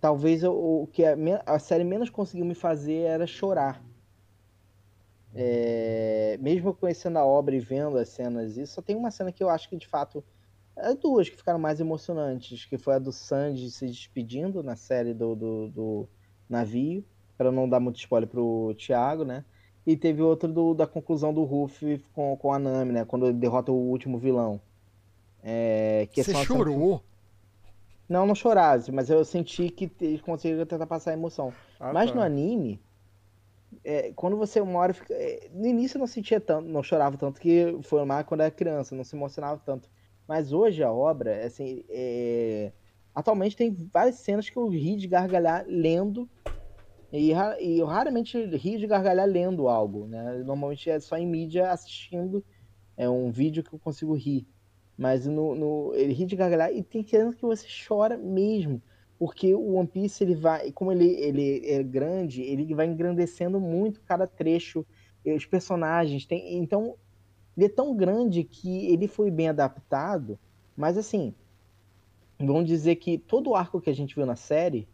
talvez 0.00 0.44
o, 0.44 0.88
que 0.92 1.04
a, 1.04 1.16
a 1.44 1.58
série 1.58 1.82
menos 1.82 2.08
conseguiu 2.08 2.46
me 2.46 2.54
fazer 2.54 3.00
era 3.00 3.26
chorar 3.26 3.84
é, 5.34 6.38
mesmo 6.40 6.72
conhecendo 6.72 7.18
a 7.18 7.24
obra 7.24 7.56
e 7.56 7.60
vendo 7.60 7.98
as 7.98 8.10
cenas, 8.10 8.56
isso 8.56 8.74
só 8.74 8.82
tem 8.82 8.94
uma 8.94 9.10
cena 9.10 9.32
que 9.32 9.42
eu 9.42 9.50
acho 9.50 9.68
que 9.68 9.76
de 9.76 9.86
fato. 9.86 10.24
É 10.78 10.94
duas 10.94 11.28
que 11.28 11.36
ficaram 11.36 11.58
mais 11.58 11.80
emocionantes, 11.80 12.66
que 12.66 12.76
foi 12.76 12.94
a 12.94 12.98
do 12.98 13.10
Sanji 13.10 13.70
se 13.70 13.86
despedindo 13.86 14.62
na 14.62 14.76
série 14.76 15.14
do, 15.14 15.34
do, 15.34 15.68
do 15.68 16.08
navio, 16.48 17.02
para 17.36 17.50
não 17.50 17.66
dar 17.66 17.80
muito 17.80 17.98
spoiler 17.98 18.28
pro 18.28 18.74
Thiago, 18.78 19.24
né? 19.24 19.42
E 19.86 19.96
teve 19.96 20.20
outro 20.20 20.52
do, 20.52 20.74
da 20.74 20.86
conclusão 20.86 21.32
do 21.32 21.44
Ruff 21.44 22.04
com, 22.12 22.36
com 22.36 22.52
a 22.52 22.58
Nami, 22.58 22.92
né? 22.92 23.04
Quando 23.04 23.26
ele 23.26 23.38
derrota 23.38 23.70
o 23.70 23.76
último 23.76 24.18
vilão. 24.18 24.60
É, 25.42 26.08
que 26.10 26.24
Você 26.24 26.34
chorou? 26.44 27.02
Não, 28.08 28.26
não 28.26 28.34
chorasse, 28.34 28.90
mas 28.90 29.10
eu 29.10 29.24
senti 29.24 29.68
que 29.68 29.90
eles 30.00 30.20
conseguiram 30.20 30.66
tentar 30.66 30.86
passar 30.86 31.10
a 31.10 31.14
emoção. 31.14 31.52
Ah, 31.78 31.92
mas 31.92 32.10
tá. 32.10 32.16
no 32.16 32.22
anime, 32.22 32.80
é, 33.84 34.12
quando 34.14 34.36
você 34.36 34.60
uma 34.60 34.78
hora 34.78 34.92
fica, 34.92 35.14
é, 35.14 35.48
no 35.52 35.66
início 35.66 35.96
eu 35.96 36.00
não 36.00 36.06
sentia 36.06 36.40
tanto, 36.40 36.68
não 36.68 36.82
chorava 36.82 37.16
tanto 37.16 37.40
que 37.40 37.78
foi 37.82 38.04
mais 38.04 38.26
quando 38.26 38.40
era 38.40 38.50
criança, 38.50 38.94
não 38.94 39.04
se 39.04 39.16
emocionava 39.16 39.60
tanto. 39.64 39.88
Mas 40.26 40.52
hoje 40.52 40.82
a 40.82 40.92
obra, 40.92 41.44
assim, 41.44 41.84
é, 41.88 42.72
atualmente 43.14 43.56
tem 43.56 43.72
várias 43.92 44.16
cenas 44.16 44.48
que 44.48 44.56
eu 44.56 44.68
ri 44.68 44.96
de 44.96 45.06
gargalhar 45.06 45.64
lendo 45.68 46.28
e, 47.18 47.32
e 47.60 47.78
eu 47.78 47.86
raramente 47.86 48.38
ri 48.56 48.78
de 48.78 48.86
gargalhar 48.86 49.26
lendo 49.26 49.68
algo, 49.68 50.06
né? 50.06 50.42
Normalmente 50.44 50.90
é 50.90 50.98
só 51.00 51.16
em 51.16 51.26
mídia 51.26 51.70
assistindo, 51.70 52.44
é 52.96 53.08
um 53.08 53.30
vídeo 53.30 53.62
que 53.62 53.72
eu 53.72 53.78
consigo 53.78 54.14
rir. 54.14 54.46
Mas 54.96 55.26
no, 55.26 55.54
no 55.54 55.94
ele 55.94 56.12
ri 56.12 56.26
de 56.26 56.36
gargalhar 56.36 56.72
e 56.72 56.82
tem 56.82 57.06
cenas 57.06 57.34
que 57.34 57.42
você 57.42 57.66
chora 57.86 58.16
mesmo 58.16 58.82
porque 59.18 59.54
o 59.54 59.74
One 59.74 59.88
Piece 59.88 60.22
ele 60.22 60.34
vai, 60.34 60.70
como 60.72 60.92
ele, 60.92 61.06
ele 61.06 61.66
é 61.66 61.82
grande, 61.82 62.42
ele 62.42 62.74
vai 62.74 62.86
engrandecendo 62.86 63.58
muito 63.58 64.00
cada 64.02 64.26
trecho, 64.26 64.84
os 65.24 65.46
personagens 65.46 66.26
tem, 66.26 66.58
então 66.58 66.96
ele 67.56 67.66
é 67.66 67.68
tão 67.68 67.96
grande 67.96 68.44
que 68.44 68.86
ele 68.86 69.08
foi 69.08 69.30
bem 69.30 69.48
adaptado, 69.48 70.38
mas 70.76 70.98
assim, 70.98 71.34
vamos 72.38 72.66
dizer 72.66 72.96
que 72.96 73.18
todo 73.18 73.50
o 73.50 73.56
arco 73.56 73.80
que 73.80 73.90
a 73.90 73.94
gente 73.94 74.14
viu 74.14 74.26
na 74.26 74.36
série 74.36 74.86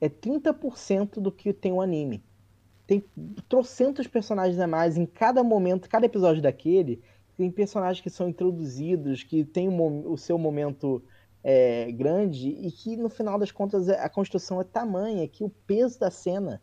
é 0.00 0.08
30% 0.08 1.20
do 1.20 1.32
que 1.32 1.52
tem 1.52 1.72
o 1.72 1.80
anime. 1.80 2.22
Tem 2.86 3.02
trocentos 3.48 4.06
personagens 4.06 4.58
a 4.58 4.66
mais 4.66 4.96
em 4.96 5.06
cada 5.06 5.42
momento, 5.42 5.88
cada 5.88 6.06
episódio 6.06 6.42
daquele, 6.42 7.02
tem 7.36 7.50
personagens 7.50 8.00
que 8.00 8.10
são 8.10 8.28
introduzidos, 8.28 9.22
que 9.22 9.44
tem 9.44 9.68
o, 9.68 10.12
o 10.12 10.18
seu 10.18 10.38
momento 10.38 11.02
é, 11.42 11.90
grande 11.92 12.48
e 12.48 12.70
que 12.70 12.96
no 12.96 13.08
final 13.08 13.38
das 13.38 13.50
contas 13.50 13.88
a 13.88 14.08
construção 14.08 14.60
é 14.60 14.64
tamanha 14.64 15.28
que 15.28 15.44
o 15.44 15.50
peso 15.66 15.98
da 15.98 16.10
cena 16.10 16.60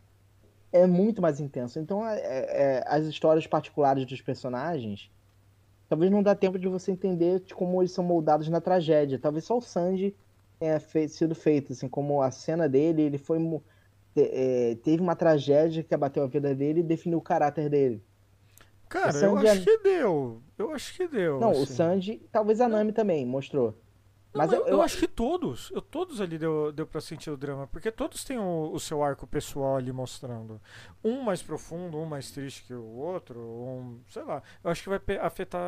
é 0.72 0.88
muito 0.88 1.22
mais 1.22 1.40
intenso. 1.40 1.80
Então 1.80 2.08
é, 2.08 2.20
é, 2.20 2.84
as 2.88 3.06
histórias 3.06 3.46
particulares 3.46 4.06
dos 4.06 4.22
personagens 4.22 5.12
talvez 5.90 6.10
não 6.10 6.24
dá 6.24 6.34
tempo 6.34 6.58
de 6.58 6.70
você 6.70 6.92
entender 6.92 7.42
de 7.42 7.54
como 7.54 7.82
eles 7.82 7.92
são 7.92 8.04
moldados 8.04 8.48
na 8.48 8.62
tragédia. 8.62 9.20
Talvez 9.20 9.44
só 9.44 9.58
o 9.58 9.62
Sanji 9.62 10.16
tenha 10.62 10.80
feito, 10.80 11.14
sido 11.14 11.34
feito, 11.34 11.74
assim, 11.74 11.90
como 11.90 12.22
a 12.22 12.30
cena 12.30 12.70
dele, 12.70 13.02
ele 13.02 13.18
foi 13.18 13.40
é, 14.16 14.78
teve 14.84 15.02
uma 15.02 15.16
tragédia 15.16 15.82
que 15.82 15.96
abateu 15.96 16.24
a 16.24 16.28
vida 16.28 16.54
dele 16.54 16.82
e 16.82 16.84
definiu 16.84 17.18
o 17.18 17.22
caráter 17.22 17.68
dele. 17.68 18.04
Cara, 18.88 19.18
eu 19.18 19.38
acho 19.38 19.64
que 19.64 19.78
deu. 19.80 20.44
Eu 20.58 20.72
acho 20.72 20.94
que 20.94 21.08
deu. 21.08 21.40
Não, 21.40 21.52
assim. 21.52 21.62
o 21.62 21.66
Sanji, 21.66 22.22
talvez 22.32 22.62
a 22.62 22.68
Nami 22.68 22.92
também 22.92 23.26
mostrou. 23.26 23.76
Mas 24.34 24.52
eu, 24.52 24.60
eu, 24.62 24.68
eu, 24.68 24.82
acho 24.82 24.98
que 24.98 25.08
todos, 25.08 25.72
eu, 25.72 25.82
todos 25.82 26.22
ali 26.22 26.38
deu, 26.38 26.72
deu 26.72 26.88
pra 26.88 27.02
sentir 27.02 27.30
o 27.30 27.36
drama, 27.36 27.68
porque 27.68 27.92
todos 27.92 28.24
têm 28.24 28.38
o, 28.38 28.72
o, 28.72 28.80
seu 28.80 29.04
arco 29.04 29.26
pessoal 29.28 29.78
ali 29.78 29.92
mostrando. 29.92 30.62
Um 31.04 31.22
mais 31.22 31.42
profundo, 31.42 31.98
um 31.98 32.06
mais 32.06 32.32
triste 32.32 32.64
que 32.64 32.74
o 32.74 32.96
outro, 32.98 33.40
um, 33.40 34.00
sei 34.10 34.24
lá. 34.24 34.42
Eu 34.64 34.72
acho 34.72 34.84
que 34.84 34.90
vai 34.90 35.02
afetar 35.18 35.62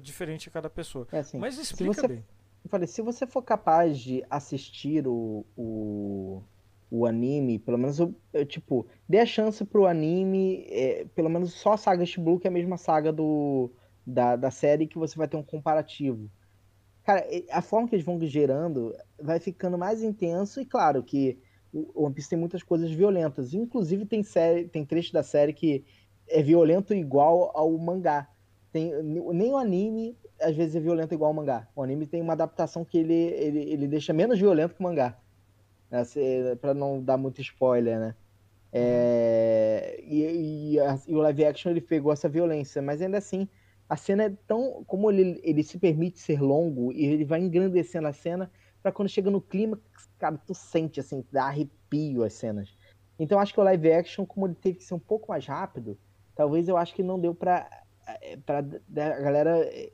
diferente 0.00 0.50
cada 0.50 0.68
pessoa. 0.68 1.06
É 1.12 1.20
assim, 1.20 1.38
Mas 1.38 1.56
explica 1.58 1.94
você, 1.94 2.08
bem. 2.08 2.24
Eu 2.64 2.70
falei, 2.70 2.86
se 2.86 3.02
você 3.02 3.26
for 3.26 3.42
capaz 3.42 3.98
de 3.98 4.24
assistir 4.30 5.06
o, 5.06 5.44
o, 5.56 6.42
o 6.90 7.06
anime, 7.06 7.58
pelo 7.58 7.78
menos 7.78 7.98
eu, 7.98 8.14
eu, 8.32 8.46
tipo, 8.46 8.86
dê 9.08 9.18
a 9.18 9.26
chance 9.26 9.64
pro 9.64 9.86
anime, 9.86 10.64
é, 10.68 11.04
pelo 11.14 11.28
menos 11.28 11.52
só 11.54 11.72
a 11.72 11.76
saga 11.76 12.02
East 12.02 12.18
Blue, 12.18 12.38
que 12.38 12.46
é 12.46 12.50
a 12.50 12.52
mesma 12.52 12.76
saga 12.76 13.12
do, 13.12 13.70
da, 14.06 14.36
da 14.36 14.50
série, 14.50 14.86
que 14.86 14.98
você 14.98 15.16
vai 15.16 15.26
ter 15.26 15.36
um 15.36 15.42
comparativo. 15.42 16.30
Cara, 17.04 17.26
a 17.50 17.60
forma 17.60 17.88
que 17.88 17.96
eles 17.96 18.04
vão 18.04 18.20
gerando 18.20 18.94
vai 19.20 19.40
ficando 19.40 19.76
mais 19.76 20.02
intenso, 20.02 20.60
e 20.60 20.64
claro 20.64 21.02
que 21.02 21.38
o 21.72 22.04
One 22.04 22.14
Piece 22.14 22.28
tem 22.28 22.38
muitas 22.38 22.62
coisas 22.62 22.90
violentas. 22.90 23.54
Inclusive 23.54 24.06
tem 24.06 24.22
série, 24.22 24.68
tem 24.68 24.84
trecho 24.84 25.12
da 25.12 25.22
série 25.22 25.52
que 25.52 25.84
é 26.28 26.42
violento 26.42 26.94
igual 26.94 27.50
ao 27.54 27.76
mangá. 27.78 28.28
Tem, 28.72 29.02
nem 29.02 29.52
o 29.52 29.56
anime 29.58 30.16
às 30.40 30.56
vezes 30.56 30.74
é 30.74 30.80
violento 30.80 31.14
igual 31.14 31.28
ao 31.28 31.34
mangá. 31.34 31.68
O 31.74 31.82
anime 31.82 32.06
tem 32.06 32.20
uma 32.20 32.32
adaptação 32.32 32.84
que 32.84 32.98
ele, 32.98 33.14
ele, 33.14 33.60
ele 33.70 33.86
deixa 33.86 34.12
menos 34.12 34.38
violento 34.38 34.74
que 34.74 34.80
o 34.80 34.84
mangá. 34.84 35.16
Né? 35.90 36.02
para 36.60 36.72
não 36.72 37.02
dar 37.02 37.18
muito 37.18 37.40
spoiler, 37.40 38.00
né? 38.00 38.14
É, 38.72 40.00
e, 40.02 40.72
e, 40.72 40.80
a, 40.80 40.98
e, 41.06 41.14
o 41.14 41.18
live 41.18 41.44
action 41.44 41.70
ele 41.70 41.82
pegou 41.82 42.10
essa 42.10 42.30
violência, 42.30 42.80
mas 42.80 43.02
ainda 43.02 43.18
assim 43.18 43.46
a 43.86 43.96
cena 43.96 44.24
é 44.24 44.30
tão. 44.46 44.82
Como 44.86 45.10
ele, 45.10 45.38
ele 45.44 45.62
se 45.62 45.78
permite 45.78 46.18
ser 46.18 46.40
longo 46.40 46.90
e 46.92 47.04
ele 47.04 47.26
vai 47.26 47.40
engrandecendo 47.40 48.08
a 48.08 48.12
cena, 48.12 48.50
para 48.82 48.90
quando 48.90 49.10
chega 49.10 49.30
no 49.30 49.42
clima, 49.42 49.78
cara, 50.18 50.38
tu 50.38 50.54
sente 50.54 50.98
assim, 50.98 51.22
dá 51.30 51.44
arrepio 51.44 52.24
as 52.24 52.32
cenas. 52.32 52.74
Então 53.18 53.38
acho 53.38 53.52
que 53.52 53.60
o 53.60 53.64
live 53.64 53.92
action, 53.92 54.24
como 54.24 54.46
ele 54.46 54.54
teve 54.54 54.78
que 54.78 54.84
ser 54.84 54.94
um 54.94 54.98
pouco 54.98 55.30
mais 55.30 55.44
rápido, 55.44 55.98
talvez 56.34 56.66
eu 56.66 56.78
acho 56.78 56.94
que 56.94 57.02
não 57.02 57.20
deu 57.20 57.34
pra, 57.34 57.68
eh, 58.06 58.36
pra 58.44 58.58
a 58.58 59.20
galera 59.20 59.58
eh, 59.64 59.92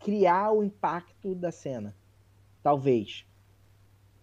criar 0.00 0.52
o 0.52 0.62
impacto 0.62 1.34
da 1.34 1.50
cena. 1.50 1.94
Talvez. 2.62 3.26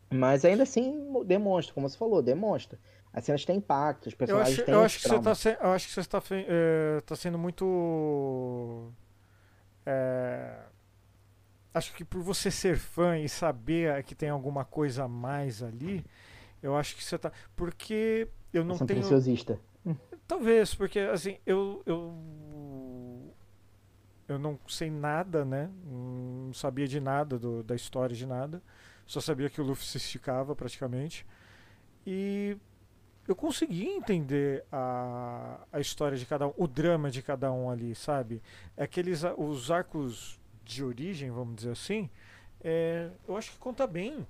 Mas 0.10 0.46
ainda 0.46 0.64
assim 0.64 1.24
demonstra, 1.26 1.74
como 1.74 1.90
você 1.90 1.98
falou, 1.98 2.22
demonstra. 2.22 2.80
As 3.12 3.26
cenas 3.26 3.46
têm 3.46 3.58
impacto, 3.58 4.08
os 4.08 4.16
personagens 4.16 4.58
eu 4.58 4.64
acho, 4.64 4.66
têm 4.66 4.74
eu 4.74 4.82
acho 4.82 5.00
que 5.00 5.08
você 5.08 5.54
tá 5.54 5.64
Eu 5.64 5.72
acho 5.72 5.88
que 5.88 5.94
você 5.94 6.00
está 6.00 6.22
é, 6.32 7.02
tá 7.02 7.16
sendo 7.16 7.38
muito. 7.38 8.92
É, 9.86 10.64
acho 11.74 11.94
que 11.94 12.04
por 12.04 12.22
você 12.22 12.50
ser 12.50 12.78
fã 12.78 13.18
e 13.18 13.28
saber 13.28 14.04
que 14.04 14.16
tem 14.16 14.30
alguma 14.30 14.66
coisa 14.66 15.04
a 15.04 15.08
mais 15.08 15.62
ali, 15.62 16.04
eu 16.62 16.76
acho 16.76 16.96
que 16.96 17.04
você 17.04 17.18
tá. 17.18 17.32
Porque 17.56 18.28
eu 18.54 18.64
não 18.64 18.78
tenho. 18.78 19.00
preciosista. 19.00 19.60
Talvez, 20.28 20.74
porque 20.74 21.00
assim, 21.00 21.38
eu, 21.46 21.84
eu. 21.86 22.14
Eu 24.28 24.40
não 24.40 24.58
sei 24.68 24.90
nada, 24.90 25.44
né? 25.44 25.70
Não 25.86 26.54
sabia 26.54 26.88
de 26.88 27.00
nada 27.00 27.38
do, 27.38 27.64
da 27.64 27.76
história 27.76 28.16
de 28.16 28.26
nada. 28.26 28.62
Só 29.06 29.20
sabia 29.20 29.50
que 29.50 29.60
o 29.60 29.64
Luffy 29.64 29.86
se 29.86 29.98
esticava 29.98 30.56
praticamente. 30.56 31.26
E 32.06 32.58
eu 33.28 33.36
consegui 33.36 33.86
entender 33.86 34.66
a, 34.72 35.60
a 35.72 35.80
história 35.80 36.18
de 36.18 36.26
cada 36.26 36.48
um, 36.48 36.54
o 36.58 36.68
drama 36.68 37.10
de 37.10 37.22
cada 37.22 37.52
um 37.52 37.70
ali, 37.70 37.96
sabe? 37.96 38.42
Aqueles 38.78 39.24
os 39.38 39.72
arcos 39.72 40.40
de 40.64 40.84
origem, 40.84 41.30
vamos 41.30 41.56
dizer 41.56 41.72
assim, 41.72 42.10
é, 42.62 43.10
eu 43.28 43.36
acho 43.36 43.52
que 43.52 43.58
conta 43.58 43.86
bem. 43.86 44.26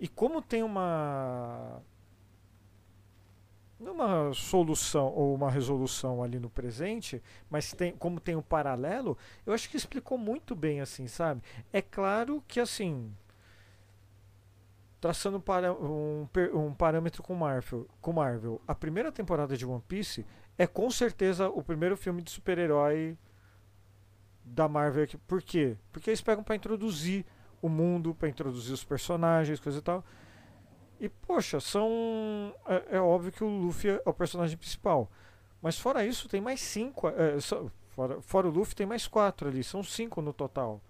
E 0.00 0.08
como 0.08 0.40
tem 0.40 0.62
uma 0.62 1.82
uma 3.78 4.32
solução 4.34 5.06
ou 5.14 5.34
uma 5.34 5.50
resolução 5.50 6.22
ali 6.22 6.38
no 6.38 6.50
presente, 6.50 7.22
mas 7.48 7.72
tem, 7.72 7.92
como 7.92 8.18
tem 8.18 8.34
um 8.34 8.42
paralelo, 8.42 9.16
eu 9.46 9.52
acho 9.52 9.70
que 9.70 9.76
explicou 9.76 10.18
muito 10.18 10.54
bem 10.54 10.80
assim, 10.80 11.06
sabe? 11.06 11.42
É 11.72 11.80
claro 11.80 12.42
que 12.48 12.58
assim, 12.58 13.14
traçando 15.00 15.40
para 15.40 15.72
um, 15.72 16.26
um 16.54 16.74
parâmetro 16.74 17.22
com 17.22 17.34
Marvel, 17.34 17.86
com 18.00 18.12
Marvel, 18.12 18.60
a 18.66 18.74
primeira 18.74 19.12
temporada 19.12 19.56
de 19.56 19.64
One 19.64 19.82
Piece 19.86 20.26
é 20.56 20.66
com 20.66 20.90
certeza 20.90 21.48
o 21.48 21.62
primeiro 21.62 21.96
filme 21.96 22.20
de 22.20 22.30
super-herói 22.30 23.16
da 24.44 24.68
Marvel. 24.68 25.06
Por 25.26 25.40
quê? 25.40 25.76
Porque 25.92 26.10
eles 26.10 26.20
pegam 26.20 26.42
para 26.42 26.56
introduzir 26.56 27.24
o 27.62 27.68
mundo, 27.68 28.14
para 28.14 28.28
introduzir 28.28 28.72
os 28.72 28.82
personagens, 28.82 29.60
coisa 29.60 29.78
e 29.78 29.82
tal. 29.82 30.04
E, 31.00 31.08
poxa, 31.08 31.60
são. 31.60 32.54
É, 32.66 32.96
é, 32.96 33.00
óbvio 33.00 33.32
que 33.32 33.44
o 33.44 33.48
Luffy 33.48 33.90
é 33.90 34.02
o 34.04 34.12
personagem 34.12 34.56
principal. 34.56 35.10
Mas 35.62 35.78
fora 35.78 36.04
isso, 36.04 36.28
tem 36.28 36.40
mais 36.40 36.60
cinco. 36.60 37.08
É, 37.08 37.38
fora, 37.90 38.20
fora 38.20 38.48
o 38.48 38.50
Luffy, 38.50 38.74
tem 38.74 38.86
mais 38.86 39.06
quatro 39.06 39.48
ali. 39.48 39.62
São 39.62 39.82
cinco 39.82 40.20
no 40.20 40.32
total. 40.32 40.80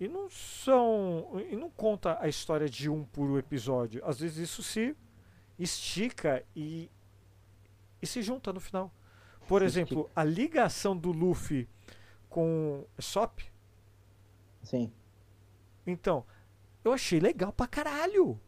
E 0.00 0.08
não 0.08 0.30
são. 0.30 1.30
E 1.50 1.56
não 1.56 1.70
conta 1.70 2.18
a 2.20 2.28
história 2.28 2.68
de 2.68 2.88
um 2.88 3.04
por 3.04 3.38
episódio. 3.38 4.02
Às 4.04 4.20
vezes 4.20 4.38
isso 4.38 4.62
se 4.62 4.96
estica 5.58 6.44
e, 6.54 6.90
e 8.00 8.06
se 8.06 8.22
junta 8.22 8.52
no 8.52 8.60
final. 8.60 8.92
Por 9.46 9.62
exemplo, 9.62 10.10
a 10.14 10.24
ligação 10.24 10.96
do 10.96 11.12
Luffy 11.12 11.68
com 12.28 12.84
Sop. 12.98 13.40
Sim. 14.62 14.92
Então, 15.86 16.24
eu 16.84 16.92
achei 16.92 17.20
legal 17.20 17.52
pra 17.52 17.66
caralho. 17.66 18.40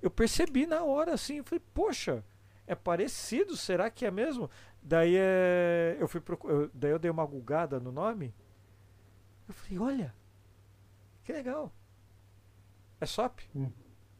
Eu 0.00 0.10
percebi 0.10 0.66
na 0.66 0.82
hora 0.84 1.14
assim, 1.14 1.36
eu 1.36 1.44
falei, 1.44 1.62
poxa, 1.72 2.24
é 2.66 2.74
parecido, 2.74 3.56
será 3.56 3.90
que 3.90 4.04
é 4.04 4.10
mesmo? 4.10 4.50
Daí 4.82 5.16
é, 5.16 5.96
eu 5.98 6.06
fui 6.06 6.20
procurar, 6.20 6.68
daí 6.72 6.90
eu 6.90 6.98
dei 6.98 7.10
uma 7.10 7.24
gulgada 7.24 7.80
no 7.80 7.90
nome. 7.90 8.34
Eu 9.48 9.54
falei, 9.54 9.78
olha, 9.78 10.14
que 11.24 11.32
legal. 11.32 11.72
É 13.00 13.06
Sop? 13.06 13.40
Hum. 13.54 13.70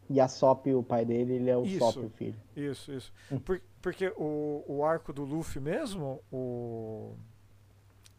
E 0.08 0.20
a 0.20 0.28
Sop, 0.28 0.66
o 0.68 0.82
pai 0.82 1.04
dele, 1.04 1.34
ele 1.34 1.50
é 1.50 1.56
o 1.56 1.64
isso, 1.64 1.78
Sop, 1.78 1.98
o 1.98 2.10
filho. 2.10 2.40
Isso, 2.54 2.92
isso. 2.92 3.12
Hum. 3.30 3.38
Por, 3.38 3.60
porque 3.82 4.12
o, 4.16 4.64
o 4.66 4.84
arco 4.84 5.12
do 5.12 5.24
Luffy 5.24 5.60
mesmo, 5.60 6.22
o. 6.30 7.16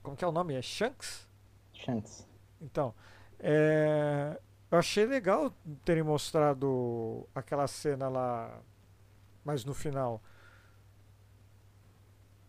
Como 0.04 0.16
que 0.16 0.24
é 0.24 0.28
o 0.28 0.32
nome? 0.32 0.56
É 0.56 0.62
Shanks? 0.62 1.28
Shanks. 1.74 2.28
Então, 2.62 2.94
é, 3.40 4.40
eu 4.70 4.78
achei 4.78 5.06
legal 5.06 5.54
terem 5.86 6.04
mostrado 6.04 7.28
aquela 7.34 7.68
cena 7.68 8.10
lá, 8.10 8.62
mas 9.44 9.64
no 9.64 9.74
final. 9.74 10.22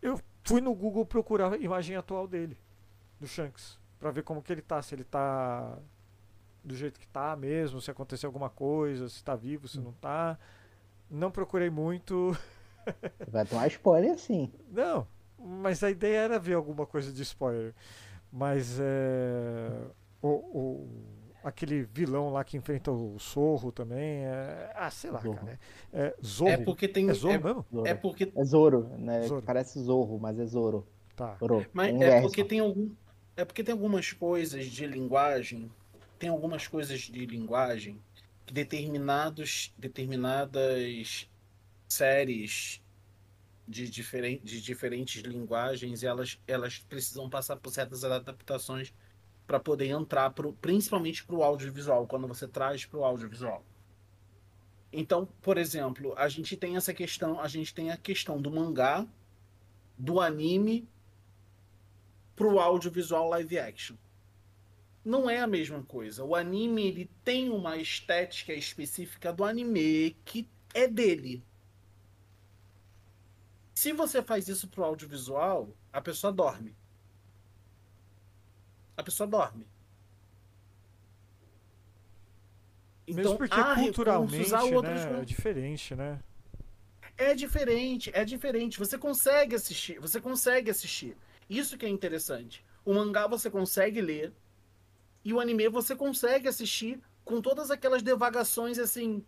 Eu 0.01 0.19
fui 0.43 0.61
no 0.61 0.73
Google 0.73 1.05
procurar 1.05 1.53
a 1.53 1.57
imagem 1.57 1.95
atual 1.95 2.27
dele, 2.27 2.57
do 3.19 3.27
Shanks, 3.27 3.79
para 3.99 4.11
ver 4.11 4.23
como 4.23 4.41
que 4.41 4.51
ele 4.51 4.61
tá, 4.61 4.81
se 4.81 4.95
ele 4.95 5.03
tá 5.03 5.77
do 6.63 6.75
jeito 6.75 6.99
que 6.99 7.07
tá 7.07 7.35
mesmo, 7.35 7.81
se 7.81 7.89
aconteceu 7.89 8.27
alguma 8.27 8.49
coisa, 8.49 9.07
se 9.07 9.23
tá 9.23 9.35
vivo, 9.35 9.67
se 9.67 9.79
não 9.79 9.93
tá. 9.93 10.37
Não 11.09 11.31
procurei 11.31 11.69
muito. 11.69 12.37
Vai 13.27 13.45
tomar 13.45 13.67
spoiler 13.67 14.17
sim. 14.17 14.51
Não, 14.69 15.07
mas 15.37 15.83
a 15.83 15.89
ideia 15.89 16.17
era 16.17 16.39
ver 16.39 16.53
alguma 16.53 16.85
coisa 16.85 17.11
de 17.11 17.21
spoiler. 17.23 17.73
Mas 18.31 18.77
é. 18.79 19.71
O, 20.21 20.27
o, 20.27 21.18
aquele 21.43 21.83
vilão 21.83 22.29
lá 22.29 22.43
que 22.43 22.57
enfrenta 22.57 22.91
o 22.91 23.17
Zorro 23.19 23.71
também. 23.71 24.25
É, 24.25 24.71
ah, 24.75 24.89
sei 24.89 25.11
lá, 25.11 25.19
Zorro. 25.19 25.35
cara. 25.35 25.59
É, 25.93 26.15
Zorro. 26.25 26.51
É 26.51 26.57
porque 26.57 26.87
tem. 26.87 27.09
É 27.09 27.13
Zorro 27.13 27.33
é, 27.33 27.37
mesmo? 27.37 27.65
Zorro. 27.71 27.87
É 27.87 27.93
porque. 27.93 28.31
É 28.35 28.43
Zoro, 28.43 28.89
né? 28.97 29.21
Zoro. 29.23 29.41
Parece 29.41 29.79
Zorro, 29.79 30.19
mas 30.19 30.39
é 30.39 30.45
Zoro. 30.45 30.87
Tá. 31.15 31.35
Zoro. 31.39 31.65
Mas 31.73 31.99
é 32.01 32.21
porque 32.21 32.43
tem 32.43 32.59
algum. 32.59 32.89
É 33.35 33.45
porque 33.45 33.63
tem 33.63 33.71
algumas 33.71 34.11
coisas 34.11 34.65
de 34.65 34.85
linguagem 34.85 35.71
tem 36.19 36.29
algumas 36.29 36.67
coisas 36.67 36.99
de 36.99 37.25
linguagem 37.25 37.99
que 38.45 38.53
determinados, 38.53 39.73
determinadas 39.77 41.29
séries 41.87 42.81
de, 43.65 43.89
diferent, 43.89 44.43
de 44.43 44.61
diferentes 44.61 45.21
linguagens 45.21 46.03
elas, 46.03 46.37
elas 46.45 46.79
precisam 46.79 47.29
passar 47.29 47.55
por 47.55 47.71
certas 47.71 48.03
adaptações 48.03 48.93
para 49.49 49.59
poder 49.59 49.87
entrar 49.87 50.29
pro, 50.29 50.53
principalmente 50.53 51.25
para 51.25 51.35
o 51.35 51.43
audiovisual, 51.43 52.05
quando 52.05 52.27
você 52.27 52.47
traz 52.47 52.85
para 52.85 52.99
o 52.99 53.03
audiovisual. 53.03 53.65
Então, 54.93 55.27
por 55.41 55.57
exemplo, 55.57 56.13
a 56.15 56.29
gente 56.29 56.55
tem 56.55 56.75
essa 56.75 56.93
questão, 56.93 57.41
a 57.41 57.47
gente 57.47 57.73
tem 57.73 57.89
a 57.89 57.97
questão 57.97 58.39
do 58.39 58.51
mangá, 58.51 59.07
do 59.97 60.19
anime 60.19 60.87
para 62.35 62.45
o 62.45 62.59
audiovisual 62.59 63.27
live 63.29 63.57
action 63.57 63.95
não 65.03 65.27
é 65.27 65.39
a 65.39 65.47
mesma 65.47 65.81
coisa. 65.81 66.23
O 66.23 66.35
anime 66.35 66.85
ele 66.85 67.09
tem 67.23 67.49
uma 67.49 67.77
estética 67.77 68.53
específica 68.53 69.33
do 69.33 69.43
anime 69.43 70.15
que 70.23 70.47
é 70.71 70.87
dele. 70.87 71.43
Se 73.73 73.91
você 73.91 74.21
faz 74.21 74.47
isso 74.47 74.67
pro 74.67 74.83
audiovisual, 74.83 75.75
a 75.91 75.99
pessoa 75.99 76.31
dorme. 76.31 76.75
A 78.99 79.03
pessoa 79.03 79.25
dorme. 79.25 79.65
Então, 83.07 83.23
Mesmo 83.23 83.37
porque 83.37 83.63
culturalmente 83.75 84.51
né, 84.51 85.21
é 85.21 85.25
diferente, 85.25 85.95
né? 85.95 86.19
É 87.17 87.33
diferente, 87.33 88.11
é 88.13 88.25
diferente. 88.25 88.77
Você 88.77 88.97
consegue 88.97 89.55
assistir, 89.55 89.99
você 89.99 90.19
consegue 90.19 90.69
assistir. 90.69 91.15
Isso 91.49 91.77
que 91.77 91.85
é 91.85 91.89
interessante. 91.89 92.61
O 92.83 92.93
mangá 92.93 93.25
você 93.25 93.49
consegue 93.49 94.01
ler, 94.01 94.33
e 95.23 95.33
o 95.33 95.39
anime 95.39 95.69
você 95.69 95.95
consegue 95.95 96.49
assistir 96.49 96.99
com 97.23 97.41
todas 97.41 97.71
aquelas 97.71 98.03
devagações 98.03 98.77
assim. 98.77 99.23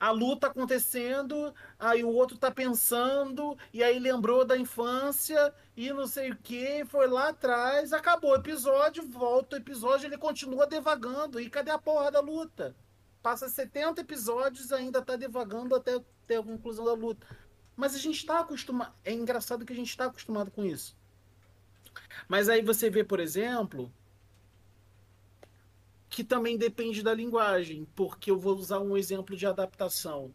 A 0.00 0.10
luta 0.10 0.46
acontecendo, 0.46 1.52
aí 1.78 2.04
o 2.04 2.08
outro 2.08 2.38
tá 2.38 2.50
pensando, 2.50 3.58
e 3.72 3.82
aí 3.82 3.98
lembrou 3.98 4.44
da 4.44 4.56
infância, 4.56 5.52
e 5.76 5.92
não 5.92 6.06
sei 6.06 6.30
o 6.30 6.36
que, 6.36 6.84
foi 6.84 7.08
lá 7.08 7.30
atrás, 7.30 7.92
acabou 7.92 8.32
o 8.32 8.36
episódio, 8.36 9.08
volta 9.08 9.56
o 9.56 9.58
episódio, 9.58 10.06
ele 10.06 10.16
continua 10.16 10.66
devagando, 10.66 11.40
e 11.40 11.50
cadê 11.50 11.70
a 11.70 11.78
porra 11.78 12.10
da 12.10 12.20
luta? 12.20 12.76
passa 13.22 13.48
70 13.48 14.00
episódios 14.00 14.72
ainda 14.72 15.02
tá 15.02 15.16
devagando 15.16 15.74
até 15.74 16.00
ter 16.26 16.36
a 16.36 16.42
conclusão 16.42 16.84
da 16.84 16.94
luta. 16.94 17.26
Mas 17.76 17.94
a 17.94 17.98
gente 17.98 18.24
tá 18.24 18.40
acostumado. 18.40 18.94
É 19.04 19.12
engraçado 19.12 19.64
que 19.64 19.72
a 19.72 19.76
gente 19.76 19.94
tá 19.96 20.06
acostumado 20.06 20.50
com 20.50 20.64
isso. 20.64 20.96
Mas 22.26 22.48
aí 22.48 22.62
você 22.62 22.90
vê, 22.90 23.04
por 23.04 23.20
exemplo, 23.20 23.92
que 26.08 26.24
também 26.24 26.56
depende 26.56 27.02
da 27.02 27.12
linguagem, 27.12 27.86
porque 27.94 28.30
eu 28.30 28.38
vou 28.38 28.56
usar 28.56 28.80
um 28.80 28.96
exemplo 28.96 29.36
de 29.36 29.46
adaptação 29.46 30.34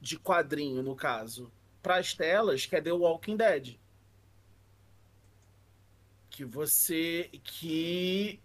de 0.00 0.18
quadrinho, 0.18 0.82
no 0.82 0.96
caso, 0.96 1.52
para 1.82 1.96
as 1.96 2.14
telas, 2.14 2.64
que 2.64 2.76
é 2.76 2.80
The 2.80 2.92
Walking 2.92 3.36
Dead. 3.36 3.78
Que 6.30 6.44
você. 6.44 7.28
que 7.42 8.40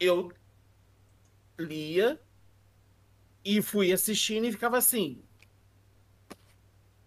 eu 0.00 0.32
lia 1.58 2.20
e 3.44 3.60
fui 3.60 3.92
assistindo 3.92 4.46
e 4.46 4.52
ficava 4.52 4.78
assim. 4.78 5.22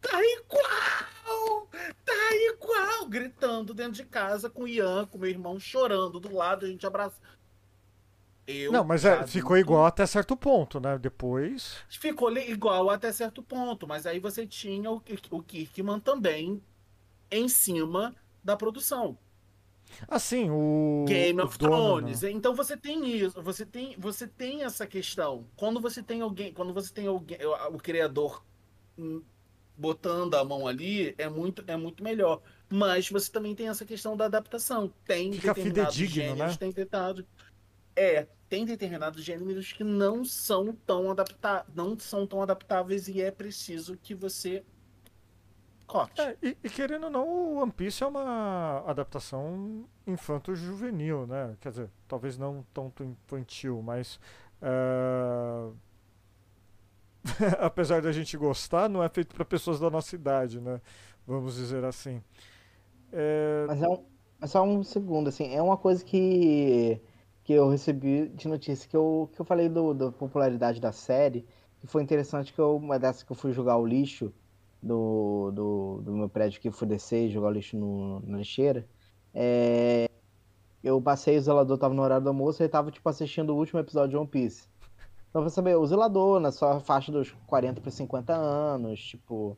Tá 0.02 0.20
igual! 0.24 1.68
Tá 2.06 2.36
igual! 2.36 3.08
Gritando 3.08 3.74
dentro 3.74 3.94
de 3.94 4.06
casa 4.06 4.50
com 4.50 4.64
o 4.64 4.68
Ian, 4.68 5.06
com 5.06 5.18
meu 5.18 5.30
irmão 5.30 5.60
chorando 5.60 6.20
do 6.20 6.34
lado, 6.34 6.66
a 6.66 6.70
gente 6.70 6.86
abraçando. 6.86 7.41
Eu, 8.48 8.72
não, 8.72 8.84
mas 8.84 9.06
é, 9.06 9.26
ficou 9.28 9.58
igual 9.58 9.86
até 9.86 10.06
certo 10.06 10.36
ponto, 10.36 10.80
né? 10.80 10.98
Depois. 10.98 11.78
Ficou 11.88 12.36
igual 12.38 12.90
até 12.90 13.12
certo 13.12 13.42
ponto, 13.44 13.88
mas 13.88 14.06
aí 14.06 14.20
você 14.20 14.46
tinha 14.46 14.92
o, 14.92 15.02
o 15.30 15.44
Kirkman 15.44 16.00
também 16.00 16.62
em 17.30 17.48
cima 17.48 18.16
da 18.44 18.58
produção. 18.58 19.18
Assim, 20.08 20.50
o. 20.50 21.06
Game 21.08 21.40
of 21.42 21.56
o 21.56 21.60
Thrones. 21.60 22.22
Né? 22.22 22.32
Então 22.32 22.56
você 22.56 22.76
tem 22.78 23.08
isso, 23.16 23.42
você 23.42 23.66
tem, 23.66 23.96
você 23.98 24.28
tem 24.28 24.64
essa 24.64 24.88
questão. 24.88 25.46
Quando 25.56 25.80
você 25.80 26.02
tem 26.02 26.22
alguém, 26.22 26.54
quando 26.54 26.74
você 26.74 26.94
tem 26.94 27.08
alguém, 27.08 27.38
o 27.72 27.78
criador 27.78 28.44
hum, 28.98 29.22
botando 29.78 30.36
a 30.36 30.44
mão 30.44 30.68
ali, 30.68 31.14
é 31.18 31.30
muito, 31.30 31.64
é 31.68 31.76
muito 31.76 32.04
melhor. 32.04 32.42
Mas 32.70 33.10
você 33.10 33.32
também 33.32 33.54
tem 33.56 33.68
essa 33.68 33.86
questão 33.86 34.16
da 34.16 34.26
adaptação. 34.26 34.94
Tem 35.06 35.32
Fica 35.34 35.54
determinados 35.54 35.96
gêneros, 35.96 36.52
né? 36.52 36.58
tem 36.58 36.72
tentado. 36.72 37.26
É, 37.96 38.28
tem 38.48 38.66
determinados 38.66 39.24
gêneros 39.24 39.74
que 39.74 39.84
não 39.84 40.24
são 40.26 40.74
tão 40.86 41.12
adapta 41.12 41.66
não 41.74 41.98
são 41.98 42.26
tão 42.26 42.42
adaptáveis 42.42 43.08
e 43.08 43.22
é 43.22 43.32
preciso 43.32 43.98
que 43.98 44.14
você 44.14 44.64
corte. 45.92 46.22
É, 46.22 46.38
e, 46.42 46.58
e, 46.64 46.70
querendo 46.70 47.06
ou 47.06 47.10
não, 47.10 47.28
o 47.28 47.56
One 47.62 47.72
Piece 47.72 48.04
é 48.04 48.08
uma 48.08 48.84
adaptação 48.88 49.86
infanto-juvenil, 50.08 51.28
né? 51.28 51.58
Quer 51.60 51.70
dizer, 51.70 51.90
talvez 52.08 52.38
não 52.38 52.66
tanto 52.74 53.04
infantil, 53.04 53.82
mas. 53.82 54.20
Uh... 54.62 55.76
apesar 57.60 58.02
da 58.02 58.12
gente 58.12 58.36
gostar, 58.38 58.90
não 58.90 59.04
é 59.04 59.10
feito 59.10 59.36
para 59.36 59.46
pessoas 59.46 59.80
da 59.80 59.90
nossa 59.90 60.16
idade, 60.16 60.62
né? 60.62 60.82
Vamos 61.28 61.56
dizer 61.56 61.84
assim. 61.84 62.22
É... 63.12 63.66
Mas 63.68 63.82
é 63.82 63.88
um, 63.88 64.06
é 64.42 64.48
só 64.48 64.64
um 64.64 64.84
segundo, 64.84 65.28
assim, 65.28 65.54
é 65.54 65.62
uma 65.62 65.78
coisa 65.78 66.04
que 66.04 67.02
que 67.52 67.58
eu 67.58 67.68
recebi 67.68 68.30
de 68.30 68.48
notícia 68.48 68.88
que 68.88 68.96
eu, 68.96 69.30
que 69.34 69.42
eu 69.42 69.46
falei 69.46 69.68
do, 69.68 69.94
da 69.94 70.10
popularidade 70.10 70.80
da 70.80 70.94
série, 70.94 71.46
que 71.82 71.88
foi 71.88 72.02
interessante 72.02 72.54
que 72.54 72.60
eu, 72.60 72.78
uma 72.78 72.98
dessas 72.98 73.24
que 73.24 73.32
eu 73.32 73.36
fui 73.36 73.52
jogar 73.52 73.76
o 73.76 73.86
lixo 73.86 74.32
do, 74.82 75.52
do, 75.52 76.02
do 76.02 76.14
meu 76.14 76.30
prédio 76.30 76.62
que 76.62 76.72
fui 76.72 76.88
descer 76.88 77.28
e 77.28 77.30
jogar 77.30 77.50
o 77.50 77.52
lixo 77.52 77.76
no, 77.76 78.22
na 78.22 78.38
lixeira, 78.38 78.88
é, 79.34 80.10
eu 80.82 81.02
passei, 81.02 81.38
o 81.38 81.42
zelador 81.42 81.78
tava 81.78 81.94
no 81.94 82.02
horário 82.02 82.24
do 82.24 82.30
almoço 82.30 82.62
e 82.62 82.64
ele 82.64 82.72
tava, 82.72 82.90
tipo, 82.90 83.08
assistindo 83.10 83.54
o 83.54 83.58
último 83.58 83.82
episódio 83.82 84.12
de 84.12 84.18
One 84.18 84.28
Piece. 84.28 84.70
Então, 85.30 85.42
pra 85.42 85.50
saber, 85.50 85.76
o 85.76 85.86
zelador, 85.86 86.40
na 86.40 86.54
sua 86.54 86.80
faixa 86.80 87.12
dos 87.12 87.36
40 87.48 87.82
para 87.82 87.92
50 87.92 88.34
anos, 88.34 89.04
tipo... 89.04 89.58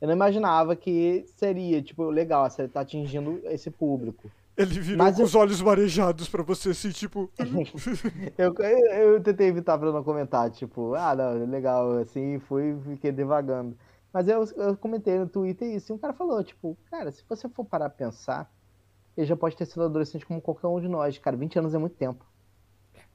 Eu 0.00 0.06
não 0.06 0.14
imaginava 0.14 0.76
que 0.76 1.24
seria, 1.36 1.82
tipo, 1.82 2.04
legal, 2.10 2.44
a 2.44 2.50
série 2.50 2.68
tá 2.68 2.80
atingindo 2.82 3.40
esse 3.44 3.72
público. 3.72 4.30
Ele 4.56 4.80
virou 4.80 4.98
Mas 4.98 5.16
com 5.16 5.22
eu... 5.22 5.26
os 5.26 5.34
olhos 5.34 5.60
marejados 5.60 6.28
pra 6.28 6.42
você, 6.42 6.70
assim, 6.70 6.90
tipo. 6.90 7.30
eu, 8.38 8.54
eu, 8.54 9.14
eu, 9.14 9.22
tentei 9.22 9.48
evitar 9.48 9.76
pra 9.76 9.90
não 9.90 10.04
comentar, 10.04 10.50
tipo, 10.50 10.94
ah, 10.94 11.14
não, 11.14 11.44
legal, 11.46 11.98
assim, 11.98 12.38
fui 12.38 12.78
fiquei 12.84 13.10
devagando. 13.10 13.76
Mas 14.12 14.28
eu, 14.28 14.44
eu 14.56 14.76
comentei 14.76 15.18
no 15.18 15.28
Twitter 15.28 15.68
isso, 15.74 15.92
e 15.92 15.94
um 15.94 15.98
cara 15.98 16.12
falou, 16.12 16.42
tipo, 16.44 16.78
cara, 16.88 17.10
se 17.10 17.24
você 17.28 17.48
for 17.48 17.64
parar 17.64 17.90
pra 17.90 18.06
pensar, 18.06 18.48
ele 19.16 19.26
já 19.26 19.36
pode 19.36 19.56
ter 19.56 19.66
sido 19.66 19.82
adolescente 19.82 20.24
como 20.24 20.40
qualquer 20.40 20.68
um 20.68 20.80
de 20.80 20.86
nós, 20.88 21.18
cara, 21.18 21.36
20 21.36 21.58
anos 21.58 21.74
é 21.74 21.78
muito 21.78 21.96
tempo. 21.96 22.24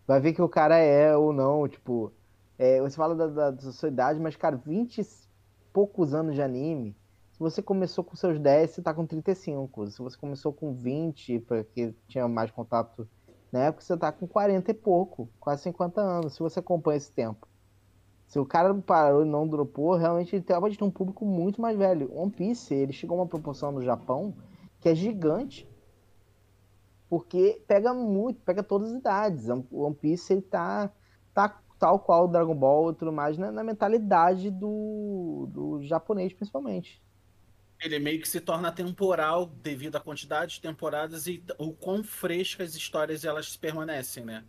Vai 0.06 0.20
ver 0.20 0.34
que 0.34 0.42
o 0.42 0.50
cara 0.50 0.78
é 0.78 1.16
ou 1.16 1.32
não, 1.32 1.68
tipo. 1.68 2.12
É, 2.58 2.82
você 2.82 2.98
fala 2.98 3.16
da, 3.16 3.28
da, 3.28 3.52
da 3.52 3.72
sua 3.72 3.88
idade, 3.88 4.20
mas, 4.20 4.36
cara, 4.36 4.58
20 4.58 5.00
e 5.00 5.08
poucos 5.72 6.14
anos 6.14 6.36
de 6.36 6.42
anime 6.42 6.99
se 7.40 7.44
você 7.44 7.62
começou 7.62 8.04
com 8.04 8.18
seus 8.18 8.38
10, 8.38 8.70
você 8.70 8.82
tá 8.82 8.94
com 8.94 9.06
35. 9.06 9.92
Se 9.92 10.00
você 10.00 10.18
começou 10.18 10.52
com 10.52 10.74
20, 10.74 11.40
porque 11.40 11.96
tinha 12.06 12.28
mais 12.28 12.52
contato 12.52 13.08
na 13.50 13.62
época, 13.68 13.82
você 13.82 13.96
tá 13.96 14.12
com 14.12 14.28
40 14.28 14.70
e 14.70 14.74
pouco, 14.74 15.30
quase 15.40 15.64
50 15.64 16.02
anos, 16.02 16.34
se 16.34 16.40
você 16.40 16.60
acompanha 16.60 16.98
esse 16.98 17.10
tempo. 17.10 17.48
Se 18.28 18.38
o 18.38 18.46
cara 18.46 18.76
parou 18.76 19.22
e 19.22 19.26
não 19.26 19.48
dropou, 19.48 19.96
realmente 19.96 20.36
ele 20.36 20.44
pode 20.44 20.78
ter 20.78 20.84
um 20.84 20.92
público 20.92 21.26
muito 21.26 21.62
mais 21.62 21.78
velho. 21.78 22.14
One 22.14 22.30
Piece, 22.30 22.74
ele 22.74 22.92
chegou 22.92 23.18
a 23.18 23.22
uma 23.22 23.28
proporção 23.28 23.72
no 23.72 23.82
Japão 23.82 24.36
que 24.82 24.90
é 24.90 24.94
gigante. 24.94 25.66
Porque 27.10 27.64
pega 27.66 27.94
muito, 27.94 28.42
pega 28.42 28.62
todas 28.62 28.92
as 28.92 29.00
idades. 29.00 29.48
O 29.72 29.84
One 29.86 29.96
Piece, 29.96 30.34
ele 30.34 30.42
tá, 30.42 30.92
tá 31.34 31.58
tal 31.80 32.00
qual 32.00 32.26
o 32.26 32.28
Dragon 32.28 32.54
Ball 32.54 32.92
e 32.92 32.96
tudo 32.96 33.14
mais, 33.14 33.38
na, 33.38 33.50
na 33.50 33.64
mentalidade 33.64 34.52
do, 34.52 35.48
do 35.50 35.82
japonês, 35.84 36.34
principalmente. 36.34 37.02
Ele 37.82 37.98
meio 37.98 38.22
que 38.22 38.28
se 38.28 38.42
torna 38.42 38.72
temporal 38.72 39.46
devido 39.46 39.96
à 39.96 40.00
quantidade 40.00 40.56
de 40.56 40.62
temporadas 40.62 41.28
e 41.28 41.44
o 41.58 41.72
quão 41.72 42.04
frescas 42.04 42.70
as 42.70 42.76
histórias 42.76 43.24
elas 43.24 43.56
permanecem, 43.56 44.26
né? 44.26 44.44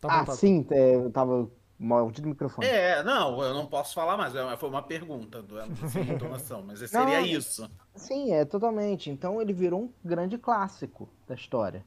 Tá 0.00 0.20
ah, 0.20 0.26
sim, 0.32 0.66
é, 0.70 0.96
eu 0.96 1.10
tava 1.10 1.48
maldito 1.78 2.26
microfone. 2.28 2.66
É, 2.66 3.02
não, 3.02 3.40
eu 3.42 3.54
não 3.54 3.66
posso 3.66 3.94
falar 3.94 4.16
mais, 4.16 4.34
é, 4.34 4.56
foi 4.56 4.68
uma 4.68 4.82
pergunta, 4.82 5.44
eu 5.48 5.66
não 5.66 5.88
sei 5.88 6.02
entonação, 6.02 6.62
mas 6.62 6.78
seria 6.90 7.20
não, 7.20 7.26
isso. 7.26 7.70
Sim, 7.94 8.32
é, 8.32 8.44
totalmente. 8.44 9.10
Então 9.10 9.40
ele 9.40 9.52
virou 9.52 9.82
um 9.82 9.92
grande 10.04 10.38
clássico 10.38 11.08
da 11.26 11.34
história. 11.34 11.84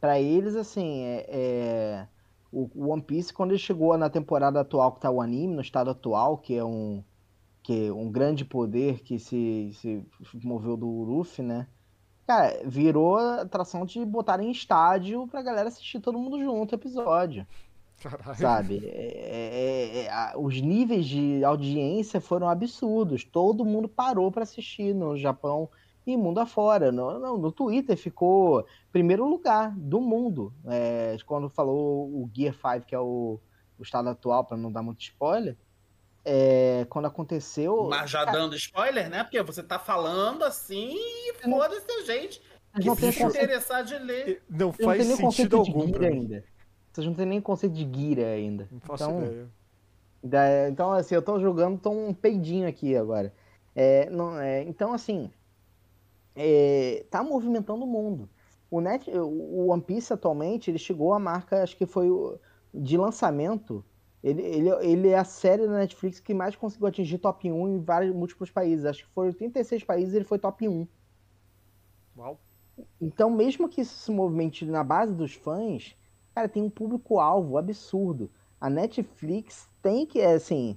Para 0.00 0.20
eles, 0.20 0.54
assim, 0.56 1.02
é, 1.02 1.26
é 1.28 2.08
o 2.56 2.90
One 2.90 3.02
Piece, 3.02 3.34
quando 3.34 3.50
ele 3.50 3.58
chegou 3.58 3.98
na 3.98 4.08
temporada 4.08 4.60
atual 4.60 4.92
que 4.92 5.00
tá 5.00 5.10
o 5.10 5.20
anime, 5.20 5.54
no 5.54 5.60
estado 5.60 5.90
atual, 5.90 6.38
que 6.38 6.54
é 6.56 6.64
um, 6.64 7.04
que 7.62 7.88
é 7.88 7.92
um 7.92 8.10
grande 8.10 8.46
poder 8.46 9.00
que 9.00 9.18
se, 9.18 9.70
se 9.74 10.02
moveu 10.42 10.74
do 10.74 10.86
Luffy, 10.86 11.44
né? 11.44 11.66
Cara, 12.26 12.62
virou 12.64 13.18
atração 13.18 13.84
de 13.84 14.02
botar 14.04 14.40
em 14.40 14.50
estádio 14.50 15.28
pra 15.28 15.42
galera 15.42 15.68
assistir 15.68 16.00
todo 16.00 16.18
mundo 16.18 16.42
junto 16.42 16.72
o 16.72 16.74
episódio. 16.74 17.46
Caralho. 18.00 18.36
Sabe? 18.36 18.80
É, 18.84 20.04
é, 20.04 20.06
é, 20.06 20.32
os 20.36 20.60
níveis 20.60 21.06
de 21.06 21.44
audiência 21.44 22.20
foram 22.20 22.48
absurdos. 22.48 23.22
Todo 23.22 23.64
mundo 23.64 23.86
parou 23.86 24.32
para 24.32 24.42
assistir 24.42 24.94
no 24.94 25.16
Japão 25.16 25.68
e 26.06 26.16
mundo 26.16 26.38
afora. 26.38 26.92
No, 26.92 27.18
no, 27.18 27.38
no 27.38 27.52
Twitter 27.52 27.96
ficou 27.96 28.66
primeiro 28.92 29.28
lugar 29.28 29.74
do 29.76 30.00
mundo. 30.00 30.54
É, 30.66 31.16
quando 31.26 31.50
falou 31.50 32.06
o 32.06 32.30
Gear 32.32 32.54
5, 32.54 32.86
que 32.86 32.94
é 32.94 33.00
o, 33.00 33.40
o 33.78 33.82
estado 33.82 34.08
atual, 34.08 34.44
para 34.44 34.56
não 34.56 34.70
dar 34.70 34.82
muito 34.82 35.00
spoiler. 35.00 35.56
É, 36.24 36.86
quando 36.88 37.06
aconteceu. 37.06 37.88
Mas 37.88 38.10
já 38.10 38.24
cara... 38.24 38.38
dando 38.38 38.56
spoiler, 38.56 39.08
né? 39.08 39.22
Porque 39.22 39.42
você 39.42 39.62
tá 39.62 39.78
falando 39.78 40.44
assim 40.44 40.94
e 40.94 41.34
foda-se 41.34 41.90
a 41.90 42.04
gente 42.04 42.40
que 42.80 42.86
não 42.86 42.96
se 42.96 43.22
interessar 43.22 43.84
de 43.84 43.98
ler. 43.98 44.42
Não 44.48 44.72
faz 44.72 45.08
não 45.08 45.16
sentido 45.16 45.56
algum. 45.56 45.90
De 45.90 46.04
ainda. 46.04 46.44
Vocês 46.92 47.06
não 47.06 47.14
tem 47.14 47.26
nem 47.26 47.40
conceito 47.40 47.74
de 47.74 47.84
guira 47.84 48.26
ainda. 48.26 48.68
Não 48.70 48.80
faço 48.80 49.04
então, 49.04 49.24
ideia. 49.24 49.48
Da, 50.22 50.68
então, 50.68 50.92
assim, 50.92 51.14
eu 51.14 51.22
tô 51.22 51.38
jogando, 51.38 51.78
tô 51.78 51.90
um 51.90 52.12
peidinho 52.12 52.66
aqui 52.66 52.96
agora. 52.96 53.32
É, 53.74 54.08
não, 54.10 54.38
é, 54.40 54.62
então, 54.62 54.92
assim, 54.92 55.30
é, 56.36 57.06
tá 57.10 57.22
movimentando 57.22 57.84
o 57.84 57.86
mundo. 57.86 58.28
O, 58.70 58.80
Net, 58.80 59.10
o 59.10 59.68
One 59.68 59.82
Piece 59.82 60.12
atualmente 60.12 60.70
ele 60.70 60.78
chegou 60.78 61.14
à 61.14 61.18
marca, 61.18 61.62
acho 61.62 61.76
que 61.76 61.86
foi 61.86 62.08
de 62.74 62.98
lançamento. 62.98 63.82
Ele, 64.22 64.42
ele, 64.42 64.70
ele 64.82 65.08
é 65.08 65.18
a 65.18 65.24
série 65.24 65.66
da 65.66 65.78
Netflix 65.78 66.20
que 66.20 66.34
mais 66.34 66.54
conseguiu 66.54 66.88
atingir 66.88 67.18
top 67.18 67.50
1 67.50 67.68
em 67.68 67.80
vários 67.80 68.14
múltiplos 68.14 68.50
países. 68.50 68.84
Acho 68.84 69.04
que 69.06 69.12
foram 69.12 69.32
36 69.32 69.84
países 69.84 70.14
ele 70.14 70.24
foi 70.24 70.38
top 70.38 70.68
1. 70.68 70.86
Uau. 72.18 72.38
Então, 73.00 73.30
mesmo 73.30 73.68
que 73.68 73.80
isso 73.80 73.94
se 73.94 74.10
movimente 74.10 74.64
na 74.66 74.84
base 74.84 75.14
dos 75.14 75.32
fãs, 75.32 75.96
cara, 76.34 76.48
tem 76.48 76.62
um 76.62 76.68
público-alvo 76.68 77.56
absurdo. 77.56 78.30
A 78.60 78.68
Netflix 78.68 79.68
tem 79.80 80.04
que, 80.04 80.20
assim, 80.20 80.76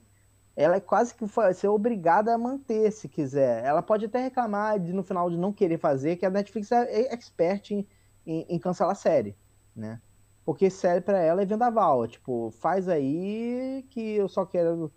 ela 0.61 0.75
é 0.75 0.79
quase 0.81 1.15
que 1.15 1.23
vai 1.25 1.53
ser 1.53 1.69
obrigada 1.69 2.33
a 2.33 2.37
manter, 2.37 2.91
se 2.91 3.07
quiser. 3.07 3.63
Ela 3.63 3.81
pode 3.81 4.05
até 4.07 4.19
reclamar 4.19 4.77
de, 4.77 4.91
no 4.91 5.03
final 5.03 5.29
de 5.29 5.37
não 5.37 5.53
querer 5.53 5.77
fazer, 5.77 6.17
que 6.17 6.25
a 6.25 6.29
Netflix 6.29 6.69
é 6.73 7.13
expert 7.13 7.71
em, 7.71 7.87
em, 8.25 8.45
em 8.49 8.59
cancelar 8.59 8.95
série. 8.95 9.37
né? 9.73 10.01
Porque 10.43 10.69
série 10.69 10.99
pra 10.99 11.17
ela 11.17 11.41
é 11.41 11.45
vendaval. 11.45 12.03
É, 12.03 12.09
tipo, 12.09 12.51
faz 12.51 12.89
aí 12.89 13.85
que 13.89 14.15
eu 14.15 14.27
só 14.27 14.45
quero. 14.45 14.91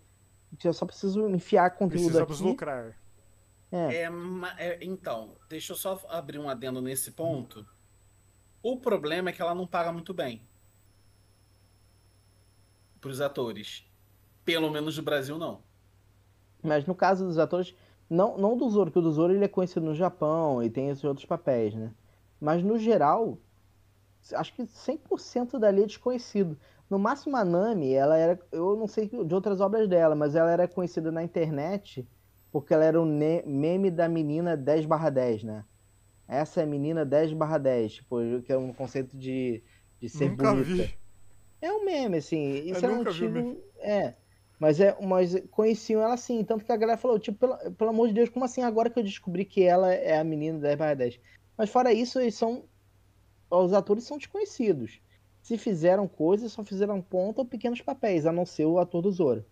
Que 0.59 0.67
eu 0.67 0.73
só 0.73 0.85
preciso 0.85 1.29
enfiar 1.29 1.69
conteúdo 1.71 2.23
Precisamos 2.23 2.39
aqui. 2.41 2.49
lucrar. 2.49 2.97
É. 3.71 4.03
É, 4.03 4.09
é, 4.57 4.79
então, 4.81 5.37
deixa 5.47 5.71
eu 5.71 5.77
só 5.77 5.99
abrir 6.09 6.39
um 6.39 6.49
adendo 6.49 6.81
nesse 6.81 7.11
ponto. 7.13 7.65
O 8.61 8.77
problema 8.79 9.29
é 9.29 9.33
que 9.33 9.41
ela 9.41 9.55
não 9.55 9.65
paga 9.65 9.93
muito 9.93 10.13
bem 10.13 10.45
para 12.99 13.09
os 13.11 13.21
atores. 13.21 13.85
Pelo 14.45 14.69
menos 14.69 14.97
no 14.97 15.03
Brasil, 15.03 15.37
não. 15.37 15.61
Mas 16.61 16.85
no 16.85 16.95
caso 16.95 17.25
dos 17.25 17.37
atores, 17.37 17.75
não, 18.09 18.37
não 18.37 18.57
do 18.57 18.69
Zoro, 18.69 18.89
porque 18.89 18.99
o 18.99 19.01
do 19.01 19.11
Zoro 19.11 19.33
ele 19.33 19.45
é 19.45 19.47
conhecido 19.47 19.85
no 19.85 19.95
Japão 19.95 20.63
e 20.63 20.69
tem 20.69 20.89
esses 20.89 21.03
outros 21.03 21.25
papéis, 21.25 21.73
né? 21.73 21.91
Mas 22.39 22.63
no 22.63 22.77
geral, 22.77 23.37
acho 24.33 24.53
que 24.53 24.65
100% 24.65 25.59
dali 25.59 25.83
é 25.83 25.85
desconhecido. 25.85 26.57
No 26.89 26.99
máximo 26.99 27.35
a 27.35 27.43
Nami, 27.43 27.93
ela 27.93 28.17
era, 28.17 28.39
eu 28.51 28.75
não 28.75 28.87
sei 28.87 29.09
de 29.09 29.33
outras 29.33 29.59
obras 29.61 29.87
dela, 29.87 30.15
mas 30.15 30.35
ela 30.35 30.51
era 30.51 30.67
conhecida 30.67 31.11
na 31.11 31.23
internet 31.23 32.07
porque 32.51 32.71
ela 32.73 32.85
era 32.85 33.01
o 33.01 33.05
ne- 33.05 33.41
meme 33.47 33.89
da 33.89 34.07
menina 34.07 34.55
10/10, 34.55 35.43
né? 35.43 35.65
Essa 36.27 36.61
é 36.61 36.63
a 36.63 36.67
menina 36.67 37.03
10/10, 37.03 37.93
tipo, 37.93 38.17
que 38.45 38.53
é 38.53 38.57
um 38.57 38.71
conceito 38.71 39.17
de, 39.17 39.63
de 39.99 40.07
ser 40.07 40.29
Nunca 40.29 40.51
bonita. 40.53 40.83
vi. 40.83 40.97
É 41.59 41.71
um 41.71 41.83
meme, 41.83 42.17
assim. 42.17 42.53
Isso 42.69 42.85
Eu 42.85 42.91
é 42.91 42.93
um 42.93 43.01
antigo. 43.01 43.57
É. 43.79 44.13
Mas, 44.63 44.79
é, 44.79 44.97
mas 45.01 45.33
conheciam 45.51 46.01
ela 46.01 46.13
assim. 46.13 46.43
Tanto 46.45 46.65
que 46.65 46.71
a 46.71 46.77
galera 46.77 46.97
falou, 46.97 47.19
tipo, 47.19 47.37
pelo, 47.39 47.73
pelo 47.75 47.89
amor 47.89 48.07
de 48.07 48.13
Deus, 48.13 48.29
como 48.29 48.45
assim 48.45 48.61
agora 48.63 48.89
que 48.89 48.99
eu 48.99 49.03
descobri 49.03 49.45
que 49.45 49.63
ela 49.63 49.93
é 49.93 50.17
a 50.19 50.23
menina 50.23 50.59
10 50.59 50.77
barra 50.77 50.93
10? 50.95 51.19
Mas 51.57 51.69
fora 51.69 51.93
isso, 51.93 52.19
eles 52.19 52.35
são. 52.35 52.69
Os 53.49 53.73
atores 53.73 54.05
são 54.05 54.17
desconhecidos. 54.17 55.01
Se 55.41 55.57
fizeram 55.57 56.07
coisas, 56.07 56.51
só 56.53 56.63
fizeram 56.63 57.01
ponta 57.01 57.41
ou 57.41 57.47
pequenos 57.47 57.81
papéis, 57.81 58.25
a 58.25 58.31
não 58.31 58.45
ser 58.45 58.65
o 58.65 58.79
ator 58.79 59.01
do 59.01 59.11
Zoro. 59.11 59.45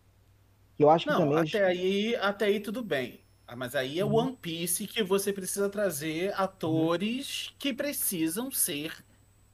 Que 0.78 0.84
eu 0.84 0.90
acho 0.90 1.08
que 1.08 1.12
Não, 1.12 1.18
também. 1.18 1.40
eles- 1.40 1.52
até 1.52 1.66
aí, 1.66 2.16
até 2.18 2.46
aí 2.46 2.60
tudo 2.60 2.84
bem. 2.84 3.26
Ah, 3.48 3.56
Mas 3.56 3.76
aí 3.76 4.00
é 4.00 4.06
Uhum. 4.06 4.14
One 4.14 4.38
Piece 4.38 4.88
que 4.88 5.04
você 5.04 5.34
precisa 5.34 5.70
trazer 5.70 6.34
atores 6.40 7.54
que 7.60 7.74
precisam 7.74 8.50
ser 8.52 9.04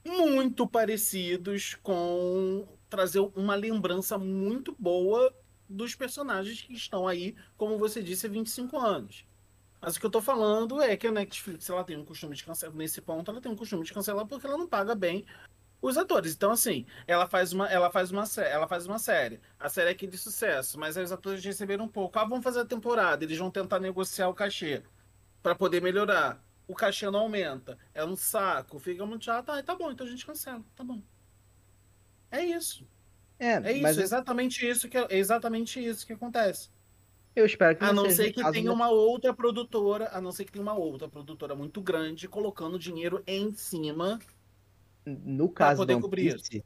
muito 0.06 0.66
parecidos 0.68 1.74
com 1.82 2.66
trazer 2.88 3.20
uma 3.36 3.54
lembrança 3.54 4.18
muito 4.18 4.74
boa 4.78 5.34
dos 5.68 5.94
personagens 5.94 6.62
que 6.62 6.72
estão 6.72 7.06
aí, 7.06 7.36
como 7.56 7.78
você 7.78 8.02
disse, 8.02 8.26
há 8.26 8.30
25 8.30 8.78
anos. 8.78 9.24
Mas 9.80 9.96
o 9.96 10.00
que 10.00 10.06
eu 10.06 10.10
tô 10.10 10.20
falando 10.20 10.82
é 10.82 10.96
que 10.96 11.06
a 11.06 11.12
Netflix 11.12 11.68
ela 11.70 11.84
tem 11.84 11.96
um 11.96 12.04
costume 12.04 12.34
de 12.34 12.44
cancelar, 12.44 12.74
nesse 12.74 13.00
ponto, 13.00 13.30
ela 13.30 13.40
tem 13.40 13.50
um 13.50 13.56
costume 13.56 13.84
de 13.84 13.92
cancelar 13.92 14.26
porque 14.26 14.46
ela 14.46 14.58
não 14.58 14.66
paga 14.66 14.94
bem 14.94 15.24
os 15.80 15.96
atores. 15.96 16.34
Então, 16.34 16.50
assim, 16.50 16.86
ela 17.06 17.26
faz 17.26 17.52
uma, 17.52 17.68
ela 17.68 17.90
faz 17.90 18.10
uma, 18.10 18.24
ela 18.42 18.66
faz 18.66 18.86
uma 18.86 18.98
série. 18.98 19.40
A 19.58 19.68
série 19.68 19.88
é 19.88 19.92
aqui 19.92 20.06
de 20.06 20.18
sucesso, 20.18 20.78
mas 20.78 20.96
aí 20.96 21.04
os 21.04 21.12
atores 21.12 21.44
receberam 21.44 21.84
um 21.84 21.88
pouco. 21.88 22.18
Ah, 22.18 22.24
vamos 22.24 22.44
fazer 22.44 22.60
a 22.60 22.64
temporada. 22.64 23.24
Eles 23.24 23.38
vão 23.38 23.50
tentar 23.50 23.78
negociar 23.78 24.28
o 24.28 24.34
cachê 24.34 24.82
para 25.42 25.54
poder 25.54 25.80
melhorar. 25.80 26.42
O 26.66 26.74
cachê 26.74 27.08
não 27.10 27.20
aumenta. 27.20 27.78
É 27.94 28.04
um 28.04 28.16
saco. 28.16 28.78
Fica 28.78 29.06
muito 29.06 29.24
chato. 29.24 29.50
Ah, 29.50 29.62
tá 29.62 29.74
bom, 29.74 29.90
então 29.90 30.06
a 30.06 30.10
gente 30.10 30.26
cancela. 30.26 30.62
Tá 30.74 30.84
bom. 30.84 31.00
É 32.30 32.44
isso. 32.44 32.86
É, 33.38 33.52
É 33.54 33.72
isso. 33.72 33.82
mas 33.82 33.98
é 33.98 34.02
exatamente 34.02 34.68
isso 34.68 34.88
que 34.88 34.98
é 34.98 35.06
exatamente 35.10 35.84
isso 35.84 36.06
que 36.06 36.12
acontece. 36.12 36.70
eu 37.36 37.46
espero 37.46 37.76
que 37.78 37.84
A 37.84 37.92
não 37.92 38.10
ser 38.10 38.32
que 38.32 38.42
tenha 38.50 38.64
da- 38.66 38.72
uma 38.72 38.90
outra 38.90 39.32
produtora, 39.32 40.08
a 40.12 40.20
não 40.20 40.32
ser 40.32 40.44
que 40.44 40.50
tenha 40.52 40.62
uma 40.62 40.74
outra 40.74 41.08
produtora 41.08 41.54
muito 41.54 41.80
grande 41.80 42.26
colocando 42.26 42.78
dinheiro 42.78 43.22
em 43.26 43.52
cima. 43.52 44.18
No 45.06 45.48
caso 45.48 45.82
poder 45.82 45.98
do 46.00 46.08
Piece, 46.10 46.64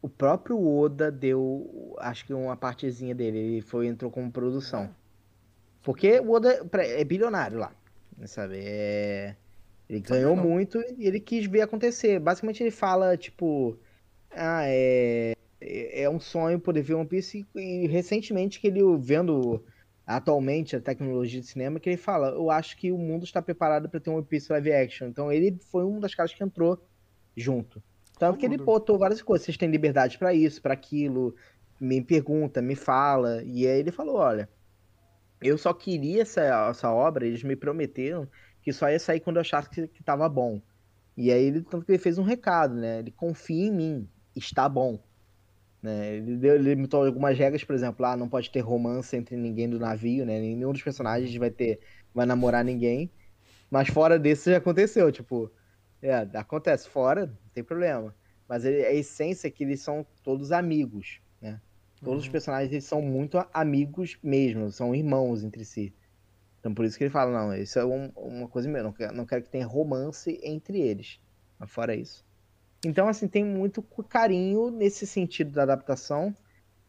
o 0.00 0.08
próprio 0.08 0.58
Oda 0.66 1.10
deu, 1.12 1.94
acho 1.98 2.24
que 2.24 2.32
uma 2.34 2.56
partezinha 2.56 3.14
dele, 3.14 3.38
ele 3.38 3.60
foi 3.60 3.86
entrou 3.86 4.10
como 4.10 4.32
produção. 4.32 4.94
Porque 5.82 6.18
o 6.20 6.30
Oda 6.32 6.64
pra- 6.64 6.86
é 6.86 7.04
bilionário 7.04 7.58
lá, 7.58 7.72
sabe? 8.26 8.56
É... 8.64 9.36
Ele 9.86 10.00
ganhou 10.00 10.34
muito 10.34 10.80
e 10.96 11.06
ele 11.06 11.20
quis 11.20 11.44
ver 11.46 11.60
acontecer. 11.60 12.18
Basicamente 12.18 12.62
ele 12.62 12.70
fala, 12.70 13.14
tipo, 13.18 13.78
ah, 14.30 14.62
é, 14.66 15.36
é 15.66 16.08
um 16.10 16.20
sonho 16.20 16.60
poder 16.60 16.82
ver 16.82 16.94
One 16.94 17.08
Piece 17.08 17.46
e, 17.54 17.60
e 17.60 17.86
recentemente 17.86 18.60
que 18.60 18.66
ele 18.66 18.80
vendo 18.98 19.64
atualmente 20.06 20.76
a 20.76 20.80
tecnologia 20.80 21.40
de 21.40 21.46
cinema 21.46 21.80
que 21.80 21.88
ele 21.88 21.96
fala, 21.96 22.28
eu 22.28 22.50
acho 22.50 22.76
que 22.76 22.92
o 22.92 22.98
mundo 22.98 23.24
está 23.24 23.40
preparado 23.40 23.88
para 23.88 24.00
ter 24.00 24.10
um 24.10 24.16
One 24.16 24.26
Piece 24.26 24.52
live 24.52 24.72
action. 24.72 25.08
Então 25.08 25.32
ele 25.32 25.58
foi 25.70 25.84
um 25.84 25.98
das 25.98 26.14
caras 26.14 26.34
que 26.34 26.44
entrou 26.44 26.78
junto. 27.36 27.82
Tanto 28.18 28.38
que 28.38 28.46
ele 28.46 28.58
botou 28.58 28.98
várias 28.98 29.20
coisas, 29.22 29.44
vocês 29.44 29.56
têm 29.56 29.70
liberdade 29.70 30.18
para 30.18 30.32
isso, 30.32 30.62
para 30.62 30.72
aquilo, 30.72 31.34
me 31.80 32.00
pergunta, 32.00 32.62
me 32.62 32.76
fala, 32.76 33.42
e 33.42 33.66
aí 33.66 33.80
ele 33.80 33.90
falou, 33.90 34.16
olha, 34.16 34.48
eu 35.42 35.58
só 35.58 35.74
queria 35.74 36.22
essa, 36.22 36.42
essa 36.70 36.92
obra, 36.92 37.26
eles 37.26 37.42
me 37.42 37.56
prometeram 37.56 38.28
que 38.62 38.72
só 38.72 38.88
ia 38.88 38.98
sair 38.98 39.20
quando 39.20 39.36
eu 39.36 39.40
achasse 39.40 39.68
que, 39.68 39.88
que 39.88 40.02
tava 40.02 40.28
bom. 40.28 40.62
E 41.16 41.30
aí 41.30 41.44
ele 41.44 41.62
tanto 41.62 41.84
que 41.84 41.92
ele 41.92 41.98
fez 41.98 42.18
um 42.18 42.22
recado, 42.22 42.74
né? 42.74 43.00
Ele 43.00 43.10
confia 43.10 43.66
em 43.66 43.70
mim, 43.70 44.08
está 44.34 44.68
bom. 44.68 44.98
Né? 45.84 46.16
Ele, 46.16 46.38
deu, 46.38 46.56
ele 46.56 46.70
limitou 46.74 47.06
algumas 47.06 47.38
regras, 47.38 47.64
por 47.64 47.74
exemplo, 47.76 48.02
lá 48.02 48.16
não 48.16 48.28
pode 48.30 48.50
ter 48.50 48.60
romance 48.60 49.16
entre 49.16 49.36
ninguém 49.36 49.70
do 49.70 49.80
navio, 49.80 50.26
né? 50.26 50.40
Nenhum 50.40 50.72
dos 50.72 50.82
personagens 50.82 51.34
vai 51.36 51.50
ter 51.52 51.80
vai 52.14 52.26
namorar 52.26 52.64
ninguém. 52.64 53.12
Mas 53.70 53.88
fora 53.88 54.18
desse 54.18 54.50
já 54.50 54.58
aconteceu, 54.58 55.12
tipo, 55.12 55.52
é, 56.02 56.14
acontece 56.38 56.88
fora, 56.88 57.26
não 57.26 57.50
tem 57.54 57.64
problema. 57.64 58.16
Mas 58.48 58.64
ele- 58.64 58.86
a 58.86 58.92
essência 58.94 59.48
é 59.48 59.52
que 59.52 59.64
eles 59.64 59.82
são 59.82 60.06
todos 60.22 60.52
amigos, 60.52 61.20
né? 61.40 61.60
Todos 62.02 62.22
os 62.24 62.26
Uhum. 62.26 62.32
personagens 62.32 62.72
eles 62.72 62.84
são 62.84 63.02
muito 63.02 63.38
amigos 63.52 64.18
mesmo, 64.22 64.70
são 64.72 64.94
irmãos 64.94 65.44
entre 65.44 65.64
si. 65.66 65.94
Então 66.60 66.74
por 66.74 66.84
isso 66.86 66.98
que 66.98 67.04
ele 67.04 67.10
fala, 67.10 67.32
não, 67.32 67.54
isso 67.56 67.78
é 67.78 67.84
um- 67.86 68.10
uma 68.16 68.48
coisa 68.48 68.68
mesmo, 68.68 68.84
não 68.88 68.94
quero, 68.94 69.14
não 69.14 69.26
quero 69.26 69.42
que 69.44 69.50
tenha 69.50 69.66
romance 69.66 70.40
entre 70.44 70.80
eles. 70.80 71.20
Mas 71.58 71.70
fora 71.70 71.94
isso. 71.96 72.24
Então, 72.84 73.08
assim, 73.08 73.26
tem 73.28 73.44
muito 73.44 73.82
carinho 74.08 74.70
nesse 74.70 75.06
sentido 75.06 75.50
da 75.52 75.62
adaptação. 75.62 76.34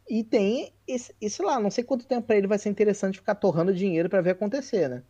E 0.08 0.24
tem 0.24 0.72
esse, 0.88 1.16
esse 1.20 1.42
lá, 1.42 1.60
não 1.60 1.72
sei 1.72 1.84
quanto 1.84 2.06
tempo 2.06 2.28
pra 2.28 2.36
ele 2.36 2.48
vai 2.48 2.60
ser 2.60 2.70
interessante 2.70 3.18
ficar 3.18 3.36
torrando 3.36 3.74
dinheiro 3.74 4.10
pra 4.10 4.22
ver 4.22 4.32
acontecer, 4.32 4.88
né? 4.88 5.04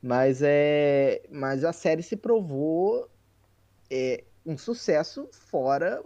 Mas 0.00 0.40
é. 0.42 1.22
Mas 1.30 1.64
a 1.64 1.72
série 1.72 2.02
se 2.02 2.16
provou 2.16 3.10
é, 3.90 4.24
um 4.46 4.56
sucesso 4.56 5.28
fora 5.32 6.02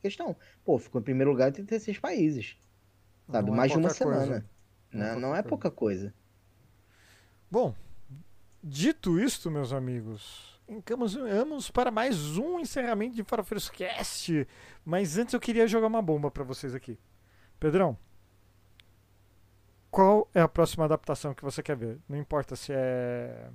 questão. 0.00 0.36
Pô, 0.64 0.78
ficou 0.78 1.00
em 1.00 1.04
primeiro 1.04 1.30
lugar 1.30 1.48
em 1.48 1.52
36 1.52 1.98
países. 1.98 2.56
Sabe? 3.30 3.48
Não 3.48 3.54
é 3.54 3.56
Mais 3.58 3.72
de 3.72 3.78
uma 3.78 3.88
pouca 3.88 4.04
coisa. 4.04 4.24
semana. 4.24 4.50
Não 4.92 5.04
é 5.04 5.14
Né? 5.14 5.14
Não 5.14 5.20
pouca 5.20 5.38
é 5.38 5.42
coisa. 5.42 5.48
pouca 5.48 5.70
coisa. 5.70 6.14
Bom, 7.50 7.74
dito 8.62 9.18
isto, 9.18 9.50
meus 9.50 9.72
amigos, 9.72 10.57
encaminhamos 10.68 11.70
para 11.70 11.90
mais 11.90 12.36
um 12.36 12.60
encerramento 12.60 13.16
de 13.16 13.24
Farofeiros 13.24 13.70
Cast. 13.70 14.46
Mas 14.84 15.16
antes 15.16 15.34
eu 15.34 15.40
queria 15.40 15.66
jogar 15.66 15.86
uma 15.86 16.02
bomba 16.02 16.30
para 16.30 16.44
vocês 16.44 16.74
aqui. 16.74 16.98
Pedrão, 17.58 17.96
qual 19.90 20.28
é 20.34 20.40
a 20.40 20.48
próxima 20.48 20.84
adaptação 20.84 21.34
que 21.34 21.42
você 21.42 21.62
quer 21.62 21.76
ver? 21.76 21.98
Não 22.08 22.16
importa 22.16 22.54
se 22.54 22.72
é, 22.72 23.50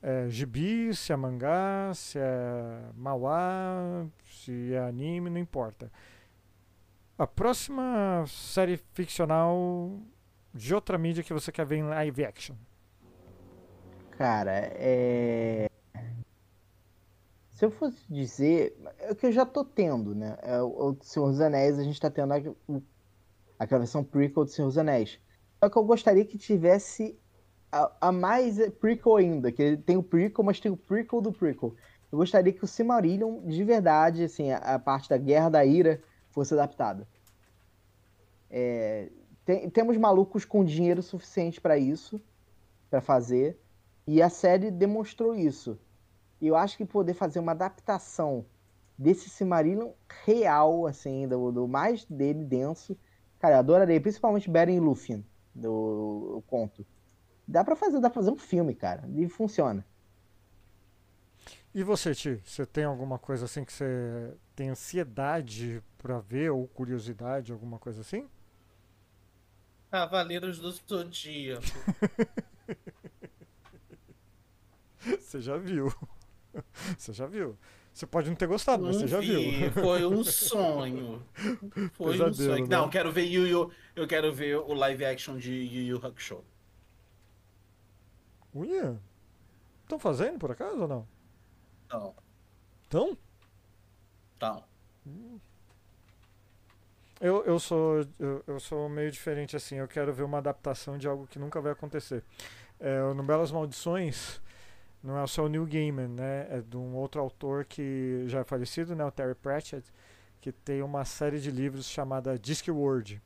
é 0.00 0.28
gibi, 0.28 0.94
se 0.94 1.12
é 1.12 1.16
mangá, 1.16 1.92
se 1.94 2.18
é 2.18 2.80
mauá, 2.94 4.06
se 4.24 4.72
é 4.72 4.78
anime, 4.78 5.28
não 5.28 5.38
importa. 5.38 5.90
A 7.18 7.26
próxima 7.26 8.24
série 8.28 8.76
ficcional 8.92 9.98
de 10.54 10.72
outra 10.72 10.96
mídia 10.96 11.24
que 11.24 11.34
você 11.34 11.50
quer 11.50 11.66
ver 11.66 11.76
em 11.76 11.82
live 11.82 12.24
action. 12.24 12.54
Cara, 14.16 14.52
é. 14.52 15.67
Se 17.58 17.64
eu 17.64 17.72
fosse 17.72 18.00
dizer. 18.08 18.78
É 19.00 19.10
o 19.10 19.16
que 19.16 19.26
eu 19.26 19.32
já 19.32 19.44
tô 19.44 19.64
tendo, 19.64 20.14
né? 20.14 20.38
É 20.42 20.62
o 20.62 20.96
Senhor 21.02 21.28
dos 21.28 21.40
Anéis, 21.40 21.76
a 21.76 21.82
gente 21.82 22.00
tá 22.00 22.08
tendo 22.08 22.32
a- 22.32 22.38
aquela 23.58 23.80
versão 23.80 24.04
prequel 24.04 24.44
do 24.44 24.50
Senhor 24.50 24.68
dos 24.68 24.78
Anéis. 24.78 25.18
Só 25.58 25.68
que 25.68 25.76
eu 25.76 25.82
gostaria 25.84 26.24
que 26.24 26.38
tivesse 26.38 27.18
a, 27.72 28.08
a 28.08 28.12
mais 28.12 28.58
prequel 28.74 29.16
ainda, 29.16 29.50
que 29.50 29.76
tem 29.78 29.96
o 29.96 30.04
prequel, 30.04 30.44
mas 30.44 30.60
tem 30.60 30.70
o 30.70 30.76
prequel 30.76 31.20
do 31.20 31.32
prequel. 31.32 31.74
Eu 32.12 32.18
gostaria 32.18 32.52
que 32.52 32.62
o 32.62 32.66
Silmarillion, 32.68 33.44
de 33.48 33.64
verdade, 33.64 34.22
assim, 34.22 34.52
a, 34.52 34.58
a 34.76 34.78
parte 34.78 35.08
da 35.08 35.18
Guerra 35.18 35.48
da 35.48 35.64
Ira, 35.64 36.00
fosse 36.30 36.54
adaptada. 36.54 37.08
É, 38.48 39.10
tem- 39.44 39.68
temos 39.68 39.96
malucos 39.96 40.44
com 40.44 40.64
dinheiro 40.64 41.02
suficiente 41.02 41.60
pra 41.60 41.76
isso, 41.76 42.20
pra 42.90 43.00
fazer. 43.00 43.58
E 44.06 44.22
a 44.22 44.30
série 44.30 44.70
demonstrou 44.70 45.34
isso. 45.34 45.78
E 46.40 46.46
eu 46.46 46.56
acho 46.56 46.76
que 46.76 46.84
poder 46.84 47.14
fazer 47.14 47.40
uma 47.40 47.52
adaptação 47.52 48.44
desse 48.96 49.28
Silmarillion 49.28 49.90
real, 50.24 50.86
assim, 50.86 51.26
do, 51.28 51.52
do 51.52 51.68
mais 51.68 52.04
dele 52.04 52.44
denso, 52.44 52.96
cara, 53.38 53.56
eu 53.56 53.58
adoraria, 53.60 54.00
principalmente 54.00 54.50
Beren 54.50 54.76
e 54.76 54.80
Lúthien, 54.80 55.24
do, 55.54 56.34
do 56.34 56.44
conto. 56.46 56.84
Dá 57.46 57.64
pra 57.64 57.76
fazer, 57.76 58.00
dá 58.00 58.10
pra 58.10 58.20
fazer 58.20 58.30
um 58.30 58.36
filme, 58.36 58.74
cara, 58.74 59.08
e 59.14 59.28
funciona. 59.28 59.84
E 61.74 61.82
você, 61.82 62.14
Ti? 62.14 62.42
Você 62.44 62.66
tem 62.66 62.84
alguma 62.84 63.18
coisa 63.18 63.44
assim 63.44 63.64
que 63.64 63.72
você 63.72 64.34
tem 64.56 64.70
ansiedade 64.70 65.82
pra 65.98 66.18
ver 66.18 66.50
ou 66.50 66.66
curiosidade, 66.66 67.52
alguma 67.52 67.78
coisa 67.78 68.00
assim? 68.00 68.28
Cavaleiros 69.90 70.58
do 70.58 70.70
Zodíaco. 70.70 71.64
Você 75.20 75.40
já 75.40 75.56
viu. 75.56 75.92
Você 76.96 77.12
já 77.12 77.26
viu. 77.26 77.56
Você 77.92 78.06
pode 78.06 78.28
não 78.28 78.36
ter 78.36 78.46
gostado, 78.46 78.84
mas 78.84 78.94
Não 78.94 79.00
você 79.02 79.08
já 79.08 79.18
vi, 79.18 79.56
viu. 79.56 79.72
Foi 79.72 80.04
um 80.04 80.22
sonho. 80.22 81.20
Foi 81.94 82.06
um 82.08 82.12
Pesadelo, 82.12 82.32
sonho. 82.34 82.68
né? 82.68 82.76
Não, 82.76 82.88
quero 82.88 83.10
ver 83.10 83.24
Yu 83.24 83.46
Yu, 83.46 83.72
eu 83.96 84.06
quero 84.06 84.32
ver 84.32 84.56
o 84.56 84.72
live 84.72 85.04
action 85.04 85.36
de 85.36 85.52
Yu 85.52 85.96
Yu 85.96 86.06
Hakusho. 86.06 86.44
Uia. 88.54 89.00
Estão 89.82 89.98
fazendo 89.98 90.38
por 90.38 90.50
acaso 90.50 90.82
ou 90.82 90.88
não? 90.88 91.08
Então, 91.86 92.14
Estão? 92.84 93.18
então. 94.36 94.64
Eu, 97.20 97.44
eu, 97.44 97.58
sou, 97.58 98.06
eu, 98.18 98.44
eu 98.46 98.60
sou 98.60 98.88
meio 98.88 99.10
diferente 99.10 99.56
assim. 99.56 99.76
Eu 99.76 99.88
quero 99.88 100.12
ver 100.12 100.22
uma 100.22 100.38
adaptação 100.38 100.96
de 100.96 101.08
algo 101.08 101.26
que 101.26 101.38
nunca 101.38 101.60
vai 101.60 101.72
acontecer. 101.72 102.22
É, 102.78 103.00
No 103.12 103.22
Belas 103.24 103.50
Maldições 103.50 104.40
não 105.02 105.18
é 105.18 105.26
só 105.26 105.44
o 105.44 105.48
Neil 105.48 105.66
Gaiman, 105.66 106.08
né? 106.08 106.46
É 106.50 106.60
de 106.60 106.76
um 106.76 106.94
outro 106.94 107.20
autor 107.20 107.64
que 107.64 108.24
já 108.26 108.40
é 108.40 108.44
falecido, 108.44 108.96
né? 108.96 109.04
O 109.04 109.10
Terry 109.10 109.34
Pratchett, 109.34 109.92
que 110.40 110.52
tem 110.52 110.82
uma 110.82 111.04
série 111.04 111.40
de 111.40 111.50
livros 111.50 111.88
chamada 111.88 112.38
Discworld. 112.38 113.22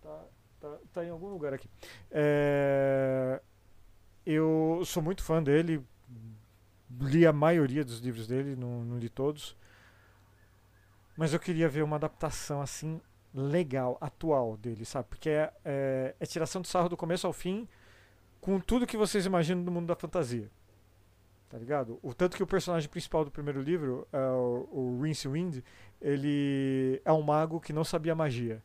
Tá, 0.00 0.24
tá, 0.60 0.78
tá 0.92 1.04
em 1.04 1.10
algum 1.10 1.28
lugar 1.28 1.52
aqui. 1.52 1.68
É, 2.10 3.40
eu 4.24 4.82
sou 4.84 5.02
muito 5.02 5.22
fã 5.22 5.42
dele. 5.42 5.84
Li 7.00 7.26
a 7.26 7.32
maioria 7.32 7.84
dos 7.84 7.98
livros 8.00 8.26
dele, 8.26 8.56
não, 8.56 8.82
não 8.84 8.98
li 8.98 9.10
todos. 9.10 9.54
Mas 11.16 11.34
eu 11.34 11.40
queria 11.40 11.68
ver 11.68 11.82
uma 11.82 11.96
adaptação 11.96 12.62
assim 12.62 13.00
legal, 13.34 13.98
atual 14.00 14.56
dele, 14.56 14.84
sabe? 14.84 15.08
Porque 15.08 15.28
é, 15.28 15.52
é, 15.64 16.14
é 16.18 16.26
tiração 16.26 16.62
de 16.62 16.68
sarro 16.68 16.88
do 16.88 16.96
começo 16.96 17.26
ao 17.26 17.32
fim, 17.32 17.68
com 18.40 18.58
tudo 18.60 18.86
que 18.86 18.96
vocês 18.96 19.26
imaginam 19.26 19.62
do 19.64 19.70
mundo 19.70 19.86
da 19.86 19.94
fantasia. 19.96 20.50
Tá 21.48 21.56
ligado? 21.56 21.98
O 22.02 22.12
tanto 22.12 22.36
que 22.36 22.42
o 22.42 22.46
personagem 22.46 22.88
principal 22.90 23.24
do 23.24 23.30
primeiro 23.30 23.62
livro, 23.62 24.06
é 24.12 24.18
o, 24.18 24.68
o 24.70 25.00
Rince 25.02 25.26
Wind, 25.26 25.60
ele 26.00 27.00
é 27.04 27.12
um 27.12 27.22
mago 27.22 27.58
que 27.60 27.72
não 27.72 27.84
sabia 27.84 28.14
magia. 28.14 28.62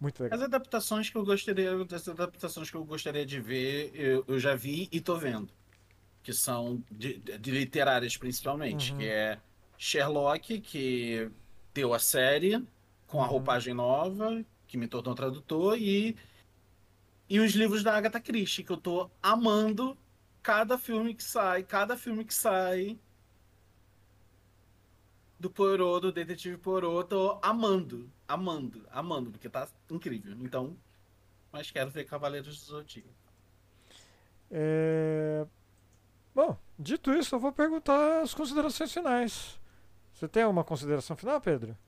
Muito 0.00 0.22
legal. 0.22 0.38
As 0.38 0.44
adaptações 0.44 1.08
que 1.08 1.16
eu 1.16 1.24
gostaria, 1.24 1.70
as 1.94 2.08
adaptações 2.08 2.70
que 2.70 2.76
eu 2.76 2.84
gostaria 2.84 3.24
de 3.24 3.40
ver, 3.40 3.90
eu, 3.94 4.24
eu 4.26 4.38
já 4.38 4.54
vi 4.54 4.88
e 4.90 5.00
tô 5.00 5.16
vendo. 5.16 5.48
Que 6.22 6.32
são 6.32 6.82
de, 6.90 7.18
de 7.18 7.50
literárias 7.50 8.16
principalmente, 8.16 8.92
Uhum. 8.92 8.98
que 8.98 9.06
é 9.08 9.38
Sherlock, 9.78 10.60
que 10.60 11.30
deu 11.72 11.94
a 11.94 11.98
série 11.98 12.64
com 13.06 13.20
a 13.20 13.24
Uhum. 13.24 13.30
roupagem 13.30 13.74
nova, 13.74 14.44
que 14.66 14.76
me 14.76 14.88
tornou 14.88 15.14
tradutor, 15.14 15.78
e, 15.78 16.16
e 17.32 17.40
os 17.40 17.52
livros 17.52 17.82
da 17.82 17.96
Agatha 17.96 18.20
Christie, 18.20 18.62
que 18.62 18.70
eu 18.70 18.76
tô 18.76 19.10
amando 19.22 19.96
cada 20.42 20.76
filme 20.76 21.14
que 21.14 21.24
sai, 21.24 21.62
cada 21.62 21.96
filme 21.96 22.26
que 22.26 22.34
sai 22.34 23.00
do 25.40 25.48
Poirot, 25.48 26.02
do 26.02 26.12
Detetive 26.12 26.58
Poirot, 26.58 27.08
tô 27.08 27.38
amando, 27.40 28.12
amando, 28.28 28.86
amando, 28.90 29.30
porque 29.30 29.48
tá 29.48 29.66
incrível. 29.90 30.36
Então, 30.42 30.76
mas 31.50 31.70
quero 31.70 31.90
ver 31.90 32.04
Cavaleiros 32.04 32.58
do 32.60 32.66
Zodíaco. 32.66 33.08
É, 34.50 35.46
Bom, 36.34 36.54
dito 36.78 37.14
isso, 37.14 37.34
eu 37.34 37.40
vou 37.40 37.50
perguntar 37.50 38.20
as 38.20 38.34
considerações 38.34 38.92
finais. 38.92 39.58
Você 40.12 40.28
tem 40.28 40.42
alguma 40.42 40.64
consideração 40.64 41.16
final, 41.16 41.40
Pedro? 41.40 41.78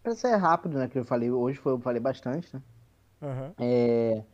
Pra 0.00 0.14
ser 0.14 0.36
rápido, 0.36 0.78
né? 0.78 0.86
Que 0.86 1.00
eu 1.00 1.04
falei 1.04 1.28
hoje, 1.28 1.58
foi, 1.58 1.72
eu 1.72 1.80
falei 1.80 2.00
bastante, 2.00 2.54
né? 2.54 2.62
Aham. 3.20 3.54
É, 3.58 4.24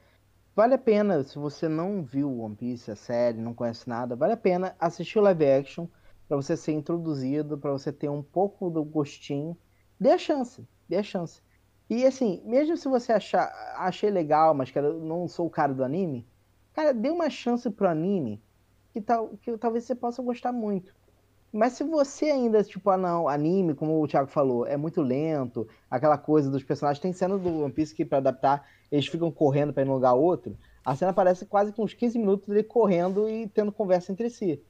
vale 0.54 0.74
a 0.74 0.78
pena, 0.78 1.22
se 1.24 1.38
você 1.38 1.68
não 1.68 2.04
viu 2.04 2.40
One 2.40 2.56
Piece, 2.56 2.90
a 2.90 2.96
série, 2.96 3.38
não 3.40 3.54
conhece 3.54 3.88
nada, 3.88 4.16
vale 4.16 4.32
a 4.34 4.36
pena 4.36 4.76
assistir 4.80 5.18
o 5.18 5.22
live 5.22 5.46
action 5.46 5.88
pra 6.28 6.36
você 6.36 6.56
ser 6.56 6.72
introduzido, 6.72 7.58
pra 7.58 7.72
você 7.72 7.92
ter 7.92 8.08
um 8.10 8.22
pouco 8.22 8.70
do 8.70 8.84
gostinho. 8.84 9.58
Dê 10.00 10.10
a 10.12 10.18
chance, 10.18 10.68
dê 10.88 10.96
a 10.98 11.02
chance. 11.02 11.42
E 11.90 12.06
assim, 12.06 12.42
mesmo 12.44 12.76
se 12.76 12.88
você 12.88 13.12
achar, 13.12 13.46
achei 13.78 14.10
legal, 14.10 14.54
mas 14.54 14.70
cara, 14.70 14.92
não 14.94 15.28
sou 15.28 15.46
o 15.46 15.50
cara 15.50 15.74
do 15.74 15.84
anime, 15.84 16.28
cara, 16.72 16.94
dê 16.94 17.10
uma 17.10 17.30
chance 17.30 17.70
pro 17.70 17.88
anime 17.88 18.44
que, 18.92 19.00
tal, 19.02 19.36
que 19.38 19.56
talvez 19.58 19.84
você 19.84 19.94
possa 19.94 20.22
gostar 20.22 20.52
muito. 20.52 20.94
Mas 21.52 21.74
se 21.74 21.84
você 21.84 22.26
ainda, 22.30 22.64
tipo, 22.64 22.88
ah 22.88 22.96
não, 22.96 23.28
anime, 23.28 23.74
como 23.74 24.02
o 24.02 24.08
Thiago 24.08 24.30
falou, 24.30 24.66
é 24.66 24.74
muito 24.74 25.02
lento, 25.02 25.68
aquela 25.90 26.16
coisa 26.16 26.50
dos 26.50 26.64
personagens, 26.64 26.98
tem 26.98 27.12
cena 27.12 27.36
do 27.36 27.64
One 27.64 27.72
Piece 27.72 27.94
que 27.94 28.06
pra 28.06 28.18
adaptar, 28.18 28.66
eles 28.90 29.06
ficam 29.06 29.30
correndo 29.30 29.70
pra 29.70 29.82
ir 29.82 29.86
num 29.86 29.92
lugar 29.92 30.14
outro, 30.14 30.56
a 30.82 30.96
cena 30.96 31.12
parece 31.12 31.44
quase 31.44 31.70
com 31.72 31.84
uns 31.84 31.92
15 31.92 32.18
minutos 32.18 32.48
dele 32.48 32.62
correndo 32.62 33.28
e 33.28 33.46
tendo 33.48 33.70
conversa 33.70 34.10
entre 34.10 34.30
si. 34.30 34.62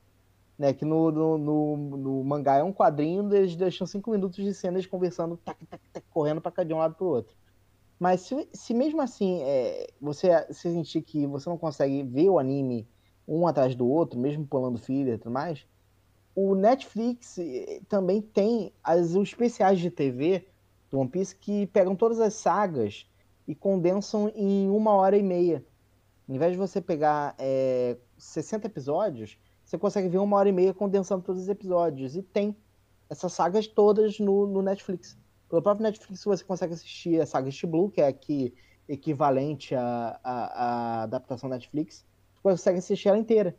Né, 0.58 0.72
que 0.72 0.84
no, 0.84 1.10
no, 1.10 1.38
no, 1.38 1.76
no 1.96 2.24
mangá 2.24 2.56
é 2.56 2.62
um 2.62 2.72
quadrinho, 2.72 3.32
eles 3.34 3.56
deixam 3.56 3.86
5 3.86 4.10
minutos 4.10 4.44
de 4.44 4.52
cena 4.52 4.76
eles 4.76 4.86
conversando, 4.86 5.36
tac, 5.36 5.64
tac, 5.66 5.82
tac, 5.92 6.06
correndo 6.10 6.40
pra 6.40 6.52
cada 6.52 6.66
de 6.68 6.74
um 6.74 6.78
lado 6.78 6.94
pro 6.94 7.06
outro. 7.06 7.34
Mas 7.98 8.22
se, 8.22 8.48
se 8.52 8.74
mesmo 8.74 9.00
assim 9.00 9.40
é, 9.42 9.86
você 10.00 10.46
se 10.52 10.72
sentir 10.72 11.02
que 11.02 11.26
você 11.26 11.48
não 11.48 11.56
consegue 11.56 12.02
ver 12.02 12.28
o 12.28 12.38
anime 12.38 12.88
um 13.26 13.46
atrás 13.46 13.74
do 13.74 13.88
outro, 13.88 14.18
mesmo 14.18 14.46
pulando 14.46 14.78
filler 14.78 15.14
e 15.14 15.18
tudo 15.18 15.32
mais, 15.32 15.64
o 16.34 16.54
Netflix 16.54 17.38
eh, 17.38 17.80
também 17.88 18.20
tem 18.20 18.72
as, 18.82 19.14
os 19.14 19.28
especiais 19.28 19.78
de 19.78 19.90
TV 19.90 20.46
do 20.90 20.98
One 20.98 21.08
Piece 21.08 21.36
que 21.36 21.66
pegam 21.66 21.94
todas 21.94 22.20
as 22.20 22.34
sagas 22.34 23.06
e 23.46 23.54
condensam 23.54 24.30
em 24.34 24.68
uma 24.70 24.92
hora 24.92 25.16
e 25.16 25.22
meia. 25.22 25.64
Em 26.28 26.38
vez 26.38 26.52
de 26.52 26.58
você 26.58 26.80
pegar 26.80 27.34
é, 27.38 27.96
60 28.16 28.66
episódios, 28.66 29.36
você 29.64 29.76
consegue 29.76 30.08
ver 30.08 30.18
uma 30.18 30.36
hora 30.36 30.48
e 30.48 30.52
meia 30.52 30.72
condensando 30.72 31.22
todos 31.22 31.42
os 31.42 31.48
episódios. 31.48 32.16
E 32.16 32.22
tem 32.22 32.56
essas 33.10 33.32
sagas 33.32 33.66
todas 33.66 34.18
no, 34.18 34.46
no 34.46 34.62
Netflix. 34.62 35.18
Pelo 35.48 35.60
próprio 35.60 35.82
Netflix 35.82 36.24
você 36.24 36.44
consegue 36.44 36.72
assistir 36.72 37.20
a 37.20 37.26
saga 37.26 37.48
East 37.48 37.66
Blue, 37.66 37.90
que 37.90 38.00
é 38.00 38.06
aqui 38.06 38.54
equivalente 38.88 39.74
à, 39.74 40.18
à 40.24 41.02
adaptação 41.02 41.48
Netflix. 41.48 42.06
Você 42.34 42.42
consegue 42.42 42.78
assistir 42.78 43.08
ela 43.08 43.18
inteira 43.18 43.54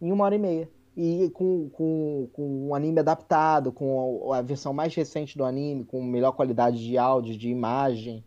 em 0.00 0.12
uma 0.12 0.24
hora 0.24 0.34
e 0.34 0.38
meia 0.38 0.77
e 1.00 1.30
com, 1.30 1.70
com, 1.70 2.28
com 2.32 2.68
um 2.68 2.74
anime 2.74 2.98
adaptado, 2.98 3.70
com 3.70 4.32
a, 4.32 4.42
versão 4.42 4.72
mais 4.72 4.92
recente 4.96 5.38
do 5.38 5.44
anime, 5.44 5.84
com 5.84 6.02
melhor 6.02 6.32
qualidade 6.32 6.84
de 6.84 6.98
áudio, 6.98 7.38
de 7.38 7.48
imagem, 7.48 8.24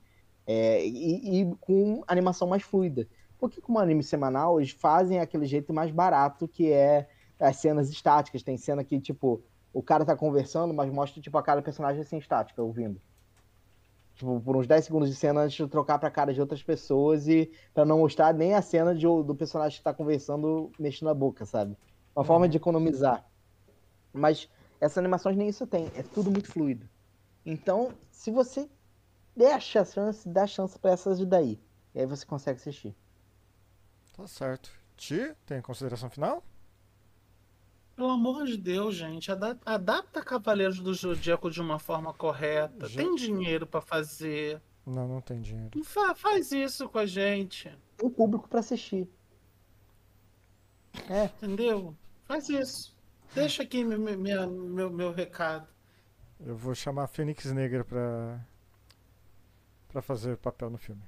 é, 0.47 0.81
e, 0.87 1.41
e 1.41 1.55
com 1.59 2.01
animação 2.07 2.47
mais 2.47 2.63
fluida. 2.63 3.05
Porque 3.37 3.59
como 3.59 3.77
anime 3.77 4.01
semanal, 4.01 4.57
eles 4.57 4.71
fazem 4.71 5.19
aquele 5.19 5.45
jeito 5.45 5.73
mais 5.73 5.91
barato, 5.91 6.47
que 6.47 6.71
é 6.71 7.09
as 7.37 7.57
cenas 7.57 7.89
estáticas. 7.89 8.41
Tem 8.41 8.55
cena 8.55 8.85
que, 8.85 9.01
tipo, 9.01 9.43
o 9.73 9.83
cara 9.83 10.05
tá 10.05 10.15
conversando, 10.15 10.73
mas 10.73 10.89
mostra, 10.89 11.21
tipo, 11.21 11.37
a 11.37 11.43
cara 11.43 11.59
do 11.59 11.65
personagem 11.65 12.01
assim, 12.01 12.19
estática, 12.19 12.63
ouvindo. 12.63 13.01
Tipo, 14.15 14.39
por 14.39 14.55
uns 14.55 14.65
10 14.65 14.85
segundos 14.85 15.09
de 15.09 15.15
cena 15.15 15.41
antes 15.41 15.57
de 15.57 15.67
trocar 15.67 15.99
pra 15.99 16.09
cara 16.09 16.33
de 16.33 16.39
outras 16.39 16.63
pessoas 16.63 17.27
e 17.27 17.51
pra 17.73 17.83
não 17.83 17.97
mostrar 17.97 18.33
nem 18.33 18.53
a 18.53 18.61
cena 18.61 18.95
de, 18.95 19.05
do 19.05 19.35
personagem 19.35 19.77
que 19.77 19.83
tá 19.83 19.93
conversando 19.93 20.71
mexendo 20.79 21.09
a 21.09 21.13
boca, 21.13 21.45
sabe? 21.45 21.75
Uma 22.15 22.23
forma 22.25 22.47
de 22.47 22.57
economizar. 22.57 23.25
Mas 24.13 24.49
essas 24.79 24.97
animações 24.97 25.37
nem 25.37 25.47
isso 25.49 25.65
tem. 25.65 25.87
É 25.95 26.03
tudo 26.03 26.29
muito 26.31 26.51
fluido. 26.51 26.87
Então, 27.45 27.93
se 28.09 28.29
você 28.31 28.69
deixa 29.35 29.81
a 29.81 29.85
chance, 29.85 30.27
dá 30.27 30.45
chance 30.45 30.77
pra 30.77 30.91
essas 30.91 31.19
daí. 31.25 31.59
E 31.95 31.99
aí 31.99 32.05
você 32.05 32.25
consegue 32.25 32.59
assistir. 32.59 32.95
Tá 34.15 34.27
certo. 34.27 34.69
Ti, 34.97 35.33
tem 35.45 35.61
consideração 35.61 36.09
final? 36.09 36.43
Pelo 37.95 38.09
amor 38.09 38.45
de 38.45 38.57
Deus, 38.57 38.95
gente, 38.95 39.31
ada- 39.31 39.57
adapta 39.65 40.23
Cavaleiros 40.23 40.79
do 40.79 40.93
Zodíaco 40.93 41.49
de 41.49 41.61
uma 41.61 41.79
forma 41.79 42.13
correta. 42.13 42.87
Já- 42.87 43.01
Tem 43.01 43.15
dinheiro 43.15 43.65
pra 43.65 43.81
fazer. 43.81 44.61
Não, 44.85 45.07
não 45.07 45.21
tem 45.21 45.41
dinheiro. 45.41 45.83
Fa- 45.83 46.15
faz 46.15 46.51
isso 46.51 46.89
com 46.89 46.97
a 46.97 47.05
gente, 47.05 47.71
Tem 47.97 48.09
público 48.09 48.47
pra 48.47 48.59
assistir. 48.59 49.07
É, 51.09 51.25
entendeu? 51.25 51.95
Faz 52.31 52.47
isso. 52.47 52.95
Deixa 53.35 53.61
aqui 53.63 53.83
minha- 53.83 54.47
meu, 54.47 54.89
meu 54.89 55.11
recado. 55.11 55.67
Eu 56.39 56.55
vou 56.55 56.73
chamar 56.73 57.03
a 57.03 57.07
Fênix 57.07 57.43
Negra 57.51 57.83
pra, 57.83 58.39
pra 59.89 60.01
fazer 60.01 60.37
papel 60.37 60.69
no 60.69 60.77
filme. 60.77 61.01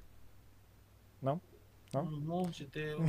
Não? 1.22 1.40
Não? 1.94 2.04
Pelo 2.04 2.16
amor 2.18 2.50
de 2.50 2.66
Deus. 2.66 3.00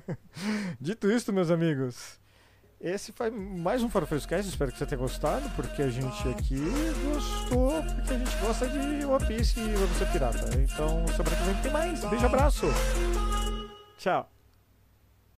Dito 0.80 1.10
isto, 1.10 1.30
meus 1.30 1.50
amigos, 1.50 2.18
esse 2.80 3.12
foi 3.12 3.30
mais 3.30 3.82
um 3.82 3.90
Farofeiros 3.90 4.24
Cast. 4.24 4.48
Espero 4.48 4.72
que 4.72 4.78
você 4.78 4.86
tenha 4.86 4.98
gostado, 4.98 5.50
porque 5.50 5.82
a 5.82 5.90
gente 5.90 6.26
aqui 6.30 6.58
gostou, 7.04 7.82
porque 7.82 8.14
a 8.14 8.18
gente 8.18 8.36
gosta 8.38 8.66
de 8.66 9.04
One 9.04 9.26
Piece 9.26 9.60
e 9.60 9.74
Vamos 9.74 9.98
Ser 9.98 10.10
Pirata. 10.10 10.38
Então, 10.58 11.06
semana 11.08 11.36
que 11.36 11.42
vem 11.52 11.62
tem 11.62 11.70
mais. 11.70 12.02
Beijo, 12.06 12.24
abraço. 12.24 12.64
Tchau. 13.98 14.31